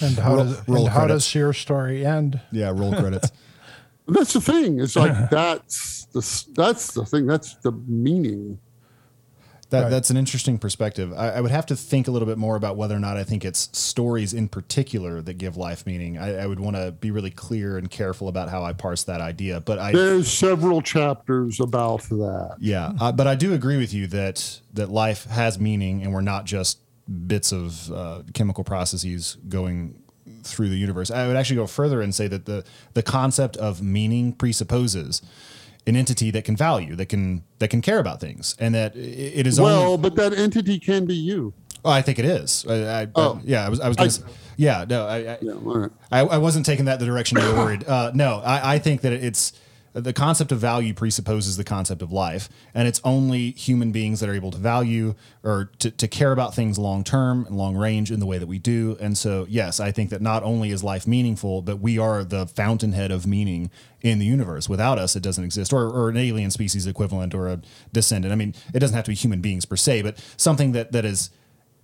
And 0.00 0.18
how 0.18 0.34
Roll- 0.36 0.44
does 0.44 0.68
roll 0.68 0.84
and 0.84 0.88
how 0.88 1.06
does 1.06 1.34
your 1.34 1.52
story 1.54 2.04
end? 2.04 2.38
Yeah. 2.52 2.70
Roll 2.74 2.94
credits. 2.94 3.32
That's 4.08 4.34
the 4.34 4.40
thing. 4.40 4.78
It's 4.78 4.94
like 4.94 5.30
that's 5.30 6.04
the 6.12 6.20
that's 6.54 6.92
the 6.92 7.04
thing. 7.04 7.26
That's 7.26 7.56
the 7.56 7.72
meaning. 7.72 8.58
That, 9.70 9.82
Right. 9.82 9.90
That's 9.90 10.10
an 10.10 10.16
interesting 10.16 10.58
perspective. 10.58 11.12
I, 11.12 11.30
I 11.30 11.40
would 11.40 11.50
have 11.50 11.66
to 11.66 11.76
think 11.76 12.06
a 12.06 12.12
little 12.12 12.26
bit 12.26 12.38
more 12.38 12.54
about 12.54 12.76
whether 12.76 12.94
or 12.94 13.00
not 13.00 13.16
I 13.16 13.24
think 13.24 13.44
it's 13.44 13.68
stories 13.76 14.32
in 14.32 14.48
particular 14.48 15.20
that 15.22 15.34
give 15.34 15.56
life 15.56 15.86
meaning. 15.86 16.18
I, 16.18 16.42
I 16.42 16.46
would 16.46 16.60
want 16.60 16.76
to 16.76 16.92
be 16.92 17.10
really 17.10 17.32
clear 17.32 17.76
and 17.76 17.90
careful 17.90 18.28
about 18.28 18.48
how 18.48 18.62
I 18.62 18.72
parse 18.72 19.02
that 19.04 19.20
idea. 19.20 19.60
But 19.60 19.80
I, 19.80 19.90
There's 19.90 20.30
several 20.30 20.82
chapters 20.82 21.58
about 21.58 22.02
that. 22.02 22.56
yeah, 22.60 22.92
uh, 23.00 23.10
but 23.10 23.26
I 23.26 23.34
do 23.34 23.54
agree 23.54 23.76
with 23.76 23.92
you 23.92 24.06
that 24.08 24.60
that 24.74 24.88
life 24.88 25.24
has 25.24 25.58
meaning, 25.58 26.02
and 26.02 26.12
we're 26.12 26.20
not 26.20 26.44
just 26.44 26.78
bits 27.26 27.52
of 27.52 27.90
uh, 27.92 28.22
chemical 28.34 28.62
processes 28.62 29.36
going 29.48 30.00
through 30.44 30.68
the 30.68 30.76
universe. 30.76 31.10
I 31.10 31.26
would 31.26 31.36
actually 31.36 31.56
go 31.56 31.66
further 31.66 32.00
and 32.00 32.14
say 32.14 32.28
that 32.28 32.46
the 32.46 32.64
the 32.94 33.02
concept 33.02 33.56
of 33.56 33.82
meaning 33.82 34.32
presupposes 34.32 35.22
an 35.86 35.96
entity 35.96 36.30
that 36.32 36.44
can 36.44 36.56
value, 36.56 36.96
that 36.96 37.06
can 37.06 37.42
that 37.58 37.68
can 37.70 37.80
care 37.80 37.98
about 37.98 38.20
things, 38.20 38.56
and 38.58 38.74
that 38.74 38.96
it 38.96 39.46
is 39.46 39.60
Well, 39.60 39.82
only. 39.92 39.96
but 40.10 40.16
that 40.16 40.32
entity 40.36 40.78
can 40.78 41.06
be 41.06 41.14
you. 41.14 41.52
Oh, 41.84 41.90
I 41.90 42.02
think 42.02 42.18
it 42.18 42.24
is. 42.24 42.66
I, 42.68 43.02
I, 43.02 43.08
Oh. 43.14 43.40
yeah, 43.44 43.64
I 43.64 43.68
was. 43.68 43.78
I 43.80 43.88
was. 43.88 43.96
Gonna, 43.96 44.04
I- 44.06 44.08
s- 44.08 44.22
yeah, 44.56 44.84
no, 44.88 45.06
I, 45.06 45.16
I, 45.16 45.38
Yeah, 45.40 45.52
right. 45.60 45.90
I, 46.10 46.20
I 46.20 46.38
wasn't 46.38 46.66
taking 46.66 46.86
that 46.86 46.98
the 46.98 47.06
direction 47.06 47.38
you 47.38 47.44
were 47.46 47.54
worried. 47.54 47.86
Uh, 47.86 48.10
no, 48.14 48.40
I, 48.44 48.74
I 48.74 48.78
think 48.78 49.02
that 49.02 49.12
it's 49.12 49.52
the 50.04 50.12
concept 50.12 50.52
of 50.52 50.58
value 50.58 50.92
presupposes 50.92 51.56
the 51.56 51.64
concept 51.64 52.02
of 52.02 52.12
life, 52.12 52.50
and 52.74 52.86
it's 52.86 53.00
only 53.02 53.52
human 53.52 53.92
beings 53.92 54.20
that 54.20 54.28
are 54.28 54.34
able 54.34 54.50
to 54.50 54.58
value 54.58 55.14
or 55.42 55.70
to, 55.78 55.90
to 55.90 56.06
care 56.06 56.32
about 56.32 56.54
things 56.54 56.78
long 56.78 57.02
term 57.02 57.46
and 57.46 57.56
long 57.56 57.76
range 57.76 58.10
in 58.10 58.20
the 58.20 58.26
way 58.26 58.36
that 58.36 58.46
we 58.46 58.58
do. 58.58 58.98
And 59.00 59.16
so, 59.16 59.46
yes, 59.48 59.80
I 59.80 59.92
think 59.92 60.10
that 60.10 60.20
not 60.20 60.42
only 60.42 60.70
is 60.70 60.84
life 60.84 61.06
meaningful, 61.06 61.62
but 61.62 61.80
we 61.80 61.98
are 61.98 62.24
the 62.24 62.46
fountainhead 62.46 63.10
of 63.10 63.26
meaning 63.26 63.70
in 64.02 64.18
the 64.18 64.26
universe. 64.26 64.68
Without 64.68 64.98
us, 64.98 65.16
it 65.16 65.22
doesn't 65.22 65.44
exist, 65.44 65.72
or, 65.72 65.86
or 65.88 66.10
an 66.10 66.18
alien 66.18 66.50
species 66.50 66.86
equivalent 66.86 67.34
or 67.34 67.48
a 67.48 67.62
descendant. 67.92 68.32
I 68.32 68.36
mean, 68.36 68.54
it 68.74 68.80
doesn't 68.80 68.94
have 68.94 69.04
to 69.04 69.10
be 69.10 69.16
human 69.16 69.40
beings 69.40 69.64
per 69.64 69.76
se, 69.76 70.02
but 70.02 70.22
something 70.36 70.72
that 70.72 70.92
that 70.92 71.06
is 71.06 71.30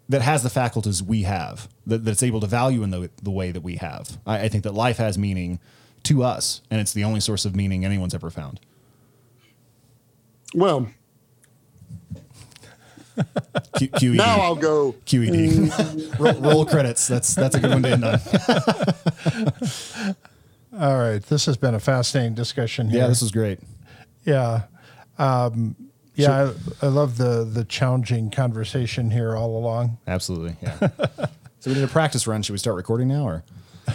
that 0.09 0.21
has 0.21 0.43
the 0.43 0.51
faculties 0.51 1.03
we 1.03 1.23
have, 1.23 1.69
that, 1.87 2.05
that's 2.05 2.23
able 2.23 2.41
to 2.41 2.47
value 2.47 2.83
in 2.83 2.91
the, 2.91 3.09
the 3.23 3.31
way 3.31 3.53
that 3.53 3.63
we 3.63 3.77
have. 3.77 4.19
I, 4.27 4.41
I 4.41 4.49
think 4.49 4.65
that 4.65 4.75
life 4.75 4.99
has 4.99 5.17
meaning 5.17 5.61
to 6.05 6.23
us, 6.23 6.63
and 6.71 6.81
it's 6.81 6.93
the 6.93 7.05
only 7.05 7.21
source 7.21 7.45
of 7.45 7.55
meaning 7.55 7.85
anyone's 7.85 8.15
ever 8.15 8.31
found. 8.31 8.61
Well, 10.55 10.89
Q, 13.79 13.89
QED. 13.89 14.15
now 14.17 14.41
I'll 14.41 14.55
go. 14.55 14.93
QED. 15.07 16.19
roll, 16.19 16.35
roll 16.41 16.67
credits. 16.67 17.07
That's 17.07 17.35
that's 17.35 17.57
a 17.57 17.61
good 17.61 17.71
one 17.71 17.83
to 17.83 17.91
end 17.91 18.05
on. 18.05 18.21
All 20.81 20.99
right, 20.99 21.23
this 21.23 21.47
has 21.47 21.57
been 21.57 21.75
a 21.75 21.81
fascinating 21.81 22.35
discussion 22.35 22.89
here. 22.89 23.01
Yeah, 23.01 23.09
this 23.09 23.21
was 23.21 23.31
great. 23.31 23.61
Yeah. 24.25 24.63
Um, 25.19 25.77
yeah, 26.15 26.53
I, 26.83 26.87
I 26.87 26.89
love 26.89 27.19
the 27.19 27.45
the 27.45 27.65
challenging 27.65 28.31
conversation 28.31 29.11
here 29.11 29.37
all 29.37 29.57
along. 29.57 29.99
Absolutely. 30.07 30.57
Yeah. 30.63 30.79
so 31.61 31.71
we 31.71 31.75
did 31.75 31.85
a 31.85 31.89
practice 31.89 32.27
run. 32.27 32.43
Should 32.43 32.53
we 32.53 32.59
start 32.59 32.77
recording 32.77 33.09
now, 33.09 33.27
or 33.27 33.45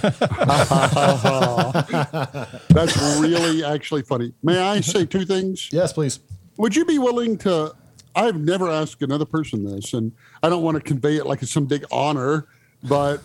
That's 2.69 2.97
really 3.19 3.63
actually 3.63 4.03
funny. 4.03 4.33
May 4.43 4.59
I 4.59 4.81
say 4.81 5.05
two 5.05 5.25
things? 5.25 5.69
yes, 5.71 5.93
please? 5.93 6.19
Would 6.57 6.75
you 6.75 6.85
be 6.85 6.97
willing 6.97 7.37
to? 7.39 7.73
I've 8.15 8.39
never 8.39 8.69
asked 8.69 9.01
another 9.03 9.25
person 9.25 9.63
this, 9.63 9.93
and 9.93 10.11
I 10.41 10.49
don't 10.49 10.63
want 10.63 10.75
to 10.75 10.81
convey 10.81 11.17
it 11.17 11.25
like 11.25 11.43
it's 11.43 11.51
some 11.51 11.65
big 11.65 11.85
honor, 11.91 12.47
but 12.83 13.21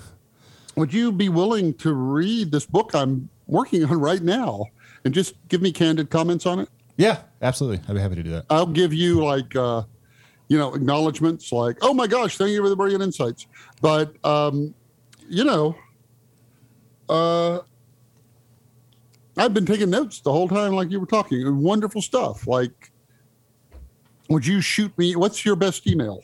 would 0.77 0.93
you 0.93 1.13
be 1.13 1.29
willing 1.29 1.75
to 1.75 1.95
read 1.95 2.53
this 2.53 2.67
book 2.67 2.95
I'm 2.95 3.29
working 3.47 3.85
on 3.85 4.01
right 4.01 4.23
now 4.23 4.67
and 5.05 5.15
just 5.15 5.35
give 5.49 5.63
me 5.63 5.73
candid 5.73 6.11
comments 6.11 6.47
on 6.47 6.61
it? 6.61 6.69
Yeah, 6.97 7.21
absolutely. 7.41 7.81
I'd 7.89 7.95
be 7.95 8.01
happy 8.01 8.17
to 8.17 8.23
do 8.23 8.31
that. 8.31 8.45
I'll 8.51 8.67
give 8.67 8.93
you 8.93 9.25
like, 9.25 9.57
uh, 9.57 9.83
you 10.49 10.59
know, 10.59 10.75
acknowledgments 10.75 11.53
like, 11.53 11.79
"Oh 11.81 11.95
my 11.95 12.07
gosh, 12.07 12.37
thank 12.37 12.51
you 12.51 12.63
for 12.63 12.69
the 12.69 12.77
brilliant 12.77 13.03
insights," 13.03 13.47
but 13.81 14.15
um, 14.27 14.75
you 15.29 15.45
know, 15.45 15.75
uh, 17.13 17.61
I've 19.37 19.55
been 19.55 19.67
taking 19.67 19.91
notes 19.91 20.21
the 20.21 20.33
whole 20.33 20.49
time, 20.49 20.73
like 20.73 20.91
you 20.91 21.01
were 21.01 21.07
talking. 21.07 21.63
Wonderful 21.63 22.03
stuff. 22.03 22.47
Like, 22.47 22.91
would 24.29 24.47
you 24.47 24.61
shoot 24.61 24.97
me? 24.99 25.17
What's 25.17 25.45
your 25.45 25.57
best 25.57 25.87
email? 25.87 26.23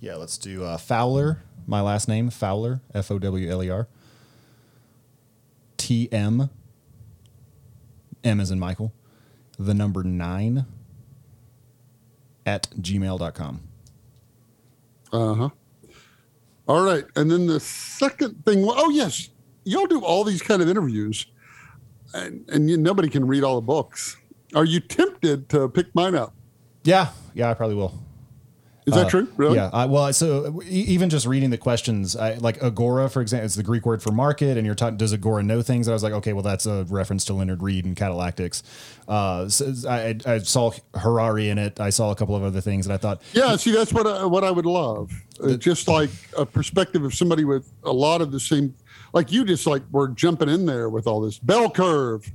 Yeah, 0.00 0.16
let's 0.16 0.38
do 0.38 0.64
uh, 0.64 0.76
Fowler. 0.76 1.42
My 1.66 1.80
last 1.80 2.08
name 2.08 2.30
Fowler. 2.30 2.80
F 2.94 3.10
O 3.10 3.18
W 3.18 3.50
L 3.50 3.62
E 3.62 3.70
R. 3.70 3.88
T 5.76 6.08
M. 6.10 6.50
M 8.24 8.40
as 8.40 8.50
in 8.50 8.58
Michael. 8.58 8.92
The 9.58 9.74
number 9.74 10.02
nine. 10.02 10.66
At 12.44 12.70
gmail.com. 12.80 13.60
Uh 15.12 15.34
huh. 15.34 15.48
All 16.68 16.82
right, 16.82 17.04
and 17.16 17.30
then 17.30 17.46
the 17.46 17.60
second 17.60 18.44
thing. 18.44 18.64
Oh 18.66 18.90
yes, 18.90 19.28
y'all 19.64 19.86
do 19.86 20.00
all 20.04 20.24
these 20.24 20.42
kind 20.42 20.62
of 20.62 20.68
interviews, 20.68 21.26
and 22.14 22.44
and 22.48 22.68
you, 22.70 22.76
nobody 22.76 23.08
can 23.08 23.26
read 23.26 23.44
all 23.44 23.56
the 23.56 23.66
books. 23.66 24.16
Are 24.54 24.64
you 24.64 24.80
tempted 24.80 25.48
to 25.50 25.68
pick 25.68 25.94
mine 25.94 26.14
up? 26.14 26.34
Yeah, 26.84 27.08
yeah, 27.34 27.50
I 27.50 27.54
probably 27.54 27.76
will. 27.76 27.98
Is 28.84 28.94
that 28.94 29.06
Uh, 29.06 29.10
true? 29.10 29.28
Really? 29.36 29.54
Yeah. 29.54 29.70
I, 29.72 29.86
well, 29.86 30.12
so 30.12 30.60
even 30.64 31.08
just 31.08 31.24
reading 31.24 31.50
the 31.50 31.56
questions, 31.56 32.16
I, 32.16 32.34
like 32.34 32.60
agora, 32.60 33.08
for 33.08 33.22
example, 33.22 33.44
it's 33.46 33.54
the 33.54 33.62
Greek 33.62 33.86
word 33.86 34.02
for 34.02 34.10
market, 34.10 34.56
and 34.56 34.66
you're 34.66 34.74
talking. 34.74 34.96
Does 34.96 35.12
agora 35.12 35.44
know 35.44 35.62
things? 35.62 35.86
And 35.86 35.92
I 35.92 35.94
was 35.94 36.02
like, 36.02 36.12
okay, 36.14 36.32
well, 36.32 36.42
that's 36.42 36.66
a 36.66 36.84
reference 36.88 37.24
to 37.26 37.32
Leonard 37.34 37.62
Read 37.62 37.84
and 37.84 37.94
Catallactics. 37.94 38.64
Uh, 39.06 39.48
so 39.48 39.72
I, 39.88 40.18
I 40.26 40.38
saw 40.38 40.72
Harari 40.96 41.48
in 41.48 41.58
it. 41.58 41.78
I 41.78 41.90
saw 41.90 42.10
a 42.10 42.16
couple 42.16 42.34
of 42.34 42.42
other 42.42 42.60
things, 42.60 42.84
and 42.86 42.92
I 42.92 42.96
thought, 42.96 43.22
Yeah, 43.32 43.54
see, 43.54 43.70
that's 43.70 43.92
what 43.92 44.04
I, 44.08 44.24
what 44.26 44.42
I 44.42 44.50
would 44.50 44.66
love. 44.66 45.12
Uh, 45.40 45.54
just 45.54 45.86
like 45.86 46.10
a 46.36 46.44
perspective 46.44 47.04
of 47.04 47.14
somebody 47.14 47.44
with 47.44 47.70
a 47.84 47.92
lot 47.92 48.20
of 48.20 48.32
the 48.32 48.40
same, 48.40 48.74
like 49.12 49.32
you 49.32 49.44
just 49.44 49.66
like 49.66 49.82
were 49.90 50.08
jumping 50.08 50.48
in 50.48 50.66
there 50.66 50.88
with 50.88 51.06
all 51.06 51.20
this 51.20 51.38
bell 51.38 51.70
curve, 51.70 52.30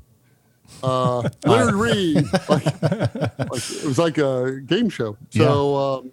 uh, 0.84 1.28
Leonard 1.46 1.76
Read. 1.76 2.26
Like, 2.50 2.82
like 2.82 3.72
it 3.72 3.86
was 3.86 3.98
like 3.98 4.18
a 4.18 4.62
game 4.66 4.90
show. 4.90 5.18
So, 5.30 5.76
um, 5.76 6.12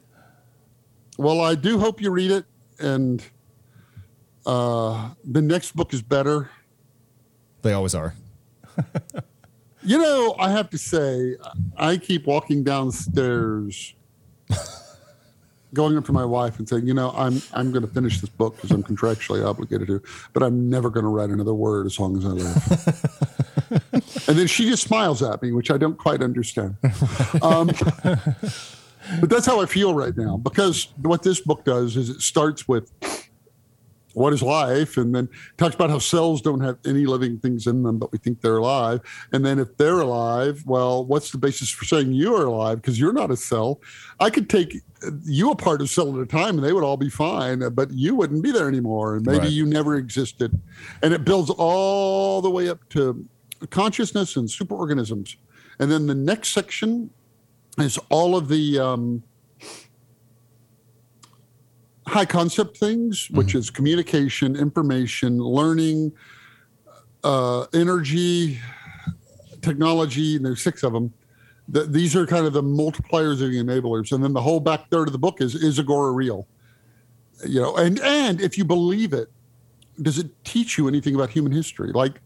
well, 1.18 1.40
I 1.40 1.54
do 1.54 1.78
hope 1.78 2.00
you 2.00 2.10
read 2.10 2.30
it, 2.30 2.44
and 2.78 3.22
uh, 4.46 5.10
the 5.24 5.42
next 5.42 5.76
book 5.76 5.92
is 5.94 6.02
better. 6.02 6.50
They 7.62 7.72
always 7.72 7.94
are. 7.94 8.14
You 9.86 9.98
know, 9.98 10.34
I 10.38 10.50
have 10.50 10.70
to 10.70 10.78
say, 10.78 11.36
I 11.76 11.98
keep 11.98 12.26
walking 12.26 12.64
downstairs, 12.64 13.94
going 15.74 15.96
up 15.98 16.04
to 16.06 16.12
my 16.12 16.24
wife 16.24 16.58
and 16.58 16.68
saying, 16.68 16.86
"You 16.86 16.94
know, 16.94 17.12
I'm 17.16 17.42
I'm 17.52 17.72
going 17.72 17.82
to 17.86 17.92
finish 17.92 18.20
this 18.20 18.30
book 18.30 18.56
because 18.56 18.70
I'm 18.70 18.82
contractually 18.82 19.46
obligated 19.46 19.88
to, 19.88 20.02
but 20.32 20.42
I'm 20.42 20.70
never 20.70 20.88
going 20.88 21.04
to 21.04 21.10
write 21.10 21.30
another 21.30 21.54
word 21.54 21.86
as 21.86 21.98
long 21.98 22.16
as 22.16 22.24
I 22.24 22.28
live." 22.28 23.64
and 24.28 24.38
then 24.38 24.46
she 24.46 24.68
just 24.68 24.84
smiles 24.84 25.22
at 25.22 25.42
me, 25.42 25.52
which 25.52 25.70
I 25.70 25.76
don't 25.76 25.98
quite 25.98 26.22
understand. 26.22 26.76
Um, 27.42 27.70
but 29.20 29.28
that's 29.28 29.46
how 29.46 29.60
I 29.60 29.66
feel 29.66 29.94
right 29.94 30.16
now 30.16 30.36
because 30.36 30.88
what 31.02 31.22
this 31.22 31.40
book 31.40 31.64
does 31.64 31.96
is 31.96 32.08
it 32.08 32.20
starts 32.20 32.66
with 32.66 32.90
what 34.14 34.32
is 34.32 34.42
life? 34.42 34.96
And 34.96 35.14
then 35.14 35.28
talks 35.56 35.74
about 35.74 35.90
how 35.90 35.98
cells 35.98 36.40
don't 36.40 36.60
have 36.60 36.78
any 36.86 37.06
living 37.06 37.38
things 37.38 37.66
in 37.66 37.82
them 37.82 37.98
but 37.98 38.10
we 38.12 38.18
think 38.18 38.40
they're 38.40 38.56
alive. 38.58 39.00
And 39.32 39.44
then 39.44 39.58
if 39.58 39.76
they're 39.76 40.00
alive 40.00 40.62
well 40.66 41.04
what's 41.04 41.30
the 41.30 41.38
basis 41.38 41.70
for 41.70 41.84
saying 41.84 42.12
you 42.12 42.34
are 42.34 42.46
alive? 42.46 42.80
Because 42.80 42.98
you're 42.98 43.12
not 43.12 43.30
a 43.30 43.36
cell. 43.36 43.80
I 44.20 44.30
could 44.30 44.48
take 44.48 44.76
you 45.24 45.50
apart 45.50 45.82
a 45.82 45.86
cell 45.86 46.14
at 46.14 46.22
a 46.22 46.26
time 46.26 46.56
and 46.56 46.64
they 46.64 46.72
would 46.72 46.84
all 46.84 46.96
be 46.96 47.10
fine 47.10 47.68
but 47.74 47.90
you 47.90 48.14
wouldn't 48.14 48.42
be 48.42 48.50
there 48.52 48.68
anymore. 48.68 49.16
And 49.16 49.26
maybe 49.26 49.38
Right. 49.38 49.50
you 49.52 49.66
never 49.66 49.96
existed. 49.96 50.58
And 51.02 51.12
it 51.12 51.24
builds 51.24 51.50
all 51.50 52.40
the 52.40 52.50
way 52.50 52.68
up 52.68 52.88
to 52.90 53.24
consciousness 53.70 54.36
and 54.36 54.48
superorganisms. 54.48 55.36
And 55.78 55.90
then 55.90 56.06
the 56.06 56.14
next 56.14 56.50
section 56.50 57.10
is 57.78 57.98
all 58.08 58.36
of 58.36 58.48
the 58.48 58.78
um, 58.78 59.22
high 62.06 62.24
concept 62.24 62.76
things, 62.76 63.30
which 63.30 63.54
is 63.54 63.70
communication, 63.70 64.56
information, 64.56 65.38
learning, 65.38 66.12
uh, 67.22 67.66
energy, 67.72 68.58
technology, 69.62 70.36
and 70.36 70.44
there's 70.44 70.62
six 70.62 70.82
of 70.82 70.92
them. 70.92 71.12
Th- 71.72 71.86
these 71.86 72.14
are 72.14 72.26
kind 72.26 72.46
of 72.46 72.52
the 72.52 72.62
multipliers 72.62 73.42
and 73.42 73.52
the 73.52 73.72
enablers. 73.72 74.12
And 74.12 74.22
then 74.22 74.34
the 74.34 74.42
whole 74.42 74.60
back 74.60 74.90
third 74.90 75.08
of 75.08 75.12
the 75.12 75.18
book 75.18 75.40
is 75.40 75.54
is 75.54 75.78
Agora 75.78 76.12
real? 76.12 76.46
You 77.46 77.60
know, 77.60 77.76
and 77.76 77.98
and 78.00 78.40
if 78.40 78.58
you 78.58 78.64
believe 78.64 79.12
it, 79.12 79.30
does 80.02 80.18
it 80.18 80.30
teach 80.44 80.76
you 80.76 80.88
anything 80.88 81.14
about 81.14 81.30
human 81.30 81.52
history? 81.52 81.92
Like 81.92 82.20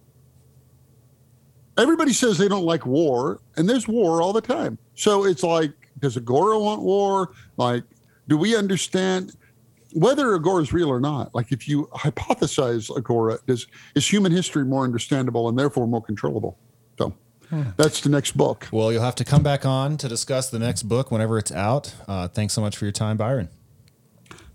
everybody 1.78 2.12
says 2.12 2.36
they 2.36 2.48
don't 2.48 2.64
like 2.64 2.84
war, 2.84 3.40
and 3.56 3.68
there's 3.68 3.86
war 3.86 4.20
all 4.20 4.32
the 4.32 4.40
time. 4.40 4.76
So 4.94 5.24
it's 5.24 5.44
like, 5.44 5.72
does 6.00 6.16
Agora 6.16 6.58
want 6.58 6.82
war? 6.82 7.30
Like, 7.56 7.84
do 8.26 8.36
we 8.36 8.56
understand 8.56 9.36
whether 9.92 10.34
Agora 10.34 10.62
is 10.62 10.72
real 10.72 10.88
or 10.88 11.00
not? 11.00 11.34
Like, 11.34 11.52
if 11.52 11.68
you 11.68 11.88
hypothesize 11.94 12.96
Agora, 12.96 13.38
does 13.46 13.66
is 13.94 14.10
human 14.10 14.32
history 14.32 14.64
more 14.64 14.84
understandable 14.84 15.48
and 15.48 15.58
therefore 15.58 15.86
more 15.86 16.02
controllable? 16.02 16.58
So 16.98 17.12
that's 17.76 18.00
the 18.00 18.10
next 18.10 18.36
book. 18.36 18.68
Well, 18.72 18.92
you'll 18.92 19.02
have 19.02 19.14
to 19.16 19.24
come 19.24 19.42
back 19.42 19.64
on 19.64 19.96
to 19.98 20.08
discuss 20.08 20.50
the 20.50 20.58
next 20.58 20.84
book 20.84 21.10
whenever 21.10 21.38
it's 21.38 21.52
out. 21.52 21.94
Uh, 22.06 22.28
thanks 22.28 22.54
so 22.54 22.60
much 22.60 22.76
for 22.76 22.84
your 22.84 22.92
time, 22.92 23.16
Byron. 23.16 23.48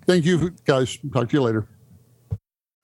Thank 0.06 0.26
you, 0.26 0.52
guys. 0.66 0.98
Talk 1.14 1.30
to 1.30 1.38
you 1.38 1.42
later. 1.42 1.68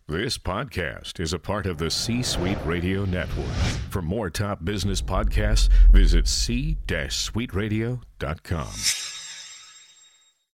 This 0.08 0.38
podcast 0.40 1.20
is 1.20 1.34
a 1.34 1.40
part 1.40 1.68
of 1.68 1.78
the 1.78 1.92
C 1.92 2.24
Suite 2.24 2.58
Radio 2.66 3.06
Network. 3.06 3.46
For 3.92 4.02
more 4.02 4.32
top 4.32 4.66
business 4.66 5.04
podcasts, 5.04 5.70
visit 5.92 6.28
c-suiteradio.com. 6.28 9.09